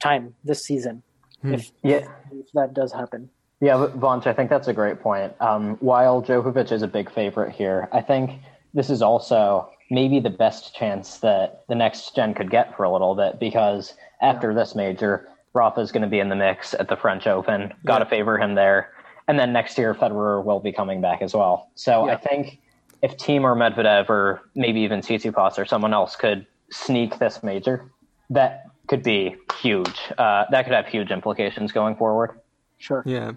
time 0.00 0.34
this 0.44 0.64
season 0.64 1.02
if, 1.42 1.72
Yeah. 1.82 2.06
if 2.30 2.46
that 2.54 2.74
does 2.74 2.92
happen. 2.92 3.30
Yeah, 3.60 3.78
but 3.78 3.98
Vansh, 3.98 4.26
I 4.26 4.34
think 4.34 4.50
that's 4.50 4.68
a 4.68 4.72
great 4.74 5.00
point. 5.00 5.32
Um, 5.40 5.76
while 5.80 6.22
Djokovic 6.22 6.72
is 6.72 6.82
a 6.82 6.86
big 6.86 7.10
favorite 7.10 7.52
here, 7.52 7.88
I 7.90 8.02
think 8.02 8.32
this 8.74 8.90
is 8.90 9.00
also 9.00 9.70
maybe 9.90 10.20
the 10.20 10.30
best 10.30 10.74
chance 10.74 11.18
that 11.18 11.64
the 11.68 11.74
next 11.74 12.14
gen 12.14 12.34
could 12.34 12.50
get 12.50 12.76
for 12.76 12.82
a 12.82 12.92
little 12.92 13.14
bit 13.14 13.40
because 13.40 13.94
after 14.20 14.52
this 14.52 14.74
major, 14.74 15.28
Rafa's 15.56 15.90
going 15.90 16.02
to 16.02 16.08
be 16.08 16.20
in 16.20 16.28
the 16.28 16.36
mix 16.36 16.74
at 16.74 16.88
the 16.88 16.96
French 16.96 17.26
Open. 17.26 17.72
Got 17.84 17.98
to 18.00 18.06
favor 18.06 18.38
him 18.38 18.54
there. 18.54 18.92
And 19.26 19.38
then 19.38 19.52
next 19.52 19.76
year, 19.78 19.94
Federer 19.94 20.44
will 20.44 20.60
be 20.60 20.70
coming 20.72 21.00
back 21.00 21.22
as 21.22 21.34
well. 21.34 21.70
So 21.74 22.08
I 22.08 22.16
think 22.16 22.60
if 23.02 23.16
Thiem 23.16 23.42
or 23.42 23.56
Medvedev 23.56 24.08
or 24.10 24.42
maybe 24.54 24.80
even 24.80 25.00
Tsitsipas 25.00 25.58
or 25.58 25.64
someone 25.64 25.92
else 25.94 26.14
could 26.14 26.46
sneak 26.70 27.18
this 27.18 27.42
major, 27.42 27.90
that 28.30 28.66
could 28.86 29.02
be 29.02 29.34
huge. 29.60 29.98
Uh, 30.16 30.44
that 30.50 30.64
could 30.64 30.74
have 30.74 30.86
huge 30.86 31.10
implications 31.10 31.72
going 31.72 31.96
forward. 31.96 32.38
Sure. 32.78 33.02
Yeah. 33.06 33.32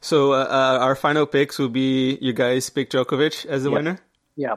So 0.00 0.32
uh, 0.32 0.36
uh, 0.44 0.78
our 0.80 0.96
final 0.96 1.26
picks 1.26 1.58
will 1.58 1.68
be 1.68 2.18
you 2.20 2.32
guys 2.32 2.68
pick 2.70 2.90
Djokovic 2.90 3.46
as 3.46 3.62
the 3.62 3.70
Yep. 3.70 3.76
winner. 3.78 3.98
Yeah. 4.36 4.54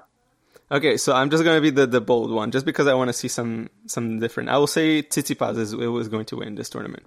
Okay, 0.72 0.98
so 0.98 1.14
I'm 1.14 1.30
just 1.32 1.44
gonna 1.44 1.62
be 1.62 1.72
the, 1.72 1.88
the 1.88 2.00
bold 2.02 2.32
one, 2.32 2.52
just 2.52 2.66
because 2.66 2.86
I 2.88 2.94
want 2.94 3.10
to 3.10 3.14
see 3.14 3.28
some 3.28 3.70
some 3.88 4.20
different. 4.20 4.50
I 4.50 4.58
will 4.58 4.68
say 4.68 5.02
Tsitsipas 5.02 5.58
is 5.58 5.76
was 5.76 6.08
going 6.10 6.26
to 6.26 6.38
win 6.38 6.56
this 6.56 6.70
tournament, 6.70 7.06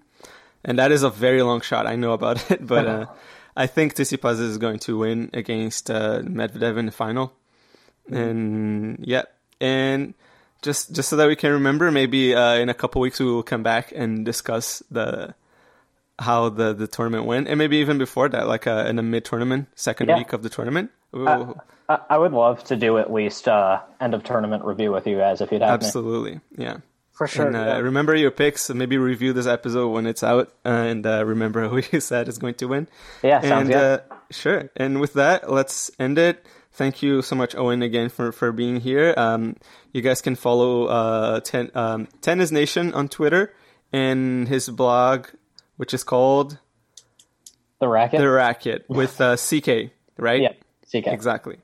and 0.65 0.79
that 0.79 0.91
is 0.91 1.03
a 1.05 1.11
very 1.11 1.43
long 1.43 1.61
shot. 1.61 1.87
I 1.87 1.95
know 1.95 2.13
about 2.13 2.51
it, 2.51 2.67
but 2.67 2.87
uh, 2.89 3.07
I 3.57 3.67
think 3.69 3.95
Tsitsipas 3.95 4.41
is 4.41 4.59
going 4.59 4.81
to 4.81 4.99
win 4.99 5.31
against 5.33 5.91
uh, 5.91 6.23
Medvedev 6.23 6.77
in 6.77 6.87
the 6.87 6.93
final, 6.93 7.33
and 8.11 8.99
yeah, 9.01 9.23
and 9.61 10.15
just 10.63 10.93
just 10.93 11.09
so 11.09 11.17
that 11.17 11.29
we 11.29 11.37
can 11.37 11.53
remember, 11.53 11.91
maybe 11.93 12.35
uh, 12.35 12.55
in 12.55 12.69
a 12.69 12.75
couple 12.75 13.01
weeks 13.01 13.21
we 13.21 13.27
will 13.27 13.43
come 13.45 13.63
back 13.63 13.93
and 13.95 14.25
discuss 14.25 14.83
the 14.91 15.35
how 16.19 16.49
the 16.49 16.73
the 16.73 16.89
tournament 16.89 17.27
went, 17.27 17.47
and 17.49 17.59
maybe 17.59 17.77
even 17.79 17.99
before 17.99 18.29
that, 18.29 18.49
like 18.49 18.67
uh, 18.67 18.87
in 18.89 18.97
the 18.97 19.03
mid 19.03 19.25
tournament, 19.25 19.69
second 19.77 20.09
Yeah. 20.09 20.19
week 20.19 20.33
of 20.33 20.43
the 20.43 20.49
tournament. 20.51 20.91
We'll- 21.13 21.61
I, 21.93 22.15
I 22.15 22.19
would 22.19 22.33
love 22.33 22.65
to 22.65 22.77
do 22.77 22.99
at 22.99 23.13
least 23.13 23.49
uh, 23.49 23.81
end 24.01 24.15
of 24.15 24.25
tournament 24.25 24.65
review 24.65 24.93
with 24.93 25.07
you 25.07 25.19
guys 25.19 25.41
if 25.41 25.53
you'd 25.53 25.63
have 25.63 25.81
me. 25.81 25.87
Absolutely, 25.87 26.41
yeah. 26.57 26.79
For 27.13 27.27
sure. 27.27 27.47
And 27.47 27.57
uh, 27.57 27.59
yeah. 27.59 27.79
remember 27.79 28.15
your 28.15 28.31
picks. 28.31 28.71
and 28.71 28.79
Maybe 28.79 28.97
review 28.97 29.33
this 29.33 29.47
episode 29.47 29.89
when 29.91 30.07
it's 30.07 30.23
out, 30.23 30.49
uh, 30.65 30.69
and 30.69 31.07
uh, 31.07 31.25
remember 31.25 31.69
who 31.69 31.83
you 31.93 32.01
said 32.01 32.29
is 32.29 32.39
going 32.39 32.55
to 32.55 32.67
win. 32.67 32.89
Yeah, 33.23 33.41
sounds 33.41 33.69
and 33.69 33.69
good. 33.69 34.01
uh, 34.11 34.15
sure. 34.31 34.71
And 34.77 35.01
with 35.01 35.13
that, 35.15 35.51
let's 35.51 35.91
end 35.99 36.19
it. 36.19 36.45
Thank 36.73 37.03
you 37.03 37.21
so 37.21 37.37
much, 37.37 37.55
Owen, 37.55 37.83
again 37.83 38.09
for 38.09 38.33
for 38.33 38.51
being 38.51 38.81
here. 38.81 39.13
Um, 39.17 39.57
you 39.93 40.01
guys 40.01 40.23
can 40.23 40.37
follow 40.37 40.87
uh, 40.87 41.41
ten, 41.41 41.71
um, 41.75 42.09
Tennis 42.23 42.51
Nation 42.51 42.95
on 42.95 43.09
Twitter 43.09 43.55
and 43.93 44.49
his 44.49 44.71
blog, 44.71 45.27
which 45.77 45.93
is 45.93 46.03
called 46.03 46.59
the 47.79 47.89
racket. 47.89 48.21
The 48.21 48.31
Racket 48.31 48.85
with 48.89 49.21
uh, 49.21 49.37
CK, 49.37 49.93
right? 50.17 50.41
yeah, 50.41 50.53
CK. 50.89 51.09
exactly. 51.09 51.59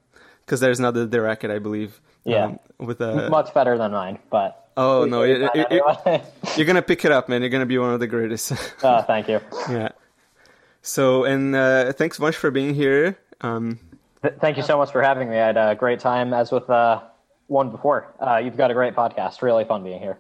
Because 0.49 0.61
there's 0.61 0.79
another 0.79 1.05
The 1.05 1.21
Racket, 1.21 1.51
I 1.51 1.59
believe. 1.59 2.01
Yeah. 2.25 2.45
um, 2.45 2.59
with 2.79 3.03
a 3.03 3.29
Much 3.29 3.53
better 3.53 3.77
than 3.77 3.93
mine, 3.93 4.19
but 4.31 4.71
oh 4.79 5.05
no, 5.05 5.23
it, 5.23 5.43
it, 5.55 5.67
it, 5.71 6.25
you're 6.57 6.67
gonna 6.67 6.81
pick 6.81 7.05
it 7.05 7.13
up, 7.13 7.29
man. 7.29 7.43
You're 7.43 7.51
gonna 7.51 7.67
be 7.67 7.77
one 7.77 7.93
of 7.93 8.01
the 8.01 8.07
greatest. 8.07 8.53
uh, 8.83 9.03
thank 9.07 9.29
you. 9.29 9.41
Yeah. 9.69 9.91
So, 10.81 11.25
and 11.25 11.55
uh, 11.55 11.93
thanks 11.93 12.19
much 12.19 12.37
for 12.37 12.51
being 12.51 12.75
here. 12.75 13.19
Um, 13.43 13.79
Th- 14.23 14.35
thank 14.41 14.57
you 14.57 14.63
so 14.63 14.79
much 14.79 14.91
for 14.91 15.03
having 15.03 15.29
me. 15.29 15.37
I 15.39 15.47
had 15.47 15.57
a 15.59 15.75
great 15.75 16.01
time, 16.01 16.33
as 16.33 16.51
with 16.51 16.69
uh, 16.71 17.03
one 17.47 17.71
before. 17.71 18.15
Uh, 18.19 18.37
you've 18.39 18.57
got 18.57 18.71
a 18.71 18.75
great 18.75 18.95
podcast. 18.95 19.43
Really 19.43 19.65
fun 19.65 19.85
being 19.85 20.01
here. 20.01 20.19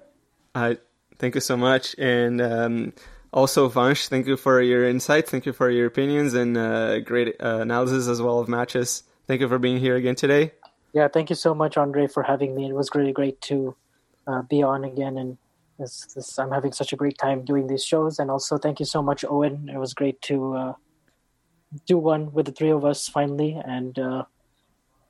I 0.54 0.76
thank 1.18 1.34
you 1.36 1.40
so 1.40 1.56
much, 1.56 1.94
and 1.98 2.40
um, 2.42 2.92
also 3.32 3.68
Vansh, 3.68 4.08
thank 4.08 4.26
you 4.26 4.36
for 4.36 4.60
your 4.60 4.88
insights, 4.88 5.30
Thank 5.30 5.46
you 5.46 5.52
for 5.52 5.70
your 5.70 5.86
opinions 5.86 6.34
and 6.34 6.56
uh, 6.56 7.00
great 7.00 7.36
uh, 7.40 7.58
analysis 7.60 8.08
as 8.08 8.22
well 8.22 8.38
of 8.38 8.48
matches. 8.48 9.02
Thank 9.28 9.42
you 9.42 9.48
for 9.48 9.58
being 9.58 9.78
here 9.78 9.96
again 9.96 10.14
today. 10.14 10.52
Yeah, 10.94 11.06
thank 11.06 11.28
you 11.28 11.36
so 11.36 11.54
much, 11.54 11.76
Andre, 11.76 12.06
for 12.06 12.22
having 12.22 12.54
me. 12.54 12.70
It 12.70 12.74
was 12.74 12.88
really 12.94 13.12
great 13.12 13.40
to 13.42 13.76
uh, 14.26 14.40
be 14.42 14.62
on 14.62 14.84
again 14.84 15.18
and 15.18 15.36
this, 15.78 16.06
this, 16.14 16.38
I'm 16.38 16.50
having 16.50 16.72
such 16.72 16.92
a 16.92 16.96
great 16.96 17.18
time 17.18 17.44
doing 17.44 17.66
these 17.66 17.84
shows, 17.84 18.18
and 18.18 18.30
also 18.30 18.58
thank 18.58 18.80
you 18.80 18.86
so 18.86 19.00
much, 19.00 19.24
Owen. 19.28 19.70
It 19.72 19.78
was 19.78 19.94
great 19.94 20.20
to 20.22 20.56
uh, 20.56 20.72
do 21.86 21.98
one 21.98 22.32
with 22.32 22.46
the 22.46 22.52
three 22.52 22.70
of 22.70 22.84
us 22.84 23.06
finally, 23.06 23.60
and 23.64 23.96
uh, 23.98 24.24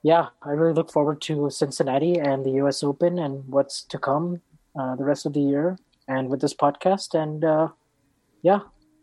yeah, 0.03 0.27
I 0.43 0.51
really 0.51 0.75
look 0.75 0.93
forward 0.93 1.23
to 1.23 1.49
Cincinnati 1.49 2.19
and 2.19 2.45
the 2.45 2.51
U.S. 2.63 2.83
Open 2.83 3.19
and 3.19 3.49
what's 3.49 3.83
to 3.85 3.99
come 3.99 4.43
uh, 4.79 4.95
the 4.97 5.05
rest 5.05 5.25
of 5.25 5.33
the 5.33 5.41
year, 5.41 5.79
and 6.07 6.29
with 6.29 6.43
this 6.43 6.55
podcast. 6.55 7.15
And 7.15 7.45
uh, 7.45 7.69
yeah, 8.43 8.61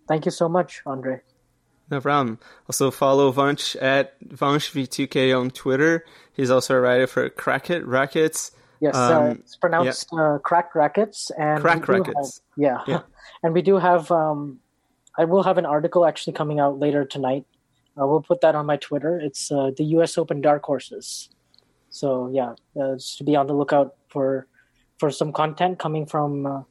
thank 0.08 0.26
you 0.26 0.32
so 0.32 0.48
much, 0.48 0.84
Andre. 0.86 1.22
No 1.90 2.02
problem. 2.02 2.40
Also 2.68 2.90
follow 2.90 3.32
Vansh 3.32 3.76
at 3.82 4.20
VanshV2K 4.28 5.40
on 5.40 5.52
Twitter. 5.52 6.06
He's 6.34 6.50
also 6.50 6.76
a 6.76 6.80
writer 6.80 7.08
for 7.08 7.30
Crackit 7.30 7.86
Rackets. 7.86 8.52
Yes, 8.82 8.96
uh, 8.96 9.20
um, 9.20 9.24
uh, 9.24 9.30
it's 9.32 9.56
pronounced 9.56 10.10
yeah. 10.12 10.36
uh, 10.36 10.38
Cracked 10.40 10.76
Racquets. 10.76 11.32
And 11.38 11.62
Cracked 11.62 11.88
Racquets. 11.88 12.16
Have, 12.16 12.58
yeah. 12.58 12.82
yeah. 12.88 13.02
and 13.44 13.54
we 13.54 13.62
do 13.62 13.78
have, 13.78 14.12
um, 14.12 14.60
I 15.18 15.26
will 15.26 15.44
have 15.44 15.58
an 15.58 15.66
article 15.66 16.06
actually 16.06 16.34
coming 16.34 16.60
out 16.60 16.80
later 16.80 17.06
tonight. 17.06 17.46
Uh, 18.00 18.06
we'll 18.06 18.22
put 18.22 18.42
that 18.42 18.56
on 18.56 18.66
my 18.66 18.78
Twitter. 18.78 19.20
It's 19.20 19.52
uh, 19.52 19.72
the 19.76 19.86
U.S. 19.96 20.18
Open 20.18 20.42
Dark 20.42 20.64
Horses. 20.64 21.30
So 21.90 22.30
yeah, 22.34 22.56
uh, 22.80 22.96
just 22.96 23.18
to 23.20 23.24
be 23.24 23.38
on 23.38 23.48
the 23.48 23.54
lookout 23.54 23.96
for 24.10 24.48
for 25.00 25.10
some 25.12 25.32
content 25.32 25.80
coming 25.80 26.06
from 26.06 26.66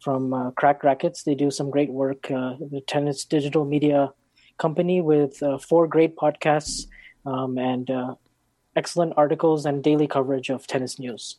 from 0.00 0.52
Cracked 0.54 0.84
Racquets. 0.84 1.22
They 1.22 1.34
do 1.34 1.50
some 1.50 1.70
great 1.70 1.90
work. 1.90 2.28
the 2.28 2.82
tennis 2.86 3.24
digital 3.24 3.64
media 3.64 4.12
company 4.58 5.00
with 5.00 5.42
four 5.60 5.86
great 5.86 6.16
podcasts 6.16 6.86
um, 7.24 7.58
and 7.58 7.90
excellent 8.76 9.14
articles 9.16 9.66
and 9.66 9.82
daily 9.82 10.06
coverage 10.06 10.50
of 10.50 10.66
tennis 10.66 10.98
news. 10.98 11.36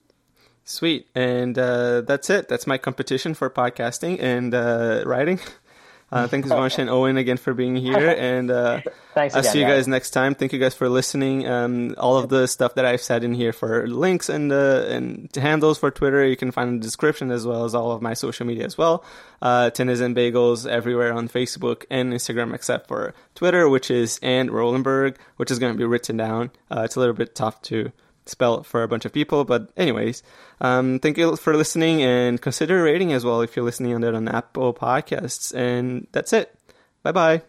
Sweet. 0.63 1.07
And 1.15 1.57
uh, 1.57 2.01
that's 2.01 2.29
it. 2.29 2.49
That's 2.49 2.67
my 2.67 2.77
competition 2.77 3.33
for 3.33 3.49
podcasting 3.49 4.21
and 4.21 4.53
uh, 4.53 5.03
writing. 5.05 5.39
Uh, 6.09 6.25
thank 6.27 6.45
you 6.45 6.49
so 6.49 6.57
much, 6.57 6.79
and 6.79 6.89
Owen, 6.89 7.17
again 7.17 7.37
for 7.37 7.53
being 7.53 7.75
here. 7.75 7.97
And 8.17 8.49
uh, 8.49 8.81
thanks. 9.13 9.35
I'll 9.35 9.43
see 9.43 9.59
you 9.59 9.65
guys. 9.65 9.79
guys 9.79 9.87
next 9.87 10.11
time. 10.11 10.35
Thank 10.35 10.53
you 10.53 10.59
guys 10.59 10.73
for 10.73 10.89
listening. 10.89 11.47
Um, 11.47 11.95
all 11.97 12.17
of 12.17 12.29
the 12.29 12.47
stuff 12.47 12.75
that 12.75 12.85
I've 12.85 13.01
said 13.01 13.23
in 13.23 13.33
here 13.33 13.51
for 13.53 13.87
links 13.87 14.29
and 14.29 14.51
uh, 14.51 14.85
and 14.87 15.29
handles 15.35 15.77
for 15.77 15.91
Twitter, 15.91 16.25
you 16.25 16.37
can 16.37 16.51
find 16.51 16.69
in 16.69 16.79
the 16.79 16.83
description 16.83 17.29
as 17.29 17.45
well 17.45 17.65
as 17.65 17.75
all 17.75 17.91
of 17.91 18.01
my 18.01 18.13
social 18.13 18.45
media 18.45 18.65
as 18.65 18.77
well. 18.77 19.03
Uh, 19.41 19.69
Tennis 19.69 19.99
and 19.99 20.15
Bagels 20.15 20.69
everywhere 20.69 21.13
on 21.13 21.27
Facebook 21.27 21.85
and 21.89 22.13
Instagram 22.13 22.53
except 22.53 22.87
for 22.87 23.13
Twitter, 23.35 23.67
which 23.69 23.91
is 23.91 24.19
and 24.23 24.49
Rolenberg, 24.49 25.17
which 25.35 25.51
is 25.51 25.59
going 25.59 25.73
to 25.73 25.77
be 25.77 25.85
written 25.85 26.17
down. 26.17 26.51
Uh, 26.71 26.81
it's 26.85 26.95
a 26.95 26.99
little 26.99 27.15
bit 27.15 27.35
tough 27.35 27.61
to 27.63 27.91
spell 28.29 28.63
for 28.63 28.83
a 28.83 28.87
bunch 28.87 29.05
of 29.05 29.13
people. 29.13 29.45
But 29.45 29.69
anyways, 29.77 30.23
um, 30.61 30.99
thank 30.99 31.17
you 31.17 31.35
for 31.35 31.55
listening 31.55 32.01
and 32.01 32.41
consider 32.41 32.83
rating 32.83 33.13
as 33.13 33.23
well 33.25 33.41
if 33.41 33.55
you're 33.55 33.65
listening 33.65 33.93
on 33.93 34.01
that 34.01 34.15
on 34.15 34.27
Apple 34.27 34.73
Podcasts. 34.73 35.55
And 35.55 36.07
that's 36.11 36.33
it. 36.33 36.53
Bye 37.03 37.11
bye. 37.11 37.41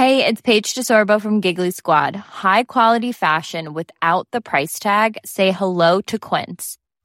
Hey, 0.00 0.24
it's 0.24 0.40
Paige 0.40 0.72
DeSorbo 0.74 1.20
from 1.20 1.40
Giggly 1.40 1.72
Squad. 1.72 2.16
High 2.16 2.64
quality 2.64 3.12
fashion 3.12 3.74
without 3.74 4.26
the 4.30 4.40
price 4.40 4.78
tag. 4.78 5.18
Say 5.26 5.52
hello 5.52 6.00
to 6.02 6.18
Quince. 6.18 6.78